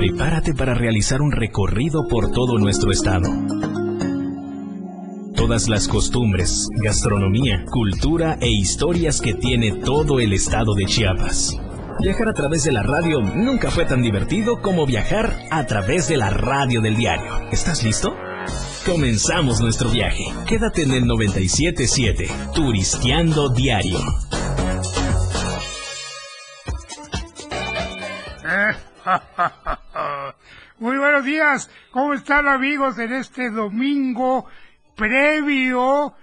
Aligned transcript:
Prepárate 0.00 0.54
para 0.54 0.72
realizar 0.72 1.20
un 1.20 1.30
recorrido 1.30 2.08
por 2.08 2.32
todo 2.32 2.56
nuestro 2.56 2.90
estado. 2.90 3.28
Todas 5.36 5.68
las 5.68 5.88
costumbres, 5.88 6.68
gastronomía, 6.82 7.66
cultura 7.70 8.38
e 8.40 8.48
historias 8.48 9.20
que 9.20 9.34
tiene 9.34 9.72
todo 9.72 10.18
el 10.18 10.32
estado 10.32 10.72
de 10.74 10.86
Chiapas. 10.86 11.54
Viajar 12.00 12.30
a 12.30 12.32
través 12.32 12.64
de 12.64 12.72
la 12.72 12.82
radio 12.82 13.20
nunca 13.20 13.70
fue 13.70 13.84
tan 13.84 14.00
divertido 14.00 14.62
como 14.62 14.86
viajar 14.86 15.36
a 15.50 15.66
través 15.66 16.08
de 16.08 16.16
la 16.16 16.30
radio 16.30 16.80
del 16.80 16.96
diario. 16.96 17.50
¿Estás 17.52 17.84
listo? 17.84 18.16
Comenzamos 18.86 19.60
nuestro 19.60 19.90
viaje. 19.90 20.24
Quédate 20.48 20.84
en 20.84 20.92
el 20.92 21.06
977, 21.06 22.26
Turisteando 22.54 23.50
Diario. 23.50 23.98
Muy 28.42 29.59
días, 31.24 31.70
¿cómo 31.90 32.14
están 32.14 32.48
amigos 32.48 32.98
en 32.98 33.12
este 33.12 33.50
domingo 33.50 34.46
previo, 34.96 36.14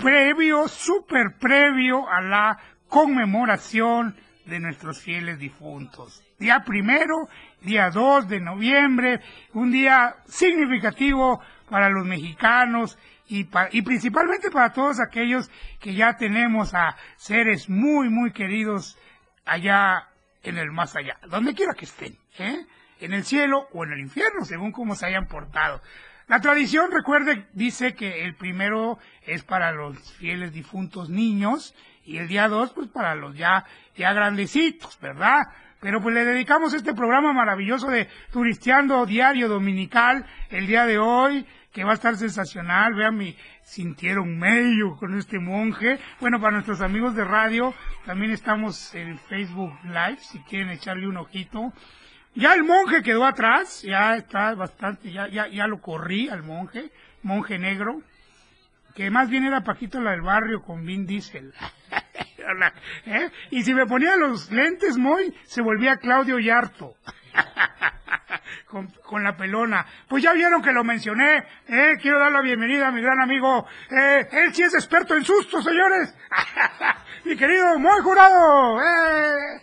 previo, 0.00 0.68
súper 0.68 1.36
previo 1.38 2.08
a 2.08 2.20
la 2.20 2.58
conmemoración 2.88 4.16
de 4.46 4.60
nuestros 4.60 5.00
fieles 5.00 5.38
difuntos? 5.38 6.22
Día 6.38 6.62
primero, 6.64 7.28
día 7.60 7.90
2 7.90 8.28
de 8.28 8.40
noviembre, 8.40 9.20
un 9.54 9.70
día 9.70 10.16
significativo 10.26 11.40
para 11.68 11.88
los 11.88 12.06
mexicanos 12.06 12.98
y, 13.26 13.48
y 13.72 13.82
principalmente 13.82 14.50
para 14.50 14.72
todos 14.72 14.98
aquellos 15.00 15.50
que 15.80 15.94
ya 15.94 16.16
tenemos 16.16 16.74
a 16.74 16.96
seres 17.16 17.68
muy, 17.68 18.08
muy 18.08 18.32
queridos 18.32 18.98
allá 19.44 20.08
en 20.42 20.58
el 20.58 20.70
más 20.70 20.96
allá, 20.96 21.18
donde 21.28 21.54
quiera 21.54 21.74
que 21.74 21.84
estén, 21.84 22.16
¿eh? 22.38 22.66
En 23.00 23.12
el 23.12 23.24
cielo 23.24 23.68
o 23.72 23.84
en 23.84 23.92
el 23.92 24.00
infierno, 24.00 24.44
según 24.44 24.72
cómo 24.72 24.94
se 24.94 25.06
hayan 25.06 25.26
portado. 25.26 25.80
La 26.28 26.40
tradición, 26.40 26.90
recuerde, 26.90 27.46
dice 27.54 27.94
que 27.94 28.24
el 28.24 28.34
primero 28.34 28.98
es 29.22 29.44
para 29.44 29.72
los 29.72 30.12
fieles 30.14 30.52
difuntos 30.52 31.08
niños 31.08 31.74
y 32.04 32.18
el 32.18 32.28
día 32.28 32.48
dos, 32.48 32.72
pues 32.72 32.88
para 32.88 33.14
los 33.14 33.34
ya, 33.34 33.64
ya 33.96 34.12
grandecitos, 34.12 34.98
¿verdad? 35.00 35.46
Pero 35.80 36.02
pues 36.02 36.14
le 36.14 36.24
dedicamos 36.24 36.74
este 36.74 36.92
programa 36.92 37.32
maravilloso 37.32 37.88
de 37.88 38.08
Turisteando 38.32 39.06
Diario 39.06 39.48
Dominical 39.48 40.26
el 40.50 40.66
día 40.66 40.84
de 40.84 40.98
hoy, 40.98 41.46
que 41.72 41.84
va 41.84 41.92
a 41.92 41.94
estar 41.94 42.16
sensacional. 42.16 42.94
Vean 42.94 43.16
mi 43.16 43.36
sintieron 43.62 44.38
medio 44.38 44.96
con 44.96 45.16
este 45.16 45.38
monje. 45.38 45.98
Bueno, 46.20 46.40
para 46.40 46.52
nuestros 46.52 46.80
amigos 46.80 47.14
de 47.14 47.24
radio, 47.24 47.74
también 48.04 48.32
estamos 48.32 48.94
en 48.94 49.18
Facebook 49.18 49.72
Live, 49.84 50.18
si 50.18 50.40
quieren 50.40 50.70
echarle 50.70 51.06
un 51.06 51.16
ojito. 51.16 51.72
Ya 52.34 52.54
el 52.54 52.64
monje 52.64 53.02
quedó 53.02 53.24
atrás, 53.24 53.82
ya 53.82 54.16
está 54.16 54.54
bastante, 54.54 55.10
ya, 55.10 55.28
ya, 55.28 55.48
ya 55.48 55.66
lo 55.66 55.80
corrí 55.80 56.28
al 56.28 56.42
monje, 56.42 56.90
monje 57.22 57.58
negro, 57.58 58.02
que 58.94 59.10
más 59.10 59.28
bien 59.28 59.44
era 59.44 59.64
Paquito 59.64 60.00
la 60.00 60.12
del 60.12 60.22
barrio 60.22 60.62
con 60.62 60.84
Vin 60.84 61.06
Diesel. 61.06 61.52
¿Eh? 63.06 63.30
Y 63.50 63.62
si 63.62 63.74
me 63.74 63.86
ponía 63.86 64.16
los 64.16 64.50
lentes 64.50 64.96
muy, 64.96 65.34
se 65.44 65.60
volvía 65.60 65.96
Claudio 65.96 66.38
Yarto. 66.38 66.94
con, 68.66 69.22
la 69.22 69.36
pelona. 69.36 69.86
Pues 70.08 70.22
ya 70.22 70.32
vieron 70.32 70.62
que 70.62 70.72
lo 70.72 70.84
mencioné, 70.84 71.38
eh, 71.66 71.94
quiero 72.00 72.18
dar 72.18 72.32
la 72.32 72.42
bienvenida 72.42 72.88
a 72.88 72.92
mi 72.92 73.00
gran 73.00 73.20
amigo, 73.20 73.66
eh, 73.90 74.28
él 74.30 74.54
sí 74.54 74.62
es 74.62 74.74
experto 74.74 75.14
en 75.14 75.24
sustos, 75.24 75.64
señores. 75.64 76.14
mi 77.28 77.36
querido 77.36 77.78
muy 77.78 78.00
jurado. 78.02 78.80
Eh. 78.80 79.60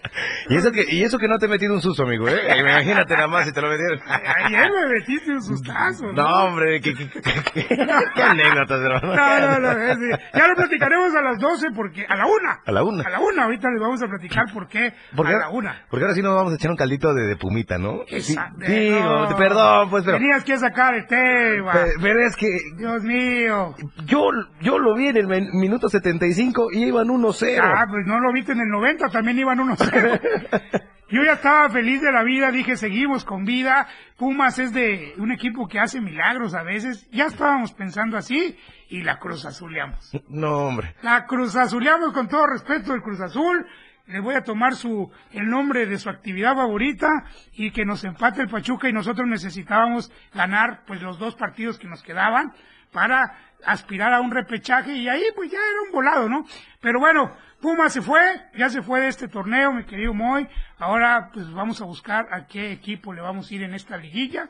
Y 0.50 0.58
eso 0.58 0.72
que 0.72 0.86
y 0.88 1.04
eso 1.04 1.18
que 1.18 1.28
no 1.28 1.38
te 1.38 1.48
he 1.48 1.50
metido 1.50 1.74
un 1.74 1.82
susto, 1.82 2.04
amigo, 2.04 2.28
eh. 2.30 2.58
Imagínate 2.60 3.16
nada 3.16 3.28
más 3.28 3.46
si 3.46 3.52
te 3.52 3.62
lo 3.62 3.70
metieron. 3.70 4.00
Ayer 4.08 4.72
me 4.72 4.94
metiste 4.94 5.32
un 5.32 5.42
sustazo. 5.42 6.12
No, 6.14 6.46
hombre, 6.46 6.80
qué, 6.82 6.94
qué, 6.94 7.10
qué, 7.12 8.24
anécdotas, 8.24 8.80
hermano. 8.82 9.16
No, 9.16 9.40
no, 9.40 9.60
no, 9.60 10.18
ya 10.34 10.48
lo 10.48 10.56
platicaremos 10.56 11.16
a 11.16 11.22
las 11.22 11.40
12 11.40 11.68
porque 11.76 12.06
a 12.08 12.16
la 12.16 12.26
una. 12.26 12.62
A 12.66 12.72
la 12.72 12.84
una. 12.84 13.04
A 13.04 13.10
la 13.10 13.20
una, 13.20 13.44
ahorita 13.46 13.70
les 13.70 13.82
vamos 13.82 14.02
a 14.02 14.08
platicar 14.08 14.46
por 14.54 14.68
qué 14.68 14.94
porque, 15.16 15.34
a 15.34 15.38
la 15.38 15.50
una. 15.50 15.86
Porque 15.90 16.04
ahora 16.04 16.16
sí 16.16 16.22
nos 16.22 16.36
vamos 16.36 16.54
a 16.54 16.56
echar 16.56 16.72
un 16.72 16.78
caldito 16.78 17.14
de, 17.14 17.24
de 17.28 17.36
pumita, 17.36 17.78
¿no? 17.78 18.02
Exacto. 18.08 18.66
Sí, 18.66 18.94
perdón, 19.38 19.90
pues, 19.90 20.04
pero... 20.04 20.18
Tenías 20.18 20.44
que 20.44 20.58
sacar 20.58 20.94
el 20.96 21.08
tema. 21.08 21.74
Pero, 22.02 22.26
es 22.26 22.36
que... 22.36 22.48
Dios 22.78 23.04
mío. 23.04 23.76
Yo, 24.06 24.30
yo 24.62 24.78
lo 24.78 24.96
vi 24.96 25.08
en 25.08 25.18
el 25.18 25.28
minuto 25.54 25.90
75 25.90 26.68
y 26.72 26.86
iban 26.86 27.08
1-0. 27.08 27.55
Ah, 27.62 27.86
pues 27.90 28.06
no 28.06 28.20
lo 28.20 28.32
viste 28.34 28.54
en 28.54 28.62
el 28.62 28.70
90, 28.70 29.10
también 29.10 29.40
iban 29.40 29.60
1-0. 29.60 30.62
Yo 31.10 31.24
ya 31.24 31.34
estaba 31.34 31.70
feliz 31.70 32.02
de 32.02 32.12
la 32.12 32.24
vida, 32.24 32.50
dije, 32.52 32.76
seguimos 32.76 33.24
con 33.26 33.46
vida. 33.46 33.88
Pumas 34.18 34.58
es 34.58 34.74
de 34.74 35.14
un 35.18 35.32
equipo 35.32 35.68
que 35.68 35.80
hace 35.80 36.02
milagros 36.02 36.56
a 36.56 36.64
veces. 36.64 37.08
Ya 37.12 37.26
estábamos 37.26 37.74
pensando 37.74 38.18
así 38.18 38.58
y 38.90 39.04
la 39.04 39.20
Cruz 39.20 39.46
Azuleamos. 39.46 40.12
No, 40.30 40.68
hombre. 40.68 40.96
La 41.04 41.26
Cruz 41.26 41.56
Azuleamos 41.56 42.12
con 42.12 42.28
todo 42.28 42.48
respeto 42.48 42.92
del 42.92 43.04
Cruz 43.04 43.22
Azul 43.22 43.68
le 44.08 44.20
voy 44.20 44.36
a 44.36 44.44
tomar 44.44 44.76
su 44.76 45.12
el 45.32 45.50
nombre 45.50 45.86
de 45.86 45.98
su 45.98 46.10
actividad 46.10 46.56
favorita 46.56 47.08
y 47.54 47.72
que 47.72 47.86
nos 47.86 48.04
empate 48.04 48.42
el 48.42 48.50
Pachuca 48.50 48.88
y 48.88 48.94
nosotros 48.94 49.28
necesitábamos 49.28 50.12
ganar 50.34 50.84
pues 50.86 51.02
los 51.02 51.18
dos 51.18 51.36
partidos 51.36 51.80
que 51.80 51.88
nos 51.88 52.04
quedaban 52.04 52.54
para 52.92 53.38
aspirar 53.66 54.14
a 54.14 54.22
un 54.22 54.32
repechaje 54.32 54.94
y 54.94 55.08
ahí 55.08 55.24
pues 55.36 55.52
ya 55.52 55.58
era 55.58 55.82
un 55.86 55.92
volado, 55.92 56.30
¿no? 56.30 56.46
Pero 56.82 57.00
bueno, 57.00 57.36
Puma 57.60 57.90
se 57.90 58.02
fue, 58.02 58.22
ya 58.56 58.70
se 58.70 58.82
fue 58.82 59.02
de 59.02 59.08
este 59.08 59.28
torneo, 59.28 59.74
mi 59.74 59.84
querido 59.86 60.14
Moy. 60.14 60.48
Ahora 60.78 61.30
pues 61.34 61.52
vamos 61.52 61.82
a 61.82 61.86
buscar 61.86 62.28
a 62.32 62.48
qué 62.48 62.72
equipo 62.72 63.14
le 63.14 63.22
vamos 63.22 63.50
a 63.50 63.54
ir 63.54 63.64
en 63.64 63.74
esta 63.74 63.98
liguilla. 63.98 64.50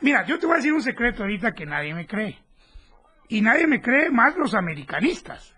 mira, 0.00 0.24
yo 0.26 0.38
te 0.38 0.46
voy 0.46 0.54
a 0.54 0.56
decir 0.58 0.72
un 0.72 0.82
secreto 0.82 1.22
ahorita 1.22 1.52
que 1.52 1.66
nadie 1.66 1.94
me 1.94 2.06
cree. 2.06 2.38
Y 3.28 3.40
nadie 3.40 3.66
me 3.66 3.80
cree 3.80 4.10
más 4.10 4.36
los 4.36 4.54
americanistas. 4.54 5.54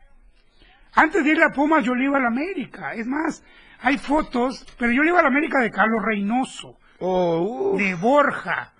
Antes 0.94 1.24
de 1.24 1.30
ir 1.30 1.42
a 1.42 1.52
Pumas 1.52 1.84
yo 1.84 1.94
le 1.94 2.04
iba 2.04 2.16
a 2.16 2.20
la 2.20 2.28
América. 2.28 2.94
Es 2.94 3.06
más, 3.06 3.44
hay 3.80 3.98
fotos, 3.98 4.66
pero 4.78 4.92
yo 4.92 5.02
le 5.02 5.10
iba 5.10 5.18
a 5.18 5.22
la 5.22 5.28
América 5.28 5.60
de 5.60 5.70
Carlos 5.70 6.02
Reynoso, 6.02 6.78
oh, 7.00 7.74
de 7.76 7.94
Borja, 7.94 8.72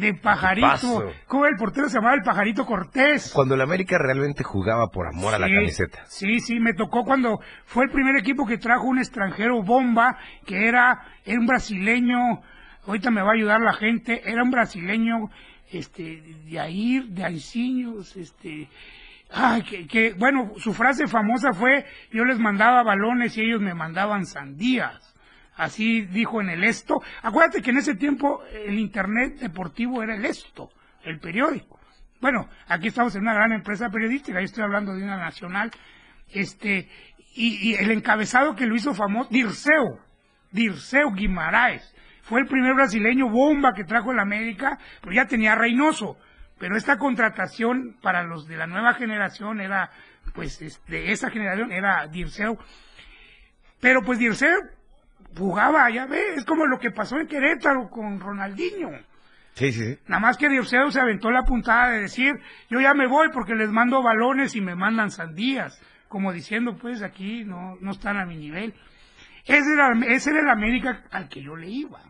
de 0.00 0.14
Pajarito. 0.14 1.12
¿Cómo 1.26 1.46
el 1.46 1.56
portero 1.56 1.88
se 1.88 1.96
llamaba 1.96 2.14
el 2.14 2.22
Pajarito 2.22 2.66
Cortés? 2.66 3.30
Cuando 3.32 3.56
la 3.56 3.64
América 3.64 3.98
realmente 3.98 4.42
jugaba 4.42 4.88
por 4.88 5.06
amor 5.06 5.34
a 5.34 5.38
la 5.38 5.46
camiseta. 5.46 6.04
Sí, 6.06 6.40
sí, 6.40 6.58
me 6.58 6.74
tocó 6.74 7.04
cuando 7.04 7.40
fue 7.66 7.84
el 7.84 7.90
primer 7.90 8.16
equipo 8.16 8.46
que 8.46 8.58
trajo 8.58 8.84
un 8.84 8.98
extranjero 8.98 9.62
bomba, 9.62 10.16
que 10.46 10.66
era, 10.66 11.02
era 11.24 11.38
un 11.38 11.46
brasileño, 11.46 12.42
ahorita 12.86 13.10
me 13.10 13.22
va 13.22 13.30
a 13.30 13.34
ayudar 13.34 13.60
la 13.60 13.74
gente, 13.74 14.22
era 14.24 14.42
un 14.42 14.50
brasileño, 14.50 15.30
este, 15.70 16.22
de 16.46 16.58
ahí, 16.58 17.06
de 17.08 17.24
Aiciños, 17.24 18.16
este, 18.16 18.68
Ay, 19.32 19.62
que, 19.62 19.86
que, 19.86 20.12
bueno, 20.14 20.52
su 20.56 20.74
frase 20.74 21.06
famosa 21.06 21.52
fue, 21.52 21.86
yo 22.10 22.24
les 22.24 22.38
mandaba 22.38 22.82
balones 22.82 23.36
y 23.36 23.42
ellos 23.42 23.60
me 23.60 23.74
mandaban 23.74 24.26
sandías. 24.26 25.09
Así 25.60 26.06
dijo 26.06 26.40
en 26.40 26.48
el 26.48 26.64
Esto. 26.64 27.02
Acuérdate 27.22 27.60
que 27.60 27.70
en 27.70 27.76
ese 27.76 27.94
tiempo 27.94 28.42
el 28.50 28.78
Internet 28.78 29.40
deportivo 29.40 30.02
era 30.02 30.16
el 30.16 30.24
Esto, 30.24 30.70
el 31.04 31.20
periódico. 31.20 31.78
Bueno, 32.18 32.48
aquí 32.66 32.88
estamos 32.88 33.14
en 33.14 33.22
una 33.22 33.34
gran 33.34 33.52
empresa 33.52 33.90
periodística, 33.90 34.38
yo 34.38 34.44
estoy 34.46 34.64
hablando 34.64 34.94
de 34.94 35.04
una 35.04 35.18
nacional. 35.18 35.70
Este, 36.32 36.88
y, 37.34 37.74
el 37.74 37.90
encabezado 37.90 38.56
que 38.56 38.64
lo 38.64 38.74
hizo 38.74 38.94
famoso, 38.94 39.28
Dirceu, 39.30 40.00
Dirceu 40.50 41.12
Guimaraes, 41.12 41.94
fue 42.22 42.40
el 42.40 42.46
primer 42.46 42.72
brasileño 42.72 43.28
bomba 43.28 43.74
que 43.74 43.84
trajo 43.84 44.14
la 44.14 44.22
América, 44.22 44.78
pero 45.02 45.14
ya 45.14 45.26
tenía 45.26 45.54
Reynoso 45.54 46.16
pero 46.58 46.76
esta 46.76 46.98
contratación 46.98 47.96
para 48.02 48.22
los 48.22 48.46
de 48.46 48.58
la 48.58 48.66
nueva 48.66 48.92
generación 48.92 49.62
era, 49.62 49.90
pues, 50.34 50.58
de 50.58 51.10
esa 51.10 51.30
generación 51.30 51.72
era 51.72 52.06
Dirceu. 52.06 52.58
Pero 53.80 54.02
pues 54.02 54.18
Dirceu 54.18 54.60
jugaba, 55.36 55.90
ya 55.90 56.06
ves, 56.06 56.38
es 56.38 56.44
como 56.44 56.66
lo 56.66 56.78
que 56.78 56.90
pasó 56.90 57.18
en 57.18 57.26
Querétaro 57.26 57.88
con 57.88 58.20
Ronaldinho. 58.20 58.90
Sí, 59.54 59.72
sí. 59.72 59.98
Nada 60.06 60.20
más 60.20 60.36
que 60.36 60.48
Dirceu 60.48 60.90
se 60.90 61.00
aventó 61.00 61.30
la 61.30 61.42
puntada 61.42 61.90
de 61.90 62.00
decir, 62.00 62.34
yo 62.68 62.80
ya 62.80 62.94
me 62.94 63.06
voy 63.06 63.28
porque 63.32 63.54
les 63.54 63.70
mando 63.70 64.02
balones 64.02 64.54
y 64.54 64.60
me 64.60 64.74
mandan 64.74 65.10
sandías. 65.10 65.80
Como 66.08 66.32
diciendo, 66.32 66.76
pues 66.76 67.02
aquí 67.02 67.44
no, 67.44 67.76
no 67.80 67.92
están 67.92 68.16
a 68.16 68.24
mi 68.24 68.36
nivel. 68.36 68.74
Ese 69.44 69.72
era, 69.72 69.92
ese 70.08 70.30
era 70.30 70.40
el 70.40 70.50
América 70.50 71.04
al 71.10 71.28
que 71.28 71.42
yo 71.42 71.56
le 71.56 71.68
iba. 71.68 72.00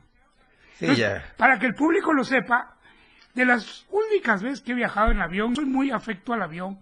Sí, 0.79 0.95
ya. 0.97 1.23
Para 1.37 1.59
que 1.59 1.67
el 1.67 1.75
público 1.75 2.13
lo 2.13 2.25
sepa, 2.25 2.77
de 3.35 3.45
las 3.45 3.87
únicas 3.91 4.43
veces 4.43 4.61
que 4.61 4.73
he 4.73 4.75
viajado 4.75 5.11
en 5.11 5.21
avión, 5.21 5.55
soy 5.55 5.67
muy 5.67 5.91
afecto 5.91 6.33
al 6.33 6.43
avión. 6.43 6.79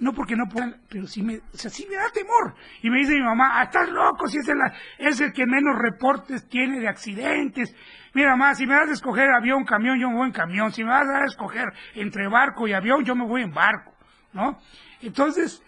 No 0.00 0.12
porque 0.12 0.34
no 0.34 0.46
puedan, 0.46 0.76
pero 0.88 1.06
sí 1.06 1.22
me, 1.22 1.36
o 1.36 1.40
me 1.40 1.96
da 1.96 2.10
temor. 2.12 2.54
Y 2.82 2.90
me 2.90 2.98
dice 2.98 3.14
mi 3.14 3.22
mamá, 3.22 3.60
ah, 3.60 3.64
estás 3.64 3.88
loco, 3.90 4.26
si 4.26 4.38
es 4.38 4.48
el, 4.48 4.58
es 4.98 5.20
el 5.20 5.32
que 5.32 5.46
menos 5.46 5.78
reportes 5.78 6.48
tiene 6.48 6.80
de 6.80 6.88
accidentes. 6.88 7.74
Mira, 8.12 8.30
mamá, 8.30 8.54
si 8.54 8.66
me 8.66 8.74
das 8.74 8.88
a 8.88 8.92
escoger 8.92 9.30
avión, 9.30 9.64
camión, 9.64 9.98
yo 9.98 10.08
me 10.08 10.16
voy 10.16 10.26
en 10.26 10.32
camión. 10.32 10.72
Si 10.72 10.82
me 10.82 10.90
vas 10.90 11.08
a 11.08 11.24
escoger 11.24 11.66
entre 11.94 12.28
barco 12.28 12.66
y 12.66 12.72
avión, 12.72 13.04
yo 13.04 13.14
me 13.14 13.24
voy 13.24 13.42
en 13.42 13.52
barco, 13.52 13.92
¿no? 14.32 14.58
Entonces, 15.00 15.62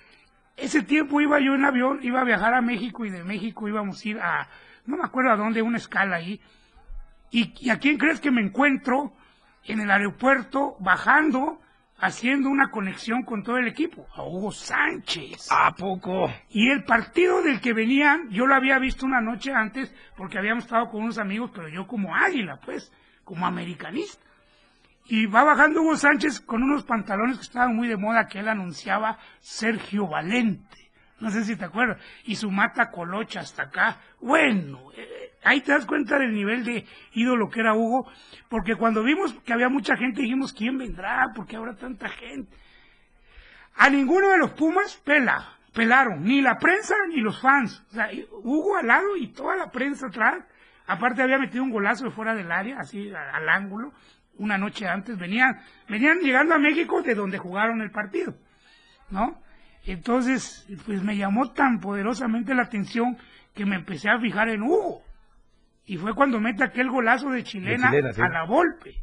ese 0.57 0.83
tiempo 0.83 1.21
iba 1.21 1.39
yo 1.39 1.55
en 1.55 1.65
avión, 1.65 2.01
iba 2.03 2.21
a 2.21 2.25
viajar 2.25 2.55
a 2.55 2.61
México 2.63 3.05
y 3.05 3.11
de 3.11 3.23
México 3.23 3.69
íbamos 3.69 4.05
a 4.05 4.09
ir 4.09 4.19
a, 4.19 4.49
no 4.87 4.97
me 4.97 5.05
acuerdo 5.05 5.33
a 5.33 5.37
dónde, 5.37 5.63
una 5.63 5.77
escala 5.77 6.17
ahí. 6.17 6.41
¿Y, 7.31 7.53
y 7.61 7.71
a 7.71 7.79
quién 7.79 7.99
crees 7.99 8.21
que 8.21 8.31
me 8.31 8.41
encuentro 8.41 9.13
en 9.65 9.81
el 9.81 9.91
aeropuerto 9.91 10.77
bajando, 10.81 11.61
haciendo 11.99 12.49
una 12.49 12.71
conexión 12.71 13.23
con 13.23 13.43
todo 13.43 13.59
el 13.59 13.69
equipo? 13.69 14.07
A 14.15 14.23
Hugo 14.23 14.53
Sánchez. 14.53 15.49
¿A 15.51 15.73
poco? 15.75 16.31
Y 16.51 16.71
el 16.71 16.85
partido 16.85 17.43
del 17.43 17.61
que 17.61 17.73
venían, 17.73 18.29
yo 18.31 18.47
lo 18.47 18.55
había 18.55 18.79
visto 18.79 19.07
una 19.07 19.21
noche 19.21 19.53
antes 19.53 19.95
porque 20.17 20.39
habíamos 20.39 20.65
estado 20.65 20.89
con 20.89 21.03
unos 21.03 21.19
amigos, 21.19 21.51
pero 21.55 21.69
yo 21.69 21.87
como 21.87 22.15
águila, 22.15 22.61
pues, 22.65 22.93
como 23.25 23.47
americanista. 23.47 24.25
Y 25.09 25.27
va 25.27 25.45
bajando 25.45 25.83
Hugo 25.83 25.97
Sánchez 25.97 26.41
con 26.41 26.63
unos 26.63 26.85
pantalones 26.85 27.37
que 27.37 27.45
estaban 27.45 27.77
muy 27.77 27.87
de 27.87 27.97
moda 27.97 28.27
que 28.27 28.41
él 28.41 28.49
anunciaba 28.49 29.19
Sergio 29.41 30.09
Valente. 30.09 30.91
No 31.21 31.31
sé 31.31 31.45
si 31.45 31.57
te 31.57 31.65
acuerdas. 31.65 31.99
Y 32.25 32.35
su 32.35 32.51
mata 32.51 32.91
colocha 32.91 33.41
hasta 33.41 33.65
acá. 33.65 33.99
Bueno, 34.21 34.91
eh, 34.97 35.36
ahí 35.47 35.61
te 35.61 35.73
das 35.73 35.87
cuenta 35.87 36.19
del 36.19 36.35
nivel 36.35 36.65
de 36.65 36.85
ídolo 37.13 37.49
que 37.49 37.61
era 37.61 37.75
Hugo. 37.75 38.11
Porque 38.49 38.75
cuando 38.75 39.03
vimos 39.03 39.33
que 39.45 39.53
había 39.53 39.69
mucha 39.69 39.97
gente 39.97 40.23
dijimos, 40.23 40.53
¿quién 40.53 40.77
vendrá? 40.77 41.29
¿Por 41.35 41.47
qué 41.47 41.57
habrá 41.57 41.77
tanta 41.77 42.09
gente? 42.09 42.57
A 43.77 43.89
ninguno 43.89 44.29
de 44.31 44.39
los 44.39 44.53
Pumas 44.53 44.97
pela, 45.05 45.57
pelaron, 45.73 46.25
ni 46.25 46.41
la 46.41 46.59
prensa 46.59 46.95
ni 47.09 47.21
los 47.21 47.41
fans. 47.41 47.85
O 47.91 47.95
sea, 47.95 48.11
Hugo 48.43 48.77
al 48.77 48.89
lado 48.89 49.17
y 49.17 49.29
toda 49.29 49.57
la 49.57 49.71
prensa 49.71 50.09
atrás. 50.09 50.45
Aparte 50.87 51.23
había 51.23 51.39
metido 51.39 51.63
un 51.63 51.71
golazo 51.71 52.05
de 52.05 52.11
fuera 52.11 52.35
del 52.35 52.51
área, 52.51 52.79
así 52.79 53.11
al 53.11 53.49
ángulo, 53.49 53.93
una 54.39 54.59
noche 54.59 54.87
antes. 54.87 55.19
Venían, 55.19 55.61
venían 55.89 56.19
llegando 56.21 56.55
a 56.55 56.59
México 56.59 57.03
de 57.03 57.15
donde 57.15 57.39
jugaron 57.39 57.81
el 57.81 57.91
partido, 57.91 58.35
¿no? 59.11 59.41
Entonces, 59.85 60.67
pues 60.85 61.03
me 61.03 61.17
llamó 61.17 61.53
tan 61.53 61.79
poderosamente 61.81 62.55
la 62.55 62.63
atención 62.63 63.17
que 63.55 63.65
me 63.65 63.77
empecé 63.77 64.09
a 64.11 64.19
fijar 64.19 64.49
en 64.49 64.63
Hugo. 64.63 65.06
Y 65.87 65.97
fue 65.97 66.15
cuando 66.15 66.41
mete 66.41 66.65
aquel 66.65 66.91
golazo 66.91 67.31
de 67.31 67.45
chilena, 67.45 67.91
chilena, 67.91 68.13
sí. 68.13 68.21
a 68.21 68.29
la 68.29 68.45
Volpe. 68.45 68.95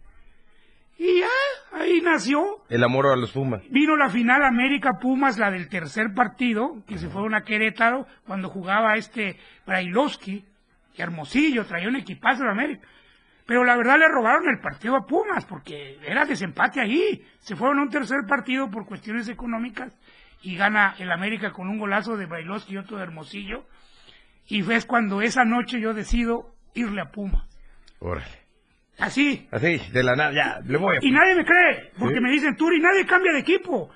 Y 0.98 1.20
ya, 1.20 1.80
ahí 1.80 2.02
nació 2.02 2.64
El 2.70 2.84
amor 2.84 3.08
a 3.08 3.16
los 3.16 3.32
Pumas. 3.32 3.62
Vino 3.70 3.96
la 3.96 4.10
final 4.10 4.44
América 4.44 5.00
Pumas, 5.02 5.38
la 5.40 5.50
del 5.50 5.68
tercer 5.70 6.14
partido, 6.14 6.84
que 6.88 6.98
se 6.98 7.10
fueron 7.10 7.34
a 7.34 7.44
Querétaro 7.44 8.06
cuando 8.26 8.50
jugaba 8.50 8.96
este 8.96 9.38
Brailovsky, 9.66 10.46
y 10.96 11.02
Hermosillo, 11.02 11.66
traía 11.66 11.88
un 11.88 11.96
equipazo 11.96 12.44
de 12.44 12.52
América. 12.52 12.88
Pero 13.46 13.64
la 13.64 13.76
verdad 13.76 13.98
le 13.98 14.08
robaron 14.08 14.48
el 14.50 14.60
partido 14.60 14.96
a 14.96 15.06
Pumas, 15.06 15.46
porque 15.46 15.98
era 16.06 16.26
desempate 16.26 16.80
ahí. 16.80 17.26
Se 17.40 17.56
fueron 17.56 17.80
a 17.80 17.82
un 17.84 17.90
tercer 17.90 18.20
partido 18.28 18.70
por 18.70 18.86
cuestiones 18.86 19.28
económicas 19.28 19.92
y 20.42 20.56
gana 20.56 20.96
el 21.00 21.12
América 21.12 21.52
con 21.52 21.68
un 21.68 21.80
golazo 21.80 22.16
de 22.16 22.26
Brailovsky 22.26 22.74
y 22.74 22.78
otro 22.78 22.98
de 22.98 23.04
Hermosillo. 23.04 23.66
Y 24.48 24.62
ves 24.62 24.86
cuando 24.86 25.22
esa 25.22 25.44
noche 25.44 25.82
yo 25.82 25.94
decido 25.94 26.53
irle 26.74 27.02
a 27.02 27.06
Pumas. 27.12 27.44
Órale. 28.00 28.26
Así, 29.00 29.48
Así, 29.52 29.82
de 29.92 30.04
la 30.04 30.16
nada, 30.16 30.32
ya, 30.34 30.60
le 30.66 30.78
voy 30.78 30.96
a... 30.96 31.00
y 31.02 31.12
nadie 31.12 31.36
me 31.36 31.44
cree, 31.46 31.92
porque 31.98 32.16
Sí. 32.16 32.22
me 32.22 32.32
dicen, 32.32 32.56
Turi, 32.56 32.80
nadie 32.80 33.06
cambia 33.06 33.32
de 33.34 33.40
equipo. 33.40 33.90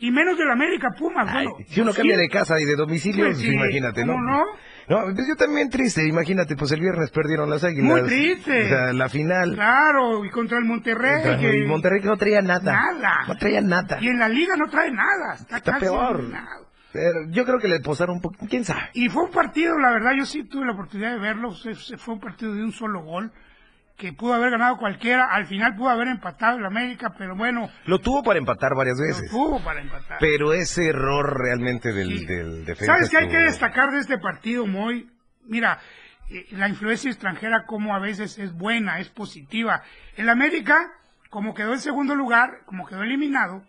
Y 0.00 0.12
menos 0.12 0.38
del 0.38 0.48
América 0.48 0.90
Pumas. 0.96 1.26
Ay, 1.28 1.46
bueno, 1.48 1.66
si 1.68 1.80
uno 1.80 1.90
sí, 1.90 1.96
cambia 1.96 2.16
de 2.16 2.28
casa 2.28 2.60
y 2.60 2.64
de 2.64 2.76
domicilio, 2.76 3.24
Pues 3.24 3.36
pues 3.38 3.48
sí, 3.48 3.52
imagínate, 3.52 4.04
¿no? 4.06 4.12
¿cómo 4.12 4.24
no? 4.30 4.44
No, 4.88 5.12
pues 5.12 5.26
yo 5.28 5.34
también 5.36 5.68
triste, 5.70 6.06
imagínate, 6.06 6.54
pues 6.54 6.70
el 6.70 6.80
viernes 6.80 7.10
perdieron 7.10 7.50
las 7.50 7.64
águilas. 7.64 7.84
Muy 7.84 8.02
triste. 8.08 8.66
O 8.66 8.68
sea, 8.68 8.92
la 8.92 9.08
final. 9.08 9.54
Claro, 9.56 10.24
y 10.24 10.30
contra 10.30 10.56
el 10.58 10.64
Monterrey. 10.66 11.14
Contra 11.22 11.38
que- 11.38 11.50
el 11.50 11.66
Monterrey 11.66 12.00
que 12.00 12.06
no 12.06 12.16
traía 12.16 12.40
nada. 12.42 12.72
Nada. 12.72 13.24
No 13.26 13.36
traía 13.36 13.60
nada. 13.60 13.98
Y 14.00 14.06
en 14.08 14.18
la 14.20 14.28
liga 14.28 14.54
no 14.56 14.68
trae 14.70 14.92
nada. 14.92 15.34
Está, 15.34 15.56
Está 15.56 15.78
peor. 15.80 16.20
eliminado. 16.20 16.67
Pero 16.92 17.28
yo 17.30 17.44
creo 17.44 17.58
que 17.58 17.68
le 17.68 17.80
posaron 17.80 18.16
un 18.16 18.22
poco, 18.22 18.46
quién 18.48 18.64
sabe. 18.64 18.90
Y 18.94 19.08
fue 19.08 19.24
un 19.24 19.30
partido, 19.30 19.78
la 19.78 19.90
verdad, 19.90 20.12
yo 20.16 20.24
sí 20.24 20.44
tuve 20.44 20.64
la 20.66 20.72
oportunidad 20.72 21.12
de 21.12 21.18
verlo. 21.18 21.52
se- 21.54 21.74
se- 21.74 21.98
Fue 21.98 22.14
un 22.14 22.20
partido 22.20 22.54
de 22.54 22.62
un 22.64 22.72
solo 22.72 23.02
gol. 23.02 23.30
Que 23.96 24.12
pudo 24.12 24.32
haber 24.34 24.52
ganado 24.52 24.76
cualquiera. 24.78 25.26
Al 25.28 25.46
final 25.46 25.74
pudo 25.74 25.88
haber 25.88 26.06
empatado 26.06 26.56
el 26.56 26.64
América, 26.64 27.14
pero 27.18 27.34
bueno, 27.34 27.68
Lo 27.84 27.98
tuvo 27.98 28.22
para 28.22 28.38
empatar 28.38 28.74
varias 28.76 28.96
lo 28.96 29.06
veces. 29.08 29.28
tuvo 29.28 29.58
para 29.60 29.80
empatar. 29.80 30.18
Pero 30.20 30.52
ese 30.52 30.88
error 30.90 31.36
realmente 31.36 31.92
del, 31.92 32.20
Sí. 32.20 32.24
del 32.26 32.64
defensa. 32.64 32.94
¿Sabes 32.94 33.10
qué 33.10 33.18
hay 33.18 33.28
que 33.28 33.38
destacar 33.38 33.90
de 33.90 33.98
este 33.98 34.16
partido, 34.18 34.66
Moy? 34.68 35.10
Mira, 35.46 35.80
eh, 36.30 36.46
la 36.52 36.68
influencia 36.68 37.10
extranjera 37.10 37.64
como 37.66 37.92
a 37.92 37.98
veces 37.98 38.38
es 38.38 38.52
buena, 38.52 39.00
es 39.00 39.08
positiva. 39.08 39.82
El 40.16 40.28
América, 40.28 40.92
como 41.28 41.52
quedó 41.52 41.72
en 41.72 41.80
segundo 41.80 42.14
lugar, 42.14 42.60
como 42.66 42.86
quedó 42.86 43.02
eliminado, 43.02 43.64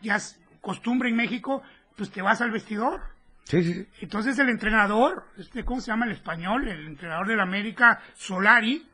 ya 0.00 0.16
es 0.16 0.40
costumbre 0.62 1.10
en 1.10 1.16
México, 1.16 1.62
pues 1.96 2.10
te 2.10 2.22
vas 2.22 2.40
al 2.40 2.50
vestidor. 2.50 3.00
Sí, 3.44 3.62
sí, 3.64 3.74
sí. 3.74 3.88
Entonces 4.00 4.38
el 4.38 4.48
entrenador, 4.48 5.24
este, 5.36 5.64
¿cómo 5.64 5.80
se 5.80 5.88
llama 5.90 6.06
el 6.06 6.12
español? 6.12 6.68
El 6.68 6.86
entrenador 6.86 7.26
del 7.26 7.40
América, 7.40 8.00
Solari, 8.14 8.86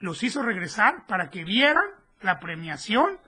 los 0.00 0.22
hizo 0.22 0.42
regresar 0.42 1.06
para 1.06 1.30
que 1.30 1.44
vieran 1.44 1.84
la 2.22 2.40
premiación 2.40 3.18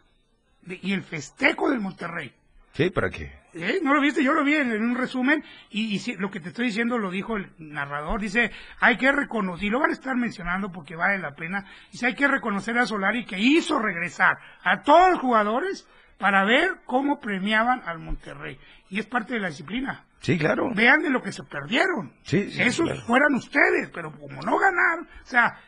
de- 0.63 0.81
y 0.83 0.93
el 0.93 1.03
festejo 1.03 1.71
del 1.71 1.81
Monterrey. 1.81 2.35
Sí, 2.73 2.91
¿para 2.91 3.09
qué? 3.11 3.33
¿Eh? 3.53 3.79
¿No 3.85 3.95
lo 3.95 4.01
viste? 4.01 4.25
Yo 4.25 4.33
lo 4.33 4.43
vi 4.43 4.57
en, 4.57 4.73
en 4.73 4.83
un 4.83 4.97
resumen 4.97 5.45
y, 5.71 5.95
y 5.95 6.01
sí, 6.01 6.17
lo 6.19 6.29
que 6.33 6.41
te 6.41 6.49
estoy 6.49 6.67
diciendo 6.67 6.99
lo 6.99 7.13
dijo 7.13 7.37
el 7.37 7.53
narrador. 7.59 8.21
Dice, 8.21 8.51
hay 8.81 8.97
que 8.97 9.13
reconocer, 9.13 9.67
y 9.67 9.71
lo 9.71 9.79
van 9.79 9.91
a 9.91 9.93
estar 9.93 10.17
mencionando 10.17 10.73
porque 10.73 10.97
vale 10.97 11.19
la 11.19 11.37
pena, 11.37 11.65
dice, 11.93 12.07
hay 12.07 12.17
que 12.17 12.27
reconocer 12.27 12.77
a 12.79 12.87
Solari 12.87 13.25
que 13.25 13.39
hizo 13.39 13.79
regresar 13.79 14.37
a 14.65 14.83
todos 14.83 15.13
los 15.13 15.21
jugadores 15.21 15.87
para 16.19 16.45
ver 16.45 16.77
cómo 16.87 17.21
premiaban 17.21 17.83
al 17.87 17.99
Monterrey. 17.99 18.59
Y 18.91 18.99
es 19.01 19.07
parte 19.07 19.35
de 19.35 19.41
la 19.41 19.49
disciplina. 19.49 20.05
Sí, 20.21 20.39
claro. 20.39 20.71
Vean 20.75 21.03
de 21.03 21.11
lo 21.11 21.23
que 21.23 21.33
se 21.33 21.43
perdieron. 21.45 22.13
Sí, 22.23 22.51
sí, 22.51 22.63
Esos 22.63 22.87
claro. 22.87 23.03
fueran 23.03 23.35
ustedes, 23.35 23.91
pero 23.91 24.11
como 24.13 24.41
no 24.43 24.59
ganaron, 24.59 25.07
o 25.23 25.27
sea, 25.27 25.59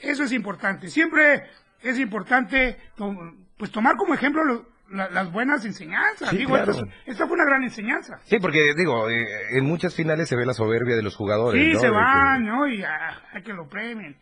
eso 0.00 0.24
es 0.24 0.32
importante. 0.32 0.88
Siempre 0.88 1.44
es 1.82 1.98
importante 1.98 2.78
to- 2.96 3.16
pues 3.56 3.70
tomar 3.70 3.96
como 3.96 4.12
ejemplo 4.14 4.44
lo- 4.44 4.66
la- 4.90 5.08
las 5.08 5.32
buenas 5.32 5.64
enseñanzas. 5.64 6.28
Sí, 6.28 6.36
Digo, 6.38 6.50
claro. 6.54 6.72
esta, 6.72 6.84
esta 7.06 7.26
fue 7.26 7.34
una 7.36 7.46
gran 7.46 7.62
enseñanza. 7.62 8.18
Sí, 8.24 8.36
porque 8.38 8.74
digo, 8.76 9.08
eh, 9.08 9.24
en 9.56 9.64
muchas 9.64 9.94
finales 9.94 10.28
se 10.28 10.36
ve 10.36 10.44
la 10.44 10.52
soberbia 10.52 10.96
de 10.96 11.02
los 11.02 11.16
jugadores. 11.16 11.62
Sí, 11.64 11.72
¿no? 11.72 11.80
se 11.80 11.86
que- 11.86 11.92
van, 11.92 12.44
¿no? 12.44 12.66
Y 12.66 12.82
ah, 12.82 13.22
hay 13.32 13.42
que 13.42 13.54
lo 13.54 13.66
premien. 13.68 14.18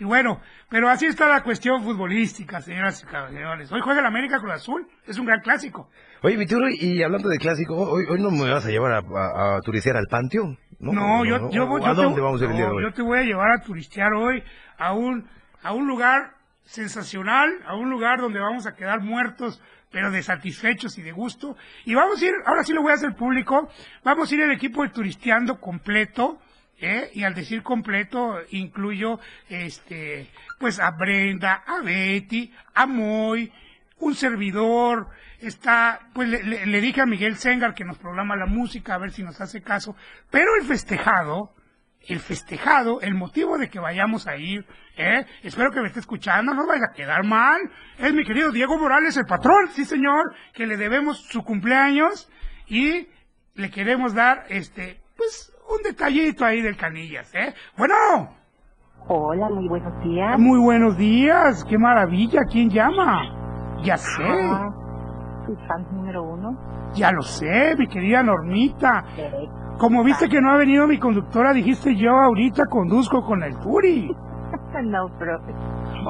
Y 0.00 0.04
bueno, 0.04 0.40
pero 0.68 0.88
así 0.88 1.06
está 1.06 1.28
la 1.28 1.42
cuestión 1.42 1.82
futbolística, 1.84 2.60
señoras 2.60 3.02
y 3.02 3.06
caballeros. 3.06 3.70
Hoy 3.70 3.80
juega 3.80 4.00
el 4.00 4.06
América 4.06 4.40
con 4.40 4.50
Azul, 4.50 4.86
es 5.06 5.18
un 5.18 5.26
gran 5.26 5.40
clásico. 5.40 5.88
Oye, 6.22 6.36
mi 6.36 6.46
Turo, 6.46 6.68
y 6.68 7.02
hablando 7.02 7.28
de 7.28 7.38
clásico, 7.38 7.76
hoy, 7.76 8.04
hoy 8.10 8.20
no 8.20 8.30
me 8.30 8.50
vas 8.50 8.66
a 8.66 8.70
llevar 8.70 8.92
a, 8.92 8.98
a, 8.98 9.56
a 9.56 9.60
turistear 9.60 9.96
al 9.96 10.06
Panteón. 10.10 10.58
No, 10.80 10.92
No, 10.92 11.24
yo, 11.24 11.48
yo, 11.50 11.66
voy- 11.68 11.80
¿A 11.84 11.88
yo 11.88 11.94
te- 11.94 12.02
dónde 12.02 12.20
vamos 12.20 12.42
a 12.42 12.46
no, 12.46 12.68
hoy? 12.74 12.82
yo 12.82 12.92
te 12.92 13.02
voy 13.02 13.18
a 13.18 13.22
llevar 13.22 13.50
a 13.52 13.60
turistear 13.62 14.12
hoy 14.14 14.42
a 14.78 14.92
un, 14.92 15.28
a 15.62 15.72
un 15.72 15.86
lugar 15.86 16.32
sensacional, 16.64 17.50
a 17.66 17.76
un 17.76 17.88
lugar 17.90 18.20
donde 18.20 18.40
vamos 18.40 18.66
a 18.66 18.74
quedar 18.74 19.00
muertos, 19.00 19.62
pero 19.92 20.10
de 20.10 20.22
satisfechos 20.24 20.98
y 20.98 21.02
de 21.02 21.12
gusto. 21.12 21.56
Y 21.84 21.94
vamos 21.94 22.20
a 22.20 22.24
ir, 22.26 22.32
ahora 22.46 22.64
sí 22.64 22.72
lo 22.72 22.82
voy 22.82 22.90
a 22.90 22.94
hacer 22.94 23.14
público, 23.14 23.68
vamos 24.02 24.30
a 24.30 24.34
ir 24.34 24.40
el 24.40 24.50
equipo 24.50 24.82
de 24.82 24.88
turisteando 24.88 25.60
completo, 25.60 26.38
¿eh? 26.80 27.10
y 27.14 27.24
al 27.24 27.34
decir 27.34 27.62
completo 27.62 28.38
incluyo, 28.50 29.18
este, 29.48 30.28
pues 30.58 30.78
a 30.80 30.90
Brenda, 30.90 31.62
a 31.66 31.80
Betty, 31.82 32.52
a 32.74 32.86
Moy, 32.86 33.52
un 33.98 34.14
servidor, 34.14 35.08
está, 35.40 36.00
pues 36.12 36.28
le, 36.28 36.66
le- 36.66 36.80
dije 36.80 37.00
a 37.00 37.06
Miguel 37.06 37.36
Sengar 37.36 37.74
que 37.74 37.84
nos 37.84 37.98
programa 37.98 38.36
la 38.36 38.46
música, 38.46 38.94
a 38.94 38.98
ver 38.98 39.10
si 39.12 39.22
nos 39.22 39.40
hace 39.40 39.62
caso, 39.62 39.96
pero 40.30 40.56
el 40.60 40.66
festejado, 40.66 41.54
el 42.06 42.20
festejado, 42.20 43.00
el 43.00 43.14
motivo 43.14 43.56
de 43.56 43.70
que 43.70 43.78
vayamos 43.78 44.26
a 44.26 44.36
ir, 44.36 44.66
¿eh? 44.96 45.24
espero 45.42 45.70
que 45.70 45.80
me 45.80 45.86
esté 45.86 46.00
escuchando, 46.00 46.52
no 46.52 46.66
vaya 46.66 46.86
a 46.90 46.94
quedar 46.94 47.24
mal, 47.24 47.60
es 47.98 48.12
mi 48.12 48.24
querido 48.24 48.50
Diego 48.50 48.78
Morales, 48.78 49.16
el 49.16 49.24
patrón, 49.26 49.70
sí 49.72 49.84
señor, 49.86 50.34
que 50.52 50.66
le 50.66 50.76
debemos 50.76 51.18
su 51.28 51.42
cumpleaños 51.44 52.30
y 52.66 53.06
le 53.54 53.70
queremos 53.70 54.12
dar, 54.12 54.44
este, 54.50 55.00
pues, 55.16 55.50
un 55.68 55.82
detallito 55.82 56.44
ahí 56.44 56.60
del 56.60 56.76
Canillas, 56.76 57.34
¿eh? 57.34 57.54
Bueno, 57.76 57.94
Hola, 59.06 59.48
muy 59.50 59.68
buenos 59.68 60.02
días. 60.02 60.38
muy 60.38 60.58
buenos 60.58 60.96
días, 60.96 61.64
qué 61.64 61.76
maravilla, 61.78 62.40
¿quién 62.50 62.70
llama? 62.70 63.76
Ya 63.82 63.96
sé. 63.98 64.22
Ah, 64.24 64.70
fan 65.68 65.86
número 65.92 66.22
uno. 66.22 66.56
Ya 66.94 67.10
lo 67.10 67.22
sé, 67.22 67.74
mi 67.76 67.86
querida 67.86 68.22
Normita. 68.22 69.04
Como 69.78 70.04
viste 70.04 70.28
que 70.28 70.40
no 70.40 70.52
ha 70.52 70.56
venido 70.56 70.86
mi 70.86 70.98
conductora, 70.98 71.52
dijiste 71.52 71.96
yo 71.96 72.12
ahorita 72.12 72.64
conduzco 72.66 73.22
con 73.24 73.42
el 73.42 73.58
Turi. 73.58 74.08
no, 74.84 75.08
profe. 75.18 75.52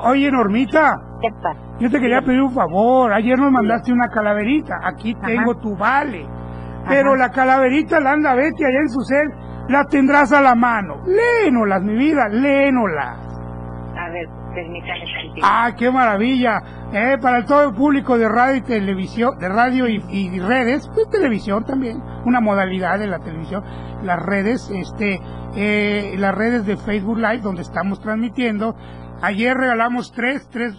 Oye, 0.04 0.30
Normita, 0.30 1.00
¿Qué 1.20 1.28
pasa? 1.42 1.58
yo 1.80 1.90
te 1.90 1.98
quería 1.98 2.20
pedir 2.22 2.42
un 2.42 2.52
favor. 2.52 3.12
Ayer 3.12 3.38
nos 3.38 3.50
mandaste 3.50 3.92
una 3.92 4.08
calaverita. 4.08 4.78
Aquí 4.84 5.14
tengo 5.14 5.56
tu 5.56 5.76
vale. 5.76 6.26
Pero 6.86 7.16
la 7.16 7.30
calaverita 7.30 7.98
la 7.98 8.12
anda 8.12 8.34
Betty 8.34 8.62
allá 8.62 8.78
en 8.80 8.88
su 8.88 9.00
cel. 9.00 9.43
La 9.68 9.86
tendrás 9.86 10.32
a 10.32 10.40
la 10.40 10.54
mano. 10.54 11.02
Léenolas, 11.06 11.82
mi 11.82 11.94
vida, 11.94 12.28
léenolas. 12.28 13.18
A 13.96 14.10
ver, 14.10 14.28
permítame. 14.54 15.04
¡Ah, 15.42 15.72
qué 15.76 15.90
maravilla! 15.90 16.62
Eh, 16.92 17.16
para 17.20 17.44
todo 17.44 17.68
el 17.68 17.74
público 17.74 18.18
de 18.18 18.28
radio 18.28 18.56
y 18.56 18.62
televisión, 18.62 19.38
de 19.38 19.48
radio 19.48 19.88
y, 19.88 20.02
y 20.10 20.38
redes, 20.38 20.88
pues 20.94 21.08
televisión 21.10 21.64
también, 21.64 22.02
una 22.24 22.40
modalidad 22.40 22.98
de 22.98 23.06
la 23.06 23.18
televisión, 23.18 23.64
las 24.02 24.20
redes, 24.20 24.70
este, 24.70 25.20
eh, 25.56 26.14
las 26.18 26.34
redes 26.34 26.66
de 26.66 26.76
Facebook 26.76 27.18
Live 27.18 27.38
donde 27.38 27.62
estamos 27.62 28.00
transmitiendo. 28.00 28.76
Ayer 29.22 29.56
regalamos 29.56 30.12
tres, 30.12 30.48
tres 30.50 30.74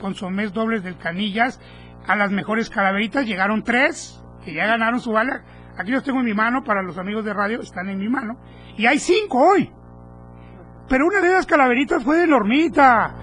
consomés 0.00 0.52
dobles 0.52 0.84
del 0.84 0.98
Canillas 0.98 1.60
a 2.06 2.16
las 2.16 2.30
mejores 2.30 2.68
calaveritas, 2.68 3.26
llegaron 3.26 3.62
tres, 3.62 4.22
que 4.44 4.52
ya 4.52 4.66
ganaron 4.66 5.00
su 5.00 5.12
bala. 5.12 5.42
Aquí 5.78 5.90
los 5.90 6.04
tengo 6.04 6.20
en 6.20 6.24
mi 6.26 6.34
mano, 6.34 6.62
para 6.62 6.82
los 6.82 6.96
amigos 6.98 7.24
de 7.24 7.34
radio, 7.34 7.60
están 7.60 7.88
en 7.88 7.98
mi 7.98 8.08
mano. 8.08 8.34
Y 8.76 8.86
hay 8.86 8.98
cinco 8.98 9.38
hoy. 9.38 9.70
Pero 10.88 11.06
una 11.06 11.20
de 11.20 11.28
esas 11.28 11.46
calaveritas 11.46 12.04
fue 12.04 12.18
de 12.18 12.26
Normita. 12.26 13.14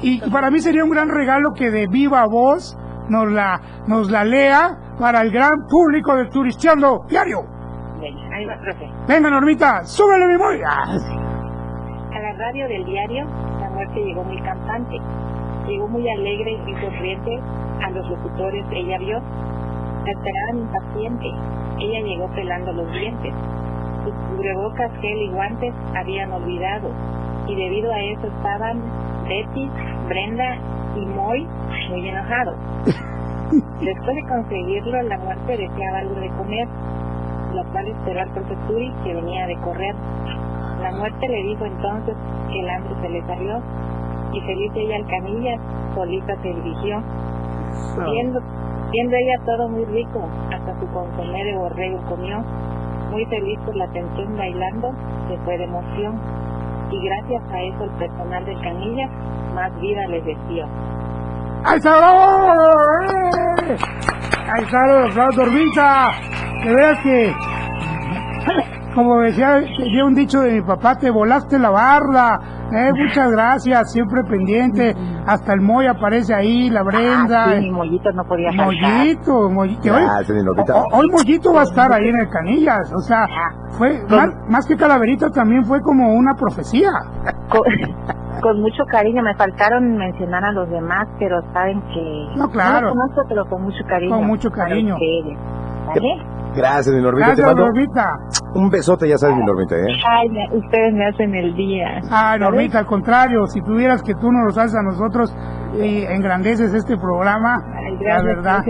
Y 0.00 0.20
para 0.30 0.50
mí 0.50 0.60
sería 0.60 0.84
un 0.84 0.90
gran 0.90 1.08
regalo 1.08 1.52
que 1.54 1.70
de 1.70 1.86
viva 1.88 2.24
voz 2.26 2.76
nos 3.08 3.30
la, 3.32 3.60
nos 3.86 4.10
la 4.10 4.22
lea 4.24 4.78
para 4.98 5.22
el 5.22 5.30
gran 5.32 5.66
público 5.68 6.14
de 6.14 6.26
Turisteando 6.26 7.00
Diario. 7.08 7.40
Venga, 8.00 8.36
ahí 8.36 8.44
va, 8.44 8.54
profe. 8.62 8.88
Venga, 9.08 9.30
Normita, 9.30 9.84
súbele 9.84 10.26
mi 10.26 10.36
muy. 10.38 10.60
Ah, 10.64 10.82
A 10.84 12.18
la 12.20 12.32
radio 12.38 12.68
del 12.68 12.84
diario, 12.84 13.24
la 13.24 13.70
muerte 13.70 14.04
llegó 14.04 14.22
muy 14.22 14.40
campante. 14.42 14.96
Llegó 15.66 15.88
muy 15.88 16.08
alegre 16.08 16.52
y 16.66 16.74
sonriente 16.80 17.40
a 17.84 17.90
los 17.90 18.08
locutores. 18.08 18.64
Ella 18.70 18.98
vio. 18.98 19.18
La 20.08 20.14
esperaban 20.14 20.58
impaciente. 20.60 21.26
Ella 21.80 22.00
llegó 22.00 22.28
pelando 22.28 22.72
los 22.72 22.90
dientes. 22.92 23.34
Sus 24.04 24.14
cubrebocas, 24.30 24.90
gel 25.02 25.18
y 25.18 25.28
guantes 25.28 25.74
habían 25.94 26.32
olvidado. 26.32 26.88
Y 27.46 27.54
debido 27.54 27.92
a 27.92 28.00
eso 28.00 28.26
estaban 28.26 28.80
Betty, 29.28 29.70
Brenda 30.08 30.56
y 30.96 31.04
Moy 31.04 31.46
muy 31.90 32.08
enojados. 32.08 32.56
Después 33.82 34.16
de 34.16 34.26
conseguirlo, 34.30 35.02
la 35.02 35.18
muerte 35.18 35.58
deseaba 35.58 35.98
algo 35.98 36.14
de 36.14 36.30
comer, 36.30 36.68
lo 37.52 37.70
cual 37.70 37.88
esperó 37.88 38.20
al 38.22 38.30
profe 38.30 38.56
Turi, 38.66 38.90
que 39.04 39.12
venía 39.12 39.46
de 39.46 39.56
correr. 39.60 39.94
La 40.80 40.92
muerte 40.92 41.28
le 41.28 41.42
dijo 41.42 41.66
entonces 41.66 42.16
que 42.50 42.60
el 42.60 42.70
hambre 42.70 42.94
se 43.02 43.08
le 43.10 43.26
salió 43.26 43.62
y 44.32 44.40
feliz 44.40 44.72
ella 44.74 44.96
al 44.96 45.06
camilla 45.06 45.56
solita 45.94 46.34
se 46.40 46.48
dirigió. 46.48 47.02
Viendo, 48.10 48.40
viendo 48.90 49.16
ella 49.16 49.44
todo 49.44 49.68
muy 49.68 49.84
rico, 49.86 50.28
hasta 50.52 50.78
su 50.80 50.86
consomé 50.88 51.44
de 51.44 51.56
borrego 51.56 52.00
comió. 52.08 52.40
Muy 53.10 53.24
feliz 53.26 53.58
por 53.64 53.74
la 53.76 53.84
atención 53.84 54.36
bailando, 54.36 54.92
se 55.28 55.38
fue 55.38 55.58
de 55.58 55.64
emoción. 55.64 56.20
Y 56.90 57.04
gracias 57.04 57.42
a 57.52 57.62
eso 57.62 57.84
el 57.84 57.90
personal 57.92 58.44
del 58.44 58.60
canilla 58.60 59.08
más 59.54 59.80
vida 59.80 60.06
les 60.08 60.24
dio. 60.48 60.66
¡Ahí 61.64 61.76
está, 61.76 61.98
bravo! 61.98 62.22
¡Eh! 63.66 63.76
Ahí 64.52 64.64
está, 64.64 64.86
los 64.86 65.10
aplausos. 65.10 65.52
De 66.64 66.74
veras 66.74 66.98
que, 67.02 67.32
como 68.98 69.20
decía, 69.20 69.54
decía 69.60 70.04
un 70.04 70.14
dicho 70.14 70.40
de 70.40 70.54
mi 70.54 70.62
papá, 70.62 70.96
te 70.98 71.10
volaste 71.10 71.58
la 71.58 71.70
barda. 71.70 72.40
Eh, 72.72 72.90
muchas 72.94 73.30
gracias, 73.30 73.92
siempre 73.92 74.22
pendiente. 74.24 74.94
Hasta 75.26 75.52
el 75.54 75.60
Moy 75.60 75.86
aparece 75.86 76.34
ahí, 76.34 76.68
la 76.70 76.82
Brenda. 76.82 77.44
Ah, 77.44 77.52
sí, 77.54 77.60
mi 77.60 77.70
mollito 77.70 78.12
no 78.12 78.24
podía 78.24 78.48
faltar. 78.52 78.66
Mollito, 78.66 79.50
Mollito. 79.50 79.94
hoy- 79.94 80.04
ho- 80.74 80.86
hoy 80.98 81.10
Mollito 81.10 81.52
va 81.54 81.60
a 81.60 81.64
estar 81.64 81.92
ahí 81.92 82.08
en 82.08 82.16
el 82.20 82.28
Canillas. 82.28 82.92
O 82.92 83.00
sea, 83.00 83.26
fue 83.70 84.02
más, 84.10 84.28
más 84.48 84.66
que 84.66 84.76
calaverita 84.76 85.30
también 85.30 85.64
fue 85.64 85.80
como 85.80 86.12
una 86.12 86.34
profecía. 86.34 86.90
Con, 87.48 87.62
con 88.42 88.60
mucho 88.60 88.84
cariño, 88.90 89.22
me 89.22 89.34
faltaron 89.34 89.96
mencionar 89.96 90.44
a 90.44 90.52
los 90.52 90.68
demás, 90.70 91.08
pero 91.18 91.40
saben 91.52 91.80
que... 91.94 92.28
No, 92.36 92.50
claro. 92.50 92.88
los 92.88 92.96
conozco, 92.96 93.22
pero 93.28 93.46
con 93.46 93.62
mucho 93.62 93.82
cariño. 93.88 94.14
Con 94.16 94.26
mucho 94.26 94.50
para 94.50 94.68
cariño. 94.68 94.96
Gracias, 96.54 96.94
mi 96.94 97.00
Normita. 97.02 97.34
Te 97.34 97.42
Gracias, 97.42 97.46
mando 97.46 97.64
Normita. 97.66 98.18
un 98.54 98.70
besote, 98.70 99.08
ya 99.08 99.18
sabes, 99.18 99.36
mi 99.36 99.44
Normita, 99.44 99.76
¿eh? 99.76 99.86
Ay, 100.08 100.28
ustedes 100.56 100.94
me 100.94 101.06
hacen 101.06 101.34
el 101.34 101.54
día. 101.54 102.00
¿Vale? 102.10 102.40
Normita, 102.40 102.78
al 102.80 102.86
contrario, 102.86 103.46
si 103.46 103.60
tuvieras 103.62 104.02
que 104.02 104.14
tú 104.14 104.32
nos 104.32 104.44
los 104.46 104.58
haces 104.58 104.74
a 104.76 104.82
nosotros 104.82 105.34
y 105.80 106.02
engrandeces 106.04 106.72
este 106.74 106.96
programa, 106.96 107.56
Ay, 107.76 107.94
la 107.94 108.00
gracias. 108.00 108.24
verdad. 108.24 108.64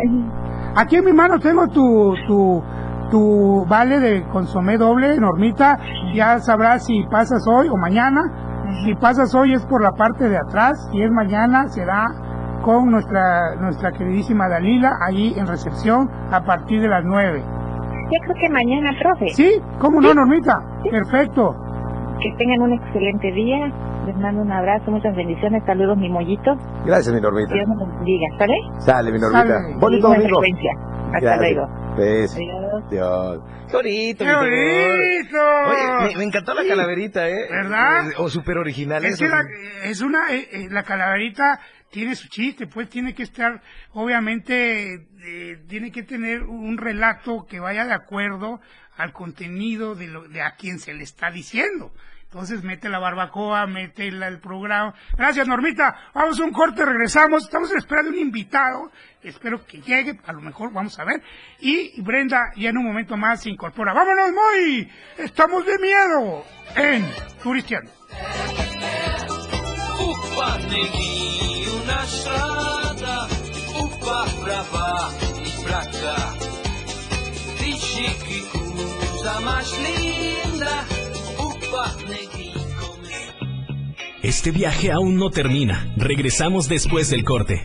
Aquí 0.77 0.97
en 0.97 1.05
mi 1.05 1.13
mano 1.13 1.39
tengo 1.39 1.67
tu, 1.69 2.15
tu, 2.27 2.63
tu 3.11 3.65
vale 3.67 4.01
de 4.01 4.25
consomé 4.29 4.77
doble, 4.77 5.19
Normita. 5.19 5.79
Ya 6.15 6.39
sabrás 6.41 6.85
si 6.85 7.05
pasas 7.11 7.47
hoy 7.49 7.69
o 7.69 7.77
mañana. 7.77 8.21
Si 8.85 8.95
pasas 8.97 9.35
hoy 9.35 9.55
es 9.55 9.65
por 9.65 9.83
la 9.83 9.93
parte 9.93 10.29
de 10.29 10.37
atrás, 10.37 10.89
si 10.93 11.01
es 11.03 11.11
mañana 11.11 11.69
será 11.69 12.05
con 12.63 12.91
nuestra, 12.91 13.55
nuestra 13.57 13.93
queridísima 13.93 14.49
Dalila 14.49 14.93
ahí 15.07 15.35
en 15.37 15.47
recepción 15.47 16.11
a 16.31 16.45
partir 16.45 16.81
de 16.81 16.89
las 16.89 17.05
nueve. 17.05 17.43
Yo 17.43 18.19
creo 18.25 18.35
que 18.41 18.49
mañana, 18.51 18.91
profe. 19.01 19.29
¿Sí? 19.35 19.61
¿Cómo 19.79 20.01
no, 20.01 20.15
Normita? 20.15 20.59
Perfecto. 20.91 21.55
Que 22.21 22.33
tengan 22.39 22.63
un 22.63 22.73
excelente 22.73 23.31
día. 23.33 23.67
Les 24.07 24.17
mando 24.17 24.41
un 24.41 24.51
abrazo, 24.51 24.91
muchas 24.91 25.15
bendiciones. 25.15 25.63
Saludos, 25.67 25.97
mi 25.99 26.09
mollito. 26.09 26.57
Gracias, 26.87 27.15
mi 27.15 27.21
Normita. 27.21 27.53
Dios 27.53 27.69
nos 27.69 27.89
bendiga, 27.97 28.27
¿sale? 28.39 28.55
Sale, 28.79 29.13
mi 29.13 29.19
Normita. 29.19 29.47
Sale. 29.47 29.77
Bonito 29.79 30.09
domingo. 30.09 30.41
Hasta 30.41 31.21
Gracias. 31.21 31.39
luego. 31.41 31.69
Beso. 31.97 32.37
Adiós. 32.39 32.91
Dios. 32.91 33.41
Qué 33.69 33.77
bonito, 33.77 34.25
¡Qué 34.25 34.35
bonito! 34.35 35.39
Oye, 35.69 36.09
me, 36.13 36.17
me 36.17 36.25
encantó 36.25 36.55
la 36.55 36.63
calaverita, 36.67 37.29
¿eh? 37.29 37.37
¿Verdad? 37.51 38.09
Eh, 38.09 38.15
O 38.17 38.29
súper 38.31 38.57
original 38.57 39.05
Es 39.05 39.15
eso. 39.15 39.25
que 39.25 39.29
la, 39.29 39.41
es 39.85 40.01
una, 40.01 40.19
eh, 40.33 40.49
eh, 40.53 40.67
la 40.71 40.85
calaverita 40.85 41.61
tiene 41.91 42.15
su 42.15 42.29
chiste, 42.29 42.67
pues 42.67 42.89
tiene 42.89 43.15
que 43.15 43.23
estar, 43.23 43.63
obviamente, 43.93 45.07
eh, 45.25 45.63
tiene 45.69 45.91
que 45.91 46.03
tener 46.03 46.43
un 46.43 46.77
relato 46.77 47.47
que 47.49 47.61
vaya 47.61 47.85
de 47.85 47.95
acuerdo 47.95 48.61
al 48.97 49.13
contenido 49.13 49.95
de, 49.95 50.09
lo, 50.09 50.29
de 50.29 50.43
a 50.43 50.57
quien 50.57 50.79
se 50.79 50.93
le 50.95 51.05
está 51.05 51.31
diciendo. 51.31 51.93
Entonces 52.25 52.63
mete 52.63 52.91
la 52.91 52.99
barbacoa, 52.99 53.67
mete 53.67 54.09
el 54.09 54.39
programa. 54.41 54.93
Gracias, 55.17 55.49
Normita. 55.49 55.97
Vamos 56.13 56.39
a 56.39 56.45
un 56.45 56.53
corte, 56.53 56.85
regresamos. 56.85 57.45
Estamos 57.45 57.73
esperando 57.73 58.11
un 58.11 58.19
invitado. 58.19 58.93
Espero 59.23 59.65
que 59.65 59.81
llegue, 59.81 60.21
a 60.27 60.33
lo 60.35 60.43
mejor 60.43 60.71
vamos 60.71 60.99
a 60.99 61.05
ver. 61.05 61.23
Y 61.61 61.99
Brenda 62.03 62.53
ya 62.55 62.69
en 62.69 62.77
un 62.77 62.85
momento 62.85 63.17
más 63.17 63.43
se 63.43 63.49
incorpora. 63.49 63.95
¡Vámonos, 63.95 64.31
Moy! 64.33 64.91
Estamos 65.17 65.65
de 65.65 65.79
miedo 65.79 66.45
en 66.77 67.07
Turistiano. 67.43 67.89
Linda. 79.79 80.87
Este 84.23 84.51
viaje 84.51 84.93
aún 84.93 85.17
no 85.17 85.31
termina. 85.31 85.91
Regresamos 85.97 86.69
después 86.69 87.09
del 87.11 87.25
corte. 87.25 87.65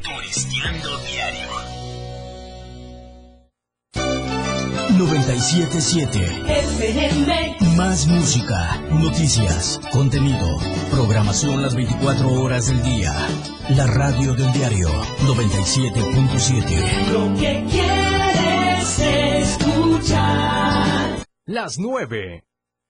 977 4.97 7.55
Más 7.75 8.07
música, 8.07 8.81
noticias, 8.91 9.79
contenido, 9.91 10.47
programación 10.91 11.61
las 11.61 11.75
24 11.75 12.41
horas 12.41 12.67
del 12.67 12.81
día. 12.83 13.11
La 13.69 13.87
radio 13.87 14.35
del 14.35 14.51
diario 14.51 14.89
97.7. 15.21 17.13
Lo 17.13 17.33
que 17.39 17.63
quieres 17.71 18.99
escuchar. 19.53 21.23
Las 21.45 21.79
9. 21.79 22.43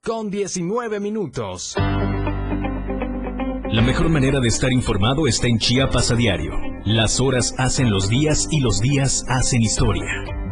Con 0.03 0.31
19 0.31 0.99
minutos. 0.99 1.75
La 1.77 3.83
mejor 3.83 4.09
manera 4.09 4.39
de 4.39 4.47
estar 4.47 4.73
informado 4.73 5.27
está 5.27 5.45
en 5.45 5.59
Chiapas 5.59 6.09
a 6.09 6.15
diario. 6.15 6.53
Las 6.85 7.19
horas 7.19 7.53
hacen 7.59 7.91
los 7.91 8.09
días 8.09 8.47
y 8.49 8.59
los 8.59 8.81
días 8.81 9.25
hacen 9.29 9.61
historia. 9.61 10.42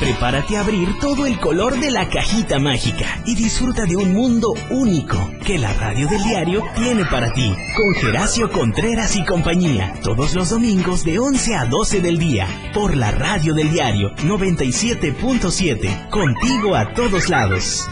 Prepárate 0.00 0.56
a 0.56 0.60
abrir 0.60 0.96
todo 1.00 1.26
el 1.26 1.40
color 1.40 1.80
de 1.80 1.90
la 1.90 2.08
cajita 2.08 2.60
mágica 2.60 3.20
y 3.26 3.34
disfruta 3.34 3.84
de 3.84 3.96
un 3.96 4.12
mundo 4.12 4.54
único 4.70 5.18
que 5.44 5.58
la 5.58 5.72
radio 5.72 6.06
del 6.06 6.22
diario 6.22 6.62
tiene 6.76 7.04
para 7.06 7.32
ti. 7.32 7.52
Con 7.76 7.94
Geracio 8.00 8.48
Contreras 8.50 9.16
y 9.16 9.24
compañía, 9.24 9.94
todos 10.02 10.34
los 10.34 10.50
domingos 10.50 11.04
de 11.04 11.18
11 11.18 11.56
a 11.56 11.64
12 11.64 12.00
del 12.00 12.18
día, 12.18 12.46
por 12.72 12.96
la 12.96 13.10
radio 13.10 13.54
del 13.54 13.72
diario 13.72 14.14
97.7, 14.16 16.10
contigo 16.10 16.76
a 16.76 16.92
todos 16.92 17.28
lados. 17.28 17.88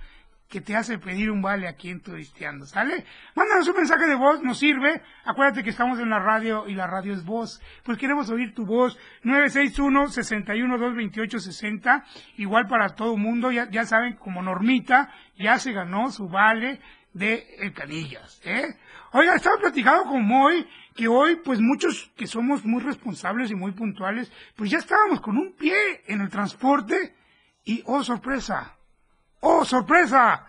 que 0.49 0.61
te 0.61 0.75
hace 0.75 0.99
pedir 0.99 1.31
un 1.31 1.41
vale 1.41 1.69
aquí 1.69 1.89
en 1.89 2.03
Turisteando? 2.03 2.67
¿Sale? 2.67 3.05
Mándanos 3.37 3.69
un 3.69 3.77
mensaje 3.77 4.09
de 4.09 4.17
voz, 4.17 4.43
nos 4.43 4.59
sirve. 4.59 5.01
Acuérdate 5.25 5.63
que 5.63 5.71
estamos 5.71 6.01
en 6.01 6.11
la 6.11 6.19
radio 6.19 6.67
y 6.67 6.75
la 6.75 6.89
radio 6.89 7.15
es 7.15 7.25
voz. 7.25 7.63
Pues 7.85 7.99
queremos 7.99 8.29
oír 8.29 8.55
tu 8.55 8.67
voz. 8.67 8.99
961-61-228-60. 9.23 12.03
Igual 12.39 12.67
para 12.67 12.97
todo 12.97 13.17
mundo. 13.17 13.53
Ya, 13.53 13.71
ya 13.71 13.85
saben, 13.85 14.17
como 14.17 14.43
Normita, 14.43 15.15
ya 15.39 15.61
se 15.61 15.71
ganó 15.71 16.11
su 16.11 16.29
vale 16.29 16.81
de 17.13 17.55
El 17.61 17.73
Canillas, 17.73 18.43
¿eh? 18.45 18.65
Oiga, 19.13 19.37
estaba 19.37 19.59
platicando 19.59 20.07
con 20.07 20.27
Moy 20.27 20.67
que 20.97 21.07
hoy, 21.07 21.37
pues 21.37 21.61
muchos 21.61 22.11
que 22.17 22.27
somos 22.27 22.65
muy 22.65 22.83
responsables 22.83 23.53
y 23.53 23.55
muy 23.55 23.71
puntuales, 23.71 24.33
pues 24.57 24.73
ya 24.73 24.79
estábamos 24.79 25.21
con 25.21 25.39
un 25.39 25.53
pie 25.53 26.03
en 26.09 26.21
el 26.21 26.31
transporte 26.31 27.22
y, 27.65 27.83
oh 27.87 28.03
sorpresa, 28.03 28.77
oh 29.41 29.65
sorpresa, 29.65 30.47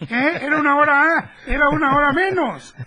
¿eh? 0.00 0.38
Era 0.42 0.58
una 0.58 0.76
hora, 0.76 1.34
era 1.46 1.68
una 1.68 1.96
hora 1.96 2.12
menos. 2.12 2.74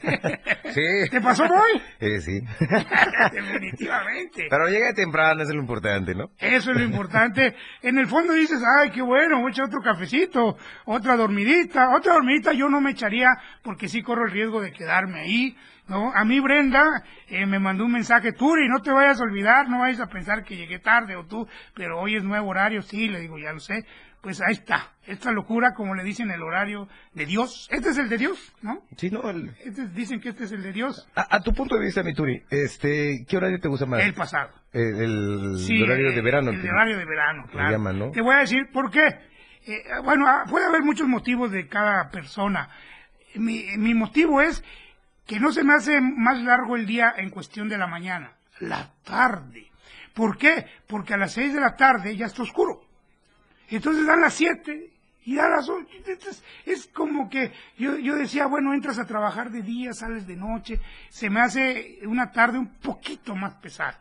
Sí. 0.69 1.09
¿Te 1.09 1.19
pasó, 1.19 1.45
Moy? 1.45 1.81
Eh, 1.99 2.21
sí. 2.21 2.41
Definitivamente. 3.33 4.45
Pero 4.47 4.67
llegué 4.67 4.93
temprano, 4.93 5.41
eso 5.41 5.49
es 5.49 5.55
lo 5.55 5.61
importante, 5.61 6.13
¿no? 6.13 6.29
Eso 6.37 6.71
es 6.71 6.77
lo 6.77 6.83
importante. 6.83 7.55
En 7.81 7.97
el 7.97 8.05
fondo 8.05 8.33
dices, 8.33 8.61
ay, 8.79 8.91
qué 8.91 9.01
bueno, 9.01 9.39
voy 9.39 9.47
a 9.47 9.51
echar 9.51 9.65
otro 9.65 9.81
cafecito, 9.81 10.57
otra 10.85 11.17
dormidita, 11.17 11.89
otra 11.95 12.13
dormidita 12.13 12.53
yo 12.53 12.69
no 12.69 12.79
me 12.81 12.91
echaría 12.91 13.29
porque 13.63 13.87
sí 13.87 14.03
corro 14.03 14.25
el 14.25 14.31
riesgo 14.31 14.61
de 14.61 14.71
quedarme 14.71 15.21
ahí, 15.21 15.57
¿no? 15.89 16.13
A 16.13 16.23
mí 16.23 16.39
Brenda 16.39 16.85
eh, 17.27 17.45
me 17.45 17.59
mandó 17.59 17.85
un 17.85 17.91
mensaje, 17.91 18.31
Turi, 18.31 18.67
no 18.69 18.79
te 18.81 18.91
vayas 18.91 19.19
a 19.19 19.23
olvidar, 19.23 19.67
no 19.69 19.79
vayas 19.79 19.99
a 19.99 20.07
pensar 20.07 20.43
que 20.43 20.55
llegué 20.55 20.79
tarde 20.79 21.15
o 21.15 21.25
tú, 21.25 21.47
pero 21.73 21.99
hoy 21.99 22.15
es 22.15 22.23
nuevo 22.23 22.47
horario, 22.49 22.81
sí, 22.81 23.07
le 23.09 23.19
digo, 23.19 23.37
ya 23.37 23.51
lo 23.51 23.59
sé. 23.59 23.85
Pues 24.21 24.41
ahí 24.41 24.51
está, 24.51 24.91
esta 25.07 25.31
locura, 25.31 25.73
como 25.73 25.95
le 25.95 26.03
dicen, 26.03 26.29
el 26.29 26.41
horario 26.41 26.89
de 27.13 27.25
Dios. 27.25 27.69
Este 27.71 27.89
es 27.91 27.97
el 27.97 28.09
de 28.09 28.17
Dios, 28.17 28.53
¿no? 28.61 28.81
Sí, 28.97 29.09
no, 29.09 29.29
el- 29.29 29.49
Este 29.63 29.83
es- 29.83 29.93
dicen 29.95 30.19
que 30.19 30.27
este 30.29 30.43
es 30.43 30.51
el 30.51 30.61
de 30.61 30.73
Dios, 30.73 31.07
a, 31.15 31.37
a 31.37 31.39
tu 31.39 31.53
punto 31.53 31.75
de 31.77 31.85
vista, 31.85 32.03
Mituri, 32.03 32.43
este, 32.49 33.25
¿qué 33.29 33.37
horario 33.37 33.59
te 33.61 33.69
gusta 33.69 33.85
más? 33.85 34.01
el 34.03 34.13
pasado. 34.13 34.49
Eh, 34.73 34.79
el, 34.81 35.55
Sí, 35.59 35.81
horario 35.81 36.11
de 36.11 36.21
verano. 36.21 36.51
El 36.51 36.61
que- 36.61 36.67
horario 36.69 36.97
de 36.97 37.05
verano, 37.05 37.45
claro. 37.49 37.71
llaman, 37.71 37.97
¿no? 37.97 38.11
Te 38.11 38.21
voy 38.21 38.35
a 38.35 38.39
decir 38.39 38.67
por 38.73 38.91
qué. 38.91 39.07
Eh, 39.07 39.83
bueno, 40.03 40.27
ah, 40.27 40.43
puede 40.49 40.65
haber 40.65 40.81
muchos 40.83 41.07
motivos 41.07 41.49
de 41.51 41.67
cada 41.69 42.09
persona. 42.11 42.67
Mi, 43.35 43.65
mi 43.77 43.93
motivo 43.93 44.41
es 44.41 44.63
que 45.29 45.39
no 45.39 45.51
se 45.51 45.63
me 45.63 45.75
hace 45.75 46.01
más 46.01 46.41
largo 46.41 46.75
el 46.75 46.87
día 46.87 47.13
en 47.15 47.29
cuestión 47.29 47.69
de 47.69 47.77
la 47.77 47.85
mañana, 47.85 48.31
la 48.61 48.91
tarde. 49.03 49.69
¿Por 50.15 50.39
qué? 50.39 50.65
Porque 50.87 51.13
a 51.13 51.17
las 51.17 51.33
seis 51.33 51.53
de 51.53 51.59
la 51.61 51.75
tarde 51.75 52.17
ya 52.17 52.25
está 52.25 52.41
oscuro. 52.41 52.81
Entonces 53.69 54.07
dan 54.07 54.21
las 54.21 54.33
7 54.33 54.89
y 55.25 55.35
dan 55.35 55.51
las 55.51 55.69
8. 55.69 55.87
Entonces, 56.07 56.43
es 56.65 56.87
como 56.87 57.29
que 57.29 57.51
yo, 57.77 57.95
yo 57.99 58.15
decía, 58.15 58.47
bueno, 58.47 58.73
entras 58.73 58.97
a 58.97 59.05
trabajar 59.05 59.51
de 59.51 59.61
día, 59.61 59.93
sales 59.93 60.25
de 60.25 60.35
noche. 60.35 60.79
Se 61.09 61.29
me 61.29 61.41
hace 61.41 61.99
una 62.07 62.31
tarde 62.31 62.57
un 62.57 62.73
poquito 62.79 63.35
más 63.35 63.53
pesada, 63.53 63.99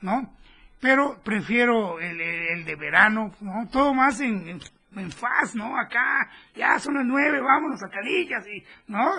¿no? 0.00 0.34
Pero 0.80 1.20
prefiero 1.22 2.00
el, 2.00 2.20
el- 2.20 2.64
de 2.64 2.74
verano, 2.74 3.30
¿no? 3.40 3.68
Todo 3.68 3.94
más 3.94 4.20
en, 4.20 4.58
en 5.00 5.10
faz, 5.10 5.54
¿no? 5.54 5.78
Acá, 5.78 6.30
ya 6.54 6.78
son 6.78 6.94
las 6.94 7.04
nueve, 7.04 7.40
vámonos 7.40 7.82
a 7.82 7.88
Calillas, 7.88 8.46
y, 8.46 8.64
¿no? 8.86 9.12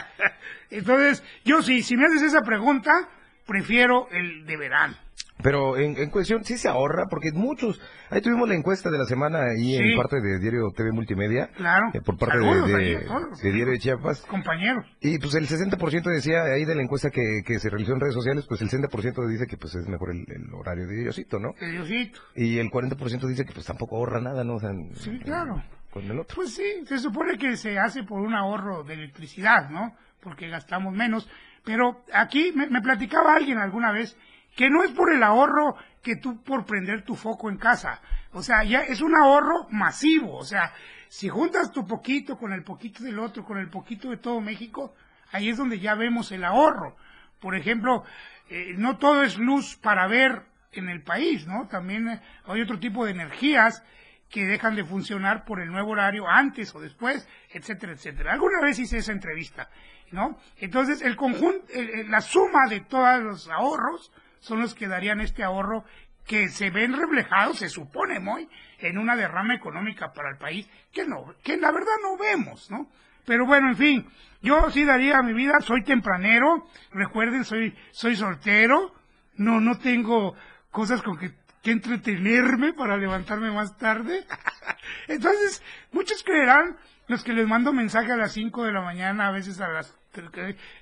Entonces, 0.70 1.22
yo 1.44 1.62
sí, 1.62 1.82
si 1.82 1.96
me 1.96 2.06
haces 2.06 2.22
esa 2.22 2.42
pregunta, 2.42 3.08
prefiero 3.50 4.08
el 4.12 4.46
de 4.46 4.56
verano. 4.56 4.94
Pero 5.42 5.78
en, 5.78 5.96
en 5.96 6.10
cuestión, 6.10 6.44
sí 6.44 6.58
se 6.58 6.68
ahorra, 6.68 7.06
porque 7.08 7.32
muchos, 7.32 7.80
ahí 8.10 8.20
tuvimos 8.20 8.46
la 8.46 8.54
encuesta 8.54 8.90
de 8.90 8.98
la 8.98 9.06
semana 9.06 9.38
ahí 9.44 9.74
Sí. 9.74 9.76
en 9.78 9.96
parte 9.96 10.20
de 10.20 10.38
Diario 10.38 10.70
TV 10.76 10.92
Multimedia, 10.92 11.46
Claro. 11.56 11.86
eh, 11.94 12.02
por 12.04 12.18
parte 12.18 12.36
de, 12.38 12.44
Saludos 12.44 13.40
de- 13.40 13.50
Diario 13.50 13.72
de 13.72 13.78
Chiapas, 13.78 14.20
Compañeros. 14.26 14.84
y 15.00 15.18
pues 15.18 15.34
el 15.36 15.46
60% 15.48 16.10
decía 16.10 16.42
ahí 16.42 16.66
de 16.66 16.74
la 16.74 16.82
encuesta 16.82 17.08
que, 17.08 17.40
que 17.46 17.58
se 17.58 17.70
realizó 17.70 17.94
en 17.94 18.00
redes 18.00 18.14
sociales, 18.14 18.44
pues 18.46 18.60
el 18.60 18.68
60% 18.68 19.26
dice 19.28 19.46
que 19.46 19.56
pues 19.56 19.74
es 19.76 19.88
mejor 19.88 20.10
el, 20.10 20.26
el 20.28 20.52
horario 20.52 20.86
de 20.86 20.94
Diosito, 21.04 21.38
¿no? 21.38 21.54
de 21.58 21.70
Diosito. 21.70 22.20
Y 22.36 22.58
el 22.58 22.70
40% 22.70 23.26
dice 23.26 23.46
que 23.46 23.52
pues 23.54 23.64
tampoco 23.64 23.96
ahorra 23.96 24.20
nada, 24.20 24.44
¿no? 24.44 24.56
O 24.56 24.60
sea, 24.60 24.70
en- 24.70 24.94
Sí, 24.96 25.18
claro. 25.24 25.62
con 25.90 26.04
el 26.04 26.20
otro. 26.20 26.36
Pues 26.36 26.54
sí, 26.54 26.84
se 26.86 26.98
supone 26.98 27.38
que 27.38 27.56
se 27.56 27.78
hace 27.78 28.02
por 28.02 28.20
un 28.20 28.34
ahorro 28.34 28.84
de 28.84 28.92
electricidad, 28.92 29.70
¿no? 29.70 29.96
Porque 30.22 30.48
gastamos 30.50 30.92
menos. 30.94 31.26
Pero 31.70 32.02
aquí 32.12 32.50
me, 32.52 32.82
platicaba 32.82 33.36
alguien 33.36 33.58
alguna 33.58 33.92
vez 33.92 34.16
que 34.56 34.68
no 34.68 34.82
es 34.82 34.90
por 34.90 35.12
el 35.12 35.22
ahorro 35.22 35.76
que 36.02 36.16
tú 36.16 36.42
por 36.42 36.66
prender 36.66 37.04
tu 37.04 37.14
foco 37.14 37.48
en 37.48 37.58
casa. 37.58 38.00
O 38.32 38.42
sea, 38.42 38.64
ya 38.64 38.80
es 38.80 39.00
un 39.00 39.14
ahorro 39.14 39.68
masivo. 39.70 40.36
O 40.36 40.44
sea, 40.44 40.72
si 41.06 41.28
juntas 41.28 41.70
tu 41.70 41.86
poquito 41.86 42.36
con 42.36 42.52
el 42.52 42.64
poquito 42.64 43.04
del 43.04 43.20
otro, 43.20 43.44
con 43.44 43.56
el 43.58 43.70
poquito 43.70 44.10
de 44.10 44.16
todo 44.16 44.40
México, 44.40 44.96
ahí 45.30 45.48
es 45.48 45.58
donde 45.58 45.78
ya 45.78 45.94
vemos 45.94 46.32
el 46.32 46.42
ahorro. 46.42 46.96
Por 47.38 47.54
ejemplo, 47.54 48.02
eh, 48.48 48.74
no 48.76 48.98
todo 48.98 49.22
es 49.22 49.38
luz 49.38 49.76
para 49.76 50.08
ver 50.08 50.42
en 50.72 50.88
el 50.88 51.02
país, 51.02 51.46
¿no? 51.46 51.68
También 51.68 52.08
eh, 52.08 52.20
hay 52.46 52.62
otro 52.62 52.80
tipo 52.80 53.04
de 53.04 53.12
energías 53.12 53.84
que 54.28 54.44
dejan 54.44 54.74
de 54.74 54.84
funcionar 54.84 55.44
por 55.44 55.60
el 55.60 55.70
nuevo 55.70 55.92
horario 55.92 56.28
antes 56.28 56.74
o 56.74 56.80
después, 56.80 57.28
etcétera, 57.52 57.92
etcétera. 57.92 58.32
Alguna 58.32 58.60
vez 58.60 58.80
hice 58.80 58.98
esa 58.98 59.12
entrevista, 59.12 59.70
¿no? 60.12 60.38
Entonces, 60.58 61.02
el 61.02 61.16
conjunto, 61.16 61.66
la 62.08 62.20
suma 62.20 62.66
de 62.68 62.80
todos 62.80 63.22
los 63.22 63.48
ahorros 63.48 64.12
son 64.40 64.60
los 64.60 64.74
que 64.74 64.88
darían 64.88 65.20
este 65.20 65.42
ahorro 65.42 65.84
que 66.26 66.48
se 66.48 66.70
ven 66.70 66.96
reflejados, 66.96 67.58
se 67.58 67.68
supone 67.68 68.20
muy, 68.20 68.48
en 68.78 68.98
una 68.98 69.16
derrama 69.16 69.54
económica 69.54 70.12
para 70.12 70.30
el 70.30 70.38
país, 70.38 70.68
que 70.92 71.04
no, 71.04 71.34
que 71.42 71.56
la 71.56 71.72
verdad 71.72 71.92
no 72.02 72.16
vemos, 72.16 72.70
¿no? 72.70 72.88
Pero 73.26 73.46
bueno, 73.46 73.68
en 73.68 73.76
fin, 73.76 74.06
yo 74.40 74.70
sí 74.70 74.84
daría 74.84 75.22
mi 75.22 75.32
vida, 75.32 75.60
soy 75.60 75.82
tempranero, 75.82 76.66
recuerden, 76.92 77.44
soy, 77.44 77.76
soy 77.90 78.16
soltero, 78.16 78.94
no, 79.36 79.60
no 79.60 79.78
tengo 79.78 80.34
cosas 80.70 81.02
con 81.02 81.18
que, 81.18 81.32
que 81.62 81.72
entretenerme 81.72 82.72
para 82.72 82.96
levantarme 82.96 83.50
más 83.50 83.76
tarde. 83.76 84.24
Entonces, 85.08 85.62
muchos 85.92 86.22
creerán, 86.22 86.76
los 87.10 87.24
que 87.24 87.32
les 87.32 87.46
mando 87.46 87.72
mensaje 87.72 88.12
a 88.12 88.16
las 88.16 88.30
5 88.32 88.64
de 88.64 88.72
la 88.72 88.82
mañana, 88.82 89.26
a 89.26 89.32
veces 89.32 89.60
a 89.60 89.66
las... 89.68 89.92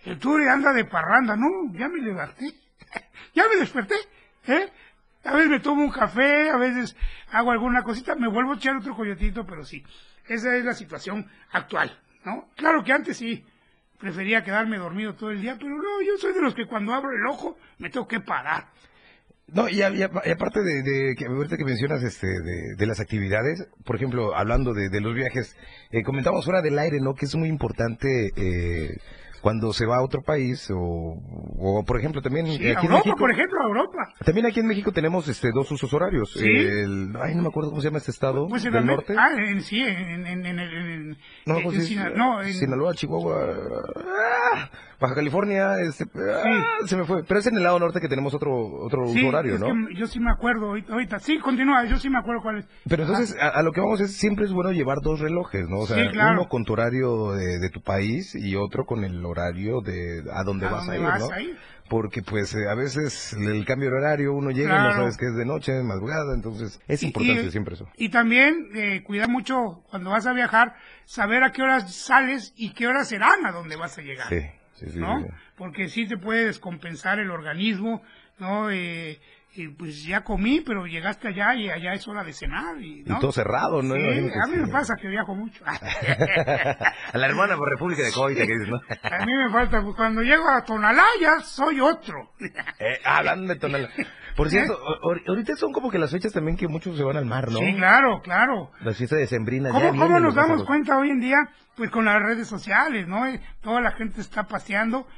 El 0.04 0.18
Turi 0.18 0.46
anda 0.46 0.74
de 0.74 0.84
parranda, 0.84 1.34
no, 1.36 1.72
ya 1.72 1.88
me 1.88 2.02
levanté, 2.02 2.52
ya 3.34 3.48
me 3.48 3.56
desperté, 3.56 3.94
¿eh? 4.46 4.68
A 5.24 5.32
veces 5.32 5.48
me 5.48 5.60
tomo 5.60 5.82
un 5.82 5.90
café, 5.90 6.50
a 6.50 6.58
veces 6.58 6.94
hago 7.32 7.50
alguna 7.50 7.82
cosita, 7.82 8.14
me 8.14 8.28
vuelvo 8.28 8.52
a 8.52 8.56
echar 8.56 8.76
otro 8.76 8.94
coyotito, 8.94 9.46
pero 9.46 9.64
sí, 9.64 9.82
esa 10.26 10.54
es 10.54 10.66
la 10.66 10.74
situación 10.74 11.26
actual, 11.50 11.98
¿no? 12.24 12.50
Claro 12.56 12.84
que 12.84 12.92
antes 12.92 13.16
sí, 13.16 13.46
prefería 13.98 14.44
quedarme 14.44 14.76
dormido 14.76 15.14
todo 15.14 15.30
el 15.30 15.40
día, 15.40 15.56
pero 15.58 15.70
no, 15.70 16.02
yo 16.02 16.18
soy 16.18 16.34
de 16.34 16.42
los 16.42 16.54
que 16.54 16.66
cuando 16.66 16.92
abro 16.92 17.10
el 17.10 17.26
ojo 17.26 17.58
me 17.78 17.88
tengo 17.88 18.06
que 18.06 18.20
parar. 18.20 18.68
No, 19.50 19.66
y, 19.68 19.78
y 19.78 20.02
aparte 20.02 20.60
de, 20.60 21.14
que 21.16 21.24
ahorita 21.24 21.56
que 21.56 21.64
mencionas 21.64 22.02
este 22.02 22.26
de, 22.76 22.86
las 22.86 23.00
actividades, 23.00 23.66
por 23.84 23.96
ejemplo, 23.96 24.34
hablando 24.36 24.74
de, 24.74 24.90
de 24.90 25.00
los 25.00 25.14
viajes, 25.14 25.56
eh, 25.90 26.02
comentamos 26.02 26.44
fuera 26.44 26.60
del 26.60 26.78
aire, 26.78 26.98
¿no? 27.00 27.14
Que 27.14 27.24
es 27.24 27.34
muy 27.34 27.48
importante 27.48 28.30
eh, 28.36 28.98
cuando 29.40 29.72
se 29.72 29.86
va 29.86 29.96
a 29.98 30.02
otro 30.02 30.22
país 30.22 30.68
o, 30.70 30.76
o, 31.58 31.84
por 31.86 31.98
ejemplo 31.98 32.20
también 32.22 32.46
Sí, 32.46 32.54
aquí 32.56 32.66
a 32.66 32.70
en 32.70 32.76
Europa, 32.78 32.96
México. 32.98 33.16
por 33.18 33.30
ejemplo, 33.30 33.60
a 33.60 33.64
Europa. 33.66 33.98
También 34.24 34.46
aquí 34.46 34.60
en 34.60 34.66
México 34.66 34.92
tenemos 34.92 35.28
este 35.28 35.50
dos 35.54 35.70
usos 35.70 35.92
horarios. 35.94 36.32
Sí. 36.32 36.44
El, 36.46 37.14
ay, 37.20 37.34
no 37.34 37.42
me 37.42 37.48
acuerdo 37.48 37.70
cómo 37.70 37.80
se 37.82 37.88
llama 37.88 37.98
este 37.98 38.10
estado 38.10 38.48
Pues 38.48 38.64
en 38.64 38.72
del 38.72 38.86
la- 38.86 38.92
norte. 38.92 39.14
Ah, 39.18 39.28
en, 39.36 39.60
sí, 39.62 39.80
en, 39.80 40.26
en, 40.26 40.46
en, 40.46 40.46
en, 40.46 40.58
en- 40.58 41.18
no, 41.46 41.54
pues 41.62 41.76
en 41.76 41.80
es, 41.82 41.86
Sina- 41.88 42.10
no, 42.10 42.42
en- 42.42 42.52
Sinaloa, 42.54 42.94
Chihuahua, 42.94 43.54
ah, 43.96 44.70
Baja 45.00 45.14
California, 45.14 45.76
este, 45.80 46.04
ah, 46.16 46.64
se 46.86 46.96
me 46.96 47.04
fue. 47.04 47.22
Pero 47.24 47.38
es 47.40 47.46
en 47.46 47.56
el 47.56 47.62
lado 47.62 47.78
norte 47.78 48.00
que 48.00 48.08
tenemos 48.08 48.34
otro 48.34 48.52
otro 48.84 49.06
sí, 49.06 49.18
uso 49.20 49.28
horario, 49.28 49.54
es 49.54 49.60
¿no? 49.60 49.66
que 49.66 49.94
yo 49.94 50.06
sí 50.08 50.18
me 50.18 50.30
acuerdo 50.30 50.70
ahorita. 50.90 51.20
Sí, 51.20 51.38
continúa, 51.38 51.84
yo 51.84 51.96
sí 51.98 52.10
me 52.10 52.18
acuerdo 52.18 52.42
cuál 52.42 52.58
es. 52.58 52.66
Pero 52.88 53.04
entonces, 53.04 53.36
a, 53.40 53.48
a 53.48 53.62
lo 53.62 53.70
que 53.72 53.80
vamos 53.80 54.00
es, 54.00 54.16
siempre 54.16 54.44
es 54.46 54.52
bueno 54.52 54.72
llevar 54.72 54.98
dos 55.02 55.20
relojes, 55.20 55.68
¿no? 55.68 55.80
O 55.80 55.86
sea, 55.86 55.96
Sí, 56.04 56.10
claro. 56.12 56.32
uno 56.40 56.48
con 56.48 56.64
tu 56.64 56.72
horario 56.72 57.32
de, 57.32 57.58
de 57.60 57.70
tu 57.70 57.80
país 57.82 58.34
y 58.34 58.56
otro 58.56 58.86
con 58.86 59.04
el 59.04 59.24
horario 59.28 59.80
de 59.80 60.22
a 60.32 60.42
dónde 60.44 60.66
¿A 60.66 60.70
vas 60.70 60.86
dónde 60.86 60.96
a 60.96 61.00
ir, 61.00 61.06
vas 61.06 61.20
¿no? 61.20 61.30
a 61.30 61.40
ir? 61.40 61.56
Porque 61.88 62.22
pues 62.22 62.54
eh, 62.54 62.68
a 62.70 62.74
veces 62.74 63.32
el 63.32 63.64
cambio 63.64 63.90
de 63.90 63.96
horario, 63.96 64.34
uno 64.34 64.50
llega 64.50 64.78
y 64.78 64.82
no 64.82 64.92
sabes 64.92 65.16
que 65.16 65.24
es 65.26 65.34
de 65.36 65.46
noche, 65.46 65.72
de 65.72 65.82
madrugada, 65.82 66.34
entonces 66.34 66.80
es 66.86 67.02
Y- 67.02 67.06
importante 67.06 67.44
y- 67.46 67.50
siempre 67.50 67.74
eso. 67.74 67.88
Y 67.96 68.10
también 68.10 68.68
eh, 68.74 69.02
cuidar 69.04 69.28
mucho 69.30 69.84
cuando 69.90 70.10
vas 70.10 70.26
a 70.26 70.32
viajar, 70.34 70.74
saber 71.06 71.42
a 71.44 71.52
qué 71.52 71.62
horas 71.62 71.94
sales 71.94 72.52
y 72.56 72.74
qué 72.74 72.86
horas 72.86 73.08
serán 73.08 73.46
a 73.46 73.52
donde 73.52 73.76
vas 73.76 73.96
a 73.96 74.02
llegar. 74.02 74.28
Sí, 74.28 74.40
sí, 74.74 74.90
sí. 74.90 74.98
¿no? 74.98 75.18
sí, 75.20 75.26
sí. 75.28 75.34
Porque 75.56 75.88
sí 75.88 76.06
te 76.06 76.18
puede 76.18 76.44
descompensar 76.44 77.18
el 77.20 77.30
organismo, 77.30 78.02
¿no? 78.38 78.70
Eh, 78.70 79.18
pues 79.66 80.04
ya 80.04 80.22
comí, 80.22 80.60
pero 80.60 80.86
llegaste 80.86 81.28
allá 81.28 81.54
y 81.54 81.68
allá 81.70 81.94
es 81.94 82.06
hora 82.06 82.22
de 82.22 82.32
cenar. 82.32 82.80
Y, 82.80 83.02
¿no? 83.04 83.16
Y 83.16 83.20
todo 83.20 83.32
cerrado, 83.32 83.82
¿no? 83.82 83.94
Sí, 83.94 84.00
a 84.00 84.46
mí 84.46 84.54
sí. 84.54 84.60
me 84.60 84.68
pasa 84.68 84.94
que 85.00 85.08
viajo 85.08 85.34
mucho. 85.34 85.64
a 85.66 87.18
la 87.18 87.26
hermana 87.26 87.56
por 87.56 87.68
República 87.68 88.02
de 88.02 88.12
Coita 88.12 88.46
que 88.46 88.52
dices, 88.52 88.68
¿no? 88.68 88.80
a 89.02 89.26
mí 89.26 89.34
me 89.34 89.50
falta, 89.50 89.82
pues, 89.82 89.96
cuando 89.96 90.22
llego 90.22 90.48
a 90.48 90.62
Tonalá 90.64 91.04
ya 91.20 91.40
soy 91.40 91.80
otro. 91.80 92.30
Eh, 92.80 93.00
hablando 93.04 93.52
de 93.52 93.58
Tonalá. 93.58 93.88
Por 94.36 94.50
cierto, 94.50 94.72
o- 94.74 95.08
o- 95.10 95.16
ahorita 95.30 95.56
son 95.56 95.72
como 95.72 95.90
que 95.90 95.98
las 95.98 96.12
fechas 96.12 96.32
también 96.32 96.56
que 96.56 96.68
muchos 96.68 96.96
se 96.96 97.02
van 97.02 97.16
al 97.16 97.24
mar, 97.24 97.50
¿no? 97.50 97.58
Sí, 97.58 97.74
claro, 97.74 98.20
claro. 98.22 98.70
Las 98.82 98.96
fiestas 98.96 99.18
de 99.18 99.26
Sembrina. 99.26 99.70
¿Cómo, 99.70 99.88
cómo 99.96 100.20
nos 100.20 100.34
damos 100.36 100.62
cuenta 100.64 100.96
hoy 100.96 101.10
en 101.10 101.20
día? 101.20 101.36
Pues 101.76 101.90
con 101.90 102.04
las 102.04 102.22
redes 102.22 102.46
sociales, 102.46 103.08
¿no? 103.08 103.26
Eh, 103.26 103.40
Toda 103.62 103.80
la 103.80 103.90
gente 103.92 104.20
está 104.20 104.44
paseando. 104.44 105.08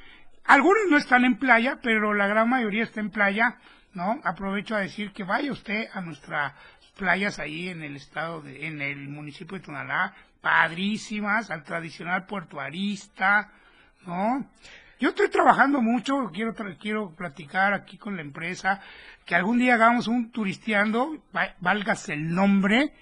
Algunos 0.46 0.84
no 0.90 0.96
están 0.96 1.24
en 1.26 1.38
playa, 1.38 1.78
pero 1.82 2.14
la 2.14 2.28
gran 2.28 2.48
mayoría 2.48 2.82
está 2.82 3.00
en 3.00 3.10
playa, 3.10 3.56
¿no? 3.94 4.20
Aprovecho 4.24 4.74
a 4.74 4.80
decir 4.80 5.12
que 5.12 5.24
vaya 5.24 5.52
usted 5.52 5.88
a 5.92 6.00
nuestras 6.00 6.52
playas 6.96 7.38
ahí 7.38 7.68
en 7.68 7.82
el 7.82 7.96
estado, 7.96 8.42
de, 8.42 8.66
en 8.66 8.80
el 8.80 9.08
municipio 9.08 9.58
de 9.58 9.64
Tonalá, 9.64 10.14
padrísimas, 10.40 11.50
al 11.50 11.64
tradicional 11.64 12.26
Puerto 12.26 12.60
Arista, 12.60 13.50
¿no? 14.06 14.46
Yo 14.98 15.10
estoy 15.10 15.30
trabajando 15.30 15.80
mucho, 15.80 16.30
quiero 16.32 16.54
quiero 16.78 17.14
platicar 17.14 17.72
aquí 17.72 17.96
con 17.96 18.16
la 18.16 18.22
empresa, 18.22 18.80
que 19.24 19.34
algún 19.34 19.58
día 19.58 19.74
hagamos 19.74 20.08
un 20.08 20.30
turisteando, 20.30 21.22
válgase 21.60 22.12
el 22.12 22.34
nombre, 22.34 22.92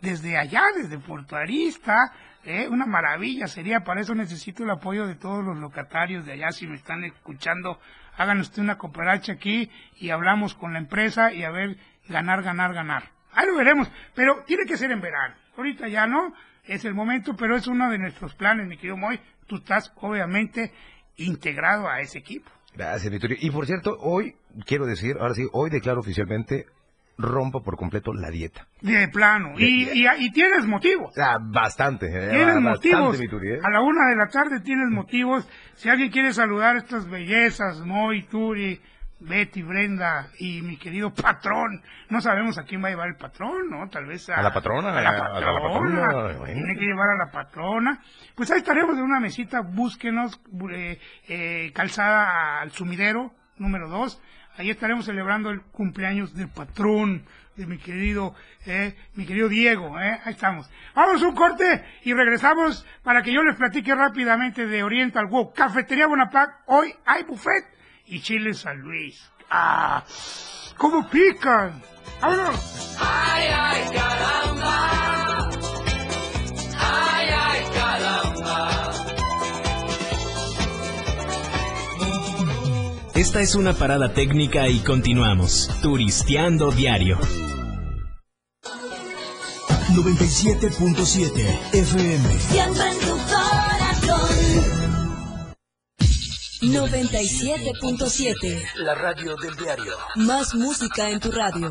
desde 0.00 0.38
allá, 0.38 0.62
desde 0.74 0.98
Puerto 0.98 1.36
Arista, 1.36 2.12
¿eh? 2.44 2.68
una 2.68 2.86
maravilla 2.86 3.46
sería, 3.46 3.80
para 3.80 4.00
eso 4.00 4.14
necesito 4.14 4.62
el 4.62 4.70
apoyo 4.70 5.06
de 5.06 5.16
todos 5.16 5.44
los 5.44 5.56
locatarios 5.58 6.24
de 6.26 6.32
allá, 6.32 6.50
si 6.50 6.66
me 6.66 6.76
están 6.76 7.04
escuchando, 7.04 7.78
hagan 8.16 8.40
usted 8.40 8.62
una 8.62 8.78
cooperacha 8.78 9.32
aquí 9.32 9.70
y 9.98 10.10
hablamos 10.10 10.54
con 10.54 10.72
la 10.72 10.78
empresa 10.78 11.32
y 11.32 11.44
a 11.44 11.50
ver, 11.50 11.76
ganar, 12.08 12.42
ganar, 12.42 12.74
ganar. 12.74 13.10
Ahí 13.32 13.46
lo 13.46 13.56
veremos, 13.56 13.90
pero 14.14 14.44
tiene 14.46 14.64
que 14.66 14.76
ser 14.76 14.92
en 14.92 15.00
verano, 15.00 15.34
ahorita 15.56 15.88
ya 15.88 16.06
no, 16.06 16.34
es 16.64 16.84
el 16.84 16.94
momento, 16.94 17.36
pero 17.36 17.56
es 17.56 17.66
uno 17.66 17.90
de 17.90 17.98
nuestros 17.98 18.34
planes, 18.34 18.66
mi 18.66 18.76
querido 18.76 18.96
Moy, 18.96 19.20
tú 19.46 19.56
estás 19.56 19.92
obviamente 19.96 20.72
integrado 21.16 21.88
a 21.88 22.00
ese 22.00 22.18
equipo. 22.18 22.50
Gracias, 22.74 23.10
Victoria. 23.10 23.36
Y 23.40 23.50
por 23.50 23.66
cierto, 23.66 23.96
hoy, 24.00 24.36
quiero 24.66 24.86
decir, 24.86 25.16
ahora 25.20 25.34
sí, 25.34 25.46
hoy 25.52 25.70
declaro 25.70 26.00
oficialmente, 26.00 26.66
rompo 27.16 27.62
por 27.62 27.76
completo 27.76 28.12
la 28.12 28.30
dieta. 28.30 28.66
De 28.80 29.08
plano, 29.08 29.54
y, 29.58 29.88
y, 29.92 30.06
y 30.18 30.32
tienes 30.32 30.66
motivos. 30.66 31.16
Ah, 31.18 31.38
bastante, 31.40 32.06
eh, 32.06 32.30
Tienes 32.30 32.62
bastante, 32.62 32.96
motivos. 32.96 33.42
¿eh? 33.44 33.60
A 33.62 33.70
la 33.70 33.80
una 33.80 34.08
de 34.10 34.16
la 34.16 34.28
tarde 34.28 34.60
tienes 34.60 34.88
motivos. 34.90 35.48
Si 35.76 35.88
alguien 35.88 36.10
quiere 36.10 36.32
saludar 36.32 36.76
estas 36.76 37.08
bellezas, 37.08 37.80
Moy, 37.80 38.24
Turi, 38.24 38.80
Betty, 39.20 39.62
Brenda 39.62 40.28
y 40.38 40.60
mi 40.60 40.76
querido 40.76 41.14
patrón, 41.14 41.80
no 42.10 42.20
sabemos 42.20 42.58
a 42.58 42.64
quién 42.64 42.82
va 42.82 42.88
a 42.88 42.90
llevar 42.90 43.08
el 43.08 43.16
patrón, 43.16 43.70
¿no? 43.70 43.88
Tal 43.88 44.06
vez 44.06 44.28
a, 44.28 44.34
A 44.34 44.42
la 44.42 44.52
patrona, 44.52 44.90
A 44.90 45.00
la 45.00 45.08
a 45.08 45.40
la 45.40 45.52
patrona. 45.60 46.12
bueno. 46.36 46.44
Tiene 46.44 46.74
que 46.74 46.84
llevar 46.84 47.08
a 47.10 47.24
la 47.24 47.30
patrona. 47.30 48.00
Pues 48.34 48.50
ahí 48.50 48.58
estaremos 48.58 48.96
de 48.96 49.02
una 49.02 49.20
mesita. 49.20 49.60
Búsquenos, 49.62 50.40
eh, 50.72 50.98
eh, 51.28 51.70
calzada 51.72 52.60
al 52.60 52.72
sumidero, 52.72 53.32
número 53.56 53.88
dos. 53.88 54.20
Ahí 54.56 54.70
estaremos 54.70 55.04
celebrando 55.06 55.50
el 55.50 55.62
cumpleaños 55.62 56.34
del 56.34 56.48
patrón 56.48 57.24
de 57.56 57.66
mi 57.66 57.78
querido, 57.78 58.34
eh, 58.66 58.96
mi 59.14 59.26
querido 59.26 59.48
Diego, 59.48 59.98
eh, 60.00 60.20
ahí 60.24 60.32
estamos. 60.32 60.70
Vamos 60.94 61.22
a 61.22 61.28
un 61.28 61.34
corte 61.34 61.84
y 62.02 62.12
regresamos 62.12 62.86
para 63.02 63.22
que 63.22 63.32
yo 63.32 63.42
les 63.42 63.56
platique 63.56 63.94
rápidamente 63.94 64.66
de 64.66 64.82
Oriental 64.82 65.26
Walk. 65.26 65.54
Cafetería 65.54 66.06
Bonaparte, 66.06 66.54
hoy 66.66 66.94
hay 67.04 67.24
buffet 67.24 67.64
y 68.06 68.20
Chile 68.20 68.54
San 68.54 68.78
Luis. 68.78 69.30
¡Ah! 69.50 70.04
¿Cómo 70.76 71.08
pican? 71.08 71.80
¡Vámonos! 72.20 72.96
Ay, 73.00 73.48
ay, 73.52 73.84
caramba. 73.92 74.93
Esta 83.14 83.40
es 83.40 83.54
una 83.54 83.72
parada 83.74 84.12
técnica 84.12 84.68
y 84.68 84.80
continuamos. 84.80 85.70
Turisteando 85.80 86.72
diario. 86.72 87.16
97.7 89.92 91.74
FM. 91.74 92.40
Siempre 92.40 92.90
en 92.90 92.98
tu 92.98 93.16
corazón. 93.30 94.28
97.7. 96.60 98.64
La 98.78 98.96
radio 98.96 99.36
del 99.36 99.54
diario. 99.54 99.96
Más 100.16 100.56
música 100.56 101.08
en 101.08 101.20
tu 101.20 101.30
radio. 101.30 101.70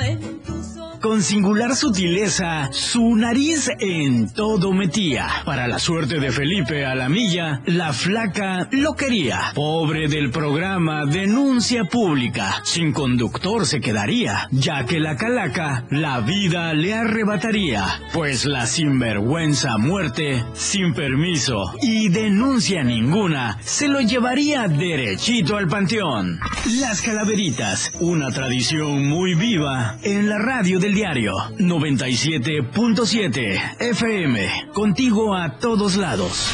Con 1.01 1.23
singular 1.23 1.75
sutileza, 1.75 2.69
su 2.71 3.15
nariz 3.15 3.69
en 3.79 4.31
todo 4.31 4.71
metía. 4.71 5.27
Para 5.45 5.67
la 5.67 5.79
suerte 5.79 6.19
de 6.19 6.31
Felipe 6.31 6.85
a 6.85 6.93
la 6.93 7.09
milla, 7.09 7.61
la 7.65 7.91
flaca 7.91 8.67
lo 8.71 8.93
quería. 8.93 9.51
Pobre 9.55 10.07
del 10.07 10.29
programa 10.29 11.05
Denuncia 11.05 11.85
Pública, 11.85 12.61
sin 12.63 12.93
conductor 12.93 13.65
se 13.65 13.81
quedaría, 13.81 14.47
ya 14.51 14.85
que 14.85 14.99
la 14.99 15.17
calaca 15.17 15.85
la 15.89 16.19
vida 16.19 16.73
le 16.73 16.93
arrebataría. 16.93 17.83
Pues 18.13 18.45
la 18.45 18.67
sinvergüenza 18.67 19.77
muerte, 19.79 20.45
sin 20.53 20.93
permiso 20.93 21.73
y 21.81 22.09
denuncia 22.09 22.83
ninguna, 22.83 23.57
se 23.61 23.87
lo 23.87 24.01
llevaría 24.01 24.67
derechito 24.67 25.57
al 25.57 25.67
panteón. 25.67 26.39
Las 26.79 27.01
calaveritas, 27.01 27.91
una 27.99 28.29
tradición 28.29 29.07
muy 29.07 29.33
viva 29.33 29.97
en 30.03 30.29
la 30.29 30.37
radio 30.37 30.79
del 30.79 30.90
diario 30.93 31.33
97.7 31.57 33.77
FM, 33.79 34.71
contigo 34.73 35.35
a 35.35 35.57
todos 35.57 35.95
lados. 35.95 36.53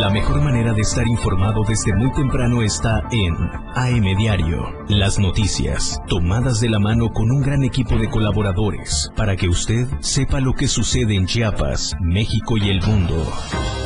La 0.00 0.08
mejor 0.08 0.40
manera 0.40 0.72
de 0.72 0.80
estar 0.80 1.06
informado 1.06 1.62
desde 1.68 1.94
muy 1.94 2.10
temprano 2.14 2.62
está 2.62 3.02
en 3.10 3.34
AM 3.74 4.16
Diario. 4.16 4.72
Las 4.88 5.18
noticias, 5.18 6.00
tomadas 6.08 6.58
de 6.60 6.70
la 6.70 6.78
mano 6.78 7.10
con 7.10 7.30
un 7.30 7.42
gran 7.42 7.62
equipo 7.64 7.98
de 7.98 8.08
colaboradores, 8.08 9.10
para 9.14 9.36
que 9.36 9.50
usted 9.50 9.86
sepa 10.00 10.40
lo 10.40 10.54
que 10.54 10.68
sucede 10.68 11.14
en 11.16 11.26
Chiapas, 11.26 11.94
México 12.00 12.56
y 12.56 12.70
el 12.70 12.80
mundo. 12.80 13.30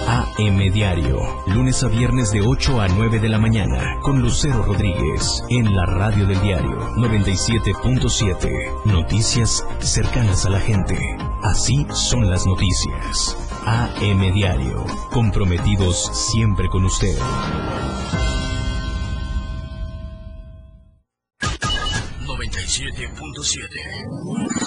AM 0.06 0.58
Diario, 0.72 1.18
lunes 1.48 1.82
a 1.82 1.88
viernes 1.88 2.30
de 2.30 2.42
8 2.42 2.80
a 2.80 2.86
9 2.86 3.18
de 3.18 3.28
la 3.28 3.40
mañana, 3.40 3.96
con 4.02 4.22
Lucero 4.22 4.62
Rodríguez, 4.62 5.42
en 5.50 5.74
la 5.74 5.84
radio 5.84 6.28
del 6.28 6.40
diario 6.42 6.78
97.7. 6.96 8.84
Noticias 8.84 9.66
cercanas 9.80 10.46
a 10.46 10.50
la 10.50 10.60
gente. 10.60 10.96
Así 11.42 11.86
son 11.90 12.30
las 12.30 12.46
noticias. 12.46 13.36
AM 13.66 14.32
Diario, 14.34 14.84
comprometidos 15.10 16.03
siempre 16.12 16.68
con 16.68 16.84
usted. 16.84 17.16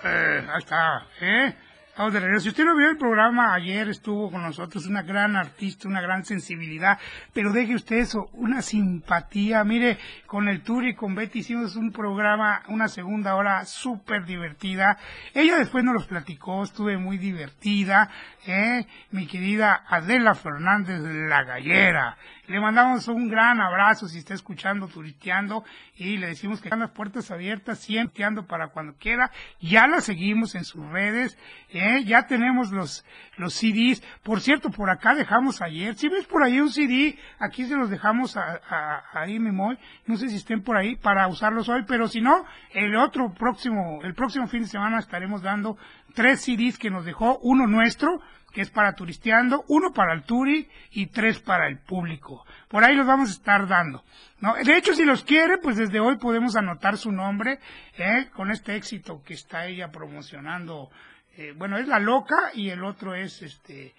Eh, 0.03 0.47
ahí 0.49 0.59
está, 0.59 1.05
¿eh? 1.21 1.55
Vamos 1.97 2.13
de 2.13 2.21
regreso. 2.21 2.43
Si 2.43 2.49
usted 2.49 2.63
no 2.63 2.77
vio 2.77 2.89
el 2.89 2.97
programa 2.97 3.53
ayer, 3.53 3.89
estuvo 3.89 4.31
con 4.31 4.41
nosotros 4.41 4.85
una 4.85 5.01
gran 5.01 5.35
artista, 5.35 5.89
una 5.89 5.99
gran 5.99 6.23
sensibilidad, 6.23 6.97
pero 7.33 7.51
deje 7.51 7.75
usted 7.75 7.97
eso, 7.97 8.29
una 8.31 8.61
simpatía. 8.61 9.65
Mire, 9.65 9.97
con 10.25 10.47
el 10.47 10.61
Tour 10.61 10.85
y 10.85 10.95
con 10.95 11.13
Betty 11.13 11.39
hicimos 11.39 11.75
un 11.75 11.91
programa, 11.91 12.63
una 12.69 12.87
segunda 12.87 13.35
hora 13.35 13.65
súper 13.65 14.23
divertida. 14.23 14.97
Ella 15.33 15.57
después 15.57 15.83
nos 15.83 15.93
los 15.93 16.07
platicó, 16.07 16.63
estuve 16.63 16.97
muy 16.97 17.17
divertida, 17.17 18.09
¿eh? 18.47 18.85
Mi 19.11 19.27
querida 19.27 19.83
Adela 19.85 20.35
Fernández 20.35 21.01
La 21.01 21.43
Gallera. 21.43 22.15
Le 22.49 22.59
mandamos 22.59 23.07
un 23.07 23.27
gran 23.29 23.61
abrazo 23.61 24.07
si 24.07 24.17
está 24.17 24.33
escuchando, 24.33 24.87
turisteando, 24.87 25.63
y 25.95 26.17
le 26.17 26.27
decimos 26.27 26.59
que 26.59 26.67
están 26.67 26.79
las 26.79 26.89
puertas 26.89 27.29
abiertas, 27.29 27.77
siempre 27.77 28.23
ando 28.23 28.47
para 28.47 28.69
cuando 28.69 28.95
quiera. 28.95 29.29
Ya 29.61 29.85
la 29.85 30.01
seguimos 30.01 30.55
en 30.55 30.65
sus 30.65 30.83
redes, 30.89 31.37
¿eh? 31.69 32.03
ya 32.05 32.25
tenemos 32.25 32.71
los, 32.71 33.05
los 33.37 33.53
CDs. 33.53 34.01
Por 34.23 34.41
cierto, 34.41 34.71
por 34.71 34.89
acá 34.89 35.13
dejamos 35.13 35.61
ayer, 35.61 35.93
si 35.95 36.09
ves 36.09 36.25
por 36.25 36.41
ahí 36.43 36.59
un 36.59 36.71
CD, 36.71 37.19
aquí 37.37 37.65
se 37.65 37.75
los 37.75 37.91
dejamos 37.91 38.35
a, 38.35 38.59
a- 38.67 39.03
ahí, 39.21 39.37
Memoy, 39.39 39.77
no 40.07 40.17
sé 40.17 40.27
si 40.29 40.37
estén 40.37 40.63
por 40.63 40.75
ahí 40.75 40.95
para 40.95 41.27
usarlos 41.27 41.69
hoy, 41.69 41.83
pero 41.87 42.07
si 42.07 42.19
no, 42.19 42.45
el 42.71 42.95
otro 42.95 43.31
próximo, 43.31 43.99
el 44.03 44.15
próximo 44.15 44.47
fin 44.47 44.61
de 44.61 44.67
semana 44.69 44.97
estaremos 44.97 45.43
dando 45.43 45.77
tres 46.15 46.41
CDs 46.41 46.79
que 46.79 46.89
nos 46.89 47.05
dejó, 47.05 47.37
uno 47.43 47.67
nuestro, 47.67 48.19
que 48.51 48.61
es 48.61 48.69
para 48.69 48.93
turisteando, 48.93 49.63
uno 49.67 49.91
para 49.93 50.13
el 50.13 50.23
turi 50.23 50.67
y 50.91 51.07
tres 51.07 51.39
para 51.39 51.67
el 51.67 51.79
público. 51.79 52.45
Por 52.67 52.83
ahí 52.83 52.95
los 52.95 53.07
vamos 53.07 53.29
a 53.29 53.33
estar 53.33 53.67
dando. 53.67 54.03
¿no? 54.39 54.55
De 54.55 54.77
hecho, 54.77 54.93
si 54.93 55.05
los 55.05 55.23
quiere, 55.23 55.57
pues 55.57 55.77
desde 55.77 55.99
hoy 55.99 56.17
podemos 56.17 56.55
anotar 56.55 56.97
su 56.97 57.11
nombre 57.11 57.59
¿eh? 57.97 58.29
con 58.33 58.51
este 58.51 58.75
éxito 58.75 59.21
que 59.23 59.33
está 59.33 59.65
ella 59.65 59.91
promocionando. 59.91 60.89
Eh, 61.37 61.53
bueno, 61.55 61.77
es 61.77 61.87
La 61.87 61.99
Loca 61.99 62.51
y 62.53 62.69
el 62.69 62.83
otro 62.83 63.15
es 63.15 63.41
este 63.41 63.93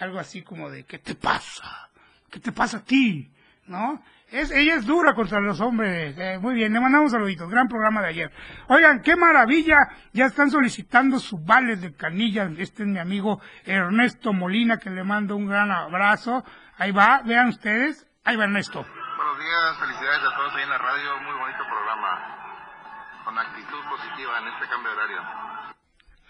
algo 0.00 0.18
así 0.18 0.42
como 0.42 0.68
de 0.70 0.84
¿qué 0.84 0.98
te 0.98 1.14
pasa? 1.14 1.90
¿Qué 2.30 2.40
te 2.40 2.52
pasa 2.52 2.78
a 2.78 2.84
ti? 2.84 3.30
¿No? 3.66 4.02
Es, 4.28 4.50
ella 4.50 4.74
es 4.74 4.86
dura 4.86 5.14
contra 5.14 5.40
los 5.40 5.60
hombres. 5.60 6.16
Eh, 6.18 6.38
muy 6.40 6.54
bien, 6.54 6.72
le 6.72 6.80
mandamos 6.80 7.12
saluditos. 7.12 7.48
Gran 7.48 7.68
programa 7.68 8.02
de 8.02 8.08
ayer. 8.08 8.32
Oigan, 8.68 9.00
qué 9.02 9.16
maravilla. 9.16 9.76
Ya 10.12 10.26
están 10.26 10.50
solicitando 10.50 11.18
su 11.18 11.38
vale 11.38 11.76
de 11.76 11.94
canilla. 11.94 12.50
Este 12.58 12.82
es 12.82 12.88
mi 12.88 12.98
amigo 12.98 13.40
Ernesto 13.64 14.32
Molina, 14.32 14.78
que 14.78 14.90
le 14.90 15.04
mando 15.04 15.36
un 15.36 15.46
gran 15.46 15.70
abrazo. 15.70 16.44
Ahí 16.78 16.92
va, 16.92 17.22
vean 17.24 17.48
ustedes. 17.48 18.06
Ahí 18.24 18.36
va 18.36 18.44
Ernesto. 18.44 18.84
Buenos 19.16 19.38
días, 19.38 19.78
felicidades 19.78 20.22
a 20.24 20.36
todos 20.36 20.54
ahí 20.56 20.62
en 20.64 20.70
la 20.70 20.78
radio, 20.78 21.16
muy 21.20 21.34
bonito 21.38 21.64
programa, 21.68 23.22
con 23.24 23.38
actitud 23.38 23.82
positiva 23.88 24.38
en 24.40 24.48
este 24.48 24.68
cambio 24.68 24.90
de 24.90 24.96
horario. 24.96 25.65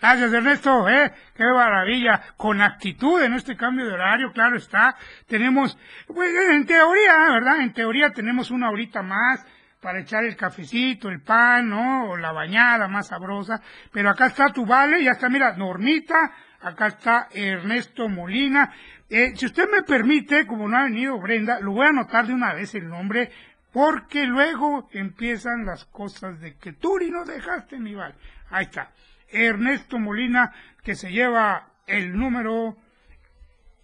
Gracias, 0.01 0.33
Ernesto, 0.33 0.89
¿eh? 0.89 1.11
Qué 1.35 1.45
maravilla. 1.45 2.23
Con 2.37 2.61
actitud 2.61 3.23
en 3.23 3.33
este 3.33 3.57
cambio 3.57 3.87
de 3.87 3.95
horario, 3.95 4.31
claro 4.33 4.57
está. 4.57 4.95
Tenemos, 5.27 5.79
pues 6.07 6.31
en 6.51 6.67
teoría, 6.67 7.31
¿verdad? 7.31 7.63
En 7.63 7.73
teoría 7.73 8.11
tenemos 8.11 8.51
una 8.51 8.69
horita 8.69 9.03
más 9.03 9.45
para 9.81 10.01
echar 10.01 10.25
el 10.25 10.37
cafecito, 10.37 11.09
el 11.09 11.23
pan, 11.23 11.71
¿no? 11.71 12.11
O 12.11 12.17
la 12.17 12.33
bañada 12.33 12.89
más 12.89 13.09
sabrosa. 13.09 13.63
Pero 13.91 14.11
acá 14.11 14.27
está 14.27 14.53
tu 14.53 14.67
vale, 14.67 15.03
ya 15.03 15.13
está, 15.13 15.31
mira, 15.31 15.57
Normita, 15.57 16.31
acá 16.61 16.89
está 16.89 17.29
Ernesto 17.33 18.09
Molina. 18.09 18.73
Eh, 19.09 19.33
si 19.35 19.47
usted 19.47 19.65
me 19.71 19.83
permite, 19.83 20.47
como 20.47 20.69
no 20.69 20.77
ha 20.77 20.85
venido 20.85 21.19
Brenda, 21.19 21.59
lo 21.61 21.73
voy 21.73 21.87
a 21.87 21.91
anotar 21.91 22.27
de 22.27 22.35
una 22.35 22.53
vez 22.53 22.75
el 22.75 22.89
nombre, 22.89 23.31
porque 23.73 24.25
luego 24.25 24.89
empiezan 24.93 25.65
las 25.65 25.87
cosas 25.87 26.39
de 26.41 26.57
que 26.57 26.75
tú 26.75 26.99
ni 26.99 27.11
no 27.11 27.25
dejaste 27.25 27.79
mi 27.79 27.95
vale. 27.95 28.15
Ahí 28.51 28.65
está. 28.65 28.91
Ernesto 29.29 29.99
Molina, 29.99 30.53
que 30.83 30.95
se 30.95 31.11
lleva 31.11 31.69
el 31.87 32.17
número 32.17 32.77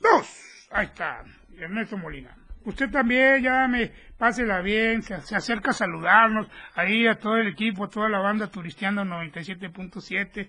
dos. 0.00 0.66
Ahí 0.70 0.86
está, 0.86 1.22
Ernesto 1.58 1.96
Molina. 1.96 2.36
Usted 2.64 2.90
también, 2.90 3.42
ya 3.42 3.66
me 3.66 3.90
pásela 4.16 4.60
bien, 4.60 5.02
se, 5.02 5.20
se 5.22 5.34
acerca 5.34 5.70
a 5.70 5.74
saludarnos 5.74 6.48
ahí 6.76 7.06
a 7.08 7.16
todo 7.18 7.36
el 7.36 7.48
equipo, 7.48 7.84
a 7.84 7.90
toda 7.90 8.08
la 8.08 8.20
banda 8.20 8.46
Turisteando 8.50 9.04
97.7 9.04 10.48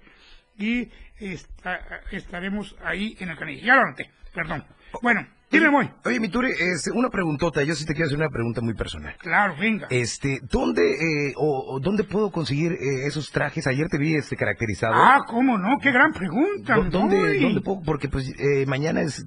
y 0.58 0.91
esta- 1.19 1.79
estaremos 2.12 2.75
ahí 2.84 3.17
en 3.19 3.29
el 3.29 3.38
canal. 3.38 3.56
Ya 3.56 3.75
lo 3.75 3.82
anoté, 3.82 4.12
perdón. 4.34 4.63
Bueno, 5.01 5.27
Dime, 5.53 5.69
muy. 5.69 5.89
Oye, 6.05 6.19
mi 6.19 6.29
Ture, 6.29 6.49
este, 6.73 6.91
una 6.91 7.09
preguntota. 7.09 7.63
Yo 7.63 7.75
sí 7.75 7.85
te 7.85 7.93
quiero 7.93 8.07
hacer 8.07 8.17
una 8.17 8.29
pregunta 8.29 8.59
muy 8.61 8.73
personal. 8.73 9.15
Claro, 9.19 9.55
venga. 9.59 9.87
Este, 9.89 10.39
¿dónde 10.51 10.81
eh, 10.93 11.33
o, 11.37 11.79
dónde 11.81 12.03
puedo 12.03 12.31
conseguir 12.31 12.71
eh, 12.73 13.05
esos 13.07 13.31
trajes? 13.31 13.67
Ayer 13.67 13.87
te 13.87 13.97
vi 13.97 14.15
este 14.15 14.35
caracterizado. 14.35 14.93
Ah, 14.95 15.19
cómo 15.27 15.57
no, 15.57 15.77
qué 15.81 15.91
gran 15.91 16.11
pregunta. 16.11 16.75
¿Dó- 16.75 16.89
¿Dónde, 16.89 17.39
dónde 17.39 17.61
puedo? 17.61 17.81
Porque 17.85 18.09
pues 18.09 18.29
eh, 18.37 18.65
mañana 18.67 19.01
es 19.01 19.25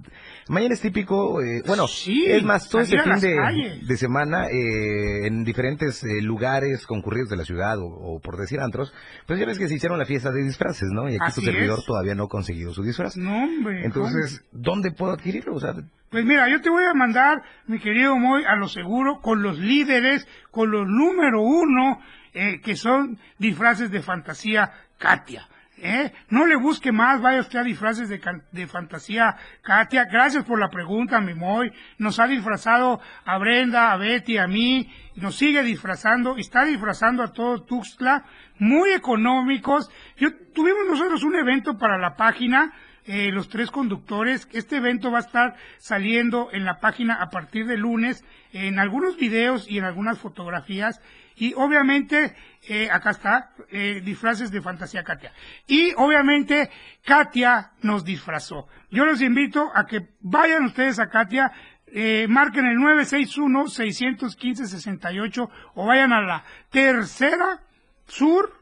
mañana 0.48 0.74
es 0.74 0.80
típico, 0.80 1.40
eh, 1.42 1.62
bueno, 1.66 1.86
Sí, 1.88 2.24
es 2.26 2.42
más 2.44 2.68
todo 2.68 2.82
a 2.82 2.84
fin 2.84 3.02
de, 3.20 3.80
de 3.86 3.96
semana 3.96 4.46
eh, 4.48 5.26
en 5.26 5.44
diferentes 5.44 6.02
eh, 6.04 6.20
lugares 6.22 6.86
concurridos 6.86 7.28
de 7.30 7.36
la 7.36 7.44
ciudad 7.44 7.78
o, 7.78 7.86
o 7.86 8.20
por 8.20 8.36
decir 8.36 8.60
antros, 8.60 8.92
pues 9.26 9.38
ya 9.40 9.46
ves 9.46 9.58
que 9.58 9.68
se 9.68 9.74
hicieron 9.74 9.98
la 9.98 10.04
fiesta 10.06 10.30
de 10.30 10.42
disfraces, 10.44 10.88
¿no? 10.92 11.08
Y 11.08 11.14
aquí 11.14 11.24
Así 11.26 11.40
tu 11.40 11.46
servidor 11.46 11.78
es. 11.80 11.84
todavía 11.84 12.14
no 12.14 12.24
ha 12.24 12.28
conseguido 12.28 12.72
su 12.74 12.82
disfraz. 12.82 13.16
No, 13.16 13.44
hombre. 13.44 13.84
Entonces, 13.84 14.42
¿dónde 14.52 14.90
puedo 14.92 15.12
adquirirlo? 15.12 15.54
O 15.54 15.60
sea, 15.60 15.74
Pues 16.16 16.24
mira, 16.24 16.48
yo 16.48 16.62
te 16.62 16.70
voy 16.70 16.82
a 16.84 16.94
mandar, 16.94 17.42
mi 17.66 17.78
querido 17.78 18.16
Moy, 18.16 18.42
a 18.46 18.56
lo 18.56 18.68
seguro, 18.68 19.20
con 19.20 19.42
los 19.42 19.58
líderes, 19.58 20.26
con 20.50 20.70
los 20.70 20.88
número 20.88 21.42
uno, 21.42 22.00
eh, 22.32 22.62
que 22.62 22.74
son 22.74 23.18
disfraces 23.36 23.90
de 23.90 24.00
fantasía 24.00 24.72
Katia. 24.96 25.46
¿eh? 25.76 26.14
No 26.30 26.46
le 26.46 26.56
busque 26.56 26.90
más, 26.90 27.20
vaya 27.20 27.40
usted 27.40 27.58
a 27.58 27.64
disfraces 27.64 28.08
de, 28.08 28.18
de 28.50 28.66
fantasía 28.66 29.36
Katia. 29.60 30.06
Gracias 30.10 30.44
por 30.44 30.58
la 30.58 30.70
pregunta, 30.70 31.20
mi 31.20 31.34
Moy. 31.34 31.70
Nos 31.98 32.18
ha 32.18 32.26
disfrazado 32.26 32.98
a 33.26 33.36
Brenda, 33.36 33.92
a 33.92 33.98
Betty, 33.98 34.38
a 34.38 34.46
mí, 34.46 34.90
nos 35.16 35.36
sigue 35.36 35.62
disfrazando, 35.62 36.38
está 36.38 36.64
disfrazando 36.64 37.24
a 37.24 37.32
todo 37.34 37.62
Tuxtla, 37.64 38.24
muy 38.58 38.92
económicos. 38.92 39.90
Yo, 40.16 40.30
tuvimos 40.54 40.86
nosotros 40.88 41.22
un 41.24 41.36
evento 41.36 41.76
para 41.76 41.98
la 41.98 42.16
página, 42.16 42.72
eh, 43.06 43.30
los 43.32 43.48
tres 43.48 43.70
conductores. 43.70 44.48
Este 44.52 44.76
evento 44.76 45.10
va 45.10 45.18
a 45.18 45.22
estar 45.22 45.56
saliendo 45.78 46.48
en 46.52 46.64
la 46.64 46.80
página 46.80 47.22
a 47.22 47.30
partir 47.30 47.66
de 47.66 47.76
lunes, 47.76 48.24
en 48.52 48.78
algunos 48.78 49.16
videos 49.16 49.68
y 49.68 49.78
en 49.78 49.84
algunas 49.84 50.18
fotografías. 50.18 51.00
Y 51.36 51.54
obviamente, 51.54 52.34
eh, 52.66 52.90
acá 52.90 53.10
está, 53.10 53.50
eh, 53.70 54.00
disfraces 54.02 54.50
de 54.50 54.62
fantasía 54.62 55.04
Katia. 55.04 55.32
Y 55.66 55.92
obviamente, 55.96 56.70
Katia 57.04 57.72
nos 57.82 58.04
disfrazó. 58.04 58.66
Yo 58.90 59.04
los 59.04 59.20
invito 59.20 59.70
a 59.74 59.84
que 59.84 60.08
vayan 60.20 60.64
ustedes 60.64 60.98
a 60.98 61.08
Katia, 61.08 61.52
eh, 61.88 62.26
marquen 62.28 62.66
el 62.66 62.78
961-615-68 62.78 65.50
o 65.74 65.86
vayan 65.86 66.12
a 66.12 66.20
la 66.22 66.42
tercera 66.70 67.60
sur, 68.06 68.52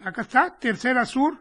acá 0.00 0.22
está, 0.22 0.58
tercera 0.58 1.06
sur, 1.06 1.38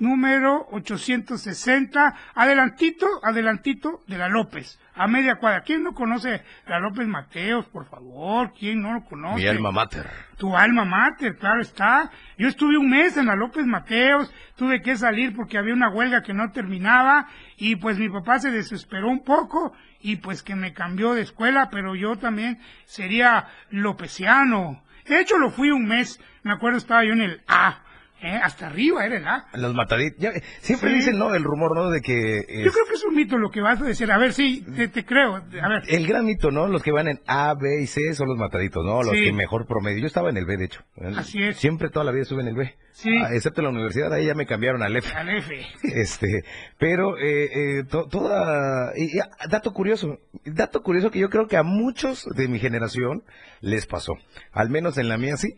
número 0.00 0.66
860, 0.72 2.16
adelantito, 2.34 3.06
adelantito 3.22 4.02
de 4.08 4.18
la 4.18 4.28
López, 4.28 4.80
a 4.94 5.06
media 5.06 5.36
cuadra. 5.36 5.62
¿Quién 5.62 5.84
no 5.84 5.94
conoce 5.94 6.42
la 6.66 6.80
López 6.80 7.06
Mateos, 7.06 7.66
por 7.66 7.86
favor? 7.86 8.52
¿Quién 8.58 8.82
no 8.82 8.94
lo 8.94 9.04
conoce? 9.04 9.42
mi 9.42 9.46
alma 9.46 9.70
mater. 9.70 10.06
Tu 10.36 10.56
alma 10.56 10.84
mater, 10.84 11.36
claro 11.36 11.60
está. 11.60 12.10
Yo 12.38 12.48
estuve 12.48 12.76
un 12.78 12.90
mes 12.90 13.16
en 13.16 13.26
la 13.26 13.36
López 13.36 13.64
Mateos, 13.66 14.32
tuve 14.56 14.82
que 14.82 14.96
salir 14.96 15.36
porque 15.36 15.58
había 15.58 15.74
una 15.74 15.90
huelga 15.90 16.22
que 16.22 16.34
no 16.34 16.50
terminaba 16.50 17.28
y 17.56 17.76
pues 17.76 17.98
mi 17.98 18.08
papá 18.08 18.40
se 18.40 18.50
desesperó 18.50 19.08
un 19.08 19.22
poco 19.22 19.74
y 20.00 20.16
pues 20.16 20.42
que 20.42 20.54
me 20.54 20.72
cambió 20.72 21.14
de 21.14 21.22
escuela, 21.22 21.68
pero 21.70 21.94
yo 21.94 22.16
también 22.16 22.58
sería 22.86 23.48
lopeciano. 23.70 24.82
De 25.06 25.20
hecho 25.20 25.38
lo 25.38 25.50
fui 25.50 25.70
un 25.70 25.86
mes, 25.86 26.20
me 26.42 26.52
acuerdo 26.52 26.78
estaba 26.78 27.04
yo 27.04 27.12
en 27.12 27.20
el 27.20 27.42
A, 27.46 27.82
¿eh? 28.22 28.38
hasta 28.42 28.66
arriba 28.68 29.04
era 29.06 29.16
el 29.16 29.26
A. 29.26 29.46
Los 29.54 29.74
mataditos. 29.74 30.24
Siempre 30.60 30.90
Sí. 30.90 30.96
dicen, 30.96 31.18
¿no? 31.18 31.34
El 31.34 31.42
rumor, 31.44 31.74
¿no? 31.74 31.90
De 31.90 32.00
que... 32.00 32.12
Yo 32.48 32.66
es- 32.66 32.72
creo 32.72 32.86
que 32.86 32.94
es 32.94 33.04
un 33.04 33.14
mito 33.14 33.38
lo 33.38 33.50
que 33.50 33.60
vas 33.60 33.80
a 33.80 33.84
decir. 33.84 34.10
A 34.12 34.18
ver, 34.18 34.32
sí, 34.32 34.64
te, 34.76 34.88
te 34.88 35.04
creo. 35.04 35.36
A 35.36 35.40
ver. 35.68 35.82
El 35.88 36.06
gran 36.06 36.24
mito, 36.24 36.50
¿no? 36.50 36.66
Los 36.68 36.82
que 36.82 36.92
van 36.92 37.08
en 37.08 37.20
A, 37.26 37.54
B 37.54 37.82
y 37.82 37.86
C 37.86 38.14
son 38.14 38.28
los 38.28 38.36
mataditos, 38.38 38.84
¿no? 38.84 39.02
Los 39.02 39.16
Sí. 39.16 39.24
que 39.24 39.32
mejor 39.32 39.66
promedio. 39.66 39.98
Yo 40.00 40.06
estaba 40.06 40.30
en 40.30 40.36
el 40.36 40.46
B, 40.46 40.56
de 40.56 40.64
hecho. 40.64 40.82
Así 41.16 41.42
es. 41.42 41.56
Siempre 41.56 41.88
toda 41.90 42.04
la 42.04 42.12
vida 42.12 42.22
estuve 42.22 42.42
en 42.42 42.48
el 42.48 42.56
B. 42.56 42.74
Sí. 42.92 43.16
Ah, 43.22 43.28
excepto 43.32 43.60
en 43.60 43.66
la 43.66 43.70
universidad, 43.70 44.12
ahí 44.12 44.26
ya 44.26 44.34
me 44.34 44.44
cambiaron 44.46 44.82
al 44.82 44.94
F. 44.96 45.14
Al 45.16 45.28
F. 45.30 45.54
Este, 45.82 46.26
pero 46.78 47.16
eh, 47.18 47.44
eh, 47.78 47.84
to- 47.88 48.06
toda 48.08 48.92
y, 48.96 49.08
dato 49.48 49.72
curioso, 49.72 50.18
dato 50.44 50.82
curioso 50.82 51.10
que 51.10 51.18
yo 51.20 51.30
creo 51.30 51.46
que 51.46 51.56
a 51.56 51.62
muchos 51.62 52.26
de 52.34 52.48
mi 52.48 52.58
generación 52.58 53.22
les 53.60 53.86
pasó, 53.86 54.14
al 54.52 54.70
menos 54.70 54.96
en 54.98 55.08
la 55.08 55.16
mía 55.18 55.36
sí. 55.36 55.48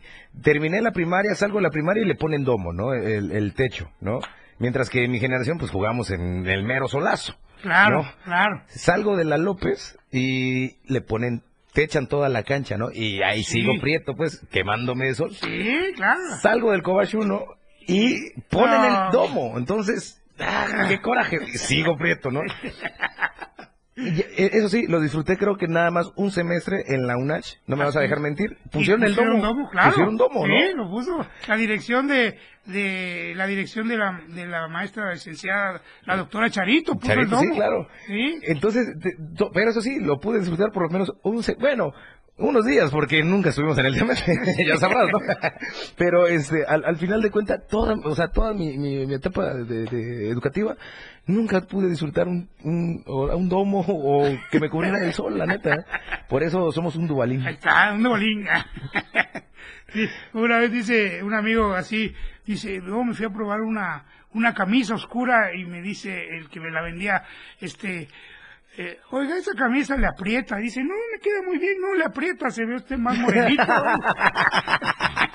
Terminé 0.42 0.80
la 0.82 0.92
primaria, 0.92 1.34
salgo 1.34 1.58
de 1.58 1.62
la 1.62 1.70
primaria 1.70 2.02
y 2.02 2.06
le 2.06 2.14
ponen 2.16 2.44
domo, 2.44 2.72
¿no? 2.72 2.92
El, 2.94 3.30
el 3.32 3.54
techo, 3.54 3.90
¿no? 4.00 4.20
Mientras 4.58 4.90
que 4.90 5.04
en 5.04 5.10
mi 5.10 5.18
generación 5.20 5.58
pues 5.58 5.70
jugamos 5.70 6.10
en 6.10 6.46
el 6.46 6.64
mero 6.64 6.88
solazo. 6.88 7.34
Claro, 7.62 8.02
¿no? 8.02 8.12
claro. 8.24 8.62
Salgo 8.68 9.16
de 9.16 9.24
la 9.24 9.38
López 9.38 9.96
y 10.10 10.78
le 10.92 11.00
ponen, 11.00 11.42
te 11.72 11.84
echan 11.84 12.08
toda 12.08 12.28
la 12.28 12.42
cancha, 12.42 12.76
¿no? 12.76 12.90
Y 12.92 13.22
ahí 13.22 13.44
Sí. 13.44 13.60
sigo 13.60 13.72
prieto, 13.80 14.14
pues, 14.16 14.44
quemándome 14.50 15.06
de 15.06 15.14
sol. 15.14 15.30
Sí, 15.34 15.92
claro. 15.94 16.20
Salgo 16.40 16.72
del 16.72 16.82
Cobach 16.82 17.14
1 17.14 17.44
y 17.86 18.32
ponen 18.50 18.80
No. 18.82 19.06
el 19.06 19.12
domo. 19.12 19.58
Entonces, 19.58 20.20
¡ah, 20.40 20.86
qué 20.88 21.00
coraje. 21.00 21.38
Sigo 21.56 21.96
prieto, 21.96 22.30
¿no? 22.30 22.40
Eh, 23.94 24.50
eso 24.54 24.70
sí, 24.70 24.86
lo 24.86 25.00
disfruté 25.00 25.36
creo 25.36 25.56
que 25.56 25.68
nada 25.68 25.90
más 25.90 26.12
un 26.16 26.30
semestre 26.30 26.82
en 26.88 27.06
la 27.06 27.16
UNACH. 27.18 27.56
No 27.66 27.76
me 27.76 27.84
vas 27.84 27.94
a 27.96 28.00
dejar 28.00 28.20
mentir. 28.20 28.56
Pusieron 28.70 29.02
el 29.04 29.14
domo. 29.14 29.68
claro. 29.70 29.90
Pusieron 29.90 30.16
domo, 30.16 30.46
¿no? 30.46 30.54
Sí, 30.54 30.72
lo 30.74 30.88
puso. 30.90 31.26
La 31.46 31.56
dirección 31.56 32.08
de, 32.08 32.38
de 32.64 33.34
la 33.36 33.46
dirección 33.46 33.88
de 33.88 33.98
la, 33.98 34.20
de 34.28 34.46
la 34.46 34.66
maestra 34.68 35.12
licenciada, 35.12 35.82
la 36.06 36.16
doctora 36.16 36.48
Charito, 36.48 36.94
puso 36.98 37.12
el 37.12 37.28
domo. 37.28 37.42
sí, 37.42 37.50
claro. 37.50 37.88
Sí. 38.06 38.38
Entonces, 38.44 38.86
te- 38.98 39.16
to- 39.36 39.50
pero 39.52 39.70
eso 39.70 39.82
sí, 39.82 39.98
lo 40.00 40.18
pude 40.18 40.38
disfrutar 40.38 40.72
por 40.72 40.84
lo 40.84 40.88
menos 40.88 41.12
un 41.22 41.42
bueno, 41.60 41.92
unos 42.38 42.64
días, 42.64 42.90
porque 42.90 43.22
nunca 43.22 43.50
estuvimos 43.50 43.76
en 43.76 43.86
el 43.86 43.94
semestre, 43.94 44.34
ya 44.66 44.78
sabrás, 44.78 45.08
¿no? 45.12 45.18
Pero 45.98 46.26
este, 46.26 46.64
al, 46.64 46.82
al 46.86 46.96
final 46.96 47.20
de 47.20 47.30
cuentas, 47.30 47.66
toda, 47.68 47.94
o 48.04 48.14
sea, 48.16 48.28
toda 48.28 48.54
mi, 48.54 48.78
mi, 48.78 49.06
mi 49.06 49.14
etapa 49.14 49.52
de, 49.54 49.84
de 49.84 50.30
educativa, 50.30 50.76
nunca 51.26 51.60
pude 51.60 51.88
disfrutar 51.88 52.28
un, 52.28 52.48
un, 52.62 53.04
un 53.06 53.48
domo 53.48 53.84
o 53.86 54.38
que 54.50 54.60
me 54.60 54.68
cubriera 54.68 55.04
el 55.04 55.12
sol, 55.12 55.38
la 55.38 55.46
neta. 55.46 55.84
Por 56.28 56.42
eso 56.42 56.72
somos 56.72 56.96
un 56.96 57.06
dubalín. 57.06 57.46
Ahí 57.46 57.54
está, 57.54 57.92
un. 57.92 58.02
Sí, 59.92 60.08
una 60.32 60.58
vez 60.58 60.72
dice 60.72 61.22
un 61.22 61.34
amigo 61.34 61.74
así, 61.74 62.14
dice, 62.46 62.80
luego 62.80 63.04
me 63.04 63.12
fui 63.12 63.26
a 63.26 63.30
probar 63.30 63.60
una, 63.60 64.06
una 64.32 64.54
camisa 64.54 64.94
oscura 64.94 65.54
y 65.54 65.66
me 65.66 65.82
dice 65.82 66.34
el 66.34 66.48
que 66.48 66.60
me 66.60 66.70
la 66.70 66.80
vendía, 66.80 67.24
este, 67.60 68.08
eh, 68.78 69.00
oiga, 69.10 69.36
esa 69.36 69.52
camisa 69.52 69.96
le 69.98 70.06
aprieta. 70.06 70.56
Dice, 70.56 70.82
no, 70.82 70.94
me 71.12 71.20
queda 71.20 71.42
muy 71.42 71.58
bien, 71.58 71.78
no 71.78 71.94
le 71.94 72.04
aprieta, 72.04 72.50
se 72.50 72.64
ve 72.64 72.76
usted 72.76 72.96
más 72.96 73.18
morenito. 73.18 73.62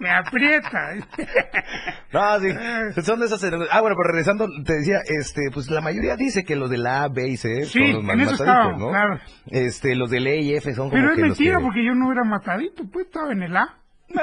me 0.00 0.10
aprieta. 0.10 0.94
No, 2.12 2.40
sí, 2.40 3.02
son 3.02 3.20
de 3.20 3.26
esas... 3.26 3.42
Ah, 3.70 3.80
bueno, 3.82 3.96
pero 3.96 4.08
regresando, 4.12 4.46
te 4.64 4.72
decía, 4.74 4.96
este, 5.04 5.42
pues 5.52 5.68
la 5.70 5.80
mayoría 5.82 6.16
dice 6.16 6.44
que 6.44 6.56
los 6.56 6.70
de 6.70 6.78
la 6.78 7.02
A, 7.02 7.08
B 7.08 7.28
y 7.28 7.36
C 7.36 7.64
Sí, 7.66 7.78
son 7.78 7.92
los 7.92 8.04
más 8.04 8.14
en 8.14 8.20
eso 8.22 8.30
mataditos, 8.32 8.56
estaba, 8.56 8.78
¿no? 8.78 8.88
claro. 8.90 9.20
Este, 9.50 9.94
los 9.96 10.10
de 10.10 10.18
E 10.18 10.40
y 10.40 10.54
F 10.54 10.72
son 10.72 10.88
como 10.88 10.92
Pero 11.00 11.12
es 11.12 11.18
los 11.18 11.28
mentira 11.28 11.58
que- 11.58 11.64
porque 11.64 11.84
yo 11.84 11.94
no 11.94 12.10
era 12.12 12.24
matadito, 12.24 12.84
pues 12.90 13.06
estaba 13.06 13.32
en 13.32 13.42
el 13.42 13.56
A. 13.56 13.74
Eh, 14.08 14.14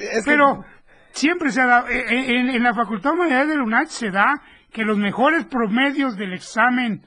es 0.00 0.24
que- 0.24 0.30
Pero 0.32 0.64
siempre 1.12 1.50
se 1.50 1.62
ha 1.62 1.66
dado, 1.66 1.88
eh, 1.88 2.04
eh, 2.10 2.36
en, 2.40 2.50
en 2.50 2.62
la 2.62 2.74
Facultad 2.74 3.10
de 3.10 3.16
Humanidades 3.16 3.48
de 3.48 3.56
la 3.56 3.62
UNACH 3.62 3.88
se 3.88 4.10
da 4.10 4.42
que 4.72 4.84
los 4.84 4.98
mejores 4.98 5.44
promedios 5.46 6.16
del 6.16 6.34
examen 6.34 7.02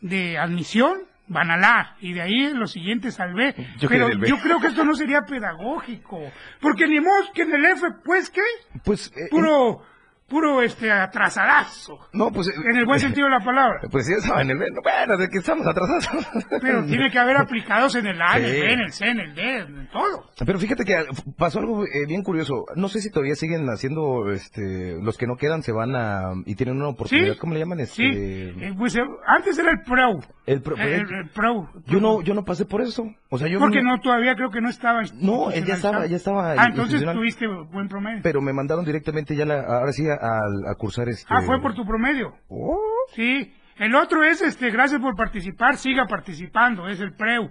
de 0.00 0.38
admisión 0.38 0.96
van 1.30 1.50
al 1.50 1.64
A 1.64 1.96
y 2.00 2.12
de 2.12 2.22
ahí 2.22 2.52
los 2.52 2.72
siguientes 2.72 3.18
al 3.20 3.34
B. 3.34 3.54
Yo 3.78 3.88
Pero 3.88 4.08
B. 4.08 4.28
yo 4.28 4.36
creo 4.42 4.60
que 4.60 4.66
esto 4.66 4.84
no 4.84 4.94
sería 4.94 5.22
pedagógico, 5.22 6.20
porque 6.60 6.86
ni 6.88 7.00
modo 7.00 7.32
que 7.32 7.42
en 7.42 7.54
el 7.54 7.64
F, 7.66 7.86
pues, 8.04 8.30
¿qué? 8.30 8.42
Pues, 8.84 9.12
eh, 9.16 9.28
Puro, 9.30 9.82
puro, 10.30 10.62
este, 10.62 10.90
atrasadazo. 10.90 11.98
no, 12.12 12.30
pues... 12.30 12.48
eh, 12.48 12.52
En 12.70 12.76
el 12.76 12.86
buen 12.86 13.00
sentido 13.00 13.26
de 13.26 13.32
la 13.32 13.44
palabra. 13.44 13.80
Pues 13.90 14.06
sí, 14.06 14.12
estaba 14.14 14.42
en 14.42 14.50
el 14.50 14.58
Bueno, 14.58 15.16
de 15.18 15.28
que 15.28 15.38
estamos 15.38 15.66
atrasados. 15.66 16.26
Pero 16.62 16.84
tiene 16.86 17.10
que 17.10 17.18
haber 17.18 17.36
aplicados 17.36 17.94
en 17.96 18.06
el 18.06 18.22
A, 18.22 18.38
en 18.38 18.44
el 18.44 18.50
Sí. 18.54 18.60
B, 18.60 18.72
en 18.72 18.80
el 18.80 18.92
C, 18.92 19.08
en 19.10 19.20
el 19.20 19.34
D, 19.34 19.58
en 19.58 19.88
todo. 19.90 20.24
Pero 20.46 20.58
fíjate 20.58 20.84
que 20.84 20.96
pasó 21.36 21.58
algo 21.58 21.84
eh, 21.84 22.06
bien 22.06 22.22
curioso. 22.22 22.64
No 22.76 22.88
sé 22.88 23.00
si 23.00 23.10
todavía 23.10 23.34
siguen 23.34 23.66
haciendo, 23.68 24.30
este, 24.30 24.96
los 25.02 25.18
que 25.18 25.26
no 25.26 25.36
quedan 25.36 25.62
se 25.62 25.72
van 25.72 25.94
a 25.96 26.32
y 26.46 26.54
tienen 26.54 26.76
una 26.76 26.88
oportunidad. 26.88 27.34
Sí. 27.34 27.38
¿Cómo 27.38 27.54
le 27.54 27.60
llaman? 27.60 27.78
Sí, 27.86 28.06
Este, 28.06 28.66
eh, 28.68 28.74
pues 28.78 28.94
eh, 28.96 29.00
antes 29.26 29.58
era 29.58 29.70
el 29.72 29.80
PRO. 29.82 30.20
el 30.46 30.62
pro- 30.62 30.76
El, 30.76 30.92
el 31.12 31.28
PRO. 31.34 31.68
yo 31.86 32.00
no, 32.00 32.22
yo 32.22 32.34
no 32.34 32.44
pasé 32.44 32.64
por 32.64 32.80
eso. 32.82 33.04
O 33.30 33.38
sea, 33.38 33.48
yo 33.48 33.58
Porque 33.58 33.82
no, 33.82 33.98
todavía 34.00 34.34
creo 34.34 34.50
que 34.50 34.60
no 34.60 34.68
estaba. 34.68 35.02
No, 35.14 35.50
él 35.50 35.64
ya 35.64 35.74
estaba- 35.74 36.06
ya 36.06 36.16
estaba 36.16 36.52
Ah, 36.52 36.66
entonces 36.68 37.02
tuviste 37.12 37.46
buen 37.46 37.88
promedio. 37.88 38.20
pero 38.22 38.40
me 38.40 38.52
mandaron 38.52 38.84
directamente 38.84 39.34
ya 39.36 39.44
la, 39.44 39.60
ahora 39.60 39.92
sí 39.92 40.04
a, 40.08 40.14
a- 40.20 40.70
a 40.72 40.74
cursar 40.76 41.08
este. 41.08 41.26
Ah, 41.28 41.40
fue 41.42 41.60
por 41.60 41.74
tu 41.74 41.84
promedio. 41.86 42.34
Oh, 42.48 42.78
Sí. 43.14 43.54
El 43.78 43.94
otro 43.94 44.22
es, 44.22 44.42
este, 44.42 44.70
gracias 44.70 45.00
por 45.00 45.16
participar, 45.16 45.78
siga 45.78 46.06
participando, 46.06 46.86
es 46.88 47.00
el 47.00 47.14
PREU. 47.14 47.50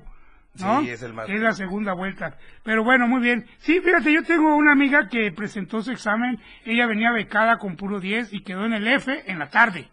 ¿no? 0.59 0.81
Sí, 0.81 0.89
es 0.89 1.01
el 1.03 1.13
más- 1.13 1.29
es 1.29 1.39
la 1.39 1.53
segunda 1.53 1.93
vuelta. 1.93 2.37
Pero 2.63 2.83
bueno, 2.83 3.07
muy 3.07 3.21
bien. 3.21 3.45
Sí, 3.59 3.79
fíjate, 3.81 4.11
yo 4.13 4.23
tengo 4.23 4.55
una 4.55 4.71
amiga 4.73 5.07
que 5.07 5.31
presentó 5.31 5.81
su 5.81 5.91
examen, 5.91 6.39
ella 6.65 6.85
venía 6.87 7.11
becada 7.11 7.57
con 7.57 7.75
puro 7.77 7.99
10 7.99 8.33
y 8.33 8.43
quedó 8.43 8.65
en 8.65 8.73
el 8.73 8.87
F 8.87 9.23
en 9.31 9.39
la 9.39 9.49
tarde. 9.49 9.89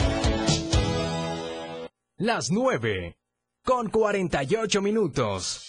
Las 2.18 2.52
9 2.52 3.18
con 3.64 3.90
48 3.90 4.82
minutos. 4.82 5.69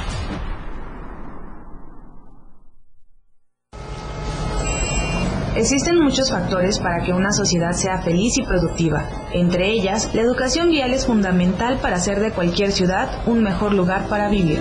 Existen 5.55 5.99
muchos 5.99 6.31
factores 6.31 6.79
para 6.79 7.03
que 7.03 7.11
una 7.11 7.31
sociedad 7.33 7.73
sea 7.73 8.01
feliz 8.01 8.37
y 8.37 8.43
productiva. 8.43 9.09
Entre 9.33 9.69
ellas, 9.69 10.09
la 10.13 10.21
educación 10.21 10.69
vial 10.69 10.93
es 10.93 11.05
fundamental 11.05 11.77
para 11.81 11.97
hacer 11.97 12.21
de 12.21 12.31
cualquier 12.31 12.71
ciudad 12.71 13.09
un 13.27 13.43
mejor 13.43 13.73
lugar 13.73 14.07
para 14.07 14.29
vivir. 14.29 14.59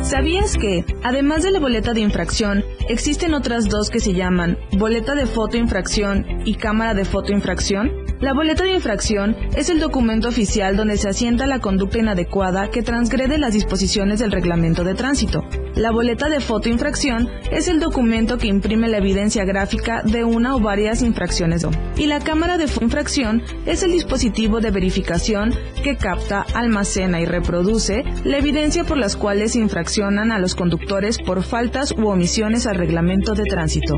¿Sabías 0.00 0.56
que, 0.56 0.86
además 1.02 1.42
de 1.42 1.50
la 1.50 1.60
boleta 1.60 1.92
de 1.92 2.00
infracción, 2.00 2.64
existen 2.88 3.34
otras 3.34 3.68
dos 3.68 3.90
que 3.90 4.00
se 4.00 4.14
llaman 4.14 4.56
boleta 4.78 5.14
de 5.14 5.26
fotoinfracción 5.26 6.24
y 6.46 6.54
cámara 6.54 6.94
de 6.94 7.04
fotoinfracción? 7.04 8.05
La 8.18 8.32
boleta 8.32 8.64
de 8.64 8.72
infracción 8.72 9.36
es 9.56 9.68
el 9.68 9.78
documento 9.78 10.28
oficial 10.28 10.74
donde 10.74 10.96
se 10.96 11.10
asienta 11.10 11.46
la 11.46 11.58
conducta 11.58 11.98
inadecuada 11.98 12.70
que 12.70 12.80
transgrede 12.80 13.36
las 13.36 13.52
disposiciones 13.52 14.20
del 14.20 14.32
reglamento 14.32 14.84
de 14.84 14.94
tránsito. 14.94 15.44
La 15.74 15.90
boleta 15.90 16.30
de 16.30 16.40
fotoinfracción 16.40 17.28
es 17.50 17.68
el 17.68 17.78
documento 17.78 18.38
que 18.38 18.46
imprime 18.46 18.88
la 18.88 18.98
evidencia 18.98 19.44
gráfica 19.44 20.02
de 20.02 20.24
una 20.24 20.56
o 20.56 20.60
varias 20.60 21.02
infracciones. 21.02 21.66
Y 21.98 22.06
la 22.06 22.20
cámara 22.20 22.56
de 22.56 22.66
infracción 22.80 23.42
es 23.66 23.82
el 23.82 23.92
dispositivo 23.92 24.60
de 24.60 24.70
verificación 24.70 25.52
que 25.84 25.96
capta, 25.96 26.46
almacena 26.54 27.20
y 27.20 27.26
reproduce 27.26 28.02
la 28.24 28.38
evidencia 28.38 28.84
por 28.84 28.96
las 28.96 29.16
cuales 29.16 29.56
infraccionan 29.56 30.32
a 30.32 30.38
los 30.38 30.54
conductores 30.54 31.18
por 31.18 31.42
faltas 31.42 31.92
u 31.92 32.08
omisiones 32.08 32.66
al 32.66 32.76
reglamento 32.76 33.34
de 33.34 33.44
tránsito. 33.44 33.94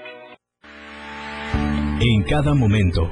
En 2.01 2.23
cada 2.23 2.53
momento, 2.53 3.11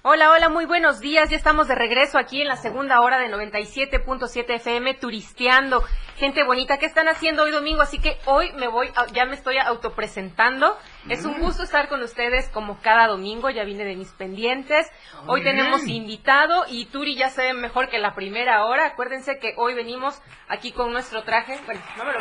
Hola, 0.02 0.32
hola, 0.32 0.50
muy 0.50 0.66
buenos 0.66 1.00
días. 1.00 1.30
Ya 1.30 1.38
estamos 1.38 1.66
de 1.68 1.76
regreso 1.76 2.18
aquí 2.18 2.42
en 2.42 2.48
la 2.48 2.56
segunda 2.56 3.00
hora 3.00 3.18
de 3.18 3.28
97.7 3.28 4.56
FM 4.56 4.92
turisteando. 4.94 5.82
Gente 6.20 6.44
bonita, 6.44 6.76
¿qué 6.76 6.84
están 6.84 7.08
haciendo 7.08 7.44
hoy 7.44 7.50
domingo? 7.50 7.80
Así 7.80 7.98
que 7.98 8.18
hoy 8.26 8.52
me 8.52 8.68
voy, 8.68 8.92
ya 9.14 9.24
me 9.24 9.34
estoy 9.34 9.56
autopresentando. 9.56 10.76
Es 11.08 11.24
un 11.24 11.38
mm. 11.38 11.40
gusto 11.40 11.62
estar 11.62 11.88
con 11.88 12.02
ustedes 12.02 12.46
como 12.50 12.78
cada 12.82 13.06
domingo. 13.06 13.48
Ya 13.48 13.64
vine 13.64 13.86
de 13.86 13.96
mis 13.96 14.12
pendientes. 14.12 14.86
Hoy 15.26 15.42
tenemos 15.42 15.86
invitado 15.86 16.66
y 16.68 16.84
Turi 16.84 17.16
ya 17.16 17.30
se 17.30 17.40
ve 17.40 17.54
mejor 17.54 17.88
que 17.88 17.98
la 17.98 18.14
primera 18.14 18.66
hora. 18.66 18.84
Acuérdense 18.88 19.38
que 19.38 19.54
hoy 19.56 19.72
venimos 19.72 20.20
aquí 20.46 20.72
con 20.72 20.92
nuestro 20.92 21.22
traje. 21.22 21.58
Bueno, 21.64 21.80
no 21.96 22.04
me 22.04 22.12
lo 22.12 22.18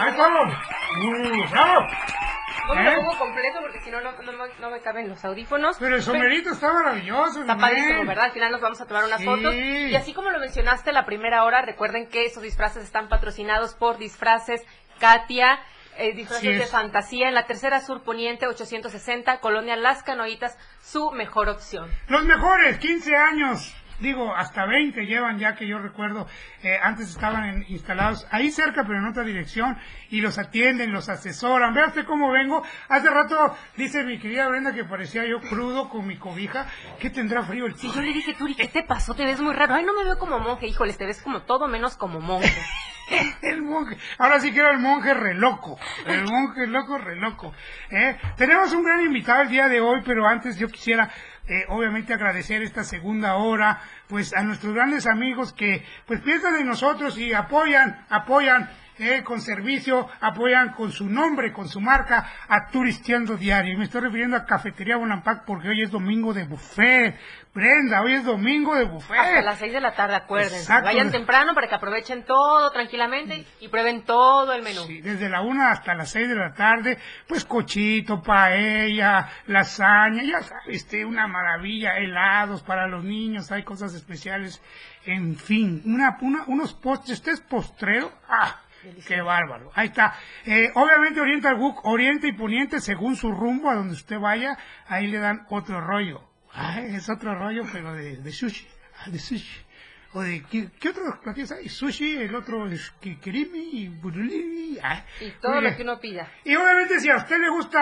no 2.70 2.76
me 2.76 2.84
lo 2.84 2.92
¿Eh? 2.92 2.96
pongo 2.98 3.18
completo 3.18 3.60
porque 3.62 3.80
si 3.80 3.90
no, 3.90 4.00
no, 4.02 4.70
me 4.70 4.80
caben 4.82 5.10
los 5.10 5.26
audífonos. 5.26 5.78
Pero 5.80 5.96
el 5.96 6.04
sombrerito 6.04 6.52
está 6.52 6.72
maravilloso. 6.72 7.42
Está 7.42 7.58
padrísimo, 7.58 8.06
¿verdad? 8.06 8.26
Al 8.26 8.32
final 8.32 8.52
nos 8.52 8.62
vamos 8.62 8.80
a 8.80 8.86
tomar 8.86 9.06
unas 9.06 9.24
fotos. 9.24 9.56
Y 9.56 9.96
así 9.96 10.14
como 10.14 10.30
lo 10.30 10.40
mencionaste 10.40 10.92
la 10.92 11.06
primera 11.06 11.44
hora, 11.44 11.62
recuerden 11.62 12.08
que 12.08 12.26
esos 12.26 12.44
disfraces 12.44 12.84
están 12.84 13.10
patrocinados 13.10 13.74
por 13.74 13.89
Disfraces 13.98 14.62
Katia. 15.00 15.60
Eh, 15.98 16.14
disfraces 16.16 16.58
de 16.60 16.66
fantasía 16.66 17.28
en 17.28 17.34
la 17.34 17.46
tercera 17.46 17.82
sur 17.82 18.04
poniente 18.04 18.48
860, 18.48 19.42
Colonia 19.42 19.76
Las 19.76 20.02
Canoitas, 20.02 20.58
su 20.82 21.12
mejor 21.12 21.50
opción. 21.50 21.90
Los 22.08 22.24
mejores, 22.24 22.78
15 22.78 23.16
años 23.18 23.76
digo, 24.00 24.34
hasta 24.36 24.66
20 24.66 25.06
llevan 25.06 25.40
ya 25.40 25.56
que 25.56 25.68
yo 25.68 25.80
recuerdo, 25.80 26.28
eh, 26.64 26.78
antes 26.82 27.10
estaban 27.10 27.66
instalados 27.68 28.26
ahí 28.32 28.52
cerca, 28.52 28.84
pero 28.84 29.00
en 29.00 29.08
otra 29.08 29.24
dirección, 29.24 29.78
y 30.10 30.22
los 30.22 30.38
atienden, 30.38 30.92
los 30.92 31.10
asesoran. 31.10 31.74
Vea 31.74 31.88
usted 31.88 32.06
cómo 32.06 32.32
vengo. 32.32 32.64
Hace 32.88 33.10
rato 33.10 33.56
dice 33.78 34.04
mi 34.04 34.20
querida 34.20 34.48
Brenda 34.48 34.74
que 34.74 34.86
parecía 34.86 35.26
yo 35.26 35.40
crudo 35.42 35.90
con 35.90 36.08
mi 36.08 36.18
cobija. 36.18 36.68
¿Qué 37.00 37.10
tendrá 37.10 37.44
frío 37.44 37.66
el 37.66 37.76
Sí, 37.76 37.92
yo 37.94 38.02
le 38.02 38.14
dije, 38.14 38.34
Turi, 38.34 38.56
¿qué 38.56 38.68
te 38.68 38.84
pasó? 38.84 39.14
Te 39.14 39.26
ves 39.26 39.40
muy 39.40 39.54
raro. 39.54 39.76
Ay, 39.76 39.84
no 39.84 39.94
me 39.94 40.04
veo 40.04 40.18
como 40.18 40.40
monje, 40.40 40.68
híjole, 40.68 40.94
te 40.94 41.06
ves 41.06 41.22
como 41.22 41.44
todo 41.44 41.68
menos 41.68 41.98
como 41.98 42.20
monje. 42.20 42.50
el 43.42 43.62
monje. 43.62 43.98
Ahora 44.18 44.40
sí 44.40 44.52
que 44.52 44.60
era 44.60 44.72
el 44.72 44.80
monje 44.80 45.14
reloco. 45.14 45.78
El 46.06 46.24
monje 46.26 46.68
loco, 46.68 46.98
reloco. 46.98 47.54
¿eh? 47.92 48.18
Tenemos 48.38 48.72
un 48.74 48.84
gran 48.84 49.02
invitado 49.02 49.42
el 49.42 49.50
día 49.50 49.68
de 49.68 49.82
hoy, 49.82 50.02
pero 50.06 50.28
antes 50.28 50.58
yo 50.58 50.68
quisiera 50.68 51.10
eh, 51.48 51.66
obviamente 51.70 52.14
agradecer 52.14 52.62
esta 52.62 52.84
segunda 52.84 53.36
hora, 53.36 53.82
pues 54.08 54.36
a 54.36 54.44
nuestros 54.44 54.74
grandes 54.74 55.08
amigos 55.08 55.54
que 55.54 55.84
pues 56.06 56.22
piensan 56.22 56.56
en 56.58 56.68
nosotros 56.68 57.18
y 57.18 57.34
apoyan, 57.34 58.06
apoyan 58.10 58.70
eh, 59.00 59.24
con 59.24 59.42
servicio, 59.42 60.08
apoyan 60.20 60.74
con 60.74 60.92
su 60.92 61.10
nombre, 61.10 61.52
con 61.54 61.68
su 61.68 61.80
marca 61.80 62.32
a 62.48 62.68
Turisteando 62.70 63.38
Diario. 63.38 63.74
Y 63.74 63.78
me 63.78 63.86
estoy 63.86 64.02
refiriendo 64.02 64.36
a 64.36 64.46
Cafetería 64.46 64.98
Bonampak 64.98 65.46
porque 65.46 65.70
hoy 65.70 65.82
es 65.82 65.92
domingo 65.92 66.34
de 66.34 66.46
buffet. 66.46 67.16
Brenda, 67.54 68.02
hoy 68.02 68.14
es 68.14 68.26
domingo 68.26 68.76
de 68.76 68.86
buffet. 68.86 69.18
Hasta 69.18 69.42
las 69.42 69.58
seis 69.58 69.74
de 69.74 69.82
la 69.82 69.94
tarde, 69.94 70.16
acuérdense. 70.16 70.72
Vayan 70.72 71.12
temprano 71.12 71.54
para 71.56 71.68
que 71.68 71.76
aprovechen 71.76 72.24
todo 72.24 72.72
tranquilamente 72.72 73.46
y 73.60 73.68
prueben 73.70 74.04
todo 74.04 74.54
el 74.54 74.62
menú. 74.62 74.82
Sí, 74.82 75.02
desde 75.02 75.30
la 75.30 75.42
una 75.42 75.72
hasta 75.72 75.96
las 75.96 76.12
seis 76.12 76.30
de 76.30 76.36
la 76.36 76.54
tarde, 76.54 76.98
pues 77.28 77.46
cochito, 77.46 78.22
paella, 78.22 79.30
lasaña, 79.48 80.24
ya 80.24 80.42
sabes, 80.42 80.64
este, 80.68 81.06
una 81.06 81.28
maravilla, 81.28 81.98
helados 81.98 82.62
para 82.62 82.88
los 82.88 83.04
niños, 83.04 83.52
hay 83.52 83.64
cosas 83.64 83.94
especiales, 83.94 84.62
en 85.06 85.36
fin, 85.36 85.82
una, 85.86 86.18
una 86.22 86.44
unos 86.48 86.74
postres, 86.74 87.20
este 87.20 87.32
es 87.32 87.42
postrero, 87.42 88.12
ah, 88.28 88.62
Qué 89.08 89.22
bárbaro. 89.22 89.72
Ahí 89.76 89.88
está. 89.88 90.16
Eh, 90.46 90.72
obviamente 90.76 91.22
Oriental 91.22 91.56
Book, 91.56 91.82
Oriente 91.84 92.28
y 92.28 92.34
Poniente, 92.34 92.80
según 92.80 93.16
su 93.16 93.32
rumbo, 93.32 93.70
a 93.70 93.76
donde 93.76 93.94
usted 93.94 94.20
vaya, 94.20 94.58
ahí 94.88 95.08
le 95.08 95.20
dan 95.20 95.46
otro 95.50 95.82
rollo. 95.82 96.22
Ay, 96.54 96.96
es 96.96 97.10
otro 97.10 97.36
rollo, 97.36 97.64
pero 97.72 97.94
de, 97.94 98.18
de 98.18 98.32
sushi. 98.32 98.68
Ah, 99.00 99.10
de 99.10 99.20
sushi. 99.20 99.66
O 100.14 100.22
de, 100.22 100.44
¿qué, 100.50 100.70
qué 100.80 100.90
otros 100.90 101.20
platillos 101.22 101.52
hay? 101.52 101.70
Sushi, 101.70 102.18
el 102.18 102.34
otro 102.34 102.68
es 102.68 102.90
kirimi 103.00 103.70
y 103.74 103.88
buruliri. 103.90 104.80
y 105.22 105.32
todo 105.40 105.62
lo 105.62 105.76
que 105.76 105.84
uno 105.84 106.00
pida. 106.00 106.28
Y 106.44 106.56
obviamente 106.56 107.00
si 107.00 107.10
a 107.10 107.18
usted 107.18 107.38
le 107.38 107.50
gusta 107.50 107.80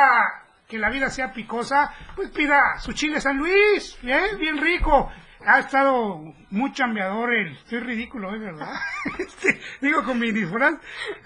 que 0.67 0.77
la 0.77 0.89
vida 0.89 1.09
sea 1.09 1.31
picosa, 1.31 1.93
pues 2.15 2.29
pida 2.31 2.77
su 2.79 2.91
chile 2.91 3.21
San 3.21 3.37
Luis, 3.37 3.97
¿eh? 4.03 4.35
bien 4.37 4.57
rico 4.57 5.09
ha 5.47 5.59
estado 5.59 6.33
muy 6.49 6.73
chambeador 6.73 7.33
el, 7.33 7.53
estoy 7.53 7.79
ridículo 7.79 8.29
hoy, 8.29 8.39
¿verdad? 8.39 8.73
Este, 9.17 9.59
digo 9.81 10.03
con 10.03 10.19
mi 10.19 10.31
disfraz, 10.31 10.75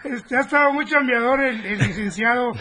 este, 0.03 0.37
ha 0.37 0.41
estado 0.41 0.71
muy 0.71 0.85
chambeador 0.85 1.41
el, 1.41 1.79
licenciado, 1.79 2.51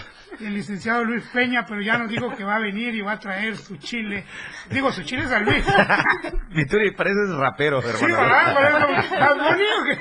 el 0.41 0.55
licenciado 0.55 1.05
Luis 1.05 1.23
Peña, 1.29 1.67
pero 1.69 1.83
ya 1.83 1.99
nos 1.99 2.09
dijo 2.09 2.35
que 2.35 2.45
va 2.45 2.57
a 2.57 2.61
venir 2.61 2.95
y 2.95 3.03
va 3.03 3.13
a 3.13 3.19
traer 3.19 3.57
su 3.57 3.77
chile, 3.77 4.25
digo 4.71 4.91
su 4.91 5.03
chile 5.03 5.27
San 5.27 5.45
Luis. 5.45 5.65
Vituri, 6.49 6.93
pareces 6.93 7.31
rapero, 7.37 7.81
hermano. 7.81 7.99
Sí, 7.99 8.07
¿verdad? 8.07 8.55
Parece 8.81 9.21
más 9.21 9.37
bonito 9.37 9.85
que... 9.85 9.99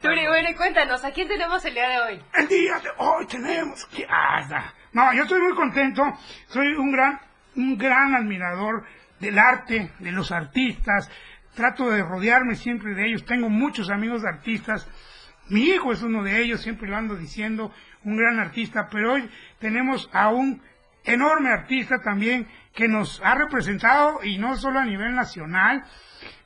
Turi, 0.00 0.26
bueno, 0.26 0.48
cuéntanos, 0.56 1.04
¿a 1.04 1.10
quién 1.10 1.26
tenemos 1.26 1.64
el 1.64 1.74
día 1.74 1.88
de 1.88 2.00
hoy? 2.00 2.22
El 2.34 2.48
día 2.48 2.78
de 2.80 2.90
hoy 2.98 3.26
tenemos 3.26 3.86
que... 3.86 4.06
Ah, 4.08 4.72
no, 4.92 5.14
yo 5.14 5.22
estoy 5.22 5.40
muy 5.40 5.54
contento, 5.54 6.02
soy 6.48 6.68
un 6.74 6.92
gran, 6.92 7.18
un 7.56 7.78
gran 7.78 8.14
admirador 8.14 8.84
del 9.20 9.38
arte, 9.38 9.90
de 9.98 10.12
los 10.12 10.32
artistas, 10.32 11.10
trato 11.54 11.90
de 11.90 12.02
rodearme 12.02 12.56
siempre 12.56 12.94
de 12.94 13.06
ellos, 13.06 13.24
tengo 13.24 13.48
muchos 13.48 13.90
amigos 13.90 14.24
artistas, 14.24 14.88
mi 15.48 15.62
hijo 15.64 15.92
es 15.92 16.02
uno 16.02 16.22
de 16.22 16.40
ellos, 16.40 16.60
siempre 16.60 16.88
lo 16.88 16.96
ando 16.96 17.16
diciendo, 17.16 17.72
un 18.04 18.16
gran 18.16 18.38
artista, 18.38 18.88
pero 18.90 19.14
hoy 19.14 19.28
tenemos 19.58 20.08
a 20.12 20.28
un 20.28 20.62
enorme 21.04 21.50
artista 21.50 22.00
también 22.02 22.46
que 22.74 22.88
nos 22.88 23.20
ha 23.24 23.34
representado 23.34 24.20
y 24.22 24.38
no 24.38 24.56
solo 24.56 24.78
a 24.78 24.84
nivel 24.84 25.14
nacional, 25.14 25.84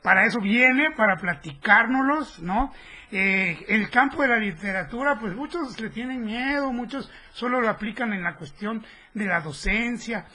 para 0.02 0.26
eso 0.26 0.40
viene, 0.40 0.90
para 0.96 1.16
platicárnoslos, 1.16 2.40
¿no? 2.40 2.72
Eh, 3.10 3.64
el 3.68 3.90
campo 3.90 4.22
de 4.22 4.28
la 4.28 4.38
literatura, 4.38 5.18
pues 5.18 5.34
muchos 5.34 5.80
le 5.80 5.90
tienen 5.90 6.24
miedo, 6.24 6.72
muchos 6.72 7.10
solo 7.32 7.60
lo 7.60 7.68
aplican 7.68 8.12
en 8.12 8.22
la 8.22 8.34
cuestión 8.36 8.84
de 9.12 9.26
la 9.26 9.40
docencia, 9.40 10.26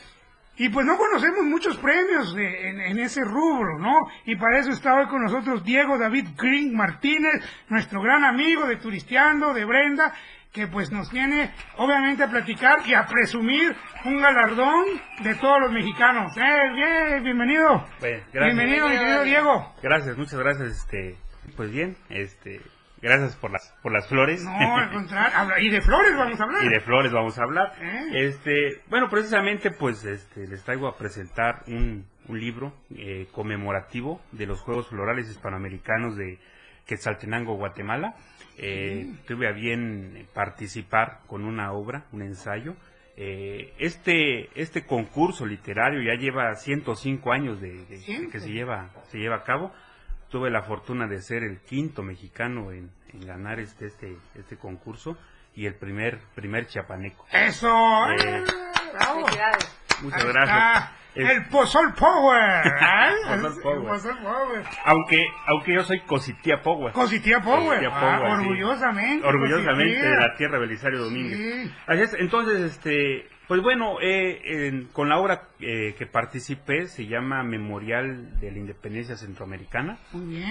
y 0.59 0.67
pues 0.67 0.85
no 0.85 0.97
conocemos 0.97 1.45
muchos 1.45 1.77
premios 1.77 2.35
en, 2.37 2.99
ese 2.99 3.23
rubro, 3.23 3.79
¿no? 3.79 3.95
Y 4.25 4.35
para 4.35 4.59
eso 4.59 4.71
está 4.71 4.93
hoy 4.93 5.07
con 5.07 5.23
nosotros 5.23 5.63
Diego 5.63 5.97
David 5.97 6.27
Green 6.37 6.75
Martínez, 6.75 7.41
nuestro 7.69 8.01
gran 8.01 8.25
amigo 8.25 8.67
de 8.67 8.75
Turisteando, 8.75 9.53
de 9.53 9.63
Brenda, 9.63 10.13
que 10.51 10.67
pues 10.67 10.91
nos 10.91 11.09
viene 11.13 11.51
obviamente 11.77 12.23
a 12.23 12.29
platicar 12.29 12.79
y 12.85 12.93
a 12.93 13.05
presumir 13.05 13.73
un 14.03 14.19
galardón 14.19 14.85
de 15.23 15.35
todos 15.35 15.61
los 15.61 15.71
mexicanos. 15.71 16.35
¡Eh, 16.35 16.73
bien! 16.75 17.23
Bienvenido. 17.23 17.85
Bienvenido, 18.33 18.89
mi 18.89 18.97
querido 18.97 19.23
Diego. 19.23 19.75
Gracias, 19.81 20.17
muchas 20.17 20.39
gracias. 20.39 20.71
Este, 20.71 21.15
pues 21.55 21.71
bien, 21.71 21.95
este, 22.09 22.59
Gracias 23.01 23.35
por 23.37 23.51
las 23.51 23.73
por 23.81 23.93
las 23.93 24.07
flores. 24.07 24.43
No, 24.43 24.77
al 24.77 24.91
contrario, 24.91 25.53
y 25.59 25.69
de 25.69 25.81
flores 25.81 26.15
vamos 26.17 26.39
a 26.39 26.43
hablar. 26.43 26.63
Y 26.65 26.69
de 26.69 26.79
flores 26.81 27.11
vamos 27.11 27.39
a 27.39 27.43
hablar. 27.43 27.73
¿Eh? 27.81 28.25
Este, 28.25 28.81
bueno, 28.89 29.09
precisamente 29.09 29.71
pues 29.71 30.03
este 30.03 30.47
les 30.47 30.63
traigo 30.63 30.87
a 30.87 30.97
presentar 30.97 31.63
un, 31.67 32.05
un 32.27 32.39
libro 32.39 32.73
eh, 32.95 33.27
conmemorativo 33.31 34.21
de 34.31 34.47
los 34.47 34.61
Juegos 34.61 34.89
Florales 34.89 35.29
Hispanoamericanos 35.29 36.17
de 36.17 36.39
Quetzaltenango, 36.85 37.55
Guatemala. 37.55 38.15
Eh, 38.57 39.09
tuve 39.25 39.47
a 39.47 39.53
bien 39.53 40.27
participar 40.33 41.19
con 41.27 41.45
una 41.45 41.71
obra, 41.71 42.05
un 42.11 42.21
ensayo. 42.21 42.75
este 43.15 44.49
este 44.61 44.85
concurso 44.85 45.45
literario 45.45 46.01
ya 46.01 46.19
lleva 46.19 46.53
105 46.53 47.31
años 47.31 47.61
de, 47.61 47.85
de 47.85 48.29
que 48.29 48.39
se 48.39 48.51
lleva 48.51 48.89
se 49.09 49.19
lleva 49.19 49.37
a 49.37 49.43
cabo 49.43 49.71
tuve 50.29 50.49
la 50.49 50.61
fortuna 50.61 51.07
de 51.07 51.21
ser 51.21 51.43
el 51.43 51.59
quinto 51.61 52.03
mexicano 52.03 52.71
en, 52.71 52.91
ganar 53.25 53.59
este, 53.59 53.87
este, 53.87 54.17
este 54.35 54.57
concurso 54.57 55.17
y 55.55 55.65
el 55.65 55.75
primer, 55.75 56.19
primer 56.35 56.67
chiapaneco. 56.67 57.25
¡Eso! 57.31 57.67
Eh, 58.11 58.43
muchas 60.01 60.25
gracias. 60.25 60.91
el 61.15 61.45
Pozol 61.47 61.93
Power. 61.95 62.67
¿eh? 62.67 63.11
Pozol 63.63 64.17
Power. 64.19 64.63
Aunque, 64.85 65.25
aunque 65.47 65.73
yo 65.73 65.83
soy 65.83 66.01
Cositía 66.01 66.61
Power. 66.61 66.93
Cositía 66.93 67.39
Power. 67.41 67.83
Ah, 67.91 68.21
orgullosamente. 68.29 69.25
Orgullosamente 69.25 70.07
de 70.07 70.15
la 70.15 70.35
tierra 70.35 70.59
Belisario 70.59 70.99
Domínguez. 70.99 71.71
Así 71.87 72.01
es, 72.03 72.13
entonces, 72.13 72.61
este, 72.61 73.27
pues 73.49 73.63
bueno, 73.63 73.97
eh, 73.99 74.85
con 74.93 75.09
la 75.09 75.19
obra 75.19 75.47
eh, 75.59 75.95
que 75.97 76.05
participé 76.05 76.85
se 76.85 77.07
llama 77.07 77.41
Memorial 77.41 78.39
de 78.39 78.51
la 78.51 78.59
Independencia 78.59 79.15
Centroamericana. 79.15 79.97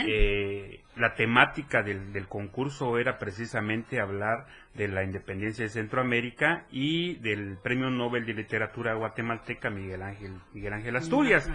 Eh, 0.08 0.80
la 0.96 1.14
temática 1.14 1.84
del, 1.84 2.26
concurso 2.26 2.98
era 2.98 3.16
precisamente 3.16 4.00
hablar 4.00 4.48
de 4.74 4.88
la 4.88 5.04
independencia 5.04 5.62
de 5.64 5.70
Centroamérica 5.70 6.66
y 6.72 7.14
del 7.20 7.58
Premio 7.62 7.88
Nobel 7.88 8.26
de 8.26 8.34
Literatura 8.34 8.94
guatemalteca 8.94 9.70
Miguel 9.70 10.02
Ángel 10.02 10.32
Miguel 10.52 10.72
Ángel 10.72 10.96
Asturias. 10.96 11.48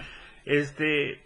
Este, 0.45 1.23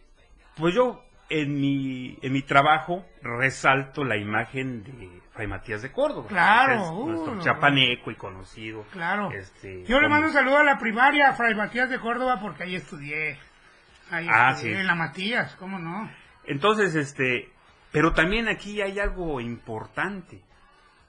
pues 0.55 0.73
yo 0.73 1.06
en 1.29 1.59
mi 1.59 2.17
en 2.21 2.33
mi 2.33 2.41
trabajo 2.41 3.05
resalto 3.21 4.03
la 4.03 4.17
imagen 4.17 4.83
de 4.83 5.21
Fray 5.31 5.47
Matías 5.47 5.81
de 5.81 5.91
Córdoba. 5.91 6.27
Claro. 6.29 6.91
Uh, 6.91 7.09
nuestro 7.09 7.39
chapaneco 7.41 8.11
y 8.11 8.15
conocido. 8.15 8.83
Claro. 8.91 9.31
Este, 9.31 9.83
Yo 9.85 9.99
le 9.99 10.09
mando 10.09 10.27
un 10.27 10.33
saludo 10.33 10.57
a 10.57 10.63
la 10.63 10.77
primaria, 10.77 11.33
Fray 11.33 11.53
Matías 11.55 11.89
de 11.89 11.99
Córdoba, 11.99 12.39
porque 12.41 12.63
ahí 12.63 12.75
estudié. 12.75 13.37
Ahí 14.09 14.27
Ah, 14.31 14.51
este, 14.51 14.69
sí. 14.69 14.73
En 14.73 14.87
la 14.87 14.95
Matías, 14.95 15.55
¿cómo 15.55 15.79
no? 15.79 16.09
Entonces, 16.45 16.95
este, 16.95 17.51
pero 17.91 18.13
también 18.13 18.47
aquí 18.47 18.81
hay 18.81 18.99
algo 18.99 19.41
importante, 19.41 20.41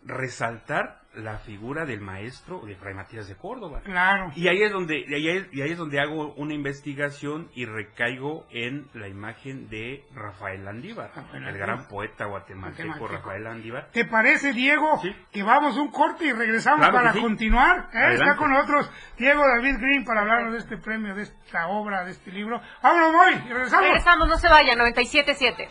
resaltar 0.05 0.98
la 1.19 1.39
figura 1.39 1.85
del 1.85 2.01
maestro 2.01 2.61
de 2.65 2.75
Fray 2.77 2.95
Matías 2.95 3.29
de 3.29 3.37
Córdoba. 3.37 3.81
Claro. 3.85 4.31
Y 4.35 4.49
ahí 4.49 4.63
es 4.63 4.73
donde, 4.73 5.05
y 5.07 5.15
ahí 5.15 5.29
es, 5.29 5.47
y 5.53 5.63
ahí 5.63 5.73
es 5.73 5.79
donde 5.79 6.01
hago 6.01 6.33
una 6.35 6.55
investigación 6.55 7.51
y 7.55 7.65
recaigo 7.67 8.47
en 8.51 8.89
la 8.95 9.09
imagen 9.09 9.69
de 9.69 10.05
Rafael 10.15 10.65
Landívar, 10.65 11.11
el 11.35 11.59
gran 11.59 11.87
poeta 11.89 12.27
guatemalteco 12.27 12.89
Guatemalteco. 12.89 13.09
Rafael 13.09 13.45
Landívar. 13.45 13.91
¿Te 13.93 14.05
parece, 14.05 14.53
Diego, 14.53 15.01
que 15.33 15.43
vamos 15.43 15.77
un 15.77 15.91
corte 15.91 16.27
y 16.27 16.33
regresamos 16.33 16.81
Claro 16.81 16.95
para 16.95 17.13
sí. 17.13 17.21
continuar? 17.21 17.89
¿Eh? 17.93 18.15
Está 18.15 18.37
con 18.37 18.51
nosotros 18.51 18.91
Diego 19.17 19.43
David 19.47 19.77
Green 19.81 20.05
para 20.05 20.21
hablarnos 20.21 20.53
de 20.53 20.59
este 20.59 20.79
premio, 20.79 21.15
de 21.15 21.23
esta 21.23 21.69
obra, 21.69 22.05
de 22.05 22.13
este 22.13 22.31
libro. 22.31 22.61
¡Vámonos, 22.83 23.13
Moy! 23.13 23.35
y 23.35 23.53
regresamos. 23.53 23.87
Regresamos, 23.87 24.29
no 24.29 24.39
se 24.39 24.49
vayan, 24.49 24.79
97.7. 24.79 25.69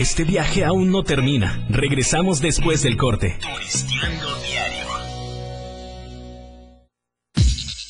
Este 0.00 0.24
viaje 0.24 0.64
aún 0.64 0.90
no 0.90 1.02
termina. 1.02 1.66
Regresamos 1.68 2.40
después 2.40 2.82
del 2.82 2.96
corte. 2.96 3.38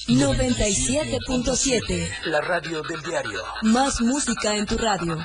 97.7. 0.09 2.09
La 2.25 2.41
radio 2.41 2.83
del 2.83 3.01
diario. 3.03 3.41
Más 3.63 4.01
música 4.01 4.57
en 4.57 4.67
tu 4.67 4.77
radio. 4.77 5.25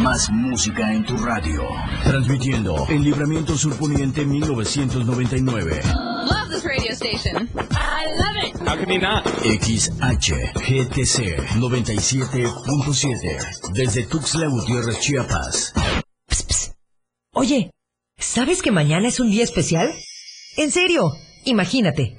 Más 0.00 0.28
música 0.30 0.92
en 0.92 1.04
tu 1.04 1.16
radio. 1.16 1.62
Transmitiendo 2.04 2.86
en 2.88 3.02
Libramiento 3.04 3.56
Surponiente 3.56 4.24
1999. 4.24 5.80
Love 6.24 6.48
this 6.50 6.64
radio 6.64 6.92
station. 6.92 7.48
I 7.70 8.06
love 8.16 8.36
it. 8.44 8.56
How 8.66 8.76
can 8.76 8.88
you 8.90 9.00
not? 9.00 9.24
XHGTC 9.44 11.18
97.7. 11.58 13.72
Desde 13.72 14.06
Tuxtla 14.06 14.46
Gutiérrez, 14.48 15.00
Chiapas. 15.00 15.72
Oye, 17.32 17.70
¿sabes 18.18 18.62
que 18.62 18.70
mañana 18.70 19.08
es 19.08 19.20
un 19.20 19.30
día 19.30 19.44
especial? 19.44 19.92
En 20.56 20.70
serio, 20.70 21.12
imagínate. 21.44 22.18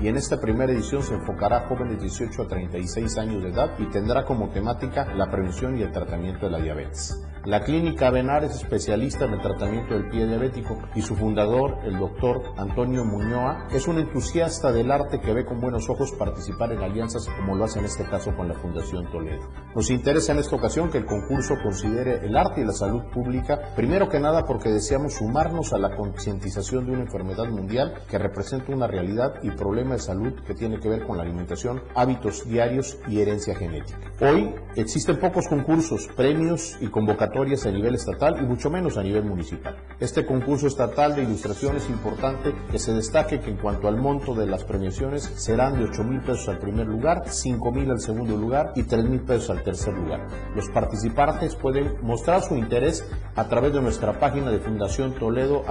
y 0.00 0.08
en 0.08 0.16
esta 0.16 0.40
primera 0.40 0.72
edición 0.72 1.02
se 1.02 1.14
enfocará 1.14 1.58
a 1.58 1.68
jóvenes 1.68 1.96
de 1.96 2.02
18 2.02 2.42
a 2.42 2.48
36 2.48 3.18
años 3.18 3.42
de 3.42 3.50
edad 3.50 3.70
y 3.78 3.86
tendrá 3.86 4.24
como 4.24 4.50
temática 4.50 5.12
la 5.14 5.30
prevención 5.30 5.78
y 5.78 5.82
el 5.82 5.92
tratamiento 5.92 6.46
de 6.46 6.52
la 6.52 6.58
diabetes. 6.58 7.16
La 7.46 7.60
clínica 7.60 8.10
Benar 8.10 8.42
es 8.42 8.56
especialista 8.56 9.24
en 9.24 9.34
el 9.34 9.40
tratamiento 9.40 9.94
del 9.94 10.08
pie 10.08 10.26
diabético 10.26 10.78
y 10.96 11.02
su 11.02 11.14
fundador, 11.14 11.78
el 11.84 11.96
doctor 11.96 12.42
Antonio 12.56 13.04
Muñoa, 13.04 13.68
es 13.70 13.86
un 13.86 13.98
entusiasta 13.98 14.72
del 14.72 14.90
arte 14.90 15.20
que 15.20 15.32
ve 15.32 15.44
con 15.44 15.60
buenos 15.60 15.88
ojos 15.88 16.10
participar 16.10 16.72
en 16.72 16.82
alianzas 16.82 17.28
como 17.38 17.54
lo 17.54 17.64
hace 17.64 17.78
en 17.78 17.84
este 17.84 18.02
caso 18.02 18.34
con 18.34 18.48
la 18.48 18.54
Fundación 18.54 19.08
Toledo. 19.12 19.48
Nos 19.76 19.90
interesa 19.90 20.32
en 20.32 20.40
esta 20.40 20.56
ocasión 20.56 20.90
que 20.90 20.98
el 20.98 21.06
concurso 21.06 21.54
considere 21.62 22.26
el 22.26 22.36
arte 22.36 22.62
y 22.62 22.64
la 22.64 22.72
salud 22.72 23.04
pública, 23.12 23.60
primero 23.76 24.08
que 24.08 24.18
nada 24.18 24.44
porque 24.44 24.70
deseamos 24.70 25.14
sumarnos 25.14 25.72
a 25.72 25.78
la 25.78 25.94
concientización 25.94 26.86
de 26.86 26.92
una 26.92 27.02
enfermedad 27.02 27.48
mundial 27.48 28.02
que 28.10 28.18
representa 28.18 28.72
una 28.72 28.88
realidad 28.88 29.34
y 29.44 29.52
problema 29.86 29.94
de 29.94 30.00
salud 30.00 30.32
que 30.44 30.54
tiene 30.54 30.80
que 30.80 30.88
ver 30.88 31.04
con 31.06 31.16
la 31.16 31.22
alimentación, 31.22 31.82
hábitos 31.94 32.48
diarios 32.48 32.98
y 33.08 33.20
herencia 33.20 33.54
genética. 33.54 33.98
Hoy 34.20 34.54
existen 34.74 35.18
pocos 35.18 35.46
concursos, 35.48 36.08
premios 36.16 36.76
y 36.80 36.88
convocatorias 36.88 37.66
a 37.66 37.70
nivel 37.70 37.94
estatal 37.94 38.38
y 38.42 38.46
mucho 38.46 38.70
menos 38.70 38.96
a 38.96 39.02
nivel 39.02 39.24
municipal. 39.24 39.76
Este 40.00 40.26
concurso 40.26 40.66
estatal 40.66 41.14
de 41.14 41.22
ilustración 41.22 41.76
es 41.76 41.88
importante 41.88 42.52
que 42.70 42.78
se 42.78 42.92
destaque 42.94 43.40
que 43.40 43.50
en 43.50 43.58
cuanto 43.58 43.86
al 43.86 43.96
monto 43.96 44.34
de 44.34 44.46
las 44.46 44.64
premiaciones 44.64 45.22
serán 45.36 45.78
de 45.78 45.84
8 45.84 46.02
mil 46.04 46.20
pesos 46.20 46.48
al 46.48 46.58
primer 46.58 46.86
lugar, 46.86 47.24
5 47.26 47.72
mil 47.72 47.90
al 47.90 48.00
segundo 48.00 48.36
lugar 48.36 48.72
y 48.74 48.82
3 48.82 49.04
mil 49.04 49.20
pesos 49.20 49.50
al 49.50 49.62
tercer 49.62 49.94
lugar. 49.94 50.26
Los 50.54 50.68
participantes 50.70 51.54
pueden 51.54 51.94
mostrar 52.02 52.42
su 52.42 52.56
interés 52.56 53.04
a 53.36 53.48
través 53.48 53.72
de 53.72 53.82
nuestra 53.82 54.18
página 54.18 54.50
de 54.50 54.58
Fundación 54.58 55.14
Toledo 55.14 55.62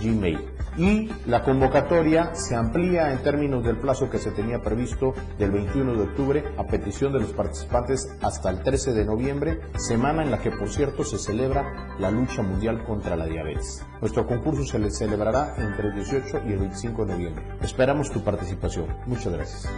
gmail. 0.00 0.38
Y 0.78 1.10
la 1.26 1.42
convocatoria 1.42 2.34
se 2.34 2.54
amplía 2.54 3.12
en 3.12 3.18
términos 3.18 3.31
del 3.32 3.78
plazo 3.78 4.10
que 4.10 4.18
se 4.18 4.30
tenía 4.30 4.60
previsto 4.60 5.14
del 5.38 5.52
21 5.52 5.94
de 5.94 6.02
octubre 6.02 6.44
a 6.58 6.64
petición 6.64 7.14
de 7.14 7.20
los 7.20 7.32
participantes 7.32 8.14
hasta 8.20 8.50
el 8.50 8.62
13 8.62 8.92
de 8.92 9.06
noviembre, 9.06 9.60
semana 9.78 10.22
en 10.22 10.30
la 10.30 10.38
que 10.38 10.50
por 10.50 10.68
cierto 10.68 11.02
se 11.02 11.16
celebra 11.16 11.96
la 11.98 12.10
lucha 12.10 12.42
mundial 12.42 12.84
contra 12.84 13.16
la 13.16 13.24
diabetes. 13.24 13.86
Nuestro 14.02 14.26
concurso 14.26 14.64
se 14.64 14.78
le 14.78 14.90
celebrará 14.90 15.54
entre 15.56 15.88
el 15.88 15.94
18 15.94 16.42
y 16.46 16.52
el 16.52 16.58
25 16.58 17.06
de 17.06 17.12
noviembre. 17.14 17.44
Esperamos 17.62 18.10
tu 18.10 18.22
participación. 18.22 18.86
Muchas 19.06 19.32
gracias. 19.32 19.68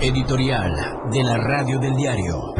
Editorial 0.00 0.72
de 1.12 1.22
la 1.22 1.36
radio 1.36 1.78
del 1.78 1.94
diario. 1.94 2.59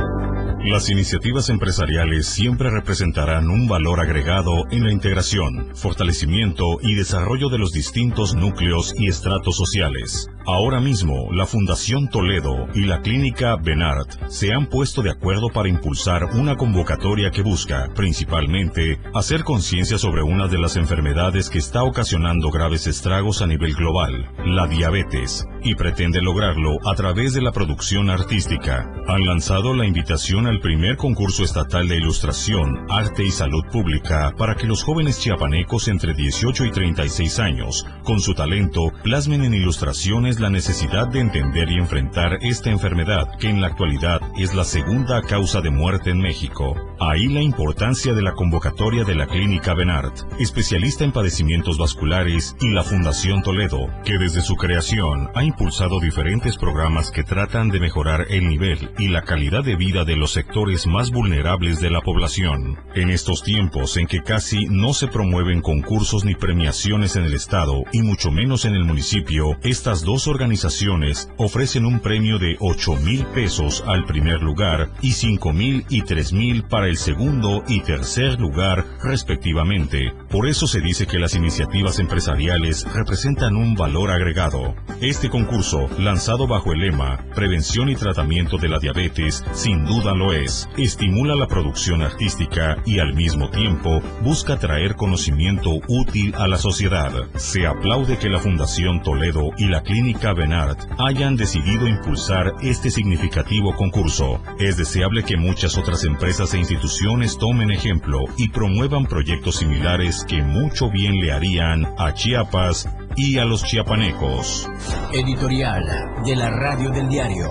Las 0.62 0.90
iniciativas 0.90 1.48
empresariales 1.48 2.26
siempre 2.26 2.68
representarán 2.68 3.48
un 3.48 3.66
valor 3.66 3.98
agregado 3.98 4.66
en 4.70 4.84
la 4.84 4.92
integración, 4.92 5.74
fortalecimiento 5.74 6.76
y 6.82 6.96
desarrollo 6.96 7.48
de 7.48 7.56
los 7.56 7.72
distintos 7.72 8.34
núcleos 8.34 8.92
y 8.98 9.08
estratos 9.08 9.56
sociales. 9.56 10.28
Ahora 10.46 10.80
mismo, 10.80 11.28
la 11.32 11.46
Fundación 11.46 12.08
Toledo 12.08 12.66
y 12.74 12.86
la 12.86 13.02
Clínica 13.02 13.56
Benart 13.56 14.10
se 14.28 14.52
han 14.52 14.66
puesto 14.66 15.02
de 15.02 15.10
acuerdo 15.10 15.48
para 15.50 15.68
impulsar 15.68 16.24
una 16.34 16.56
convocatoria 16.56 17.30
que 17.30 17.42
busca, 17.42 17.88
principalmente, 17.94 18.98
hacer 19.14 19.44
conciencia 19.44 19.98
sobre 19.98 20.22
una 20.22 20.48
de 20.48 20.58
las 20.58 20.76
enfermedades 20.76 21.50
que 21.50 21.58
está 21.58 21.84
ocasionando 21.84 22.50
graves 22.50 22.86
estragos 22.86 23.42
a 23.42 23.46
nivel 23.46 23.74
global, 23.74 24.30
la 24.46 24.66
diabetes, 24.66 25.46
y 25.62 25.74
pretende 25.74 26.22
lograrlo 26.22 26.78
a 26.88 26.94
través 26.94 27.34
de 27.34 27.42
la 27.42 27.52
producción 27.52 28.08
artística. 28.08 28.90
Han 29.08 29.26
lanzado 29.26 29.74
la 29.74 29.86
invitación 29.86 30.46
al 30.46 30.60
primer 30.60 30.96
concurso 30.96 31.44
estatal 31.44 31.86
de 31.86 31.98
ilustración, 31.98 32.86
arte 32.88 33.24
y 33.24 33.30
salud 33.30 33.64
pública 33.70 34.34
para 34.38 34.54
que 34.54 34.66
los 34.66 34.82
jóvenes 34.82 35.20
chiapanecos 35.20 35.88
entre 35.88 36.14
18 36.14 36.64
y 36.64 36.70
36 36.70 37.38
años, 37.40 37.86
con 38.04 38.20
su 38.20 38.34
talento, 38.34 38.90
plasmen 39.02 39.44
en 39.44 39.54
ilustraciones 39.54 40.29
la 40.38 40.50
necesidad 40.50 41.08
de 41.08 41.20
entender 41.20 41.70
y 41.70 41.78
enfrentar 41.78 42.38
esta 42.42 42.70
enfermedad, 42.70 43.36
que 43.38 43.48
en 43.48 43.60
la 43.60 43.68
actualidad 43.68 44.20
es 44.38 44.54
la 44.54 44.64
segunda 44.64 45.22
causa 45.22 45.60
de 45.60 45.70
muerte 45.70 46.10
en 46.10 46.18
México. 46.18 46.76
Ahí 47.00 47.26
la 47.28 47.40
importancia 47.40 48.12
de 48.12 48.22
la 48.22 48.34
convocatoria 48.34 49.04
de 49.04 49.14
la 49.14 49.26
Clínica 49.26 49.72
Benart, 49.72 50.14
especialista 50.38 51.02
en 51.02 51.12
padecimientos 51.12 51.78
vasculares, 51.78 52.54
y 52.60 52.68
la 52.68 52.84
Fundación 52.84 53.42
Toledo, 53.42 53.88
que 54.04 54.18
desde 54.18 54.42
su 54.42 54.56
creación 54.56 55.30
ha 55.34 55.42
impulsado 55.42 55.98
diferentes 55.98 56.58
programas 56.58 57.10
que 57.10 57.24
tratan 57.24 57.70
de 57.70 57.80
mejorar 57.80 58.26
el 58.28 58.46
nivel 58.46 58.90
y 58.98 59.08
la 59.08 59.22
calidad 59.22 59.64
de 59.64 59.76
vida 59.76 60.04
de 60.04 60.16
los 60.16 60.32
sectores 60.32 60.86
más 60.86 61.10
vulnerables 61.10 61.80
de 61.80 61.90
la 61.90 62.02
población. 62.02 62.78
En 62.94 63.08
estos 63.08 63.42
tiempos 63.42 63.96
en 63.96 64.06
que 64.06 64.22
casi 64.22 64.66
no 64.66 64.92
se 64.92 65.08
promueven 65.08 65.62
concursos 65.62 66.24
ni 66.24 66.34
premiaciones 66.34 67.16
en 67.16 67.24
el 67.24 67.32
Estado 67.32 67.82
y 67.92 68.02
mucho 68.02 68.30
menos 68.30 68.64
en 68.66 68.74
el 68.74 68.84
municipio, 68.84 69.56
estas 69.62 70.02
dos 70.02 70.19
organizaciones 70.28 71.28
ofrecen 71.36 71.86
un 71.86 72.00
premio 72.00 72.38
de 72.38 72.56
8 72.60 72.96
mil 72.96 73.24
pesos 73.26 73.82
al 73.86 74.04
primer 74.04 74.42
lugar 74.42 74.90
y 75.00 75.12
5 75.12 75.52
mil 75.52 75.84
y 75.88 76.02
3 76.02 76.32
mil 76.32 76.64
para 76.64 76.86
el 76.86 76.96
segundo 76.96 77.64
y 77.68 77.80
tercer 77.80 78.38
lugar 78.40 78.84
respectivamente. 79.02 80.12
Por 80.30 80.46
eso 80.46 80.68
se 80.68 80.80
dice 80.80 81.08
que 81.08 81.18
las 81.18 81.34
iniciativas 81.34 81.98
empresariales 81.98 82.86
representan 82.94 83.56
un 83.56 83.74
valor 83.74 84.12
agregado. 84.12 84.76
Este 85.00 85.28
concurso, 85.28 85.88
lanzado 85.98 86.46
bajo 86.46 86.72
el 86.72 86.82
lema 86.82 87.18
Prevención 87.34 87.88
y 87.88 87.96
Tratamiento 87.96 88.56
de 88.56 88.68
la 88.68 88.78
Diabetes, 88.78 89.42
sin 89.50 89.84
duda 89.84 90.14
lo 90.14 90.32
es. 90.32 90.68
Estimula 90.76 91.34
la 91.34 91.48
producción 91.48 92.02
artística 92.02 92.76
y 92.86 93.00
al 93.00 93.12
mismo 93.14 93.50
tiempo 93.50 94.00
busca 94.22 94.56
traer 94.56 94.94
conocimiento 94.94 95.70
útil 95.88 96.32
a 96.36 96.46
la 96.46 96.58
sociedad. 96.58 97.12
Se 97.34 97.66
aplaude 97.66 98.16
que 98.16 98.28
la 98.28 98.38
Fundación 98.38 99.02
Toledo 99.02 99.50
y 99.58 99.66
la 99.66 99.82
Clínica 99.82 100.32
Benart 100.32 100.78
hayan 100.98 101.34
decidido 101.34 101.88
impulsar 101.88 102.54
este 102.62 102.92
significativo 102.92 103.74
concurso. 103.74 104.40
Es 104.60 104.76
deseable 104.76 105.24
que 105.24 105.36
muchas 105.36 105.76
otras 105.76 106.04
empresas 106.04 106.54
e 106.54 106.58
instituciones 106.58 107.36
tomen 107.36 107.72
ejemplo 107.72 108.20
y 108.36 108.48
promuevan 108.50 109.06
proyectos 109.06 109.56
similares 109.56 110.19
que 110.24 110.42
mucho 110.42 110.90
bien 110.90 111.14
le 111.20 111.32
harían 111.32 111.94
a 111.98 112.12
Chiapas 112.12 112.88
y 113.16 113.38
a 113.38 113.44
los 113.44 113.64
chiapanecos. 113.64 114.68
Editorial 115.12 115.84
de 116.24 116.36
la 116.36 116.50
Radio 116.50 116.90
del 116.90 117.08
Diario. 117.08 117.48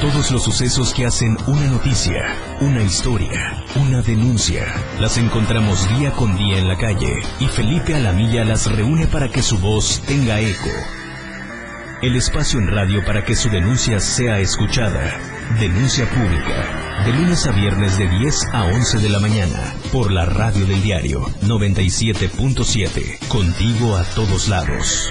Todos 0.00 0.30
los 0.30 0.42
sucesos 0.42 0.94
que 0.94 1.04
hacen 1.04 1.36
una 1.46 1.66
noticia, 1.66 2.34
una 2.60 2.82
historia, 2.82 3.64
una 3.76 4.00
denuncia, 4.00 4.64
las 4.98 5.18
encontramos 5.18 5.86
día 5.98 6.12
con 6.12 6.36
día 6.36 6.58
en 6.58 6.68
la 6.68 6.78
calle 6.78 7.18
y 7.38 7.46
Felipe 7.48 7.94
Alamilla 7.94 8.44
las 8.44 8.70
reúne 8.70 9.06
para 9.06 9.28
que 9.28 9.42
su 9.42 9.58
voz 9.58 10.00
tenga 10.06 10.40
eco. 10.40 10.70
El 12.00 12.16
espacio 12.16 12.58
en 12.58 12.68
radio 12.68 13.04
para 13.04 13.24
que 13.24 13.36
su 13.36 13.50
denuncia 13.50 14.00
sea 14.00 14.38
escuchada. 14.38 15.29
Denuncia 15.58 16.08
pública. 16.08 17.02
De 17.04 17.12
lunes 17.12 17.44
a 17.46 17.50
viernes 17.50 17.98
de 17.98 18.08
10 18.08 18.46
a 18.52 18.64
11 18.66 18.98
de 18.98 19.08
la 19.08 19.18
mañana. 19.18 19.74
Por 19.92 20.12
la 20.12 20.24
radio 20.24 20.64
del 20.64 20.80
diario 20.80 21.22
97.7. 21.42 23.18
Contigo 23.28 23.96
a 23.96 24.04
todos 24.04 24.48
lados. 24.48 25.10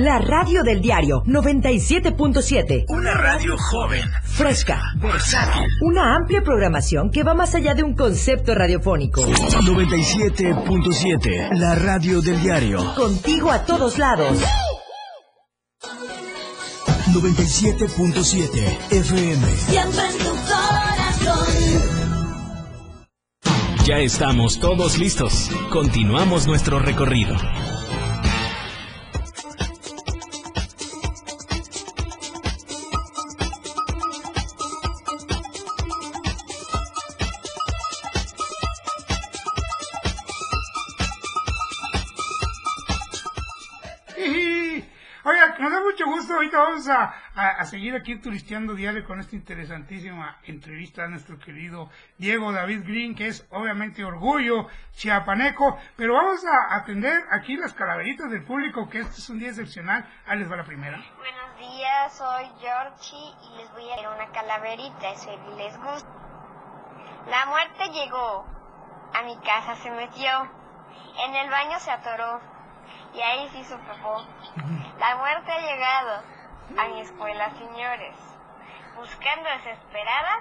La 0.01 0.17
radio 0.17 0.63
del 0.63 0.81
diario 0.81 1.21
97.7. 1.27 2.85
Una 2.87 3.13
radio 3.13 3.55
joven, 3.55 4.01
fresca, 4.23 4.81
versátil. 4.99 5.61
Una 5.83 6.15
amplia 6.15 6.41
programación 6.41 7.11
que 7.11 7.21
va 7.21 7.35
más 7.35 7.53
allá 7.53 7.75
de 7.75 7.83
un 7.83 7.93
concepto 7.93 8.55
radiofónico. 8.55 9.21
97.7. 9.21 11.49
La 11.51 11.75
radio 11.75 12.19
del 12.19 12.41
diario. 12.41 12.95
Contigo 12.95 13.51
a 13.51 13.63
todos 13.63 13.99
lados. 13.99 14.39
97.7 17.13 18.77
FM. 18.89 19.55
Siempre 19.55 20.07
en 20.07 20.17
tu 20.17 20.35
corazón. 20.49 21.45
Ya 23.85 23.99
estamos 23.99 24.59
todos 24.59 24.97
listos. 24.97 25.51
Continuamos 25.69 26.47
nuestro 26.47 26.79
recorrido. 26.79 27.35
Vamos 46.71 46.87
a, 46.87 47.13
a, 47.35 47.65
seguir 47.65 47.93
aquí 47.95 48.15
turisteando 48.15 48.75
diario 48.75 49.03
con 49.03 49.19
esta 49.19 49.35
interesantísima 49.35 50.37
entrevista 50.43 51.03
a 51.03 51.09
nuestro 51.09 51.37
querido 51.37 51.89
Diego 52.17 52.53
David 52.53 52.83
Green, 52.85 53.13
que 53.13 53.27
es 53.27 53.45
obviamente 53.51 54.05
orgullo 54.05 54.67
chiapaneco. 54.93 55.77
Pero 55.97 56.13
vamos 56.13 56.45
a 56.45 56.77
atender 56.77 57.23
aquí 57.29 57.57
las 57.57 57.73
calaveritas 57.73 58.31
del 58.31 58.45
público, 58.45 58.87
que 58.87 58.99
este 58.99 59.19
es 59.19 59.29
un 59.29 59.39
día 59.39 59.49
excepcional. 59.49 60.09
Ahí 60.25 60.39
les 60.39 60.49
va 60.49 60.55
la 60.55 60.63
primera. 60.63 60.97
Buenos 61.17 61.57
días, 61.57 62.13
soy 62.13 62.45
Georgie 62.61 63.35
y 63.43 63.57
les 63.57 63.71
voy 63.73 63.91
a 63.91 63.97
dar 63.97 64.15
una 64.15 64.31
calaverita, 64.31 65.15
si 65.15 65.29
les 65.57 65.77
gusta. 65.77 66.09
La 67.27 67.47
muerte 67.47 67.89
llegó. 67.91 68.45
A 69.13 69.23
mi 69.23 69.35
casa 69.39 69.75
se 69.75 69.91
metió. 69.91 70.49
En 71.27 71.35
el 71.35 71.49
baño 71.49 71.77
se 71.79 71.91
atoró 71.91 72.39
y 73.13 73.19
ahí 73.19 73.49
sí 73.49 73.65
su 73.65 73.77
popó. 73.77 74.25
La 74.99 75.17
muerte 75.17 75.51
ha 75.51 75.59
llegado 75.59 76.40
a 76.77 76.87
mi 76.89 77.01
escuela, 77.01 77.49
señores, 77.51 78.15
buscando 78.95 79.49
desesperada 79.57 80.35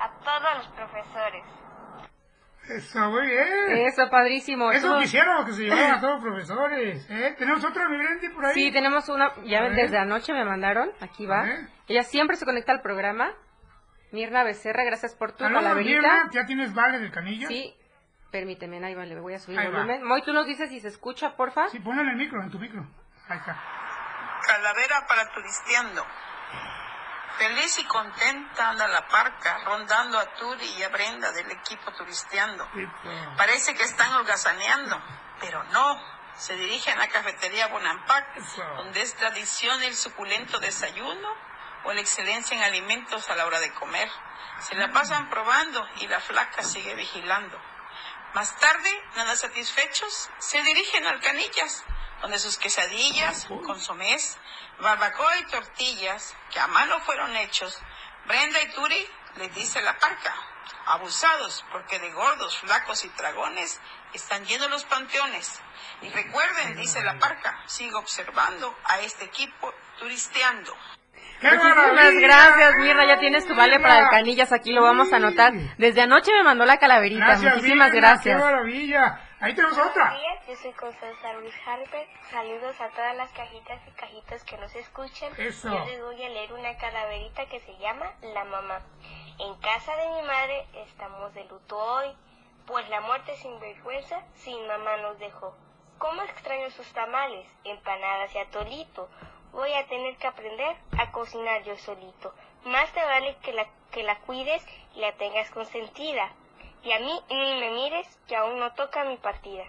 a 0.00 0.10
todos 0.24 0.56
los 0.58 0.68
profesores. 0.68 1.44
Eso, 2.68 3.10
muy 3.10 3.26
bien. 3.26 3.86
Eso, 3.86 4.10
padrísimo. 4.10 4.70
Eso 4.70 4.94
Tú- 4.94 5.00
quisiéramos 5.00 5.46
que 5.46 5.52
se 5.52 5.62
llevaran 5.62 5.92
a 5.92 6.00
todos 6.00 6.14
los 6.14 6.22
profesores. 6.22 7.06
¿eh? 7.10 7.34
¿Tenemos 7.38 7.64
otra 7.64 7.88
vibrante 7.88 8.28
por 8.30 8.44
ahí? 8.44 8.54
Sí, 8.54 8.72
tenemos 8.72 9.08
una, 9.08 9.32
ya 9.44 9.60
A 9.60 9.62
ven, 9.62 9.72
ver. 9.74 9.82
desde 9.86 9.98
anoche 9.98 10.32
me 10.34 10.44
mandaron, 10.44 10.90
aquí 11.00 11.24
va. 11.26 11.46
Ella 11.86 12.02
siempre 12.02 12.36
se 12.36 12.44
conecta 12.44 12.72
al 12.72 12.82
programa. 12.82 13.30
Mirna 14.12 14.42
Becerra, 14.44 14.84
gracias 14.84 15.14
por 15.14 15.32
tu 15.32 15.44
Saludos, 15.44 15.62
calaverita. 15.62 16.00
Mirna. 16.00 16.30
¿Ya 16.32 16.44
tienes 16.46 16.74
vale 16.74 16.98
del 16.98 17.10
canillo? 17.10 17.48
Sí, 17.48 17.74
permíteme, 18.30 18.84
ahí 18.84 18.94
va, 18.94 19.04
le 19.06 19.18
voy 19.20 19.34
a 19.34 19.38
subir 19.38 19.58
Ahí 19.58 19.66
el 19.66 19.74
va. 19.74 19.78
volumen. 19.80 20.02
Moy, 20.04 20.22
tú 20.22 20.32
nos 20.34 20.46
dices 20.46 20.68
si 20.68 20.80
se 20.80 20.88
escucha, 20.88 21.36
porfa. 21.36 21.68
Sí, 21.68 21.78
ponle 21.78 22.02
en 22.02 22.08
el 22.08 22.16
micro, 22.16 22.42
en 22.42 22.50
tu 22.50 22.58
micro. 22.58 22.86
Ahí 23.28 23.38
está. 23.38 23.56
Calavera 24.48 25.06
para 25.06 25.30
turisteando. 25.30 26.06
Feliz 27.36 27.78
y 27.80 27.84
contenta 27.84 28.70
anda 28.70 28.88
la 28.88 29.06
parca, 29.06 29.58
rondando 29.66 30.18
a 30.18 30.24
Turi 30.36 30.64
y 30.64 30.82
a 30.82 30.88
Brenda 30.88 31.30
del 31.32 31.50
equipo 31.50 31.92
turisteando. 31.92 32.66
Parece 33.36 33.74
que 33.74 33.82
están 33.82 34.10
holgazaneando, 34.14 34.98
pero 35.38 35.62
no. 35.64 36.18
Se 36.38 36.56
dirigen 36.56 36.94
a 36.94 37.00
la 37.00 37.08
cafetería 37.08 37.66
Bonampac, 37.66 38.36
donde 38.76 39.02
es 39.02 39.14
tradición 39.16 39.82
el 39.82 39.94
suculento 39.94 40.58
desayuno 40.60 41.28
o 41.84 41.92
la 41.92 42.00
excelencia 42.00 42.56
en 42.56 42.62
alimentos 42.62 43.28
a 43.28 43.34
la 43.34 43.44
hora 43.44 43.60
de 43.60 43.74
comer. 43.74 44.08
Se 44.60 44.76
la 44.76 44.90
pasan 44.92 45.28
probando 45.28 45.86
y 45.96 46.08
la 46.08 46.20
flaca 46.20 46.62
sigue 46.62 46.94
vigilando. 46.94 47.60
Más 48.34 48.56
tarde, 48.58 48.90
nada 49.16 49.36
satisfechos, 49.36 50.30
se 50.38 50.62
dirigen 50.62 51.06
al 51.06 51.20
Canillas, 51.20 51.82
donde 52.20 52.38
sus 52.38 52.58
quesadillas, 52.58 53.46
consomés, 53.64 54.36
barbacoa 54.80 55.38
y 55.38 55.46
tortillas, 55.46 56.36
que 56.50 56.60
a 56.60 56.66
mano 56.66 57.00
fueron 57.00 57.34
hechos, 57.36 57.80
Brenda 58.26 58.60
y 58.60 58.72
Turi 58.72 59.08
les 59.36 59.54
dice 59.54 59.80
la 59.80 59.98
parca, 59.98 60.34
abusados 60.84 61.64
porque 61.72 61.98
de 61.98 62.10
gordos, 62.10 62.58
flacos 62.58 63.04
y 63.04 63.08
dragones 63.08 63.80
están 64.12 64.44
llenos 64.44 64.70
los 64.70 64.84
panteones. 64.84 65.60
Y 66.02 66.10
recuerden, 66.10 66.76
dice 66.76 67.02
la 67.02 67.18
parca, 67.18 67.62
sigo 67.66 67.98
observando 67.98 68.76
a 68.84 69.00
este 69.00 69.24
equipo 69.24 69.72
turisteando. 69.98 70.76
Muchísimas 71.42 72.14
gracias, 72.14 72.74
Mirna. 72.76 73.06
Ya 73.06 73.18
tienes 73.18 73.46
tu 73.46 73.54
vale 73.54 73.78
para 73.78 74.00
el 74.00 74.08
canillas. 74.08 74.52
Aquí 74.52 74.72
lo 74.72 74.82
vamos 74.82 75.12
a 75.12 75.16
anotar. 75.16 75.52
Desde 75.78 76.02
anoche 76.02 76.32
me 76.32 76.42
mandó 76.42 76.64
la 76.64 76.78
calaverita. 76.78 77.24
Gracias, 77.24 77.56
Muchísimas 77.56 77.92
Mirna, 77.92 78.08
gracias. 78.08 78.36
¡Qué 78.36 78.44
maravilla! 78.44 79.20
Ahí 79.40 79.54
tenemos 79.54 79.78
otra. 79.78 80.10
Buenos 80.10 80.20
días, 80.20 80.46
yo 80.48 80.56
soy 80.56 80.72
Constanza 80.72 81.32
Ruiz 81.34 81.54
Harper. 81.64 82.08
Saludos 82.28 82.80
a 82.80 82.88
todas 82.88 83.16
las 83.16 83.30
cajitas 83.30 83.80
y 83.86 83.90
cajitas 83.92 84.42
que 84.42 84.56
nos 84.58 84.74
escuchan. 84.74 85.32
Eso. 85.38 85.68
Yo 85.68 85.84
les 85.84 86.02
voy 86.02 86.20
a 86.24 86.28
leer 86.28 86.52
una 86.52 86.76
calaverita 86.76 87.46
que 87.46 87.60
se 87.60 87.76
llama 87.78 88.10
La 88.20 88.44
Mamá. 88.44 88.80
En 89.38 89.54
casa 89.60 89.94
de 89.94 90.08
mi 90.08 90.26
madre 90.26 90.66
estamos 90.86 91.32
de 91.34 91.44
luto 91.44 91.78
hoy, 91.78 92.08
pues 92.66 92.88
la 92.88 93.00
muerte 93.02 93.36
sin 93.36 93.60
vergüenza 93.60 94.20
sin 94.34 94.66
mamá 94.66 94.96
nos 94.96 95.20
dejó. 95.20 95.56
¿Cómo 95.98 96.22
extraño 96.22 96.70
sus 96.70 96.92
tamales, 96.92 97.46
empanadas 97.62 98.34
y 98.34 98.38
atolito? 98.38 99.08
Voy 99.52 99.72
a 99.74 99.86
tener 99.86 100.16
que 100.16 100.26
aprender 100.26 100.76
a 100.98 101.10
cocinar 101.10 101.62
yo 101.64 101.76
solito. 101.78 102.34
Más 102.64 102.92
te 102.92 103.02
vale 103.04 103.36
que 103.42 103.52
la, 103.52 103.66
que 103.90 104.02
la 104.02 104.18
cuides 104.20 104.64
y 104.94 105.00
la 105.00 105.12
tengas 105.12 105.50
consentida. 105.50 106.28
Y 106.82 106.92
a 106.92 106.98
mí 107.00 107.20
ni 107.30 107.60
me 107.60 107.70
mires 107.72 108.06
que 108.28 108.36
aún 108.36 108.58
no 108.60 108.72
toca 108.74 109.04
mi 109.04 109.16
partida. 109.16 109.64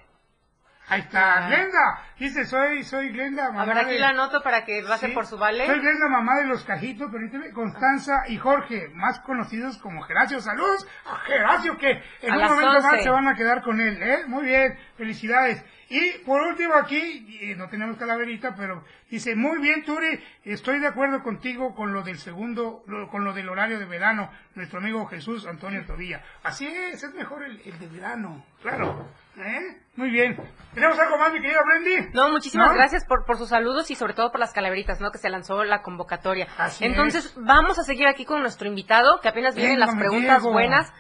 Ahí 0.92 1.02
está, 1.02 1.48
Glenda. 1.48 2.04
Dice, 2.18 2.46
soy, 2.46 2.84
soy 2.84 3.10
Glenda, 3.10 3.52
mamá 3.52 3.62
A 3.62 3.66
ver, 3.66 3.78
aquí 3.78 3.92
de- 3.94 4.00
la 4.00 4.10
anoto 4.10 4.42
para 4.42 4.66
que 4.66 4.82
pase 4.88 5.08
Sí. 5.10 5.14
por 5.14 5.28
su 5.28 5.38
vale. 5.38 5.68
Soy 5.68 5.80
Glenda, 5.80 6.08
mamá 6.10 6.38
de 6.40 6.46
los 6.48 6.64
cajitos, 6.66 7.12
permíteme, 7.12 7.52
Constanza 7.54 8.24
y 8.28 8.38
Jorge, 8.38 8.90
más 8.96 9.20
conocidos 9.20 9.78
como 9.78 10.02
Geracio. 10.02 10.42
Saludos 10.42 10.88
a 11.06 11.16
Geracio, 11.18 11.78
que 11.78 11.92
en 12.22 12.34
A 12.34 12.38
un 12.38 12.44
momento 12.44 12.78
11. 12.78 12.88
más 12.88 13.04
se 13.04 13.10
van 13.12 13.28
a 13.28 13.36
quedar 13.36 13.62
con 13.62 13.80
él, 13.80 14.02
¿eh? 14.02 14.24
Muy 14.26 14.46
bien, 14.46 14.80
felicidades. 14.98 15.64
Y 15.90 16.20
por 16.20 16.42
último 16.42 16.76
aquí, 16.76 17.56
no 17.58 17.68
tenemos 17.68 17.98
calaverita, 17.98 18.56
pero 18.56 18.84
dice, 19.10 19.36
muy 19.36 19.60
bien 19.60 19.84
Turi, 19.84 20.24
estoy 20.44 20.80
de 20.80 20.88
acuerdo 20.88 21.24
contigo 21.24 21.74
con 21.74 21.94
lo 21.94 22.04
del 22.04 22.20
segundo, 22.20 22.84
lo- 22.86 23.08
con 23.10 23.24
lo 23.26 23.34
del 23.34 23.50
horario 23.50 23.80
de 23.80 23.86
verano, 23.86 24.30
nuestro 24.56 24.80
amigo 24.80 25.06
Jesús 25.08 25.48
Antonio 25.48 25.84
Tobilla. 25.88 26.22
Así 26.44 26.68
es, 26.68 27.04
es 27.04 27.14
mejor 27.16 27.44
el, 27.44 27.60
el 27.66 27.80
de 27.80 27.88
verano, 27.88 28.46
claro. 28.62 29.08
¿Eh? 29.38 29.78
Muy 29.96 30.10
bien. 30.12 30.38
¿Tenemos 30.74 31.00
algo 31.00 31.18
más, 31.18 31.32
mi 31.34 31.42
querida 31.42 31.60
Brendy? 31.66 32.10
No, 32.14 32.30
muchísimas 32.30 32.70
¿No? 32.70 32.74
gracias 32.76 33.06
por, 33.06 33.26
por 33.26 33.38
sus 33.38 33.50
saludos 33.50 33.90
y 33.90 33.96
sobre 33.96 34.14
todo 34.14 34.32
por 34.32 34.40
las 34.40 34.54
calaveritas, 34.54 35.00
¿no? 35.02 35.12
Que 35.12 35.18
se 35.18 35.30
lanzó 35.30 35.64
la 35.64 35.82
convocatoria. 35.82 36.48
Así 36.58 36.84
Entonces, 36.86 37.26
es. 37.26 37.36
vamos 37.38 37.80
a 37.80 37.84
seguir 37.84 38.06
aquí 38.08 38.26
con 38.26 38.42
nuestro 38.42 38.68
invitado, 38.68 39.20
que 39.22 39.30
apenas 39.30 39.56
vienen 39.56 39.80
las 39.80 39.96
preguntas 39.96 40.44
buenas. 40.44 40.94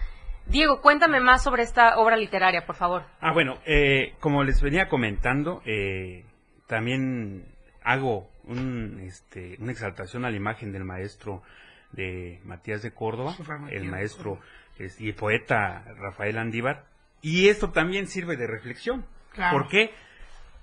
Diego, 0.49 0.81
cuéntame 0.81 1.19
más 1.19 1.43
sobre 1.43 1.63
esta 1.63 1.97
obra 1.97 2.17
literaria, 2.17 2.65
por 2.65 2.75
favor. 2.75 3.03
Ah, 3.21 3.31
bueno, 3.33 3.59
eh, 3.65 4.15
como 4.19 4.43
les 4.43 4.61
venía 4.61 4.87
comentando, 4.89 5.61
eh, 5.65 6.25
también 6.67 7.45
hago 7.83 8.29
un, 8.45 8.99
este, 9.03 9.57
una 9.59 9.71
exaltación 9.71 10.25
a 10.25 10.31
la 10.31 10.37
imagen 10.37 10.71
del 10.71 10.83
maestro 10.85 11.43
de 11.91 12.39
Matías 12.45 12.81
de 12.81 12.91
Córdoba, 12.91 13.35
el 13.69 13.85
maestro 13.85 14.39
es- 14.79 14.99
y 14.99 15.11
poeta 15.13 15.83
Rafael 15.97 16.37
Andívar, 16.37 16.85
y 17.21 17.49
esto 17.49 17.71
también 17.71 18.07
sirve 18.07 18.35
de 18.37 18.47
reflexión. 18.47 19.05
Claro. 19.33 19.57
¿Por 19.57 19.67
qué? 19.69 19.91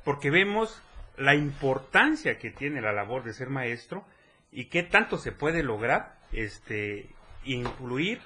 Porque 0.04 0.30
vemos 0.30 0.82
la 1.16 1.34
importancia 1.34 2.38
que 2.38 2.50
tiene 2.50 2.80
la 2.80 2.92
labor 2.92 3.22
de 3.24 3.32
ser 3.32 3.50
maestro 3.50 4.04
y 4.50 4.66
qué 4.66 4.82
tanto 4.82 5.16
se 5.18 5.32
puede 5.32 5.62
lograr 5.62 6.16
este 6.32 7.08
influir 7.44 8.20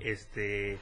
este 0.00 0.78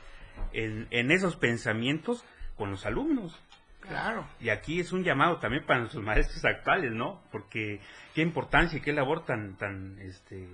en, 0.52 0.86
en 0.90 1.10
esos 1.10 1.36
pensamientos 1.36 2.24
con 2.56 2.70
los 2.70 2.86
alumnos. 2.86 3.38
Claro. 3.80 4.26
Y 4.40 4.50
aquí 4.50 4.78
es 4.80 4.92
un 4.92 5.02
llamado 5.04 5.38
también 5.38 5.64
para 5.64 5.80
nuestros 5.80 6.04
maestros 6.04 6.44
actuales, 6.44 6.92
¿no? 6.92 7.22
Porque 7.32 7.80
qué 8.14 8.22
importancia 8.22 8.78
y 8.78 8.82
qué 8.82 8.92
labor 8.92 9.24
tan, 9.24 9.56
tan, 9.56 9.98
este, 10.00 10.46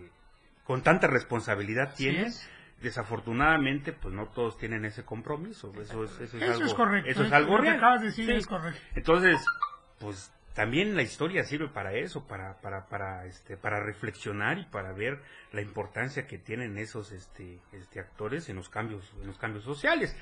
con 0.64 0.82
tanta 0.82 1.06
responsabilidad 1.08 1.88
Así 1.88 2.04
tienen. 2.04 2.26
es. 2.26 2.48
Desafortunadamente, 2.80 3.92
pues 3.92 4.14
no 4.14 4.26
todos 4.26 4.58
tienen 4.58 4.84
ese 4.84 5.04
compromiso. 5.04 5.72
Eso 5.80 6.04
es, 6.04 6.12
eso 6.20 6.36
es 6.36 6.42
Eso 6.42 6.52
algo, 6.52 6.64
es 6.66 6.74
correcto. 6.74 7.10
Eso 7.10 7.24
es 7.24 7.32
algo 7.32 7.56
real. 7.58 7.76
acabas 7.76 8.00
de 8.00 8.06
decir 8.08 8.26
Sí. 8.26 8.32
es 8.32 8.46
correcto. 8.46 8.80
Entonces, 8.94 9.44
pues 9.98 10.32
también 10.56 10.96
la 10.96 11.02
historia 11.02 11.44
sirve 11.44 11.68
para 11.68 11.92
eso, 11.92 12.26
para, 12.26 12.60
para, 12.60 12.86
para, 12.88 13.26
este, 13.26 13.56
para 13.56 13.78
reflexionar 13.80 14.58
y 14.58 14.64
para 14.64 14.92
ver 14.92 15.20
la 15.52 15.60
importancia 15.60 16.26
que 16.26 16.38
tienen 16.38 16.78
esos, 16.78 17.12
este, 17.12 17.60
este 17.72 18.00
actores 18.00 18.48
en 18.48 18.56
los 18.56 18.68
cambios, 18.68 19.12
en 19.20 19.26
los 19.28 19.38
cambios 19.38 19.62
sociales. 19.64 20.16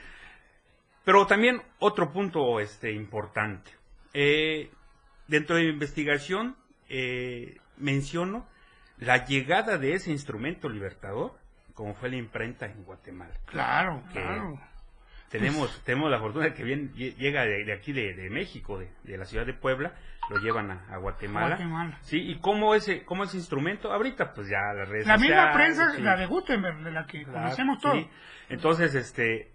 Pero 1.05 1.26
también 1.26 1.62
otro 1.78 2.12
punto, 2.12 2.61
este, 2.61 2.93
importante. 2.93 3.70
Eh, 4.12 4.70
dentro 5.28 5.57
de 5.57 5.62
mi 5.64 5.68
investigación 5.70 6.57
eh, 6.89 7.59
menciono 7.76 8.47
la 8.99 9.24
llegada 9.24 9.78
de 9.78 9.95
ese 9.95 10.11
instrumento 10.11 10.68
libertador, 10.68 11.39
como 11.74 11.95
fue 11.95 12.11
la 12.11 12.16
imprenta 12.16 12.66
en 12.66 12.85
Guatemala. 12.85 13.35
Claro, 13.47 14.03
Que 14.12 14.20
claro. 14.20 14.61
Tenemos, 15.30 15.82
tenemos 15.85 16.11
la 16.12 16.20
fortuna 16.20 16.45
de 16.45 16.55
que 16.55 16.62
bien 16.62 16.93
lle- 16.95 17.16
llega 17.16 17.45
de, 17.45 17.64
de 17.64 17.72
aquí 17.72 17.93
de, 17.93 18.14
de 18.14 18.30
México, 18.30 18.78
de, 18.78 18.89
de 19.03 19.18
la 19.18 19.24
ciudad 19.24 19.45
de 19.45 19.53
Puebla, 19.55 19.93
lo 20.31 20.39
llevan 20.39 20.70
a, 20.70 20.87
a 20.95 20.99
Guatemala. 20.99 21.49
Guatemala. 21.49 21.99
Sí, 22.03 22.18
y 22.18 22.39
cómo 22.41 22.75
ese, 22.75 23.05
cómo 23.05 23.25
ese 23.25 23.37
instrumento, 23.37 23.93
ahorita 23.93 24.33
pues 24.35 24.49
ya 24.49 24.59
las 24.77 24.89
redes 24.89 25.07
La 25.07 25.16
misma 25.18 25.53
prensa, 25.53 25.93
sí. 25.95 26.03
la 26.03 26.16
de 26.16 26.27
Gutenberg, 26.27 26.83
de 26.83 26.91
la 26.93 27.07
que 27.07 27.25
conocemos 27.25 27.79
todos. 27.81 27.97
sí. 27.99 28.09
Entonces, 28.49 28.95
este, 28.95 29.51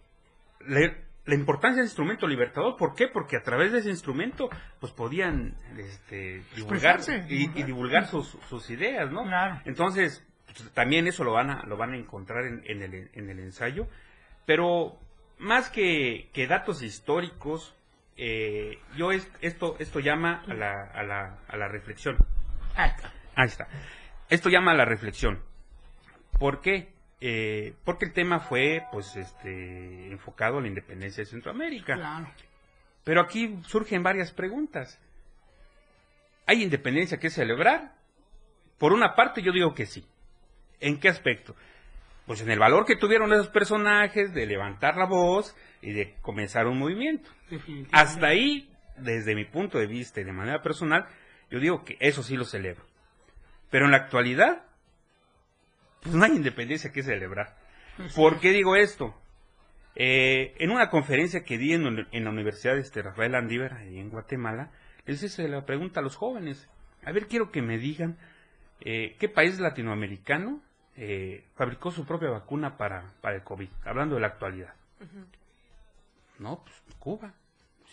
le- 0.68 1.08
la 1.26 1.36
importancia 1.36 1.78
del 1.78 1.86
instrumento 1.88 2.26
libertador, 2.28 2.76
¿por 2.76 2.96
qué? 2.96 3.08
Porque 3.08 3.38
a 3.38 3.44
través 3.44 3.72
de 3.72 3.80
ese 3.80 3.90
instrumento, 3.90 4.50
pues 4.80 4.92
podían, 4.94 5.56
este, 5.78 6.42
divulgar 6.56 7.00
y, 7.28 7.48
divulgar 7.64 8.08
sus, 8.08 8.30
sus 8.50 8.70
ideas, 8.72 9.12
¿no? 9.12 9.24
Claro. 9.24 9.62
Entonces, 9.66 10.26
pues, 10.46 10.72
también 10.74 11.06
eso 11.08 11.24
lo 11.24 11.34
van 11.34 11.52
a, 11.52 11.64
lo 11.68 11.78
van 11.78 11.94
a 11.94 11.98
encontrar 11.98 12.46
en, 12.46 12.64
en 12.66 12.82
el, 12.82 13.10
en 13.14 13.30
el 13.30 13.40
ensayo, 13.40 13.88
pero 14.48 14.98
más 15.38 15.70
que, 15.70 16.30
que 16.34 16.48
datos 16.48 16.82
históricos, 16.82 17.76
eh, 18.22 18.80
yo 18.98 19.12
es, 19.14 19.32
esto, 19.40 19.78
esto 19.80 20.02
llama 20.02 20.44
a 20.46 20.54
la, 20.54 20.84
a 20.84 21.04
la, 21.04 21.40
a 21.48 21.56
la 21.56 21.68
reflexión. 21.70 22.18
Ahí 22.76 22.90
está. 22.90 23.14
Ahí 23.36 23.48
está. 23.48 23.68
Esto 24.30 24.50
llama 24.50 24.72
a 24.72 24.76
la 24.76 24.84
reflexión. 24.84 25.42
¿Por 26.38 26.60
qué? 26.60 26.92
Eh, 27.22 27.74
porque 27.86 28.06
el 28.06 28.14
tema 28.14 28.42
fue, 28.42 28.84
pues, 28.92 29.16
este, 29.16 30.12
enfocado 30.12 30.58
a 30.58 30.62
la 30.62 30.68
independencia 30.68 31.24
de 31.24 31.30
Centroamérica. 31.30 31.96
Claro. 31.96 32.30
Pero 33.06 33.22
aquí 33.22 33.58
surgen 33.66 34.04
varias 34.04 34.34
preguntas. 34.34 35.00
¿Hay 36.46 36.62
independencia 36.62 37.20
que 37.20 37.30
celebrar? 37.30 37.94
Por 38.78 38.92
una 38.92 39.16
parte, 39.16 39.42
yo 39.42 39.54
digo 39.54 39.74
que 39.74 39.86
sí. 39.86 40.06
¿En 40.82 41.00
qué 41.00 41.08
aspecto? 41.08 41.56
Pues 42.30 42.42
en 42.42 42.52
el 42.52 42.60
valor 42.60 42.86
que 42.86 42.96
tuvieron 42.96 43.34
esos 43.34 43.48
personajes 43.48 44.36
de 44.36 44.46
levantar 44.46 44.98
la 44.98 45.08
voz 45.08 45.56
y 45.82 45.94
de 45.94 46.14
comenzar 46.22 46.68
un 46.68 46.78
movimiento. 46.78 47.28
Hasta 47.92 48.28
ahí, 48.28 48.70
desde 48.98 49.34
mi 49.34 49.46
punto 49.46 49.80
de 49.80 49.88
vista 49.88 50.22
y 50.22 50.26
de 50.26 50.32
manera 50.32 50.62
personal, 50.62 51.08
yo 51.50 51.60
digo 51.60 51.84
que 51.84 51.98
eso 52.00 52.22
sí 52.22 52.38
lo 52.38 52.46
celebro. 52.46 52.86
Pero 53.72 53.86
en 53.86 53.92
la 53.94 53.98
actualidad, 53.98 54.64
pues 56.04 56.14
no 56.14 56.24
hay 56.24 56.34
independencia 56.34 56.92
que 56.92 57.02
celebrar. 57.02 57.58
¿Por 58.16 58.40
qué 58.40 58.52
digo 58.52 58.76
esto? 58.76 59.20
Eh, 59.96 60.54
en 60.60 60.70
una 60.70 60.92
conferencia 60.92 61.44
que 61.44 61.58
di 61.58 61.74
en, 61.74 62.06
en 62.12 62.24
la 62.24 62.30
Universidad 62.30 62.76
de 62.76 62.82
este, 62.82 63.02
Rafael 63.02 63.34
Andívar, 63.34 63.74
ahí 63.74 63.98
en 63.98 64.12
Guatemala, 64.12 64.70
les 65.08 65.24
hice 65.24 65.48
la 65.48 65.66
pregunta 65.66 66.00
a 66.00 66.04
los 66.04 66.16
jóvenes. 66.16 66.70
A 67.04 67.12
ver, 67.12 67.26
quiero 67.26 67.50
que 67.50 67.64
me 67.64 67.80
digan 67.80 68.20
eh, 68.82 69.16
qué 69.18 69.30
país 69.30 69.60
latinoamericano 69.60 70.62
eh, 71.02 71.46
fabricó 71.56 71.92
su 71.92 72.06
propia 72.06 72.30
vacuna 72.30 72.76
para, 72.76 73.14
para 73.22 73.38
el 73.38 73.44
COVID, 73.44 73.70
hablando 73.86 74.16
de 74.16 74.22
la 74.22 74.28
actualidad. 74.28 74.74
No, 76.40 76.62
pues 76.62 76.76
Cuba. 77.00 77.34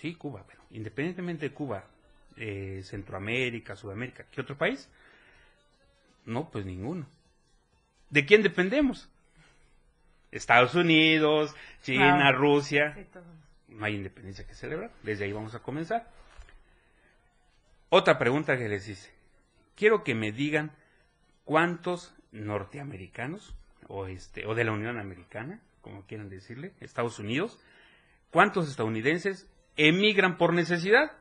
Sí, 0.01 0.17
Cuba. 0.17 0.43
Pero 0.49 0.61
independientemente 0.73 1.49
de 1.49 1.55
Cuba, 1.55 1.85
eh, 2.37 2.81
Centroamérica, 2.83 3.77
Sudamérica, 3.77 4.27
¿qué 4.33 4.41
otro 4.41 4.59
país? 4.59 4.91
No, 6.25 6.51
pues 6.51 6.67
ninguno. 6.67 7.07
¿De 8.11 8.27
quién 8.27 8.43
dependemos? 8.43 9.09
Estados 10.33 10.75
Unidos, 10.75 11.55
China, 11.83 12.17
Claro. 12.17 12.39
Rusia. 12.39 13.07
No 13.69 13.85
hay 13.85 13.95
independencia 13.95 14.45
que 14.45 14.55
celebrar. 14.55 14.91
Desde 15.05 15.27
ahí 15.27 15.33
vamos 15.33 15.55
a 15.55 15.61
comenzar. 15.61 16.11
Otra 17.89 18.19
pregunta 18.19 18.59
que 18.59 18.69
les 18.69 18.89
hice. 18.89 19.13
Quiero 19.77 20.03
que 20.03 20.17
me 20.17 20.33
digan 20.33 20.73
cuántos 21.45 22.13
norteamericanos 22.37 23.55
o 23.89 24.07
este 24.07 24.47
o 24.47 24.55
de 24.55 24.65
la 24.65 24.73
Unión 24.73 24.99
Americana, 24.99 25.61
como 25.81 26.03
quieran 26.07 26.29
decirle, 26.29 26.73
Estados 26.81 27.19
Unidos, 27.19 27.59
¿cuántos 28.31 28.69
estadounidenses 28.69 29.49
emigran 29.77 30.37
por 30.37 30.53
necesidad? 30.53 31.13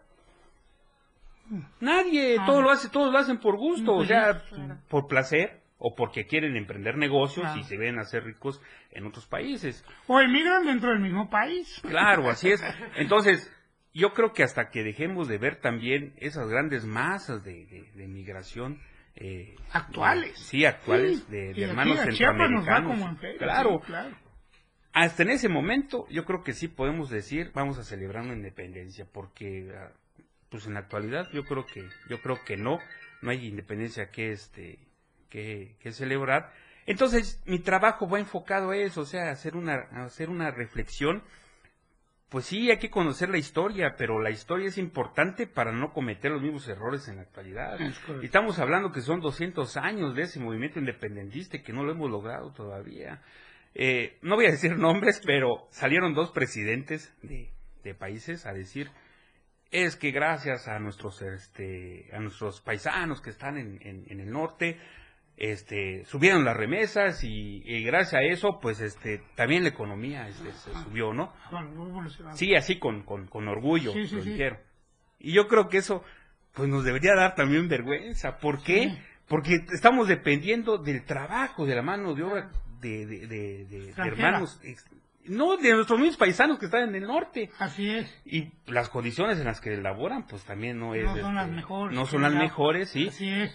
Nadie, 1.80 2.38
Ah. 2.39 2.45
todo 2.45 2.61
lo 2.61 2.72
hace, 2.72 2.89
todos 2.89 3.11
lo 3.11 3.20
hacen 3.20 3.38
por 3.38 3.55
gusto, 3.57 3.93
o 3.93 3.97
Pues 3.97 4.07
sea, 4.07 4.41
claro. 4.49 4.78
por 4.89 5.07
placer 5.07 5.61
o 5.78 5.93
porque 5.93 6.26
quieren 6.26 6.55
emprender 6.55 6.97
negocios 6.97 7.47
y 7.57 7.63
se 7.63 7.78
ven 7.78 7.99
hacer 7.99 8.24
ricos 8.24 8.59
en 8.91 9.05
otros 9.05 9.28
países. 9.28 9.86
O 10.07 10.20
emigran 10.20 10.66
dentro 10.66 10.89
del 10.89 10.99
mismo 10.99 11.30
país. 11.30 11.80
Claro, 11.88 12.30
así 12.30 12.49
es. 12.49 12.63
Entonces, 12.97 13.51
yo 13.93 14.13
creo 14.13 14.34
que 14.34 14.41
hasta 14.41 14.70
que 14.72 14.84
dejemos 14.84 15.28
de 15.28 15.38
ver 15.38 15.57
también 15.57 16.13
esas 16.18 16.47
grandes 16.49 16.86
masas 16.86 17.43
de, 17.43 17.66
de- 17.68 17.91
de 17.93 18.07
migración 18.07 18.82
eh, 19.16 19.55
Actuales. 19.72 20.32
de- 20.34 20.38
sí, 20.43 20.66
actuales, 20.66 21.20
Sí, 21.20 21.26
de, 21.32 21.63
hermanos 21.63 21.95
nos 21.97 22.05
centroamericanos. 22.05 23.20
feria, 23.20 23.38
claro. 23.39 23.80
sí, 23.82 23.86
claro. 23.88 24.16
Hasta 24.93 25.24
en 25.24 25.30
ese 25.32 25.49
momento, 25.49 26.07
yo 26.09 26.24
creo 26.26 26.43
que 26.43 26.53
sí 26.53 26.68
podemos 26.70 27.09
decir, 27.09 27.51
vamos 27.53 27.78
a 27.78 27.84
celebrar 27.84 28.24
una 28.24 28.34
independencia, 28.34 29.05
porque 29.11 29.70
ah, 29.78 29.91
pues 30.49 30.68
en 30.68 30.74
la 30.76 30.80
actualidad 30.82 31.30
yo 31.34 31.43
creo 31.43 31.66
que 31.66 31.88
yo 32.09 32.22
creo 32.22 32.43
que 32.45 32.55
no, 32.55 32.80
no 33.22 33.30
hay 33.32 33.45
independencia 33.47 34.09
que 34.09 34.32
este 34.32 34.80
que, 35.30 35.76
que 35.80 35.91
celebrar. 35.91 36.53
Entonces, 36.86 37.41
mi 37.45 37.59
trabajo 37.59 38.07
va 38.07 38.20
enfocado 38.20 38.70
a 38.72 38.78
eso, 38.78 39.01
o 39.01 39.05
sea, 39.05 39.32
hacer 39.32 39.55
una 39.57 39.76
hacer 40.05 40.30
una 40.30 40.51
reflexión 40.51 41.24
pues 42.36 42.47
sí, 42.47 42.69
hay 42.69 42.79
que 42.79 42.89
conocer 42.89 43.29
la 43.29 43.38
historia, 43.38 43.95
pero 43.97 44.19
la 44.21 44.29
historia 44.29 44.67
es 44.67 44.77
importante 44.77 45.47
para 45.47 45.71
no 45.71 45.93
cometer 45.93 46.31
los 46.31 46.41
mismos 46.41 46.67
errores 46.67 47.07
en 47.07 47.15
la 47.15 47.21
actualidad. 47.21 47.79
Es. 47.79 47.97
Y 48.21 48.25
estamos 48.25 48.59
hablando 48.59 48.91
que 48.91 48.99
son 48.99 49.21
200 49.21 49.77
años 49.77 50.13
de 50.17 50.23
ese 50.23 50.41
movimiento 50.41 50.77
independentista 50.79 51.55
y 51.55 51.63
que 51.63 51.71
no 51.71 51.86
lo 51.86 51.93
hemos 51.93 52.11
logrado 52.11 52.51
todavía. 52.51 53.21
Eh, 53.73 54.17
no 54.21 54.36
voy 54.36 54.47
a 54.47 54.51
decir 54.51 54.75
nombres, 54.77 55.21
pero 55.25 55.65
salieron 55.71 56.13
dos 56.13 56.31
presidentes 56.31 57.15
de, 57.21 57.53
de 57.86 57.95
países 57.95 58.45
a 58.45 58.51
decir 58.51 58.91
es 59.71 59.95
que 59.95 60.11
gracias 60.11 60.67
a 60.67 60.77
nuestros 60.79 61.21
este 61.21 62.09
a 62.11 62.19
nuestros 62.19 62.59
paisanos 62.59 63.21
que 63.21 63.29
están 63.29 63.57
en, 63.57 63.79
en- 63.81 64.03
en 64.09 64.19
el 64.19 64.29
norte 64.29 64.77
este 65.38 66.05
subieron 66.05 66.45
las 66.45 66.55
remesas 66.55 67.23
y, 67.23 67.61
y 67.65 67.83
gracias 67.83 68.13
a 68.21 68.23
eso 68.23 68.59
pues 68.61 68.79
este 68.79 69.21
también 69.36 69.63
la 69.63 69.69
economía 69.69 70.27
este, 70.29 70.51
se 70.53 70.71
subió 70.83 71.13
no 71.13 71.33
sí 72.36 72.55
así 72.55 72.79
con, 72.79 73.03
con, 73.03 73.27
con 73.27 73.47
orgullo 73.47 73.91
Sí, 73.91 74.07
sí, 74.07 74.15
lo 74.15 74.23
sí. 74.23 74.29
dijeron 74.31 74.59
y 75.19 75.33
yo 75.33 75.47
creo 75.47 75.67
que 75.67 75.77
eso 75.77 76.03
pues 76.53 76.69
nos 76.69 76.86
debería 76.86 77.15
dar 77.15 77.36
también 77.36 77.67
vergüenza 77.67 78.38
¿por 78.38 78.63
qué? 78.63 78.97
Porque 79.27 79.55
estamos 79.73 80.07
dependiendo 80.07 80.77
del 80.77 81.03
trabajo 81.03 81.65
de 81.65 81.75
la 81.75 81.81
mano 81.81 82.13
de 82.13 82.23
obra 82.23 82.49
de, 82.79 83.05
de, 83.05 83.27
de- 83.65 83.93
hermanos 83.97 84.61
no 85.25 85.57
de 85.57 85.71
nuestros 85.73 85.99
mismos 85.99 86.17
paisanos 86.17 86.59
que 86.59 86.65
están 86.65 86.88
en 86.89 86.95
el 86.95 87.07
norte 87.07 87.49
Así 87.59 87.89
es. 87.89 88.21
y 88.25 88.51
las 88.67 88.89
condiciones 88.89 89.39
en 89.39 89.45
las 89.45 89.59
que 89.59 89.75
laboran, 89.75 90.27
pues 90.27 90.43
también 90.45 90.77
no 90.77 90.93
es. 90.93 91.03
No 91.03 91.15
son 91.17 91.33
las 91.36 91.45
este, 91.45 91.55
mejores, 91.55 91.95
No 91.97 92.05
son 92.05 92.21
las 92.21 92.33
mejores, 92.36 92.89
sí. 92.91 93.07
Así 93.07 93.27
es. 93.27 93.51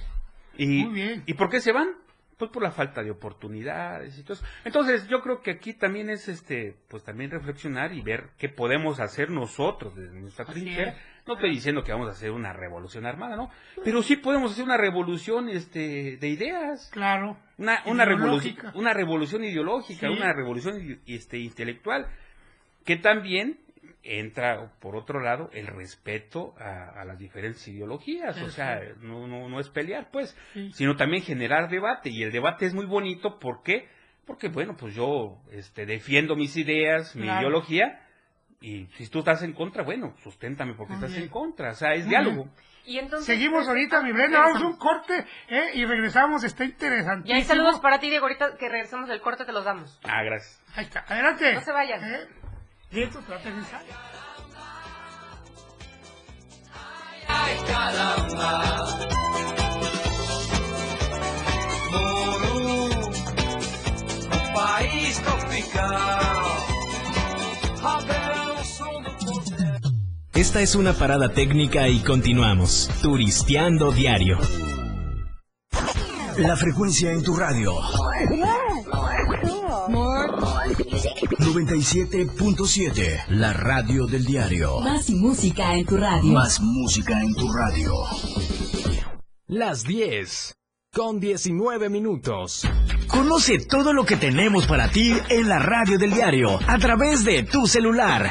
Y, 0.64 0.84
Muy 0.84 0.94
bien. 0.94 1.22
¿Y 1.26 1.34
por 1.34 1.48
qué 1.48 1.60
se 1.60 1.72
van? 1.72 1.88
Pues 2.36 2.50
por 2.50 2.62
la 2.62 2.70
falta 2.70 3.02
de 3.02 3.10
oportunidades 3.10 4.18
y 4.18 4.22
todo 4.22 4.32
eso. 4.34 4.44
Entonces, 4.64 5.06
yo 5.08 5.20
creo 5.20 5.42
que 5.42 5.50
aquí 5.50 5.74
también 5.74 6.08
es 6.08 6.26
este, 6.28 6.74
pues 6.88 7.04
también 7.04 7.30
reflexionar 7.30 7.92
y 7.92 8.00
ver 8.00 8.30
qué 8.38 8.48
podemos 8.48 8.98
hacer 8.98 9.30
nosotros 9.30 9.94
desde 9.94 10.18
nuestra 10.18 10.46
trinchera. 10.46 10.96
No 11.26 11.34
estoy 11.34 11.50
diciendo 11.50 11.82
que 11.84 11.92
vamos 11.92 12.08
a 12.08 12.12
hacer 12.12 12.30
una 12.30 12.54
revolución 12.54 13.04
armada, 13.04 13.36
¿no? 13.36 13.50
Pero 13.84 14.02
sí 14.02 14.16
podemos 14.16 14.52
hacer 14.52 14.64
una 14.64 14.78
revolución 14.78 15.50
este, 15.50 16.16
de 16.16 16.28
ideas. 16.28 16.88
Claro. 16.92 17.36
Una, 17.58 17.82
una, 17.84 18.06
revolución, 18.06 18.54
Ideológica. 18.54 18.72
una 18.78 18.94
revolución 18.94 19.44
ideológica, 19.44 20.06
Sí. 20.08 20.12
una 20.12 20.32
revolución 20.32 21.00
este, 21.06 21.38
intelectual, 21.38 22.06
que 22.86 22.96
también 22.96 23.58
entra, 24.02 24.72
por 24.80 24.96
otro 24.96 25.20
lado, 25.20 25.50
el 25.52 25.66
respeto 25.66 26.54
a, 26.58 27.00
a 27.00 27.04
las 27.04 27.18
diferentes 27.18 27.66
ideologías. 27.68 28.40
O 28.42 28.48
sea, 28.50 28.80
no, 29.00 29.26
no, 29.26 29.48
no 29.48 29.60
es 29.60 29.68
pelear, 29.68 30.08
pues, 30.10 30.36
Sí. 30.54 30.70
sino 30.72 30.96
también 30.96 31.22
generar 31.22 31.68
debate. 31.68 32.08
Y 32.10 32.22
el 32.22 32.32
debate 32.32 32.66
es 32.66 32.74
muy 32.74 32.86
bonito, 32.86 33.38
¿por 33.38 33.62
qué? 33.62 33.88
Porque, 34.26 34.48
bueno, 34.48 34.76
pues 34.76 34.94
yo 34.94 35.38
este, 35.50 35.86
defiendo 35.86 36.36
mis 36.36 36.56
ideas, 36.56 37.14
mi 37.16 37.22
Claro. 37.24 37.40
ideología, 37.40 38.06
y 38.62 38.86
si 38.96 39.08
tú 39.08 39.20
estás 39.20 39.42
en 39.42 39.52
contra, 39.54 39.82
bueno, 39.82 40.14
susténtame 40.22 40.74
porque 40.74 40.94
estás 40.94 41.14
en 41.16 41.28
contra. 41.28 41.70
O 41.70 41.74
sea, 41.74 41.94
es 41.94 42.06
diálogo. 42.08 42.48
Y 42.86 42.98
entonces, 42.98 43.26
Seguimos 43.26 43.60
este, 43.60 43.70
ahorita, 43.70 43.98
ah, 43.98 44.02
mi 44.02 44.12
Brenda, 44.12 44.38
vamos 44.40 44.62
un 44.62 44.72
regresamos. 44.72 44.78
corte 44.78 45.24
¿eh? 45.48 45.70
y 45.74 45.84
regresamos, 45.84 46.44
está 46.44 46.64
Y 46.64 46.68
interesantísimo. 46.68 47.36
hay 47.36 47.44
saludos 47.44 47.78
para 47.80 48.00
ti, 48.00 48.08
Diego. 48.08 48.24
Ahorita 48.26 48.56
que 48.58 48.68
regresemos 48.68 49.08
del 49.08 49.20
corte 49.20 49.44
te 49.44 49.52
los 49.52 49.64
damos. 49.64 49.98
Ah, 50.04 50.22
gracias. 50.22 50.62
Ahí 50.74 50.84
está, 50.86 51.04
adelante. 51.06 51.54
No 51.54 51.60
se 51.60 51.72
vayan. 51.72 52.02
¿Eh? 52.04 52.18
Y 52.92 53.02
esto 53.02 53.20
se 53.22 53.28
va 53.28 53.36
a 53.36 53.38
aterrizar. 53.38 53.82
Ay, 57.28 57.56
caramba. 57.66 58.98
País. 64.54 65.22
Esta 70.40 70.62
es 70.62 70.74
una 70.74 70.94
parada 70.94 71.28
técnica 71.28 71.86
y 71.86 72.00
continuamos. 72.00 72.88
Turisteando 73.02 73.92
diario. 73.92 74.38
La 76.38 76.56
frecuencia 76.56 77.12
en 77.12 77.22
tu 77.22 77.36
radio. 77.36 77.74
97.7, 80.84 83.26
la 83.28 83.52
radio 83.52 84.06
del 84.06 84.24
diario. 84.24 84.80
Más 84.80 85.10
música 85.10 85.74
en 85.74 85.84
tu 85.84 85.96
radio. 85.96 86.32
Más 86.32 86.60
música 86.60 87.20
en 87.20 87.34
tu 87.34 87.52
radio. 87.52 87.92
Las 89.46 89.84
10 89.84 90.54
con 90.92 91.20
19 91.20 91.88
minutos. 91.90 92.66
Conoce 93.08 93.58
todo 93.58 93.92
lo 93.92 94.04
que 94.04 94.16
tenemos 94.16 94.66
para 94.66 94.90
ti 94.90 95.12
en 95.28 95.48
la 95.48 95.58
radio 95.58 95.98
del 95.98 96.12
diario 96.12 96.58
a 96.66 96.78
través 96.78 97.24
de 97.24 97.42
tu 97.42 97.66
celular. 97.66 98.30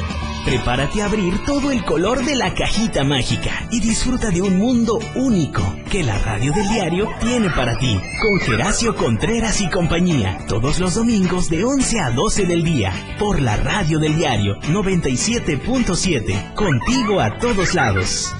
Prepárate 0.45 1.01
a 1.01 1.05
abrir 1.05 1.45
todo 1.45 1.71
el 1.71 1.85
color 1.85 2.25
de 2.25 2.35
la 2.35 2.53
cajita 2.55 3.03
mágica 3.03 3.67
y 3.71 3.79
disfruta 3.79 4.31
de 4.31 4.41
un 4.41 4.57
mundo 4.57 4.97
único 5.15 5.61
que 5.91 6.03
la 6.03 6.17
radio 6.17 6.51
del 6.51 6.67
diario 6.67 7.07
tiene 7.19 7.51
para 7.51 7.77
ti. 7.77 7.99
Con 8.19 8.39
Geracio 8.39 8.95
Contreras 8.95 9.61
y 9.61 9.69
compañía, 9.69 10.39
todos 10.47 10.79
los 10.79 10.95
domingos 10.95 11.47
de 11.47 11.63
11 11.63 11.99
a 11.99 12.09
12 12.11 12.45
del 12.47 12.63
día, 12.63 12.91
por 13.19 13.39
la 13.39 13.55
radio 13.55 13.99
del 13.99 14.15
diario 14.15 14.59
97.7, 14.61 16.55
contigo 16.55 17.19
a 17.19 17.37
todos 17.37 17.75
lados. 17.75 18.33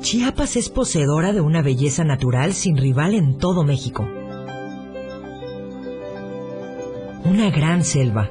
Chiapas 0.00 0.56
es 0.56 0.68
poseedora 0.68 1.32
de 1.32 1.40
una 1.40 1.62
belleza 1.62 2.02
natural 2.02 2.54
sin 2.54 2.76
rival 2.76 3.14
en 3.14 3.38
todo 3.38 3.62
México. 3.62 4.08
Una 7.24 7.50
gran 7.50 7.84
selva, 7.84 8.30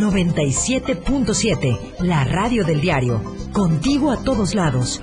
97.7, 0.00 2.00
la 2.00 2.24
radio 2.24 2.64
del 2.64 2.80
diario. 2.80 3.22
Contigo 3.52 4.10
a 4.10 4.22
todos 4.22 4.54
lados. 4.54 5.02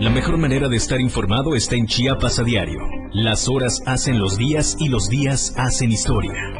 La 0.00 0.08
mejor 0.08 0.38
manera 0.38 0.68
de 0.68 0.76
estar 0.76 1.00
informado 1.00 1.54
está 1.54 1.76
en 1.76 1.86
Chiapas 1.86 2.38
a 2.38 2.42
diario. 2.42 2.80
Las 3.12 3.48
horas 3.48 3.82
hacen 3.86 4.18
los 4.18 4.38
días 4.38 4.76
y 4.78 4.88
los 4.88 5.08
días 5.08 5.54
hacen 5.56 5.92
historia. 5.92 6.59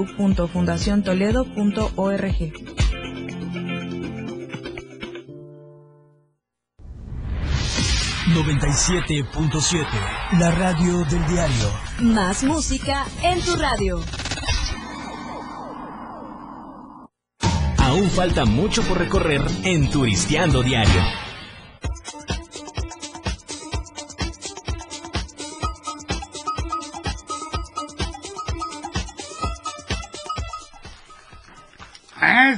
www.fundaciontoledo.org. 0.05 2.53
...97.7... 8.31 9.85
La 10.39 10.51
radio 10.51 11.03
del 11.03 11.27
diario. 11.27 11.69
Más 11.99 12.43
música 12.43 13.05
en 13.23 13.41
tu 13.41 13.57
radio. 13.57 13.99
Aún 17.77 18.09
falta 18.09 18.45
mucho 18.45 18.83
por 18.83 18.99
recorrer 18.99 19.41
en 19.63 19.89
Turisteando 19.89 20.63
Diario. 20.63 21.01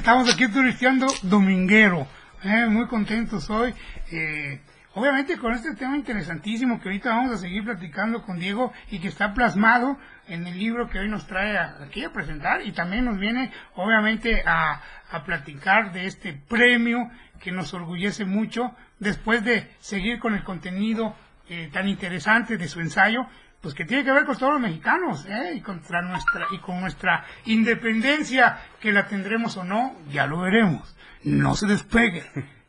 Estamos 0.03 0.33
aquí 0.33 0.49
turisteando 0.49 1.07
dominguero. 1.21 2.05
Eh, 2.43 2.65
muy 2.65 2.87
contentos 2.87 3.49
hoy. 3.49 3.73
Eh, 4.11 4.59
obviamente 4.95 5.37
con 5.37 5.53
este 5.53 5.75
tema 5.75 5.95
interesantísimo 5.95 6.81
que 6.81 6.89
ahorita 6.89 7.11
vamos 7.11 7.31
a 7.31 7.37
seguir 7.37 7.63
platicando 7.63 8.21
con 8.21 8.37
Diego 8.37 8.73
y 8.91 8.99
que 8.99 9.07
está 9.07 9.33
plasmado 9.33 9.97
en 10.27 10.45
el 10.45 10.59
libro 10.59 10.89
que 10.89 10.99
hoy 10.99 11.07
nos 11.07 11.25
trae 11.25 11.57
aquí 11.57 12.03
a 12.03 12.11
presentar 12.11 12.67
y 12.67 12.73
también 12.73 13.05
nos 13.05 13.17
viene 13.17 13.49
obviamente 13.75 14.43
a, 14.45 14.81
a 15.09 15.23
platicar 15.23 15.93
de 15.93 16.05
este 16.05 16.33
premio 16.33 17.09
que 17.39 17.53
nos 17.53 17.73
orgullece 17.73 18.25
mucho 18.25 18.75
después 18.99 19.45
de 19.45 19.69
seguir 19.79 20.19
con 20.19 20.33
el 20.33 20.43
contenido 20.43 21.15
eh, 21.47 21.69
tan 21.71 21.87
interesante 21.87 22.57
de 22.57 22.67
su 22.67 22.81
ensayo 22.81 23.25
pues 23.63 23.73
que 23.73 23.85
tiene 23.85 24.03
que 24.03 24.11
ver 24.11 24.25
con 24.25 24.37
todos 24.37 24.51
los 24.51 24.61
mexicanos, 24.61 25.25
¿eh? 25.25 25.53
y 25.55 25.61
contra 25.61 26.01
nuestra 26.01 26.47
y 26.51 26.57
con 26.57 26.81
nuestra 26.81 27.25
independencia, 27.45 28.59
que 28.81 28.91
la 28.91 29.07
tendremos 29.07 29.55
o 29.55 29.63
no, 29.63 29.95
ya 30.09 30.27
lo 30.27 30.41
veremos. 30.41 30.93
No 31.23 31.55
se 31.55 31.65
despegue 31.65 32.25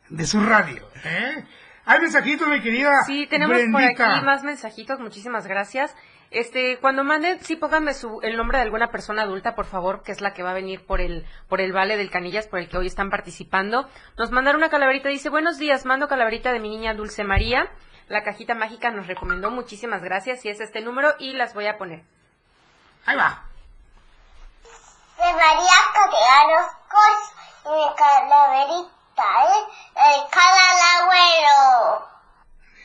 de 0.09 0.25
su 0.25 0.41
radio, 0.41 0.89
¿eh? 1.05 1.45
Hay 1.85 2.01
mensajitos, 2.01 2.47
mi 2.47 2.61
querida. 2.61 3.03
Sí, 3.07 3.27
tenemos 3.27 3.59
por 3.73 3.83
aquí 3.83 4.25
más 4.25 4.45
mensajitos, 4.45 5.01
muchísimas 5.01 5.49
gracias. 5.49 5.95
Este, 6.31 6.79
cuando 6.81 7.03
manden, 7.03 7.41
sí 7.41 7.57
pónganme 7.57 7.93
su, 7.93 8.21
el 8.23 8.37
nombre 8.37 8.59
de 8.59 8.65
alguna 8.65 8.93
persona 8.93 9.23
adulta, 9.23 9.57
por 9.57 9.67
favor, 9.67 10.03
que 10.05 10.13
es 10.13 10.21
la 10.21 10.33
que 10.33 10.45
va 10.45 10.53
a 10.53 10.55
venir 10.55 10.87
por 10.87 11.01
el, 11.01 11.27
por 11.49 11.61
el 11.61 11.73
Vale 11.73 11.97
del 11.97 12.11
Canillas, 12.11 12.47
por 12.47 12.61
el 12.61 12.69
que 12.69 12.79
hoy 12.79 12.87
están 12.87 13.11
participando. 13.11 13.89
Nos 14.17 14.31
mandaron 14.31 14.61
una 14.61 14.71
calaverita, 14.71 15.09
dice, 15.09 15.29
buenos 15.29 15.59
días, 15.59 15.85
mando 15.85 16.07
calaverita 16.07 16.53
de 16.53 16.61
mi 16.61 16.71
niña 16.71 16.95
Dulce 16.95 17.25
María. 17.25 17.69
La 18.09 18.23
cajita 18.23 18.55
mágica 18.55 18.91
nos 18.91 19.07
recomendó, 19.07 19.51
muchísimas 19.51 20.03
gracias, 20.03 20.45
y 20.45 20.51
es 20.51 20.61
este 20.61 20.81
número, 20.83 21.15
y 21.19 21.33
las 21.33 21.55
voy 21.55 21.67
a 21.67 21.79
poner. 21.79 22.03
Ahí 23.07 23.17
va. 23.17 23.43
De 25.17 25.33
María 25.33 25.79
Castellanos 25.95 26.71
Cos 26.91 27.33
y 27.65 27.69
mi 27.71 27.95
calaverita, 27.95 29.45
¿eh? 29.45 29.65
Dedicada 29.95 30.63
al. 30.71 32.03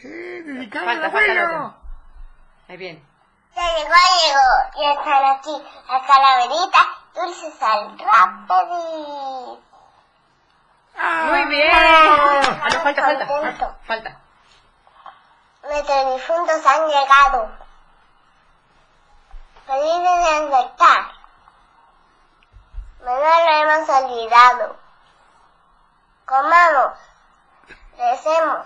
Eh, 0.04 0.42
dedicada 0.46 0.86
Falta, 0.86 1.08
al. 1.08 1.74
Ahí 2.70 2.78
bien. 2.78 3.04
Ya 3.56 3.64
llegó, 3.78 3.94
llegó. 4.24 4.48
Y 4.78 4.86
están 4.92 5.26
aquí 5.26 5.56
la 5.90 6.00
calaverita 6.06 6.82
dulces 7.14 7.62
al 7.62 8.00
rápido. 8.00 9.60
Muy 11.30 11.46
bien. 11.46 11.72
Ah, 11.74 12.60
Ah, 12.62 12.68
no, 12.74 12.80
falta, 12.82 13.02
falta, 13.28 13.78
falta. 13.86 14.29
Nuestros 15.70 16.16
difuntos 16.16 16.66
han 16.66 16.88
llegado. 16.88 17.52
Felices 19.68 20.02
de 20.02 20.48
despertar. 20.48 21.12
No 23.02 23.16
lo 23.16 23.52
hemos 23.52 23.90
olvidado. 23.90 24.78
Comamos. 26.26 26.98
Recemos. 28.00 28.66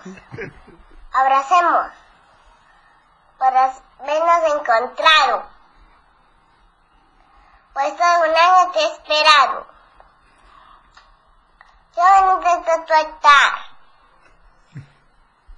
Abracemos. 1.12 1.92
Para 3.36 3.74
vernos 4.00 4.54
encontrado. 4.54 5.44
Pues 7.74 7.96
todo 7.98 8.18
un 8.20 8.34
año 8.34 8.72
te 8.72 8.80
he 8.80 8.92
esperado. 8.92 9.66
Qué 11.94 12.00
bonito 12.00 12.48
está 12.48 12.84
tu 12.86 12.94
altar. 12.94 13.63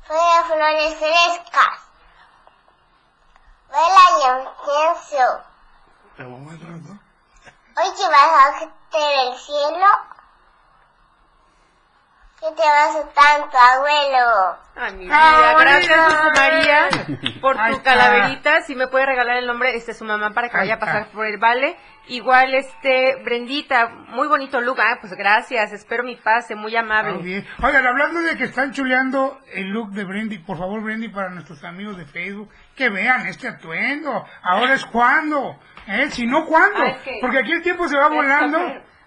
Fue 0.06 0.16
de 0.16 0.44
flores 0.44 0.94
frescas. 0.98 1.80
Vela 3.68 4.04
y 4.18 4.24
incienso. 4.24 5.44
Hoy 7.76 7.94
que 7.94 8.08
vas 8.08 8.30
a 8.32 8.58
del 8.98 9.36
cielo. 9.38 9.86
¿Qué 12.38 12.52
te 12.52 12.62
vas 12.62 12.96
a 12.96 13.04
tanto, 13.14 13.58
abuelo? 13.58 14.65
Ay, 14.78 14.92
mi 14.94 15.04
vida, 15.04 15.54
gracias, 15.58 16.14
María, 16.36 16.88
por 17.40 17.56
tu 17.56 17.82
calaverita. 17.82 18.60
Si 18.60 18.74
me 18.74 18.88
puede 18.88 19.06
regalar 19.06 19.38
el 19.38 19.46
nombre, 19.46 19.74
este, 19.74 19.94
su 19.94 20.04
mamá, 20.04 20.32
para 20.32 20.50
que 20.50 20.56
vaya 20.58 20.74
a 20.74 20.78
pasar 20.78 21.06
por 21.08 21.24
el 21.24 21.38
vale. 21.38 21.76
Igual, 22.08 22.54
este, 22.54 23.16
Brendita, 23.24 23.88
muy 24.08 24.28
bonito 24.28 24.60
look. 24.60 24.78
Ah, 24.80 24.98
pues 25.00 25.14
gracias, 25.14 25.72
espero 25.72 26.04
mi 26.04 26.16
pase, 26.16 26.54
muy 26.54 26.76
amable. 26.76 27.14
Muy 27.14 27.22
bien. 27.22 27.46
Oigan, 27.62 27.86
hablando 27.86 28.20
de 28.20 28.36
que 28.36 28.44
están 28.44 28.72
chuleando 28.72 29.40
el 29.54 29.70
look 29.70 29.92
de 29.92 30.04
Brendy, 30.04 30.38
por 30.38 30.58
favor, 30.58 30.82
Brendy, 30.82 31.08
para 31.08 31.30
nuestros 31.30 31.64
amigos 31.64 31.96
de 31.96 32.04
Facebook, 32.04 32.50
que 32.76 32.90
vean 32.90 33.26
este 33.26 33.48
atuendo. 33.48 34.26
Ahora 34.42 34.74
es 34.74 34.84
cuando, 34.84 35.58
¿eh? 35.88 36.10
Si 36.10 36.26
no, 36.26 36.44
¿cuándo? 36.44 36.80
Porque 37.22 37.38
aquí 37.38 37.52
el 37.52 37.62
tiempo 37.62 37.88
se 37.88 37.96
va 37.96 38.08
volando. 38.08 38.58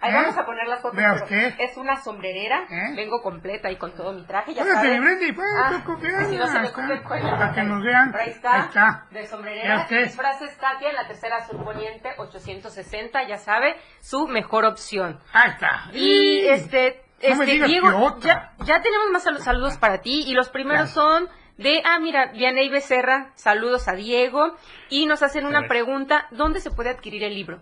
Ahí 0.02 0.12
¿eh? 0.12 0.16
vamos 0.16 0.38
a 0.38 0.46
poner 0.46 0.68
las 0.68 0.82
fotos. 0.82 0.96
Vea 0.98 1.14
usted. 1.14 1.54
Es 1.60 1.76
una 1.78 1.98
sombrerera, 2.02 2.64
¿Eh? 2.70 2.94
vengo 2.96 3.22
completa 3.22 3.70
y 3.70 3.76
con 3.76 3.92
todo 3.94 4.14
mi 4.14 4.24
traje, 4.24 4.54
ya. 4.54 4.64
Brendy, 4.64 5.34
pues, 5.34 5.48
Ah, 5.62 5.84
no 5.86 6.00
se 6.48 6.60
me 6.60 6.66
está. 6.68 6.74
cubre 6.74 6.94
el 6.96 7.04
cuello. 7.04 7.30
Para 7.32 7.54
que 7.54 7.64
nos 7.64 7.84
vean. 7.84 8.16
Ahí 8.16 8.30
está, 8.30 8.54
Ahí 8.54 8.62
está. 8.68 9.06
de 9.12 9.28
sombrerera. 9.28 9.82
usted. 9.82 10.04
Disfraces 10.06 10.56
Katia 10.58 10.90
en 10.90 10.96
la 10.96 11.08
tercera 11.08 11.46
surponiente, 11.46 12.10
860, 12.18 13.28
ya 13.28 13.38
sabe, 13.38 13.76
su 14.00 14.28
mejor 14.28 14.66
opción. 14.66 15.20
Ahí 15.34 15.52
está. 15.52 15.90
Y 15.94 16.48
este, 16.48 17.02
No 17.22 17.44
este 17.44 17.66
Diego, 17.66 18.20
ya, 18.22 18.54
ya 18.66 18.82
tenemos 18.82 19.10
más 19.12 19.24
sal- 19.24 19.42
saludos 19.42 19.78
para 19.78 20.00
ti 20.02 20.24
y 20.26 20.34
los 20.34 20.48
primeros 20.50 20.92
son 20.92 21.28
de, 21.58 21.82
ah, 21.84 22.00
mira, 22.00 22.28
Vianey 22.28 22.70
Becerra, 22.70 23.32
saludos 23.36 23.90
a 23.90 23.94
Diego 23.94 24.56
y 24.88 25.06
nos 25.08 25.22
hacen 25.24 25.46
una 25.46 25.68
pregunta, 25.68 26.28
¿dónde 26.32 26.62
se 26.62 26.72
puede 26.72 26.90
adquirir 26.90 27.26
el 27.26 27.34
libro? 27.36 27.60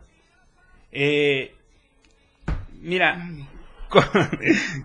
Eh, 0.91 1.55
mira, 2.81 3.29
con, 3.89 4.03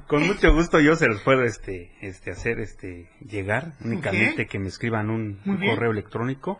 con 0.06 0.26
mucho 0.26 0.52
gusto 0.52 0.80
yo 0.80 0.94
se 0.96 1.06
los 1.06 1.20
puedo 1.22 1.44
este, 1.44 1.92
este 2.00 2.30
hacer 2.30 2.60
este 2.60 3.08
llegar, 3.20 3.72
únicamente 3.84 4.46
que 4.46 4.58
me 4.58 4.68
escriban 4.68 5.10
un, 5.10 5.40
correo 5.44 5.90
electrónico. 5.90 6.58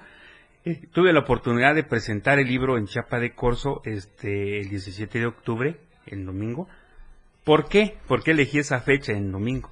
Eh, 0.64 0.80
tuve 0.92 1.12
la 1.12 1.20
oportunidad 1.20 1.74
de 1.74 1.82
presentar 1.82 2.38
el 2.38 2.46
libro 2.46 2.78
en 2.78 2.86
Chapa 2.86 3.18
de 3.18 3.34
Corso 3.34 3.82
este 3.84 4.60
el 4.60 4.68
17 4.68 5.18
de 5.18 5.26
octubre 5.26 5.76
en 6.06 6.24
domingo. 6.24 6.68
¿Por 7.44 7.68
qué? 7.68 7.96
¿Por 8.06 8.22
qué 8.22 8.30
elegí 8.30 8.58
esa 8.58 8.80
fecha 8.80 9.12
en 9.12 9.32
domingo? 9.32 9.71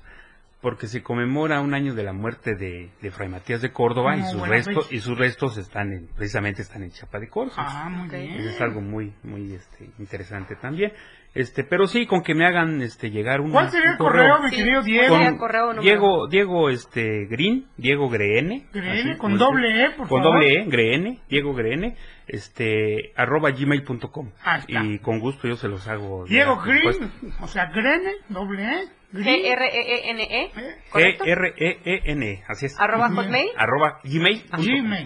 Porque 0.61 0.87
se 0.89 1.03
conmemora 1.03 1.61
un 1.61 1.73
año 1.73 1.95
de 1.95 2.03
la 2.03 2.13
muerte 2.13 2.55
de, 2.55 2.91
de 3.01 3.11
Fray 3.11 3.29
Matías 3.31 3.63
de 3.63 3.73
Córdoba 3.73 4.17
y 4.17 4.23
sus 4.25 4.47
restos 4.47 4.85
fecha. 4.89 4.95
y 4.95 4.99
sus 5.01 5.17
restos 5.17 5.57
están 5.57 5.91
en, 5.93 6.07
precisamente 6.09 6.61
están 6.61 6.83
en 6.83 6.91
Chiapa 6.91 7.19
de 7.19 7.29
Corzo. 7.29 7.55
Ah, 7.59 7.89
muy 7.89 8.09
bien. 8.11 8.33
Eso 8.35 8.51
es 8.51 8.61
algo 8.61 8.83
muy 8.83 9.15
muy 9.23 9.55
este 9.55 9.89
interesante 9.99 10.57
también. 10.57 10.93
Este, 11.33 11.63
pero 11.65 11.87
sí 11.87 12.07
con 12.07 12.23
que 12.23 12.35
me 12.35 12.45
hagan 12.45 12.83
este 12.83 13.11
llegar 13.11 13.41
un 13.41 13.53
¿Cuál 13.53 13.71
sería 13.71 13.93
el 13.93 13.97
correo, 13.99 14.43
mi 14.43 14.51
querido 14.51 14.83
Diego? 14.83 15.17
con. 15.39 15.81
Diego 15.81 16.27
Diego 16.29 16.69
este 16.71 17.27
Green, 17.27 17.67
Diego 17.77 18.09
Greene, 18.11 18.67
Greene, 18.73 19.17
con 19.17 19.39
doble 19.39 19.85
E, 19.85 19.91
por 19.93 20.09
con 20.09 20.23
favor. 20.23 20.35
doble 20.35 20.53
E, 20.55 20.65
Greene, 20.67 21.21
Diego 21.29 21.55
Greene, 21.55 21.97
este 22.27 23.13
arroba 23.17 23.51
gmail.com 23.51 24.31
y 24.69 24.99
con 24.99 25.21
gusto 25.21 25.49
yo 25.49 25.57
se 25.57 25.69
los 25.69 25.87
hago. 25.89 26.25
Diego 26.27 26.61
Green, 26.61 27.11
o 27.41 27.47
sea, 27.47 27.67
Grene, 27.67 28.13
doble 28.29 28.65
E. 28.65 28.89
Green. 29.13 29.43
G-R-E-E-N-E, 29.43 30.53
¿correcto? 30.91 31.25
G-R-E-E-N, 31.25 32.45
así 32.49 32.67
es. 32.67 32.79
Arroba 32.81 33.09
hotmail. 33.09 33.49
Arroba 33.57 34.01
gmail. 34.05 34.45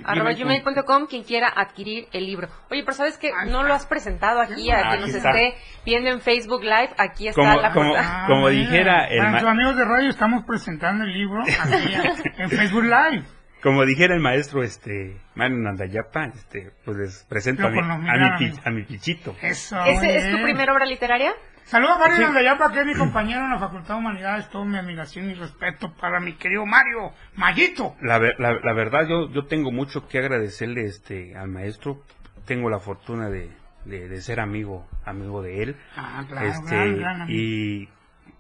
Arroba 0.05 0.33
gmail.com, 0.33 1.07
quien 1.07 1.23
quiera 1.25 1.49
adquirir 1.55 2.07
el 2.13 2.27
libro. 2.27 2.49
Oye, 2.71 2.83
pero 2.85 2.93
sabes 2.93 3.17
que 3.19 3.31
no 3.49 3.63
lo 3.63 3.73
has 3.75 3.87
presentado 3.87 4.41
aquí, 4.41 4.71
a 4.71 4.79
Ah, 4.81 4.89
quien 4.91 5.01
nos 5.03 5.15
está. 5.15 5.31
esté 5.31 5.55
viendo 5.87 6.11
en 6.11 6.21
Facebook 6.21 6.63
Live, 6.63 6.91
aquí 6.99 7.29
está 7.29 7.41
Como- 7.41 7.61
la 7.61 7.73
como- 7.73 7.91
portada. 7.95 8.27
como 8.27 8.49
dijera 8.49 9.07
el 9.09 9.19
Para 9.19 9.23
ma- 9.25 9.31
nuestros 9.31 9.53
amigos 9.53 9.77
de 9.77 9.85
radio 9.85 10.11
estamos 10.11 10.45
presentando 10.45 11.05
el 11.05 11.13
libro 11.15 11.43
aquí 11.43 11.95
en 12.39 12.51
Facebook 12.51 12.85
Live. 12.85 13.25
Como 13.63 13.87
dijera 13.87 14.15
el 14.15 14.21
maestro 14.21 14.63
este 14.63 15.17
Manu 15.35 15.57
Nandayapa, 15.63 16.27
este, 16.27 16.73
pues 16.85 16.99
les 16.99 17.25
presento 17.25 17.67
a 17.67 17.71
mi, 17.71 17.79
a 17.79 17.83
mi, 17.83 17.97
migranos. 18.03 18.39
pi- 18.39 18.61
a 18.63 18.71
mi 18.71 18.83
pichito. 18.83 19.35
Eso. 19.41 19.83
¿Ese 19.87 20.17
es 20.17 20.31
tu 20.31 20.43
primera 20.43 20.71
obra 20.75 20.85
literaria? 20.85 21.33
Saludos 21.65 21.99
Mario 21.99 22.17
Sí. 22.17 22.23
Nandayapa, 22.23 22.73
que 22.73 22.81
es 22.81 22.87
mi 22.87 22.95
compañero 22.95 23.41
en 23.45 23.51
la 23.51 23.59
Facultad 23.59 23.95
de 23.95 24.01
Humanidades. 24.01 24.49
Toda 24.51 24.65
mi 24.65 24.77
admiración 24.77 25.31
y 25.31 25.35
respeto 25.35 25.93
para 25.95 26.21
mi 26.21 26.35
querido 26.35 26.67
Mario 26.67 27.13
Mayito. 27.37 27.97
La, 28.03 28.19
ver- 28.19 28.39
la, 28.39 28.53
la 28.63 28.73
verdad, 28.75 29.07
yo, 29.09 29.31
yo 29.31 29.47
tengo 29.47 29.73
mucho 29.73 30.07
que 30.07 30.19
agradecerle 30.19 30.85
este 30.85 31.37
al 31.37 31.49
maestro. 31.49 32.03
Tengo 32.45 32.69
la 32.69 32.81
fortuna 32.81 33.31
de, 33.31 33.51
de, 33.87 34.09
de 34.09 34.21
ser 34.21 34.41
amigo 34.41 34.87
amigo 35.07 35.43
de 35.43 35.63
él. 35.63 35.77
Ah, 35.97 36.25
claro, 36.29 36.47
este, 36.49 36.75
gran, 36.77 36.99
gran 36.99 37.21
amigo. 37.23 37.41
y 37.41 37.89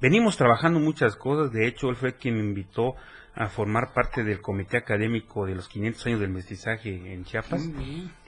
venimos 0.02 0.36
trabajando 0.36 0.78
muchas 0.78 1.16
cosas. 1.16 1.50
De 1.50 1.66
hecho, 1.66 1.88
él 1.88 1.96
fue 1.96 2.16
quien 2.16 2.34
me 2.36 2.42
invitó 2.42 2.94
a 3.34 3.48
formar 3.48 3.92
parte 3.94 4.22
del 4.22 4.40
comité 4.42 4.76
académico 4.76 5.46
de 5.46 5.54
los 5.54 5.68
500 5.68 6.06
años 6.06 6.20
del 6.20 6.30
mestizaje 6.30 7.12
en 7.14 7.24
Chiapas. 7.24 7.68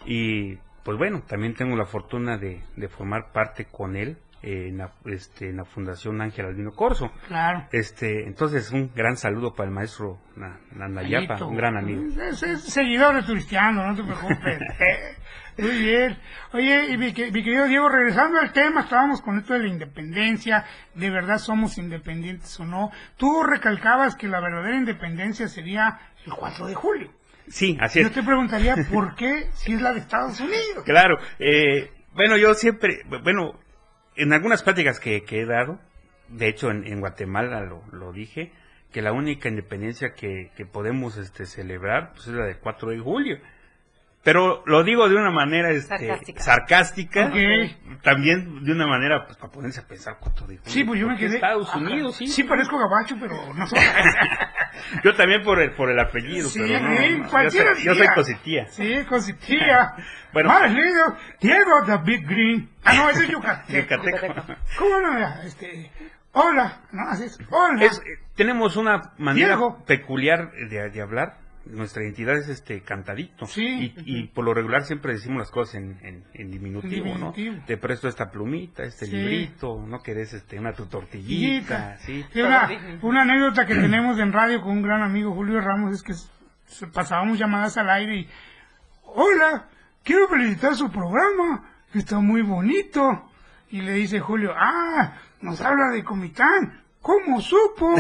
Y 0.06 0.56
pues 0.82 0.96
bueno, 0.98 1.22
también 1.26 1.54
tengo 1.54 1.76
la 1.76 1.84
fortuna 1.84 2.38
de, 2.38 2.62
de 2.76 2.88
formar 2.88 3.30
parte 3.32 3.66
con 3.66 3.94
él 3.96 4.16
en, 4.46 4.78
la, 4.78 4.92
este, 5.06 5.50
en 5.50 5.56
la 5.56 5.64
Fundación 5.64 6.20
Ángel 6.20 6.46
Albino 6.46 6.70
Corso. 6.72 7.10
Claro. 7.28 7.66
Este, 7.72 8.24
entonces 8.26 8.70
un 8.70 8.92
gran 8.94 9.16
saludo 9.16 9.54
para 9.54 9.68
el 9.68 9.74
maestro 9.74 10.18
Na- 10.36 10.60
Nandayapa, 10.72 11.44
un 11.44 11.56
gran 11.56 11.76
amigo. 11.76 12.02
Es, 12.22 12.42
es 12.42 12.62
seguidor 12.62 13.16
de 13.16 13.22
Turistiano, 13.24 13.86
no 13.86 13.94
te 13.96 14.02
preocupes. 14.04 14.58
Muy 15.58 15.70
bien. 15.82 16.18
Oye, 16.52 16.84
y 16.92 16.96
mi, 16.98 17.06
mi 17.06 17.12
querido 17.12 17.66
Diego, 17.66 17.88
regresando 17.88 18.38
al 18.38 18.52
tema, 18.52 18.82
estábamos 18.82 19.22
con 19.22 19.38
esto 19.38 19.54
de 19.54 19.60
la 19.60 19.68
independencia. 19.68 20.64
¿De 20.94 21.10
verdad 21.10 21.38
somos 21.38 21.78
independientes 21.78 22.60
o 22.60 22.64
no? 22.66 22.90
Tú 23.16 23.42
recalcabas 23.42 24.16
que 24.16 24.28
la 24.28 24.40
verdadera 24.40 24.76
independencia 24.76 25.48
sería 25.48 25.98
el 26.26 26.32
4 26.34 26.66
de 26.66 26.74
julio. 26.74 27.10
Sí, 27.48 27.78
así 27.80 28.00
es. 28.00 28.06
Yo 28.08 28.12
te 28.12 28.22
preguntaría 28.22 28.74
por 28.92 29.14
qué 29.14 29.48
si 29.54 29.72
es 29.72 29.80
la 29.80 29.92
de 29.92 30.00
Estados 30.00 30.38
Unidos. 30.40 30.84
Claro, 30.84 31.16
eh, 31.38 31.90
bueno, 32.12 32.36
yo 32.36 32.52
siempre, 32.54 33.00
bueno, 33.22 33.58
en 34.16 34.32
algunas 34.32 34.62
pláticas 34.62 35.00
que, 35.00 35.24
he 35.28 35.46
dado, 35.46 35.78
de 36.28 36.48
hecho 36.48 36.70
en, 36.70 37.00
Guatemala 37.00 37.60
lo, 37.60 38.12
dije, 38.12 38.52
que 38.92 39.02
la 39.02 39.12
única 39.12 39.48
independencia 39.48 40.14
que, 40.14 40.50
que 40.56 40.66
podemos 40.66 41.16
este, 41.16 41.46
celebrar 41.46 42.12
pues, 42.12 42.28
es 42.28 42.34
la 42.34 42.46
del 42.46 42.58
4 42.58 42.90
de 42.90 42.98
julio. 42.98 43.38
Pero 44.26 44.64
lo 44.66 44.82
digo 44.82 45.08
de 45.08 45.14
una 45.14 45.30
manera 45.30 45.70
este, 45.70 46.12
Sarcástica. 46.40 47.30
también 48.02 48.64
de 48.64 48.72
una 48.72 48.88
manera 48.88 49.24
pues, 49.24 49.36
para 49.38 49.52
ponerse 49.52 49.78
a 49.78 49.86
pensar 49.86 50.16
4 50.18 50.48
de 50.48 50.56
julio. 50.56 50.72
Sí, 50.72 50.82
pues 50.82 51.00
yo 51.00 51.06
me 51.06 51.16
quedé. 51.16 51.36
Estados. 51.36 51.72
Unidos, 51.76 52.16
sí. 52.16 52.26
Sí, 52.26 52.42
parezco 52.42 52.76
gabacho, 52.76 53.14
pero 53.20 53.36
no 53.54 53.64
soy. 53.68 53.78
Yo 55.04 55.14
también 55.14 55.44
por 55.44 55.60
el, 55.62 55.72
por 55.74 55.90
el 55.90 55.98
apellido, 56.00 56.48
Sí, 56.48 56.58
pero 56.58 56.80
no, 56.80 56.88
no, 56.90 57.42
yo, 57.44 57.50
soy, 57.50 57.62
yo 57.84 57.94
soy 57.94 57.94
diría. 57.94 58.14
cositía. 58.14 58.66
Sí, 58.68 59.04
cositilla. 59.08 59.94
Bueno. 60.32 60.50
Más 60.50 60.70
lindo, 60.70 61.16
Diego 61.40 61.70
the 61.86 61.96
Big 62.04 62.26
Green. 62.26 62.68
Ah, 62.84 62.94
no, 62.94 63.08
ese 63.10 63.24
es 63.24 63.30
yucateco. 63.30 63.72
Yucateco. 63.94 64.34
¿Cómo 64.78 65.00
no? 65.00 65.14
Mira, 65.14 65.40
Este, 65.44 65.90
hola, 66.32 66.80
no, 66.92 67.08
así 67.08 67.24
es, 67.24 67.38
hola. 67.48 67.82
Es, 67.84 67.98
eh, 68.00 68.18
tenemos 68.34 68.76
una 68.76 69.12
manera 69.16 69.56
Diego. 69.56 69.82
peculiar 69.86 70.50
de, 70.68 70.90
de 70.90 71.00
hablar. 71.00 71.38
Nuestra 71.66 72.02
identidad 72.04 72.36
es 72.36 72.48
este 72.48 72.82
cantadito. 72.82 73.46
Y, 73.56 73.92
y 74.04 74.26
por 74.28 74.44
lo 74.44 74.54
regular 74.54 74.84
siempre 74.84 75.12
decimos 75.14 75.38
las 75.40 75.50
cosas 75.50 75.76
en, 75.76 75.98
en- 76.02 76.24
en 76.34 76.50
diminutivo, 76.50 77.04
Diminutivo. 77.06 77.56
¿no? 77.56 77.64
Te 77.64 77.76
presto 77.76 78.08
esta 78.08 78.30
plumita, 78.30 78.84
este 78.84 79.06
Sí. 79.06 79.16
librito, 79.16 79.84
¿no 79.86 80.00
querés 80.02 80.32
este, 80.32 80.58
una 80.58 80.72
tu 80.72 80.86
tortillita? 80.86 81.98
¿sí? 81.98 82.24
Sí, 82.32 82.40
una, 82.40 82.68
una 83.02 83.22
anécdota 83.22 83.66
que 83.66 83.74
tenemos 83.74 84.18
en 84.18 84.32
radio 84.32 84.60
con 84.60 84.72
un 84.72 84.82
gran 84.82 85.02
amigo 85.02 85.34
Julio 85.34 85.60
Ramos 85.60 85.94
es 85.94 86.02
que 86.02 86.86
pasábamos 86.92 87.38
llamadas 87.38 87.76
al 87.78 87.90
aire 87.90 88.16
y 88.16 88.28
hola, 89.04 89.68
quiero 90.04 90.28
felicitar 90.28 90.74
su 90.74 90.90
programa, 90.90 91.64
que 91.92 91.98
está 91.98 92.18
muy 92.20 92.42
bonito. 92.42 93.30
Y 93.70 93.80
le 93.80 93.92
dice 93.92 94.20
Julio, 94.20 94.52
ah, 94.56 95.14
nos 95.40 95.60
habla 95.60 95.88
de 95.92 96.04
Comitán, 96.04 96.82
¿cómo 97.06 97.40
supo? 97.40 97.94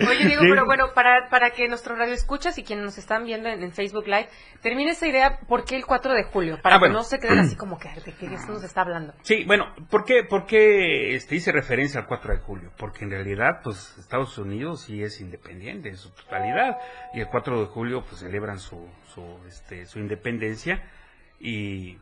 Oye, 0.00 0.26
Diego, 0.26 0.42
pero 0.42 0.66
bueno, 0.66 0.92
para, 0.94 1.28
para 1.28 1.50
que 1.50 1.68
nuestros 1.68 1.96
radioescuchas 1.96 2.58
y 2.58 2.64
quienes 2.64 2.84
nos 2.84 2.98
están 2.98 3.24
viendo 3.24 3.48
en, 3.48 3.62
en 3.62 3.70
Facebook 3.70 4.06
Live, 4.06 4.28
termine 4.60 4.90
esa 4.90 5.06
idea, 5.06 5.38
¿por 5.46 5.64
qué 5.64 5.76
el 5.76 5.86
4 5.86 6.12
de 6.12 6.24
julio? 6.24 6.58
Para 6.60 6.76
Ah, 6.76 6.80
que 6.80 6.88
no 6.88 7.04
se 7.04 7.20
queden 7.20 7.38
así 7.38 7.54
como 7.58 7.78
que, 7.78 7.88
¿de 7.88 8.12
qué 8.12 8.26
eso 8.26 8.48
nos 8.48 8.64
está 8.64 8.80
hablando? 8.80 9.14
Sí, 9.22 9.44
bueno, 9.44 9.72
¿por 9.90 10.04
qué, 10.04 10.24
por 10.24 10.46
qué 10.46 11.14
este, 11.14 11.36
hice 11.36 11.52
referencia 11.52 12.00
al 12.00 12.06
4 12.06 12.34
de 12.34 12.40
julio? 12.40 12.72
Porque 12.76 13.04
en 13.04 13.12
realidad, 13.12 13.60
pues, 13.62 13.96
Estados 13.98 14.36
Unidos 14.36 14.82
sí 14.82 15.04
es 15.04 15.20
independiente 15.20 15.88
en 15.88 15.96
su 15.96 16.10
totalidad. 16.10 16.78
Y 17.14 17.20
el 17.20 17.28
4 17.28 17.60
de 17.60 17.66
julio, 17.66 18.02
pues, 18.02 18.22
celebran 18.22 18.58
su, 18.58 18.88
su, 19.14 19.38
este, 19.46 19.86
su 19.86 20.00
independencia. 20.00 20.82
Y, 21.38 21.98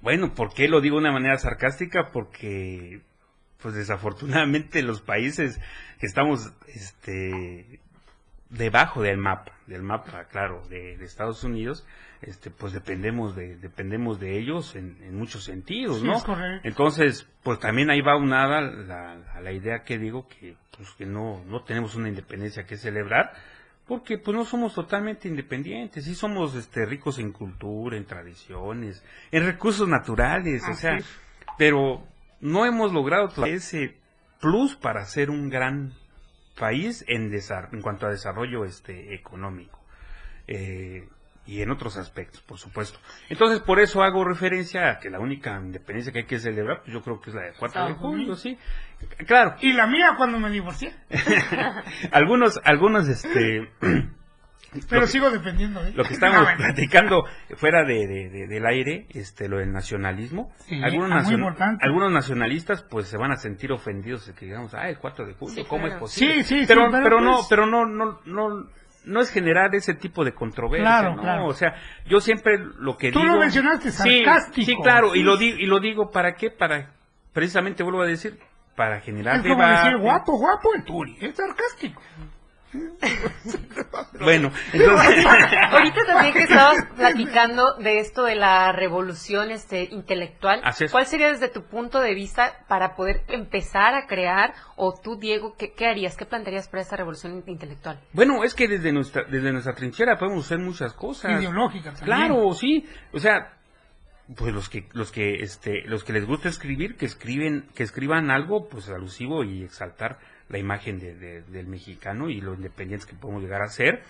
bueno, 0.00 0.34
¿por 0.34 0.54
qué 0.54 0.68
lo 0.68 0.80
digo 0.80 0.96
de 0.96 1.02
una 1.02 1.12
manera 1.12 1.36
sarcástica? 1.38 2.10
Porque, 2.12 3.00
pues, 3.62 3.74
desafortunadamente 3.74 4.82
los 4.82 5.00
países 5.00 5.60
que 5.98 6.06
estamos, 6.06 6.52
este, 6.66 7.80
debajo 8.50 9.02
del 9.02 9.18
mapa, 9.18 9.52
del 9.66 9.82
mapa, 9.82 10.24
claro, 10.30 10.62
de, 10.68 10.96
de 10.98 11.04
Estados 11.04 11.42
Unidos, 11.44 11.86
este, 12.20 12.50
pues 12.50 12.72
dependemos 12.72 13.34
de, 13.34 13.56
dependemos 13.56 14.20
de 14.20 14.38
ellos 14.38 14.76
en, 14.76 14.98
en 15.02 15.16
muchos 15.16 15.44
sentidos, 15.44 16.02
¿no? 16.02 16.22
Entonces, 16.62 17.28
pues 17.42 17.58
también 17.58 17.90
ahí 17.90 18.00
va 18.00 18.16
unada 18.16 18.60
la, 18.60 19.16
la, 19.16 19.40
la 19.40 19.52
idea 19.52 19.82
que 19.84 19.98
digo 19.98 20.28
que, 20.28 20.56
pues 20.76 20.90
que 20.92 21.06
no, 21.06 21.42
no 21.46 21.62
tenemos 21.64 21.94
una 21.94 22.08
independencia 22.08 22.64
que 22.64 22.76
celebrar, 22.76 23.32
porque 23.86 24.18
pues 24.18 24.36
no 24.36 24.44
somos 24.44 24.74
totalmente 24.74 25.28
independientes, 25.28 26.04
sí 26.04 26.14
somos 26.14 26.54
este 26.54 26.86
ricos 26.86 27.18
en 27.18 27.32
cultura, 27.32 27.96
en 27.96 28.04
tradiciones, 28.04 29.04
en 29.30 29.44
recursos 29.44 29.88
naturales, 29.88 30.62
o 30.70 30.74
sea, 30.74 30.96
es. 30.96 31.06
pero 31.58 32.06
no 32.42 32.66
hemos 32.66 32.92
logrado 32.92 33.28
ese 33.46 33.96
plus 34.40 34.76
para 34.76 35.04
ser 35.06 35.30
un 35.30 35.48
gran 35.48 35.94
país 36.58 37.04
en, 37.08 37.32
en 37.32 37.80
cuanto 37.80 38.06
a 38.06 38.10
desarrollo 38.10 38.64
este 38.64 39.14
económico 39.14 39.78
eh, 40.46 41.08
y 41.46 41.62
en 41.62 41.70
otros 41.70 41.96
aspectos, 41.96 42.40
por 42.42 42.58
supuesto. 42.58 43.00
Entonces, 43.28 43.60
por 43.60 43.80
eso 43.80 44.02
hago 44.02 44.24
referencia 44.24 44.90
a 44.90 44.98
que 44.98 45.10
la 45.10 45.18
única 45.18 45.58
independencia 45.58 46.12
que 46.12 46.20
hay 46.20 46.26
que 46.26 46.38
celebrar, 46.38 46.82
pues 46.82 46.92
yo 46.92 47.02
creo 47.02 47.20
que 47.20 47.30
es 47.30 47.36
la 47.36 47.42
de 47.42 47.52
4 47.58 47.86
de 47.86 47.94
julio, 47.94 48.34
sí. 48.34 48.56
Claro, 49.26 49.56
y 49.60 49.72
la 49.72 49.86
mía 49.86 50.14
cuando 50.16 50.38
me 50.38 50.50
divorcié. 50.50 50.94
algunos, 52.12 52.60
algunos, 52.64 53.08
este... 53.08 53.70
Pero 54.88 55.06
sigo 55.06 55.30
dependiendo 55.30 55.82
de 55.82 55.92
lo 55.92 56.04
que 56.04 56.14
estábamos 56.14 56.40
Ah, 56.48 56.54
bueno. 56.56 56.58
platicando 56.74 57.24
fuera 57.56 57.84
de, 57.84 58.06
de- 58.06 58.28
de- 58.30 58.46
del 58.46 58.66
aire, 58.66 59.06
este, 59.10 59.48
lo 59.48 59.58
del 59.58 59.72
nacionalismo, 59.72 60.50
Sí, 60.66 60.80
algunos, 60.82 61.10
ah, 61.12 61.22
nacion- 61.22 61.78
algunos 61.80 62.10
nacionalistas 62.12 62.82
pues 62.84 63.08
se 63.08 63.16
van 63.18 63.32
a 63.32 63.36
sentir 63.36 63.70
ofendidos 63.72 64.26
de 64.26 64.34
que 64.34 64.46
digamos, 64.46 64.72
ah, 64.74 64.88
el 64.88 64.98
4 64.98 65.26
de 65.26 65.34
julio, 65.34 65.54
Sí, 65.54 65.64
¿cómo 65.68 65.82
claro. 65.82 65.94
es 65.96 66.00
posible? 66.00 66.34
Sí, 66.34 66.42
sí, 66.44 66.60
sí, 66.60 66.64
pero, 66.66 66.90
pero 66.90 67.02
pero 67.04 67.20
no, 67.20 67.32
pues- 67.36 67.46
pero 67.50 67.66
no, 67.66 67.84
no, 67.86 68.20
no, 68.24 68.66
no 69.04 69.20
es 69.20 69.30
generar 69.30 69.74
ese 69.74 69.94
tipo 69.94 70.24
de 70.24 70.32
controversia, 70.32 70.84
Claro, 70.88 71.16
¿no? 71.16 71.22
claro. 71.22 71.46
O 71.46 71.52
sea, 71.54 71.74
yo 72.06 72.20
siempre 72.20 72.56
lo 72.78 72.96
que 72.96 73.10
Tú 73.12 73.18
digo... 73.20 73.34
lo 73.34 73.40
mencionaste, 73.40 73.90
Sí, 73.90 74.24
sarcástico. 74.24 74.64
Sí, 74.66 74.76
claro, 74.82 75.14
y 75.14 75.18
Sí. 75.18 75.22
lo, 75.24 75.36
di- 75.36 75.56
y 75.58 75.66
lo 75.66 75.80
digo 75.80 76.10
para 76.10 76.34
qué, 76.34 76.50
para, 76.50 76.92
precisamente 77.32 77.82
vuelvo 77.82 78.02
a 78.02 78.06
decir, 78.06 78.38
para 78.76 79.00
generar 79.00 79.36
Es 79.36 79.42
como 79.42 79.56
debate. 79.56 79.84
decir 79.84 79.98
guapo, 79.98 80.38
guapo 80.38 80.74
el 80.74 80.84
Turi, 80.84 81.18
es 81.20 81.34
sarcástico. 81.36 82.00
Bueno, 84.20 84.52
entonces... 84.72 85.24
Ahorita 85.70 86.00
también 86.06 86.32
que 86.32 86.42
estabas 86.44 86.86
platicando 86.96 87.74
de 87.78 87.98
esto 87.98 88.24
de 88.24 88.36
la 88.36 88.72
revolución 88.72 89.50
este, 89.50 89.88
intelectual, 89.90 90.60
Así 90.62 90.84
es. 90.84 90.92
¿cuál 90.92 91.06
sería 91.06 91.28
desde 91.28 91.48
tu 91.48 91.64
punto 91.64 92.00
de 92.00 92.14
vista 92.14 92.64
para 92.68 92.94
poder 92.94 93.22
empezar 93.28 93.94
a 93.94 94.06
crear, 94.06 94.54
o 94.76 94.94
tú, 94.94 95.16
Diego, 95.18 95.54
qué, 95.58 95.72
qué 95.72 95.86
harías, 95.86 96.16
qué 96.16 96.24
plantearías 96.24 96.68
para 96.68 96.82
esa 96.82 96.96
revolución 96.96 97.42
intelectual? 97.46 98.00
Bueno, 98.12 98.44
es 98.44 98.54
que 98.54 98.68
desde 98.68 98.92
nuestra, 98.92 99.24
desde 99.24 99.50
nuestra 99.50 99.74
trinchera 99.74 100.18
podemos 100.18 100.44
hacer 100.44 100.58
muchas 100.58 100.92
cosas. 100.92 101.40
Ideológicas 101.40 101.98
también. 101.98 102.04
Claro, 102.04 102.52
sí. 102.52 102.86
O 103.12 103.18
sea, 103.18 103.54
pues 104.36 104.52
los 104.52 104.68
que, 104.68 104.88
los 104.92 105.10
que, 105.10 105.42
este, 105.42 105.82
los 105.86 106.04
que 106.04 106.12
les 106.12 106.26
gusta 106.26 106.48
escribir, 106.48 106.96
que 106.96 107.06
escriben, 107.06 107.68
que 107.74 107.82
escriban 107.82 108.30
algo, 108.30 108.68
pues 108.68 108.88
alusivo 108.88 109.42
y 109.42 109.64
exaltar 109.64 110.18
la 110.52 110.58
imagen 110.58 110.98
de- 111.00 111.14
de- 111.16 111.42
del 111.42 111.66
mexicano 111.66 112.28
y 112.28 112.40
lo 112.40 112.54
independientes 112.54 113.06
que 113.06 113.16
podemos 113.16 113.42
llegar 113.42 113.62
a 113.62 113.68
ser. 113.68 114.02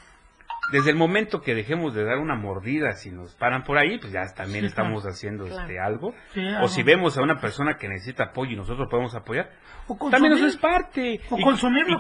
Desde 0.70 0.90
el 0.90 0.96
momento 0.96 1.40
que 1.40 1.54
dejemos 1.54 1.94
de 1.94 2.04
dar 2.04 2.18
una 2.18 2.34
mordida, 2.36 2.92
si 2.92 3.10
nos 3.10 3.34
paran 3.34 3.64
por 3.64 3.78
ahí, 3.78 3.98
pues 3.98 4.12
ya 4.12 4.22
también 4.34 4.60
Sí, 4.60 4.66
estamos 4.66 5.02
claro. 5.02 5.14
haciendo 5.14 5.44
Claro. 5.46 5.60
este 5.62 5.80
algo. 5.80 6.14
Sí, 6.34 6.40
o 6.62 6.68
si 6.68 6.82
vemos 6.82 7.16
a 7.18 7.22
una 7.22 7.40
persona 7.40 7.76
que 7.78 7.88
necesita 7.88 8.24
apoyo 8.24 8.52
y 8.52 8.56
nosotros 8.56 8.88
podemos 8.90 9.14
apoyar, 9.14 9.50
O 9.88 9.96
también 10.10 10.34
eso 10.34 10.46
es 10.46 10.56
parte. 10.56 11.20
O 11.30 11.38
Y- 11.38 11.42
consumir 11.42 11.86
¿no? 11.88 11.98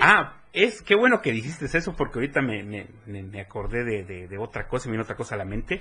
Ah, 0.00 0.34
es 0.52 0.82
qué 0.82 0.94
bueno 0.94 1.20
que 1.22 1.32
dijiste 1.32 1.64
eso 1.66 1.94
porque 1.96 2.18
ahorita 2.18 2.42
me, 2.42 2.62
me, 3.06 3.40
acordé 3.40 3.84
de, 3.84 4.04
de- 4.04 4.28
de 4.28 4.38
otra 4.38 4.68
cosa, 4.68 4.88
me 4.88 4.92
vino 4.92 5.04
otra 5.04 5.16
cosa 5.16 5.34
a 5.34 5.38
la 5.38 5.44
mente. 5.46 5.80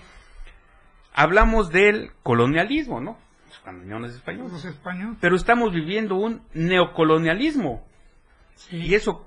Hablamos 1.14 1.70
del 1.72 2.12
colonialismo, 2.24 3.02
¿no? 3.02 3.18
Los 3.50 3.60
cañones 3.60 4.14
españoles. 4.14 4.54
Los 4.54 4.64
españoles. 4.66 5.18
Pero 5.20 5.36
estamos 5.36 5.74
viviendo 5.74 6.16
un 6.16 6.44
neocolonialismo. 6.54 7.86
¿Y 8.72 8.96
eso 8.96 9.26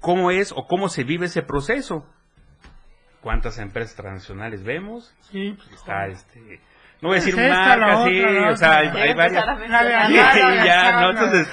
cómo 0.00 0.30
es 0.30 0.52
o 0.52 0.66
cómo 0.66 0.88
se 0.88 1.04
vive 1.04 1.26
ese 1.26 1.42
proceso? 1.42 2.06
¿Cuántas 3.20 3.58
empresas 3.58 3.96
transnacionales 3.96 4.62
vemos? 4.64 5.14
Sí, 5.30 5.56
Está 5.74 6.06
este... 6.06 6.60
No 7.02 7.08
voy 7.08 7.16
a 7.16 7.20
decir 7.20 7.34
Es 7.34 7.40
esta, 7.40 7.76
la 7.76 7.86
marcas, 7.86 8.04
sí, 8.04 8.22
o 8.22 8.56
sea, 8.56 8.76
hay, 8.78 9.14
varias. 9.14 9.44
Sí, 10.08 10.14
ya, 10.66 11.00
no, 11.00 11.10
entonces, 11.10 11.48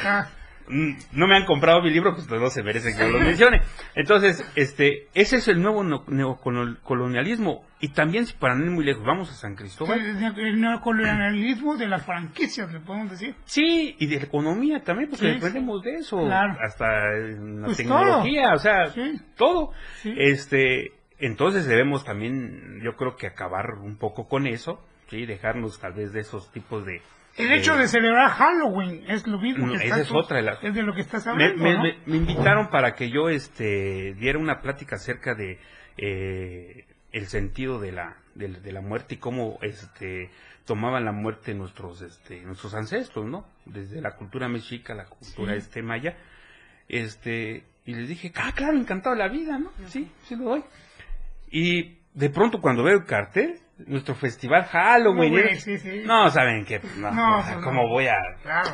no 0.69 1.27
me 1.27 1.35
han 1.35 1.45
comprado 1.45 1.81
mi 1.81 1.89
libro, 1.91 2.13
pues 2.13 2.29
no 2.29 2.49
se 2.49 2.63
merece 2.63 2.95
que 2.95 3.07
lo 3.09 3.19
mencione. 3.19 3.61
Entonces, 3.95 4.43
este, 4.55 5.07
ese 5.13 5.37
es 5.37 5.47
el 5.47 5.61
nuevo 5.61 5.83
neocolonialismo. 5.83 7.65
Y 7.79 7.89
también, 7.89 8.25
para 8.39 8.55
no 8.55 8.65
ir 8.65 8.71
muy 8.71 8.83
lejos, 8.85 9.03
vamos 9.05 9.29
a 9.29 9.33
San 9.33 9.55
Cristóbal. 9.55 9.99
El, 10.37 10.59
neocolonialismo 10.59 11.77
de 11.77 11.87
las 11.87 12.05
franquicias, 12.05 12.71
le 12.73 12.79
podemos 12.79 13.11
decir. 13.11 13.35
Sí, 13.45 13.95
y 13.99 14.07
de 14.07 14.17
la 14.17 14.23
economía 14.25 14.81
también, 14.83 15.09
porque 15.09 15.25
Sí, 15.27 15.33
dependemos 15.33 15.83
de 15.83 15.95
eso. 15.95 16.17
Claro. 16.25 16.57
Hasta 16.61 17.13
en 17.15 17.61
la 17.61 17.65
Pues 17.67 17.77
tecnología, 17.77 18.43
todo. 18.43 18.55
o 18.55 18.59
sea, 18.59 18.85
Sí. 18.87 19.21
todo. 19.35 19.71
Sí. 20.01 20.13
Este, 20.17 20.91
entonces 21.19 21.67
debemos 21.67 22.03
también, 22.03 22.79
yo 22.83 22.95
creo 22.95 23.15
que 23.15 23.27
acabar 23.27 23.65
un 23.81 23.97
poco 23.97 24.27
con 24.27 24.47
eso, 24.47 24.83
sí, 25.09 25.25
dejarnos 25.25 25.79
tal 25.79 25.93
vez 25.93 26.11
de 26.13 26.21
esos 26.21 26.51
tipos 26.51 26.85
de. 26.85 27.01
El 27.37 27.53
hecho 27.53 27.75
de 27.75 27.87
celebrar 27.87 28.29
Halloween 28.31 29.03
es 29.07 29.27
lo 29.27 29.37
mismo 29.39 29.67
que 29.77 29.85
esa 29.85 30.01
es 30.01 30.07
tú- 30.07 30.17
otra 30.17 30.37
de 30.37 30.43
las- 30.43 30.63
es 30.63 30.73
de 30.73 30.81
lo 30.83 30.93
que 30.93 31.01
estás 31.01 31.25
me, 31.27 31.31
hablando, 31.31 31.63
me- 31.63 31.73
¿no? 31.73 31.83
me- 31.83 31.97
me 32.05 32.17
invitaron 32.17 32.69
para 32.69 32.95
que 32.95 33.09
yo 33.11 33.29
este 33.29 34.13
diera 34.15 34.39
una 34.39 34.59
plática 34.61 34.95
acerca 34.95 35.35
de 35.35 35.59
eh, 35.97 36.85
el 37.11 37.27
sentido 37.27 37.79
de 37.79 37.91
la 37.91 38.17
de, 38.35 38.47
de 38.49 38.71
la 38.71 38.81
muerte 38.81 39.15
y 39.15 39.17
cómo 39.17 39.57
este 39.61 40.29
tomaban 40.65 41.05
la 41.05 41.11
muerte 41.11 41.53
nuestros 41.53 42.01
este 42.01 42.41
nuestros 42.41 42.73
ancestros 42.75 43.25
no 43.25 43.47
desde 43.65 44.01
la 44.01 44.15
cultura 44.15 44.47
mexica 44.49 44.93
la 44.93 45.05
cultura 45.05 45.53
Sí. 45.53 45.57
este 45.59 45.81
maya. 45.81 46.17
Este 46.87 47.63
y 47.85 47.93
les 47.95 48.07
dije 48.09 48.31
ah 48.35 48.51
claro 48.55 48.77
encantado 48.77 49.15
de 49.15 49.21
la 49.23 49.27
vida 49.29 49.57
no 49.57 49.71
sí 49.87 50.11
sí 50.23 50.35
lo 50.35 50.45
doy. 50.45 50.63
Y 51.51 51.97
de 52.13 52.29
pronto 52.29 52.59
cuando 52.61 52.83
veo 52.83 52.97
el 52.97 53.05
cartel 53.05 53.59
nuestro 53.85 54.15
festival 54.15 54.63
Halloween 54.65 55.31
No, 55.33 55.39
güey, 55.41 55.53
¿eh? 55.53 55.59
sí, 55.59 55.77
sí. 55.77 56.03
no 56.05 56.29
saben 56.29 56.65
qué 56.65 56.79
pues, 56.79 56.95
no, 56.97 57.11
No, 57.11 57.37
o 57.39 57.43
sea, 57.43 57.53
pues, 57.53 57.65
cómo 57.65 57.87
voy 57.87 58.07
a 58.07 58.15
Claro. 58.41 58.69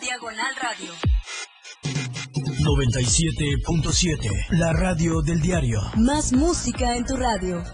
Diagonal 0.00 0.54
Radio. 0.60 0.92
97.7. 2.64 4.46
La 4.50 4.72
radio 4.72 5.22
del 5.22 5.40
diario. 5.40 5.80
Más 5.96 6.32
música 6.32 6.96
en 6.96 7.04
tu 7.04 7.16
radio. 7.16 7.64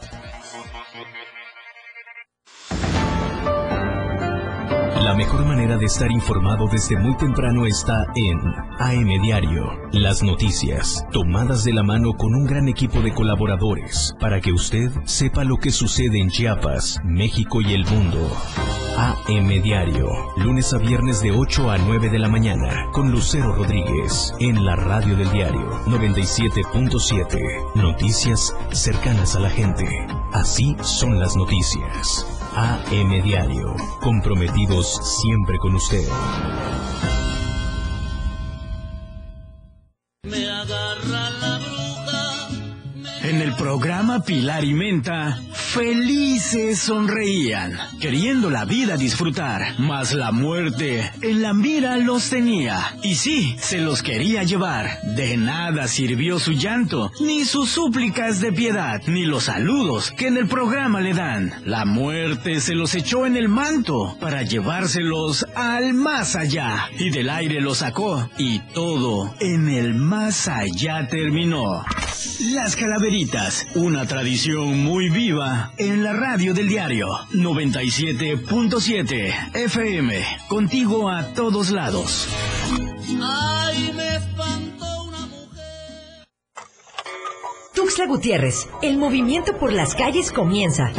La 5.02 5.14
mejor 5.14 5.44
manera 5.44 5.76
de 5.76 5.84
estar 5.86 6.10
informado 6.10 6.66
desde 6.70 6.96
muy 6.98 7.16
temprano 7.16 7.66
está 7.66 8.06
en 8.14 8.38
AM 8.78 9.22
Diario. 9.22 9.64
Las 9.92 10.22
noticias, 10.22 11.04
tomadas 11.12 11.64
de 11.64 11.72
la 11.74 11.82
mano 11.82 12.12
con 12.14 12.34
un 12.34 12.46
gran 12.46 12.68
equipo 12.68 13.00
de 13.00 13.12
colaboradores, 13.12 14.14
para 14.18 14.40
que 14.40 14.52
usted 14.52 14.90
sepa 15.04 15.44
lo 15.44 15.56
que 15.56 15.70
sucede 15.70 16.18
en 16.20 16.30
Chiapas, 16.30 17.00
México 17.04 17.60
y 17.60 17.74
el 17.74 17.84
mundo. 17.86 18.30
AM 18.98 19.62
Diario, 19.62 20.08
lunes 20.38 20.74
a 20.74 20.78
viernes 20.78 21.20
de 21.22 21.30
8 21.30 21.70
a 21.70 21.78
9 21.78 22.10
de 22.10 22.18
la 22.18 22.28
mañana, 22.28 22.90
con 22.90 23.12
Lucero 23.12 23.52
Rodríguez, 23.52 24.34
en 24.40 24.64
la 24.64 24.74
radio 24.74 25.16
del 25.16 25.30
diario 25.30 25.70
97.7. 25.86 27.76
Noticias 27.76 28.52
cercanas 28.72 29.36
a 29.36 29.40
la 29.40 29.50
gente. 29.50 29.86
Así 30.32 30.74
son 30.80 31.20
las 31.20 31.36
noticias. 31.36 32.26
AM 32.56 33.22
Diario, 33.22 33.76
comprometidos 34.00 34.98
siempre 35.20 35.58
con 35.58 35.76
usted. 35.76 36.02
Me 40.24 40.50
agarra 40.50 41.37
En 43.28 43.42
el 43.42 43.52
programa 43.56 44.20
Pilar 44.20 44.64
y 44.64 44.72
Menta, 44.72 45.38
felices 45.52 46.78
sonreían, 46.78 47.76
queriendo 48.00 48.48
la 48.48 48.64
vida 48.64 48.96
disfrutar, 48.96 49.74
mas 49.78 50.14
la 50.14 50.32
muerte 50.32 51.12
en 51.20 51.42
la 51.42 51.52
mira 51.52 51.98
los 51.98 52.30
tenía. 52.30 52.96
Y 53.02 53.16
sí, 53.16 53.54
se 53.60 53.82
los 53.82 54.02
quería 54.02 54.44
llevar. 54.44 55.02
De 55.14 55.36
nada 55.36 55.88
sirvió 55.88 56.38
su 56.38 56.52
llanto, 56.52 57.12
ni 57.20 57.44
sus 57.44 57.68
súplicas 57.68 58.40
de 58.40 58.50
piedad, 58.50 59.02
ni 59.06 59.26
los 59.26 59.44
saludos 59.44 60.10
que 60.10 60.28
en 60.28 60.38
el 60.38 60.48
programa 60.48 61.02
le 61.02 61.12
dan. 61.12 61.52
La 61.66 61.84
muerte 61.84 62.60
se 62.60 62.74
los 62.74 62.94
echó 62.94 63.26
en 63.26 63.36
el 63.36 63.50
manto 63.50 64.16
para 64.22 64.42
llevárselos 64.42 65.44
al 65.54 65.92
más 65.92 66.34
allá. 66.34 66.88
Y 66.98 67.10
del 67.10 67.28
aire 67.28 67.60
los 67.60 67.78
sacó, 67.78 68.30
y 68.38 68.60
todo 68.72 69.34
en 69.38 69.68
el 69.68 69.92
más 69.92 70.48
allá 70.48 71.06
terminó. 71.08 71.84
Las 72.54 72.74
una 73.74 74.06
tradición 74.06 74.84
muy 74.84 75.10
viva 75.10 75.72
en 75.76 76.04
la 76.04 76.12
radio 76.12 76.54
del 76.54 76.68
diario 76.68 77.08
97.7 77.32 79.56
FM, 79.56 80.24
contigo 80.48 81.10
a 81.10 81.24
todos 81.34 81.72
lados. 81.72 82.28
Ay, 83.20 83.92
me 83.96 84.08
espantó 84.14 85.02
una 85.02 85.26
mujer. 85.26 86.28
Tuxtla 87.74 88.06
Gutiérrez, 88.06 88.68
el 88.82 88.98
movimiento 88.98 89.58
por 89.58 89.72
las 89.72 89.96
calles 89.96 90.30
comienza. 90.30 90.84
¡Ay, 90.86 90.94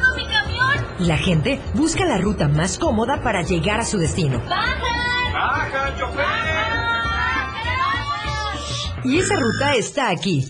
no, 0.00 0.16
mi 0.16 0.26
camión! 0.26 0.84
Y 0.98 1.04
la 1.04 1.18
gente 1.18 1.60
busca 1.74 2.04
la 2.04 2.18
ruta 2.18 2.48
más 2.48 2.80
cómoda 2.80 3.22
para 3.22 3.42
llegar 3.42 3.78
a 3.78 3.84
su 3.84 3.98
destino. 3.98 4.40
¡Baja! 4.48 4.80
¡Baja, 5.32 5.96
chofer! 6.00 6.53
Y 9.04 9.18
esa 9.18 9.36
ruta 9.36 9.74
está 9.74 10.08
aquí. 10.08 10.48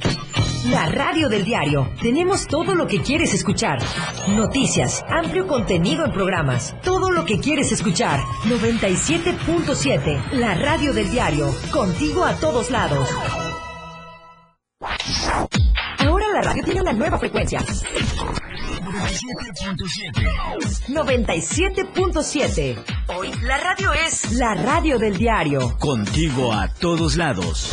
La 0.71 0.87
radio 0.87 1.29
del 1.29 1.45
diario. 1.45 1.91
Tenemos 2.01 2.47
todo 2.47 2.75
lo 2.77 2.87
que 2.87 3.03
quieres 3.03 3.35
escuchar. 3.35 3.81
Noticias, 4.29 5.05
amplio 5.09 5.49
contenido 5.49 6.05
en 6.05 6.13
programas. 6.13 6.75
Todo 6.83 7.11
lo 7.11 7.25
que 7.25 7.41
quieres 7.41 7.73
escuchar. 7.73 8.21
97.7. 8.45 10.31
La 10.33 10.55
radio 10.55 10.93
del 10.93 11.11
diario. 11.11 11.53
Contigo 11.73 12.25
a 12.25 12.35
todos 12.37 12.71
lados. 12.71 13.09
Ahora 15.99 16.27
la 16.33 16.43
radio 16.43 16.63
tiene 16.65 16.81
una 16.81 16.93
nueva 16.93 17.19
frecuencia. 17.19 17.61
97.7. 20.89 22.85
Hoy 23.17 23.33
la 23.43 23.59
radio 23.59 23.93
es 23.93 24.33
la 24.33 24.55
radio 24.55 24.99
del 24.99 25.19
diario. 25.19 25.77
Contigo 25.79 26.53
a 26.53 26.69
todos 26.69 27.17
lados. 27.17 27.73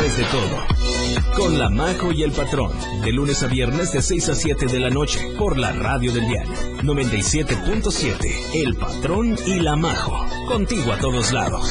Después 0.00 0.16
de 0.16 0.24
todo, 0.32 1.36
con 1.36 1.58
La 1.58 1.68
Majo 1.68 2.10
y 2.10 2.22
el 2.22 2.32
Patrón, 2.32 2.72
de 3.02 3.12
lunes 3.12 3.42
a 3.42 3.48
viernes 3.48 3.92
de 3.92 4.00
6 4.00 4.30
a 4.30 4.34
7 4.34 4.64
de 4.64 4.80
la 4.80 4.88
noche, 4.88 5.20
por 5.36 5.58
la 5.58 5.72
radio 5.72 6.10
del 6.10 6.26
diario 6.26 6.54
97.7, 6.82 8.54
El 8.54 8.76
Patrón 8.76 9.36
y 9.46 9.60
La 9.60 9.76
Majo, 9.76 10.24
contigo 10.48 10.92
a 10.92 10.98
todos 10.98 11.32
lados. 11.32 11.68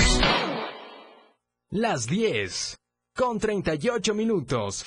Las 1.72 2.06
10 2.06 2.78
con 3.16 3.40
38 3.40 4.14
minutos. 4.14 4.86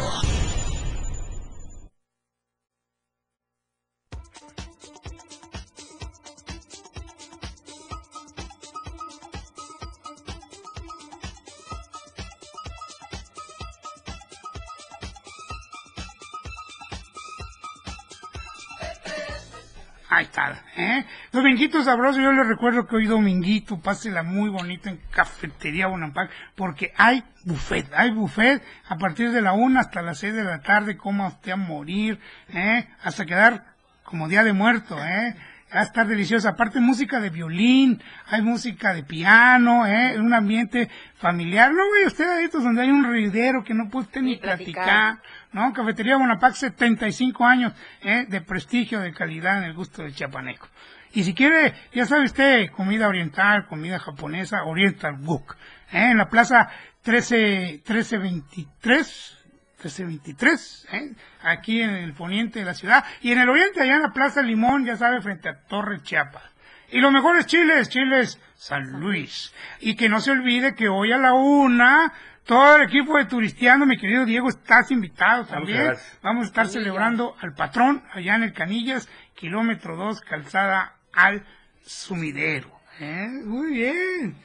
Dominguito 21.32 21.82
sabroso, 21.82 22.20
yo 22.20 22.30
les 22.30 22.46
recuerdo 22.46 22.86
que 22.86 22.96
hoy 22.96 23.06
dominguito, 23.06 23.80
pásela 23.80 24.22
muy 24.22 24.50
bonito 24.50 24.90
en 24.90 25.00
Cafetería 25.10 25.86
Bonampak, 25.86 26.30
porque 26.54 26.92
hay 26.94 27.24
buffet, 27.46 27.90
hay 27.94 28.10
buffet 28.10 28.62
a 28.86 28.98
partir 28.98 29.30
de 29.30 29.40
la 29.40 29.54
una 29.54 29.80
hasta 29.80 30.02
las 30.02 30.18
seis 30.18 30.34
de 30.34 30.44
la 30.44 30.60
tarde, 30.60 30.98
coma 30.98 31.28
usted 31.28 31.52
a 31.52 31.56
morir, 31.56 32.20
¿eh? 32.52 32.86
Hasta 33.02 33.24
quedar 33.24 33.64
como 34.04 34.28
día 34.28 34.44
de 34.44 34.52
muerto, 34.52 35.02
¿eh? 35.02 35.34
Va 35.74 35.80
a 35.80 35.84
estar 35.84 36.06
deliciosa. 36.06 36.50
Aparte 36.50 36.80
música 36.80 37.18
de 37.18 37.30
violín, 37.30 38.02
hay 38.26 38.42
música 38.42 38.92
de 38.92 39.02
piano, 39.02 39.86
¿eh? 39.86 40.20
Un 40.20 40.34
ambiente 40.34 40.90
familiar. 41.16 41.72
No 41.72 41.90
vaya 41.92 42.08
usted 42.08 42.28
a 42.28 42.42
estos 42.42 42.62
donde 42.62 42.82
hay 42.82 42.90
un 42.90 43.04
ruidero 43.04 43.64
que 43.64 43.72
no 43.72 43.88
puede 43.88 44.04
usted 44.04 44.20
ni, 44.20 44.36
platicar. 44.36 45.22
¿no? 45.50 45.72
Cafetería 45.72 46.18
Bonapac, 46.18 46.52
75 46.52 47.42
años 47.46 47.72
¿eh? 48.02 48.26
de 48.28 48.42
prestigio, 48.42 49.00
de 49.00 49.14
calidad 49.14 49.56
en 49.58 49.64
el 49.64 49.72
gusto 49.72 50.02
del 50.02 50.14
chiapaneco. 50.14 50.68
Y 51.14 51.24
si 51.24 51.34
quiere, 51.34 51.74
ya 51.92 52.06
sabe 52.06 52.24
usted, 52.24 52.70
comida 52.70 53.06
oriental, 53.06 53.66
comida 53.66 53.98
japonesa, 53.98 54.64
Oriental 54.64 55.16
Book. 55.18 55.56
¿eh? 55.92 56.10
En 56.10 56.16
la 56.16 56.28
plaza 56.28 56.70
13, 57.02 57.82
1323, 57.86 59.38
1323, 59.76 60.88
¿eh? 60.92 61.14
aquí 61.42 61.82
en 61.82 61.90
el 61.90 62.14
poniente 62.14 62.60
de 62.60 62.64
la 62.64 62.74
ciudad. 62.74 63.04
Y 63.20 63.32
en 63.32 63.40
el 63.40 63.48
oriente, 63.50 63.82
allá 63.82 63.96
en 63.96 64.02
la 64.02 64.12
plaza 64.12 64.40
Limón, 64.40 64.86
ya 64.86 64.96
sabe, 64.96 65.20
frente 65.20 65.50
a 65.50 65.60
Torre 65.66 66.00
Chiapas. 66.02 66.44
Y 66.90 67.00
los 67.00 67.12
mejores 67.12 67.46
chiles, 67.46 67.88
chiles 67.88 68.40
San 68.54 69.00
Luis. 69.00 69.52
Y 69.80 69.96
que 69.96 70.08
no 70.08 70.20
se 70.20 70.30
olvide 70.30 70.74
que 70.74 70.88
hoy 70.88 71.12
a 71.12 71.18
la 71.18 71.34
una, 71.34 72.12
todo 72.44 72.76
el 72.76 72.82
equipo 72.82 73.18
de 73.18 73.26
Turisteando, 73.26 73.84
mi 73.84 73.98
querido 73.98 74.24
Diego, 74.24 74.48
estás 74.48 74.90
invitado 74.90 75.44
también. 75.44 75.94
Vamos 76.22 76.44
a 76.44 76.46
estar 76.48 76.68
celebrando 76.68 77.34
al 77.40 77.54
patrón 77.54 78.02
allá 78.12 78.36
en 78.36 78.44
el 78.44 78.52
Canillas, 78.52 79.08
kilómetro 79.34 79.96
2, 79.96 80.20
calzada 80.22 80.96
al 81.14 81.44
sumidero. 81.82 82.70
¿eh? 83.00 83.28
Muy 83.44 83.72
bien. 83.72 84.36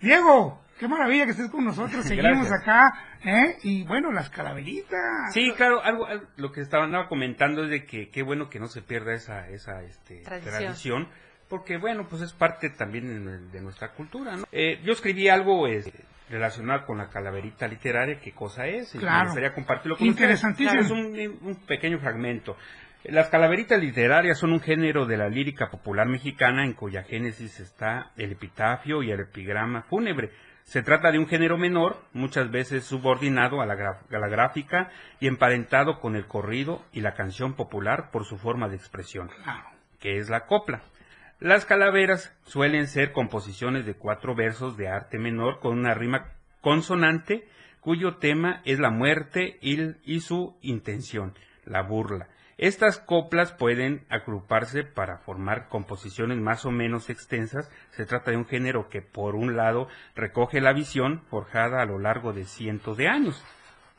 Diego, 0.00 0.62
qué 0.78 0.88
maravilla 0.88 1.24
que 1.24 1.30
estés 1.32 1.50
con 1.50 1.64
nosotros. 1.64 2.04
Seguimos 2.08 2.48
Gracias. 2.48 2.60
acá. 2.62 2.92
¿eh? 3.24 3.56
Y 3.62 3.84
bueno, 3.84 4.12
las 4.12 4.30
calaveritas. 4.30 5.32
Sí, 5.32 5.52
claro, 5.56 5.82
algo, 5.82 6.06
algo- 6.06 6.26
lo 6.36 6.52
que 6.52 6.60
estaba 6.60 6.84
andaba 6.84 7.08
comentando 7.08 7.64
es 7.64 7.70
de 7.70 7.84
que 7.86 8.10
qué 8.10 8.22
bueno 8.22 8.50
que 8.50 8.58
no 8.60 8.66
se 8.68 8.82
pierda 8.82 9.14
esa, 9.14 9.48
esa 9.48 9.82
este, 9.82 10.20
Tradición. 10.22 10.54
tradición. 10.54 11.08
porque 11.48 11.76
bueno, 11.78 12.06
pues 12.08 12.22
es 12.22 12.32
parte 12.32 12.70
también 12.70 13.24
de, 13.24 13.38
de 13.58 13.60
nuestra 13.62 13.92
cultura, 13.92 14.36
¿no? 14.36 14.44
Eh, 14.52 14.80
yo 14.84 14.92
escribí 14.92 15.28
algo 15.28 15.66
eh, 15.68 15.84
relacionado 16.28 16.84
con 16.86 16.98
la 16.98 17.08
calaverita 17.10 17.68
literaria, 17.68 18.18
qué 18.20 18.32
cosa 18.32 18.66
es, 18.66 18.94
y 18.94 18.98
Claro. 18.98 19.18
me 19.20 19.24
gustaría 19.26 19.54
compartirlo 19.54 19.96
con 19.96 20.06
Interesantísimo. 20.06 20.80
ustedes. 20.80 20.88
Claro, 20.88 21.28
es 21.28 21.40
un, 21.42 21.48
un 21.48 21.56
pequeño 21.66 21.98
fragmento. 22.00 22.56
Las 23.04 23.28
calaveritas 23.28 23.78
literarias 23.78 24.38
son 24.38 24.54
un 24.54 24.60
género 24.60 25.04
de 25.04 25.18
la 25.18 25.28
lírica 25.28 25.70
popular 25.70 26.08
mexicana 26.08 26.64
en 26.64 26.72
cuya 26.72 27.02
génesis 27.02 27.60
está 27.60 28.12
el 28.16 28.32
epitafio 28.32 29.02
y 29.02 29.10
el 29.10 29.20
epigrama 29.20 29.82
fúnebre. 29.82 30.30
Se 30.62 30.82
trata 30.82 31.12
de 31.12 31.18
un 31.18 31.26
género 31.26 31.58
menor, 31.58 31.98
muchas 32.14 32.50
veces 32.50 32.84
subordinado 32.84 33.60
a 33.60 33.66
la, 33.66 33.74
a 33.74 34.28
gráfica 34.28 34.90
y 35.20 35.26
emparentado 35.26 36.00
con 36.00 36.16
el 36.16 36.26
corrido 36.26 36.82
y 36.92 37.02
la 37.02 37.12
canción 37.12 37.52
popular 37.52 38.08
por 38.10 38.24
su 38.24 38.38
forma 38.38 38.70
de 38.70 38.76
expresión, 38.76 39.28
que 40.00 40.16
es 40.16 40.30
la 40.30 40.46
copla. 40.46 40.80
Las 41.40 41.66
calaveras 41.66 42.34
suelen 42.44 42.86
ser 42.86 43.12
composiciones 43.12 43.84
de 43.84 43.96
cuatro 43.96 44.34
versos 44.34 44.78
de 44.78 44.88
arte 44.88 45.18
menor 45.18 45.60
con 45.60 45.78
una 45.78 45.92
rima 45.92 46.32
consonante 46.62 47.46
cuyo 47.80 48.16
tema 48.16 48.62
es 48.64 48.78
la 48.78 48.88
muerte 48.88 49.58
y 49.60 50.20
su 50.20 50.56
intención, 50.62 51.34
la 51.66 51.82
burla. 51.82 52.28
Estas 52.56 52.98
coplas 52.98 53.52
pueden 53.52 54.06
agruparse 54.08 54.84
para 54.84 55.18
formar 55.18 55.68
composiciones 55.68 56.38
más 56.38 56.64
o 56.64 56.70
menos 56.70 57.10
extensas. 57.10 57.70
Se 57.90 58.06
trata 58.06 58.30
de 58.30 58.36
un 58.36 58.46
género 58.46 58.88
que 58.88 59.02
por 59.02 59.34
un 59.34 59.56
lado 59.56 59.88
recoge 60.14 60.60
la 60.60 60.72
visión 60.72 61.22
forjada 61.30 61.82
a 61.82 61.86
lo 61.86 61.98
largo 61.98 62.32
de 62.32 62.44
cientos 62.44 62.96
de 62.96 63.08
años 63.08 63.44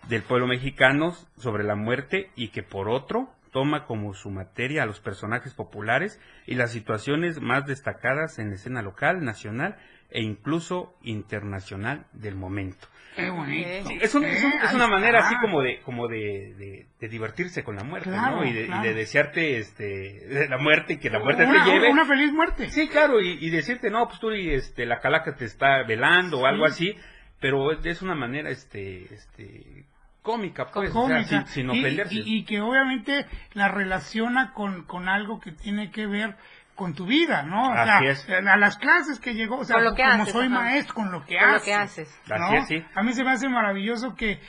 del 0.07 0.23
pueblo 0.23 0.47
mexicano 0.47 1.15
sobre 1.37 1.63
la 1.63 1.75
muerte 1.75 2.31
y 2.35 2.49
que 2.49 2.63
por 2.63 2.89
otro 2.89 3.29
toma 3.55 3.85
como 3.85 4.13
su 4.13 4.29
materia 4.31 4.83
a 4.83 4.85
los 4.85 4.99
personajes 4.99 5.53
populares 5.53 6.19
y 6.45 6.55
las 6.55 6.73
situaciones 6.73 7.39
más 7.39 7.65
destacadas 7.65 8.37
en 8.37 8.49
la 8.49 8.55
escena 8.55 8.81
local, 8.81 9.23
nacional 9.23 9.77
e 10.09 10.21
incluso 10.21 10.93
internacional 11.01 12.05
del 12.11 12.35
momento. 12.35 12.85
Qué 13.15 13.29
bonito. 13.29 13.87
Sí, 13.87 13.97
es, 14.01 14.13
un- 14.13 14.25
es 14.25 14.43
un- 14.43 14.51
es 14.61 14.73
una 14.73 14.87
manera 14.87 15.19
así 15.19 15.35
como 15.39 15.61
de 15.61 15.79
como 15.83 16.09
de, 16.09 16.53
de- 16.57 16.85
de 16.99 17.07
divertirse 17.07 17.63
con 17.63 17.77
la 17.77 17.85
muerte, 17.85 18.09
Claro, 18.09 18.41
¿no? 18.41 18.45
Y 18.45 18.51
de, 18.51 18.63
y 18.63 18.65
claro. 18.65 18.83
de 18.83 18.93
desearte 18.93 19.57
este 19.57 19.85
de 19.85 20.47
la 20.49 20.57
muerte 20.57 20.93
y 20.95 20.97
que 20.97 21.09
la 21.09 21.19
muerte 21.19 21.45
una, 21.45 21.63
te 21.63 21.71
lleve. 21.71 21.91
una 21.91 22.03
feliz 22.05 22.33
muerte. 22.33 22.69
Sí, 22.71 22.89
claro, 22.89 23.21
y, 23.21 23.37
y 23.39 23.49
decirte, 23.51 23.89
no, 23.89 24.05
pues 24.09 24.19
tú 24.19 24.33
y 24.33 24.49
este 24.53 24.85
la 24.85 24.99
calaca 24.99 25.33
te 25.37 25.45
está 25.45 25.83
velando 25.83 26.39
o 26.41 26.45
algo 26.45 26.67
Sí. 26.67 26.89
así, 26.91 26.99
pero 27.39 27.71
es- 27.71 27.85
es 27.85 28.01
una 28.01 28.15
manera 28.15 28.49
este 28.49 29.13
este 29.13 29.85
cómica, 30.25 30.65
pues, 30.73 30.89
o 30.89 31.07
sea, 31.07 31.17
cómica. 31.19 31.45
sin, 31.45 31.47
sin 31.47 31.69
Y- 31.73 31.79
ofenderse. 31.79 32.15
Y, 32.15 32.39
y 32.39 32.43
que 32.43 32.59
obviamente 32.59 33.25
la 33.53 33.69
relaciona 33.69 34.51
con, 34.51 34.83
con 34.83 35.07
algo 35.07 35.39
que 35.39 35.53
tiene 35.53 35.91
que 35.91 36.05
ver 36.07 36.35
con 36.75 36.93
tu 36.93 37.05
vida, 37.05 37.43
¿no? 37.43 37.69
O 37.69 37.71
Así 37.71 38.05
sea, 38.25 38.39
es. 38.39 38.47
a 38.47 38.57
las 38.57 38.75
clases 38.77 39.19
que 39.21 39.33
llegó, 39.33 39.59
o 39.59 39.63
sea, 39.63 39.79
lo 39.79 39.95
que 39.95 40.03
como 40.03 40.23
haces, 40.23 40.33
soy 40.33 40.47
ajá. 40.47 40.55
maestro, 40.55 40.93
con 40.95 41.09
lo 41.11 41.23
que 41.25 41.37
Con 41.37 41.47
lo 41.51 41.55
haces. 41.55 41.65
que 41.65 41.73
haces. 41.73 42.19
¿no? 42.27 42.35
Así 42.35 42.55
es, 42.57 42.67
sí. 42.67 42.85
A 42.95 43.01
mí 43.03 43.13
se 43.13 43.23
me 43.23 43.31
hace 43.31 43.47
maravilloso 43.47 44.13
que 44.15 44.41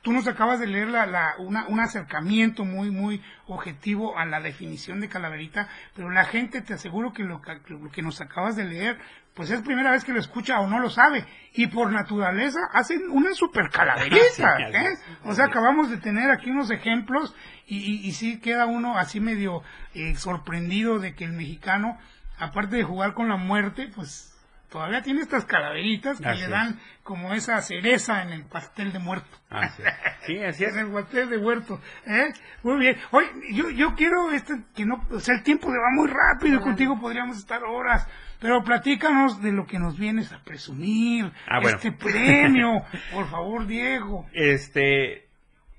tú 0.00 0.12
nos 0.12 0.26
acabas 0.28 0.60
de 0.60 0.66
leer 0.66 0.88
la, 0.88 1.04
la- 1.06 1.34
una, 1.38 1.66
un 1.66 1.80
acercamiento 1.80 2.64
muy, 2.64 2.90
muy 2.90 3.22
objetivo 3.46 4.18
a 4.18 4.24
la 4.24 4.40
definición 4.40 5.00
de 5.00 5.08
calaverita, 5.10 5.68
pero 5.94 6.10
la 6.10 6.24
gente 6.24 6.62
te 6.62 6.74
aseguro 6.74 7.12
que 7.12 7.24
lo, 7.24 7.42
que 7.42 7.60
lo 7.68 7.90
que 7.90 8.00
nos 8.02 8.20
acabas 8.22 8.56
de 8.56 8.64
leer, 8.64 8.98
pues 9.34 9.50
es 9.50 9.62
primera 9.62 9.90
vez 9.90 10.04
que 10.04 10.12
lo 10.12 10.20
escucha 10.20 10.60
o 10.60 10.68
no 10.68 10.78
lo 10.78 10.90
sabe. 10.90 11.24
Y 11.52 11.66
por 11.66 11.92
naturaleza 11.92 12.60
hacen 12.72 13.10
una 13.10 13.34
super 13.34 13.68
calaverita. 13.68 14.56
¿eh? 14.72 14.96
O 15.24 15.34
sea, 15.34 15.46
acabamos 15.46 15.90
de 15.90 15.98
tener 15.98 16.30
aquí 16.30 16.50
unos 16.50 16.70
ejemplos 16.70 17.34
y, 17.66 17.78
y, 17.78 18.06
y 18.06 18.12
sí 18.12 18.40
queda 18.40 18.66
uno 18.66 18.96
así 18.96 19.20
medio 19.20 19.62
eh, 19.94 20.14
sorprendido 20.16 20.98
de 21.00 21.14
que 21.14 21.24
el 21.24 21.32
mexicano, 21.32 21.98
aparte 22.38 22.76
de 22.76 22.84
jugar 22.84 23.14
con 23.14 23.28
la 23.28 23.36
muerte, 23.36 23.90
pues 23.94 24.34
todavía 24.74 25.02
tiene 25.02 25.20
estas 25.20 25.44
calaveritas 25.44 26.20
que 26.20 26.28
Así 26.28 26.40
le 26.40 26.48
dan 26.48 26.80
como 27.04 27.32
esa 27.32 27.60
cereza 27.62 28.22
en 28.22 28.30
el 28.30 28.44
pastel 28.44 28.92
de 28.92 28.98
muerto. 28.98 29.38
Así 29.48 29.82
es. 29.82 29.94
Sí, 30.26 30.44
así 30.44 30.64
es. 30.68 30.74
En 30.74 30.86
el 30.86 30.92
pastel 30.92 31.30
de 31.30 31.38
muerto. 31.38 31.80
¿eh? 32.06 32.32
Muy 32.64 32.78
bien. 32.78 32.96
Oye, 33.12 33.28
yo, 33.52 33.70
yo 33.70 33.94
quiero 33.94 34.32
este, 34.32 34.54
que 34.74 34.84
no, 34.84 35.04
o 35.10 35.20
sea, 35.20 35.36
el 35.36 35.44
tiempo 35.44 35.70
se 35.70 35.78
va 35.78 35.90
muy 35.94 36.08
rápido 36.08 36.60
contigo 36.60 37.00
podríamos 37.00 37.38
estar 37.38 37.62
horas. 37.62 38.08
Pero 38.44 38.62
platícanos 38.62 39.40
de 39.40 39.52
lo 39.52 39.64
que 39.66 39.78
nos 39.78 39.98
vienes 39.98 40.30
a 40.30 40.44
presumir. 40.44 41.32
Ah, 41.48 41.60
bueno. 41.62 41.78
Este 41.78 41.92
premio. 41.92 42.82
Por 43.14 43.26
favor, 43.30 43.66
Diego. 43.66 44.26
Este, 44.34 45.24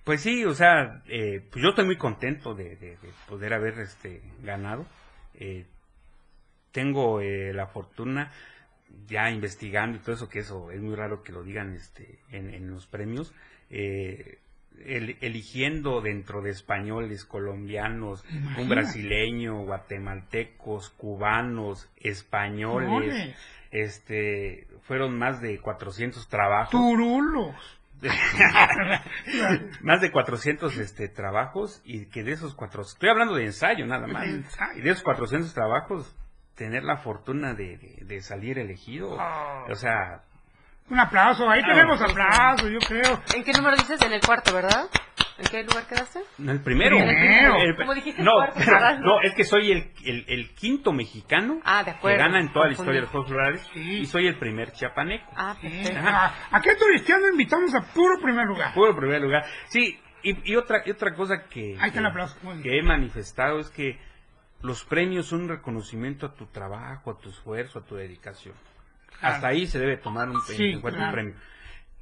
pues 0.03 0.21
sí, 0.21 0.43
o 0.45 0.55
sea, 0.55 1.03
eh, 1.05 1.45
pues 1.51 1.61
yo 1.61 1.69
estoy 1.69 1.85
muy 1.85 1.97
contento 1.97 2.55
de, 2.55 2.75
de- 2.77 2.97
de 2.97 3.09
poder 3.29 3.53
haber 3.53 3.77
este 3.81 4.23
ganado. 4.41 4.87
Eh, 5.35 5.67
tengo 6.71 7.21
eh, 7.21 7.53
la 7.53 7.67
fortuna 7.67 8.31
ya 9.05 9.29
investigando 9.29 9.97
y 9.97 9.99
todo 10.01 10.15
eso 10.15 10.27
que 10.27 10.39
eso 10.39 10.71
es 10.71 10.81
muy 10.81 10.95
raro 10.95 11.21
que 11.21 11.33
lo 11.33 11.43
digan 11.43 11.71
este 11.75 12.17
en, 12.31 12.51
en 12.51 12.71
los 12.71 12.87
premios 12.87 13.31
eh, 13.69 14.39
el- 14.85 15.18
eligiendo 15.22 16.02
dentro 16.02 16.41
de 16.41 16.49
españoles 16.52 17.26
colombianos 17.26 18.23
un 18.57 18.68
brasileño 18.69 19.60
guatemaltecos 19.64 20.89
cubanos 20.91 21.89
españoles 21.97 23.35
este 23.72 24.68
fueron 24.84 25.18
más 25.18 25.41
de 25.41 25.60
400 25.60 26.27
trabajos. 26.30 26.72
Turulos. 26.72 27.56
más 29.81 30.02
de 30.02 30.11
400 30.11 30.77
este, 30.77 31.07
trabajos 31.07 31.81
y 31.85 32.06
que 32.06 32.23
de 32.23 32.34
esos 32.34 32.53
400, 32.53 32.93
estoy 32.93 33.10
hablando 33.10 33.35
de 33.35 33.45
ensayo 33.45 33.85
nada 33.85 34.06
más, 34.07 34.27
y 34.76 34.81
de 34.81 34.89
esos 34.91 35.03
400 35.03 35.53
trabajos 35.53 36.15
tener 36.56 36.84
la 36.84 36.97
fortuna 36.97 37.53
de, 37.53 37.77
de- 37.77 38.06
de 38.06 38.22
salir 38.22 38.60
elegido, 38.60 39.18
Ah. 39.19 39.65
o 39.69 39.76
sea, 39.76 40.23
Un 40.90 40.99
aplauso. 40.99 41.49
Ahí 41.49 41.62
Ah, 41.64 41.68
tenemos 41.68 42.02
aplauso, 42.02 42.68
yo 42.70 42.80
creo. 42.80 43.22
¿En 43.36 43.44
qué 43.44 43.53
número 43.53 43.76
dices? 43.76 43.99
En 44.02 44.14
el 44.14 44.22
cuarto, 44.22 44.53
¿verdad? 44.53 44.86
¿En 45.38 45.45
qué 45.48 45.64
lugar 45.64 45.86
quedaste? 45.88 46.20
no 46.38 46.52
el 46.53 46.62
primero. 46.62 46.95
Primero. 46.98 47.56
El- 47.57 47.76
¿Cómo 47.76 47.94
dijiste 47.94 48.24
no, 48.24 48.32
cuarto, 48.36 48.60
no, 49.02 49.22
es 49.22 49.34
que 49.34 49.44
soy 49.44 49.72
el, 49.72 49.91
el, 50.06 50.26
el 50.30 50.53
quinto 50.56 50.94
mexicano 50.94 51.60
Ah, 51.66 51.84
de 51.84 51.91
acuerdo. 51.91 52.18
que 52.18 52.24
gana 52.24 52.40
en 52.40 52.53
toda 52.53 52.68
la 52.68 52.72
historia 52.74 52.94
de 52.95 53.02
los 53.02 53.10
Juegos 53.10 53.30
Florales 53.30 53.62
Sí. 53.74 53.98
y 53.99 54.06
soy 54.06 54.28
el 54.28 54.38
primer 54.38 54.72
chiapaneco. 54.72 55.30
Ah, 55.36 55.56
perfecto. 55.62 55.99
Ah, 56.06 56.34
Aquí 56.52 56.70
en 56.70 56.78
Turistiano 56.78 57.28
invitamos 57.30 57.74
a 57.76 57.82
puro 57.82 58.22
primer 58.22 58.45
lugar. 58.45 58.74
Puro 58.74 58.95
primer 58.95 59.22
lugar. 59.22 59.44
Sí, 59.68 59.99
y, 60.24 60.52
y 60.53 60.56
otra 60.56 60.84
y 60.86 60.91
otra 60.91 61.14
cosa 61.16 61.44
que, 61.49 61.76
Ahí 61.82 61.90
está 61.90 61.99
el 61.99 62.14
que- 62.14 62.62
que 62.64 62.80
he 62.80 62.84
manifestado 62.84 63.60
es 63.60 63.70
que 63.72 63.99
los 64.62 64.86
premios 64.86 65.26
son 65.28 65.41
un 65.41 65.49
reconocimiento 65.49 66.28
a 66.28 66.34
tu 66.34 66.45
trabajo, 66.45 67.12
a 67.12 67.20
tu 67.20 67.30
esfuerzo, 67.30 67.80
a 67.80 67.84
tu 67.86 67.95
dedicación. 67.95 68.56
Claro. 69.19 69.35
Hasta 69.35 69.47
ahí 69.47 69.67
se 69.67 69.79
debe 69.79 69.97
tomar 69.97 70.29
un, 70.29 70.41
Sí, 70.41 70.71
en 70.71 70.81
cuenta 70.81 70.97
claro. 70.99 71.09
un 71.09 71.13
premio. 71.13 71.35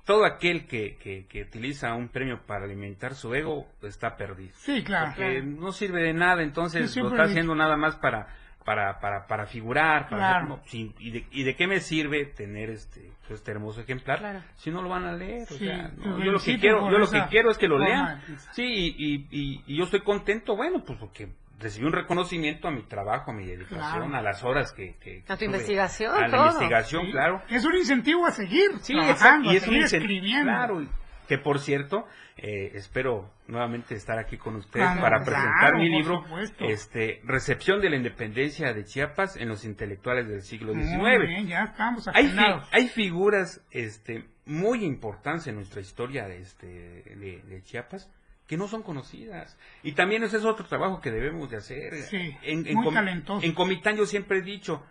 Todo 0.05 0.25
aquel 0.25 0.67
que, 0.67 0.97
que, 0.97 1.25
que 1.27 1.43
utiliza 1.43 1.93
un 1.93 2.09
premio 2.09 2.41
para 2.45 2.65
alimentar 2.65 3.15
su 3.15 3.33
ego 3.33 3.67
está 3.83 4.17
perdido. 4.17 4.51
Sí, 4.57 4.83
claro. 4.83 5.13
Porque 5.15 5.41
no 5.41 5.71
sirve 5.71 6.03
de 6.03 6.13
nada, 6.13 6.43
entonces 6.43 6.95
lo 6.97 7.09
está 7.09 7.23
haciendo 7.23 7.55
nada 7.55 7.77
más 7.77 7.95
para 7.95 8.27
para 8.65 8.99
para, 9.01 9.27
para 9.27 9.45
figurar, 9.45 10.07
para 10.07 10.17
Claro. 10.17 10.35
hacer 10.37 10.47
como- 10.49 10.63
sí, 10.67 10.95
y, 10.99 11.11
de, 11.11 11.25
y 11.31 11.43
de 11.43 11.55
qué 11.57 11.67
me 11.67 11.81
sirve 11.81 12.25
tener 12.25 12.69
este 12.69 13.11
este 13.29 13.51
hermoso 13.51 13.81
ejemplar 13.81 14.19
Claro. 14.19 14.41
si 14.55 14.71
no 14.71 14.81
lo 14.81 14.87
van 14.87 15.03
a 15.03 15.11
leer, 15.13 15.43
o 15.43 15.53
sea, 15.53 15.91
no, 15.97 16.17
yo 16.23 16.31
lo 16.31 16.39
que 16.39 16.57
quiero, 16.59 16.89
yo 16.89 16.97
lo 16.97 17.03
esa 17.05 17.23
que 17.25 17.29
quiero 17.29 17.51
es 17.51 17.57
que 17.57 17.67
lo 17.67 17.77
lean. 17.77 18.21
Sí, 18.53 18.63
y, 18.63 18.95
y, 18.97 19.27
y- 19.31 19.63
y 19.67 19.75
yo 19.77 19.83
estoy 19.85 19.99
contento, 20.01 20.55
bueno, 20.55 20.81
pues 20.85 20.97
porque 20.97 21.27
recibí 21.59 21.85
un 21.85 21.93
reconocimiento 21.93 22.67
a 22.67 22.71
mi 22.71 22.83
trabajo, 22.83 23.31
a 23.31 23.33
mi 23.33 23.45
dedicación, 23.45 23.79
Claro. 24.09 24.15
a 24.15 24.21
las 24.21 24.43
horas 24.43 24.73
que, 24.73 24.95
que- 24.97 25.23
A 25.27 25.37
tu 25.37 25.45
investigación, 25.45 26.13
a 26.15 26.27
la 26.27 26.37
todo. 26.37 26.45
investigación, 26.47 27.05
Sí. 27.05 27.11
claro. 27.11 27.41
Es 27.49 27.63
un 27.65 27.75
incentivo 27.75 28.25
a 28.25 28.31
seguir 28.31 28.71
Sí, 28.81 28.93
trabajando, 28.93 29.49
exacto, 29.49 29.51
y 29.51 29.55
a 29.55 29.57
es 29.57 29.63
un 29.63 29.69
seguir 29.69 29.81
incen- 29.83 29.97
escribiendo. 30.01 30.51
Claro, 30.51 30.81
y 30.81 30.89
que 31.27 31.37
por 31.37 31.59
cierto, 31.59 32.05
eh, 32.35 32.71
espero 32.73 33.31
nuevamente 33.47 33.95
estar 33.95 34.17
aquí 34.19 34.37
con 34.37 34.55
ustedes 34.57 34.85
Claro, 34.85 35.01
para 35.01 35.17
claro, 35.23 35.25
presentar 35.31 35.73
mi 35.75 35.89
por 35.89 35.97
libro, 36.01 36.21
supuesto. 36.23 36.65
este, 36.65 37.21
Recepción 37.23 37.79
de 37.79 37.89
la 37.91 37.95
Independencia 37.95 38.73
de 38.73 38.83
Chiapas 38.83 39.37
en 39.37 39.47
los 39.47 39.63
intelectuales 39.63 40.27
del 40.27 40.41
siglo 40.41 40.73
XIX. 40.73 40.97
Muy 40.97 41.27
bien, 41.27 41.47
ya 41.47 41.63
estamos 41.63 42.07
Hay, 42.13 42.27
fi- 42.27 42.41
hay 42.71 42.87
figuras 42.89 43.61
este, 43.71 44.25
muy 44.45 44.83
importantes 44.83 45.47
en 45.47 45.55
nuestra 45.55 45.79
historia 45.79 46.27
de, 46.27 46.39
este, 46.41 46.67
de, 46.67 47.41
de 47.47 47.63
Chiapas 47.63 48.09
que 48.53 48.57
no 48.57 48.67
son 48.67 48.83
conocidas. 48.83 49.57
Y 49.81 49.93
también 49.93 50.23
ese 50.23 50.37
es 50.37 50.45
otro 50.45 50.67
trabajo 50.67 51.01
que 51.01 51.09
debemos 51.09 51.49
de 51.49 51.57
hacer. 51.57 51.95
Sí, 52.03 52.37
en, 52.43 52.67
en 52.67 52.75
muy 52.75 52.85
Com- 52.85 52.93
talentoso. 52.93 53.43
En 53.43 53.53
Comitán 53.53 53.97
yo 53.97 54.05
siempre 54.05 54.37
he 54.37 54.41
dicho, 54.43 54.85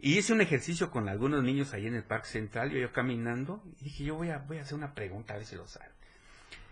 y 0.00 0.18
hice 0.18 0.32
un 0.32 0.40
ejercicio 0.40 0.90
con 0.90 1.08
algunos 1.08 1.44
niños 1.44 1.72
ahí 1.74 1.86
en 1.86 1.94
el 1.94 2.02
Parque 2.02 2.26
Central, 2.26 2.72
yo, 2.72 2.78
yo 2.80 2.90
caminando, 2.90 3.62
y 3.80 3.84
dije, 3.84 4.02
yo 4.04 4.16
voy 4.16 4.30
a, 4.30 4.38
voy 4.38 4.58
a 4.58 4.62
hacer 4.62 4.76
una 4.76 4.94
pregunta, 4.94 5.34
a 5.34 5.36
ver 5.36 5.46
si 5.46 5.54
lo 5.54 5.68
saben. 5.68 5.90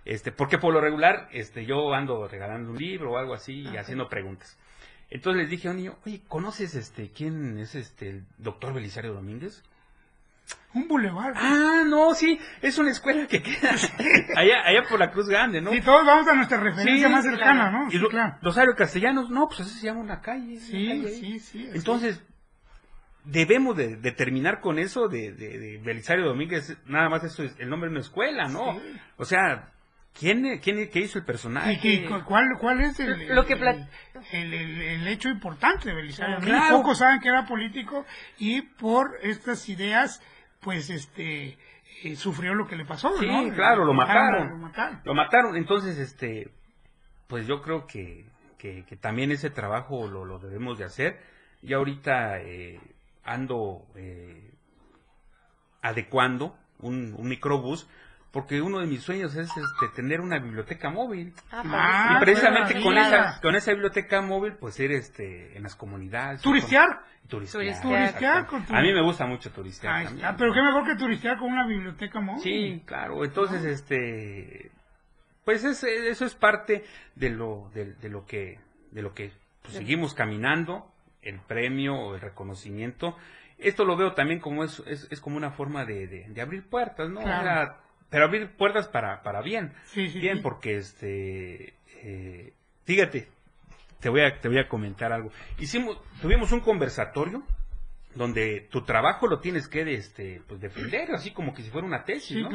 Este, 0.05 0.32
porque 0.32 0.59
por 0.59 0.74
lo 0.74 0.81
regular, 0.81 1.28
este, 1.31 1.64
yo 1.64 1.94
ando 1.94 2.27
regalando 2.27 2.73
un 2.73 2.77
libro 2.77 3.12
o 3.12 3.19
algo 3.19 3.35
así 3.35 3.60
y 3.60 3.77
haciendo 3.77 4.09
preguntas. 4.09 4.59
Entonces 5.10 5.43
les 5.43 5.51
dije 5.51 5.69
a 5.69 5.70
un 5.70 5.77
niño, 5.77 5.97
oye, 6.06 6.23
¿conoces 6.27 6.74
este, 6.74 7.12
quién 7.12 7.56
es 7.59 7.77
este, 7.77 8.09
el 8.10 8.24
doctor 8.39 8.74
Belisario 8.74 9.12
Domínguez? 9.12 9.62
Un 10.74 10.88
bulevar. 10.88 11.34
Ah, 11.36 11.82
no, 11.86 12.14
sí, 12.14 12.38
es 12.62 12.78
una 12.78 12.90
escuela 12.90 13.26
que 13.26 13.42
queda 13.42 13.70
allá, 14.36 14.62
allá 14.64 14.82
por 14.88 14.98
la 14.98 15.10
Cruz 15.10 15.28
Grande, 15.28 15.60
¿no? 15.60 15.74
Y 15.74 15.82
todos 15.82 16.06
vamos 16.06 16.26
a 16.28 16.34
nuestra 16.34 16.58
referencia 16.58 17.08
Sí, 17.08 17.12
más 17.12 17.24
cercana, 17.24 17.68
claro. 17.68 17.78
¿no? 17.84 17.88
Y 17.88 17.92
Sí, 17.92 17.98
Ro- 17.98 18.08
claro. 18.08 18.38
Rosario 18.40 18.74
Castellanos, 18.74 19.28
no, 19.28 19.48
pues 19.48 19.60
así 19.60 19.78
se 19.78 19.86
llama 19.86 20.00
una 20.00 20.20
calle. 20.22 20.52
una 20.52 20.60
Sí, 20.60 20.86
calle 20.88 21.08
sí, 21.10 21.38
sí. 21.40 21.68
Entonces, 21.74 22.22
debemos 23.24 23.76
de, 23.76 23.96
de 23.96 24.12
terminar 24.12 24.60
con 24.60 24.78
eso 24.78 25.08
de, 25.08 25.32
de, 25.32 25.58
de 25.58 25.78
Belisario 25.78 26.24
Domínguez, 26.26 26.76
nada 26.86 27.08
más 27.08 27.22
eso 27.24 27.42
es 27.42 27.54
el 27.58 27.68
nombre 27.68 27.88
de 27.88 27.92
una 27.96 28.00
escuela, 28.00 28.48
¿no? 28.48 28.72
Sí. 28.80 28.96
O 29.18 29.24
sea, 29.24 29.72
¿quién, 30.18 30.58
quién 30.60 30.88
qué 30.90 31.00
hizo 31.00 31.18
el 31.18 31.24
personaje? 31.24 31.78
¿Y 31.82 32.06
cuál, 32.26 32.56
cuál 32.58 32.80
es 32.80 32.98
el, 32.98 33.28
Lo 33.28 33.44
que 33.44 33.52
el- 33.54 33.58
pla- 33.60 33.88
el, 34.32 34.54
el- 34.54 34.80
el 34.82 35.08
hecho 35.08 35.28
importante 35.28 35.90
de 35.90 35.94
Belisario? 35.94 36.38
Claro. 36.38 36.78
Pocos 36.78 36.98
saben 36.98 37.20
que 37.20 37.28
era 37.28 37.46
político 37.46 38.04
y 38.38 38.62
por 38.62 39.18
estas 39.22 39.68
ideas, 39.68 40.20
pues, 40.62 40.89
este, 40.90 41.59
eh, 42.05 42.16
sufrió 42.16 42.55
lo 42.55 42.66
que 42.66 42.76
le 42.76 42.84
pasó, 42.84 43.16
Sí, 43.18 43.26
¿no? 43.26 43.55
claro, 43.55 43.80
lo 43.80 43.86
Lo 43.86 43.94
mataron. 43.94 44.60
mataron. 44.60 45.01
Lo 45.05 45.14
mataron, 45.14 45.56
entonces, 45.56 45.98
este, 45.98 46.51
pues 47.26 47.47
yo 47.47 47.60
creo 47.62 47.86
que, 47.86 48.24
que, 48.59 48.84
que 48.86 48.97
también 48.97 49.30
ese 49.32 49.51
trabajo 49.51 50.06
lo, 50.09 50.24
lo 50.24 50.39
debemos 50.39 50.78
de 50.78 50.84
hacer. 50.84 51.20
Y 51.62 51.74
ahorita 51.74 52.40
eh, 52.40 52.80
ando 53.24 53.86
eh, 53.97 54.51
adecuando 55.80 56.56
un, 56.80 57.14
un 57.16 57.28
microbús 57.28 57.89
porque 58.32 58.62
uno 58.62 58.80
de 58.80 58.86
mis 58.86 59.02
sueños 59.02 59.36
es 59.36 59.48
este, 59.48 59.88
tener 59.94 60.20
una 60.20 60.38
biblioteca 60.38 60.88
móvil. 60.90 61.34
Ah, 61.52 62.16
y 62.16 62.24
precisamente 62.24 62.80
con 62.82 62.96
esa, 62.96 63.38
con 63.42 63.54
esa 63.54 63.72
biblioteca 63.72 64.22
móvil, 64.22 64.54
pues 64.54 64.80
ir 64.80 64.90
este, 64.92 65.54
en 65.56 65.62
las 65.62 65.76
comunidades. 65.76 66.40
¿Turistear? 66.40 67.02
Turistear. 67.28 67.62
Turistear 67.82 68.09
exacto. 68.09 68.50
con 68.50 68.64
tu- 68.64 68.74
A 68.74 68.80
mí 68.80 68.92
me 68.92 69.02
gusta 69.02 69.26
mucho 69.26 69.50
turistear. 69.52 69.94
Ahí 69.94 70.04
también. 70.06 70.34
pero 70.38 70.54
qué 70.54 70.62
mejor 70.62 70.86
que 70.86 70.96
turistear 70.96 71.38
con 71.38 71.52
una 71.52 71.66
biblioteca 71.66 72.20
móvil. 72.20 72.42
Sí, 72.42 72.82
claro. 72.86 73.22
Entonces, 73.22 73.64
este, 73.64 74.70
pues 75.44 75.62
es, 75.64 75.84
eso 75.84 76.24
es 76.24 76.34
parte 76.34 76.84
de 77.14 77.30
lo, 77.30 77.70
de, 77.74 77.92
de 77.94 78.09
lo 78.09 78.24
que, 78.24 78.59
de 78.92 79.02
lo 79.02 79.12
que 79.12 79.30
pues, 79.60 79.74
seguimos 79.74 80.14
caminando, 80.14 80.90
el 81.20 81.38
premio 81.40 81.94
o 81.96 82.14
el 82.14 82.20
reconocimiento. 82.22 83.14
Esto 83.59 83.84
lo 83.84 83.96
veo 83.96 84.14
también 84.14 84.40
como 84.40 84.64
es, 84.64 84.82
es, 84.86 85.06
es 85.10 85.20
como 85.20 85.36
una 85.36 85.50
forma 85.50 85.84
de, 85.84 86.06
de, 86.06 86.40
abrir 86.40 86.68
puertas, 86.68 87.10
¿no? 87.10 87.20
Pero 88.12 88.26
abrir 88.26 88.51
puertas 88.51 88.89
para, 88.89 89.22
para 89.22 89.40
bien. 89.40 89.72
bien, 89.94 90.43
porque 90.43 90.76
este, 90.76 91.72
eh, 92.02 92.52
fíjate, 92.84 93.26
te 94.01 94.10
voy 94.10 94.20
a, 94.20 94.39
te 94.39 94.48
voy 94.48 94.59
a 94.59 94.68
comentar 94.68 95.12
algo. 95.12 95.32
Hicimos, 95.59 95.98
tuvimos 96.20 96.52
un 96.52 96.60
conversatorio 96.60 97.43
donde 98.14 98.68
tu 98.70 98.82
trabajo 98.82 99.26
lo 99.26 99.40
tienes 99.40 99.66
que 99.66 99.94
este, 99.94 100.43
pues 100.47 100.60
defender, 100.60 101.10
así 101.12 101.30
como 101.30 101.55
que 101.55 101.62
si 101.62 101.70
fuera 101.70 101.86
una 101.86 102.05
tesis, 102.05 102.36
¿no? 102.36 102.51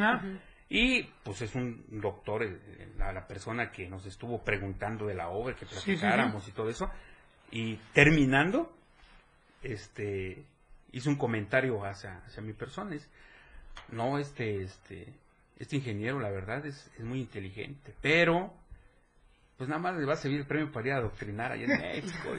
Y 0.70 1.02
pues 1.24 1.42
es 1.42 1.56
un 1.56 1.86
doctor, 1.90 2.44
eh, 2.44 2.90
la, 3.00 3.26
persona 3.26 3.72
que 3.72 3.90
nos 3.90 4.06
estuvo 4.06 4.44
preguntando 4.44 5.08
de 5.08 5.16
la 5.16 5.30
obra, 5.30 5.56
que 5.56 5.66
platicáramos 5.66 6.48
y 6.48 6.52
todo 6.52 6.70
eso. 6.70 6.88
Y 7.50 7.78
terminando, 7.94 8.72
este, 9.64 10.46
hizo 10.92 11.10
un 11.10 11.16
comentario 11.16 11.84
hacia, 11.84 12.20
hacia 12.28 12.44
mi 12.44 12.54
persona. 12.54 12.94
Es, 12.94 13.10
no, 13.90 14.20
este, 14.20 14.62
este, 14.62 15.14
este 15.60 15.78
ingeniero, 15.78 16.20
la 16.20 16.30
verdad, 16.30 16.66
es, 16.66 16.92
es 16.98 17.04
muy 17.04 17.20
inteligente, 17.20 17.94
pero 18.02 18.54
pues 19.58 19.68
nada 19.68 19.82
más 19.82 19.96
le 19.98 20.06
va 20.06 20.14
a 20.14 20.18
servir 20.18 20.42
el 20.42 20.46
premio 20.46 20.72
para 20.72 20.88
ir 20.88 20.94
a 20.94 20.98
adoctrinar 20.98 21.52
allá 21.52 21.66
en 21.66 21.82
México. 21.82 22.30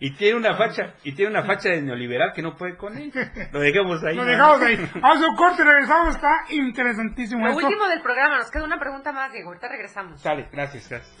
Y 0.00 0.14
tiene 0.14 0.36
una 0.36 0.56
facha, 0.56 0.94
y 1.04 1.14
tiene 1.14 1.30
una 1.30 1.44
facha 1.44 1.70
de 1.70 1.82
neoliberal 1.82 2.32
que 2.34 2.42
no 2.42 2.56
puede 2.56 2.76
con 2.76 2.98
él. 2.98 3.12
Lo 3.52 3.60
dejamos 3.60 4.02
ahí. 4.02 4.16
Lo 4.16 4.24
dejamos 4.24 4.60
ahí. 4.62 4.76
Vamos 5.00 5.24
a 5.24 5.28
un 5.28 5.36
corte, 5.36 5.62
regresamos, 5.62 6.16
está 6.16 6.46
interesantísimo. 6.50 7.46
Lo 7.46 7.54
último 7.54 7.88
del 7.88 8.02
programa, 8.02 8.38
nos 8.38 8.50
queda 8.50 8.64
una 8.64 8.80
pregunta 8.80 9.12
más, 9.12 9.32
Diego, 9.32 9.50
ahorita 9.50 9.68
regresamos. 9.68 10.20
Sale, 10.20 10.48
gracias, 10.50 10.88
gracias. 10.88 11.16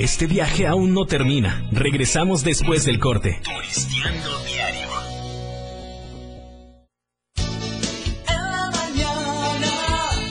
Este 0.00 0.26
viaje 0.26 0.66
aún 0.66 0.94
no 0.94 1.04
termina. 1.04 1.68
Regresamos 1.72 2.42
después 2.42 2.86
del 2.86 2.98
corte. 2.98 3.38
Turistiando 3.44 4.30
diario. 4.46 4.88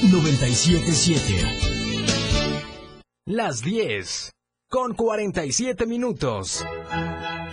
En 0.01 0.11
977. 0.11 1.35
Las 3.27 3.61
10 3.61 4.31
con 4.71 4.95
47 4.95 5.85
minutos. 5.85 6.65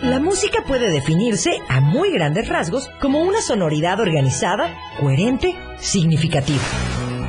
La 0.01 0.19
música 0.19 0.63
puede 0.67 0.89
definirse 0.89 1.59
a 1.69 1.81
muy 1.81 2.11
grandes 2.11 2.49
rasgos 2.49 2.89
como 2.99 3.21
una 3.21 3.43
sonoridad 3.43 3.99
organizada, 3.99 4.75
coherente, 4.99 5.55
significativa. 5.77 6.63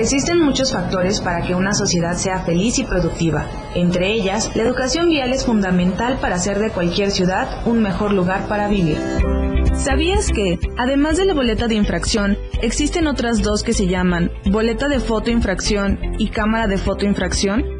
Existen 0.00 0.40
muchos 0.40 0.72
factores 0.72 1.20
para 1.20 1.42
que 1.42 1.54
una 1.54 1.74
sociedad 1.74 2.14
sea 2.14 2.40
feliz 2.40 2.78
y 2.78 2.84
productiva. 2.84 3.44
Entre 3.74 4.10
ellas, 4.10 4.50
la 4.56 4.62
educación 4.62 5.10
vial 5.10 5.30
es 5.30 5.44
fundamental 5.44 6.16
para 6.22 6.36
hacer 6.36 6.58
de 6.58 6.70
cualquier 6.70 7.10
ciudad 7.10 7.66
un 7.66 7.82
mejor 7.82 8.14
lugar 8.14 8.48
para 8.48 8.66
vivir. 8.66 8.96
¿Sabías 9.74 10.28
que, 10.28 10.58
además 10.78 11.18
de 11.18 11.26
la 11.26 11.34
boleta 11.34 11.68
de 11.68 11.74
infracción, 11.74 12.38
existen 12.62 13.08
otras 13.08 13.42
dos 13.42 13.62
que 13.62 13.74
se 13.74 13.88
llaman 13.88 14.32
boleta 14.46 14.88
de 14.88 15.00
fotoinfracción 15.00 15.98
y 16.18 16.30
cámara 16.30 16.66
de 16.66 16.78
fotoinfracción? 16.78 17.79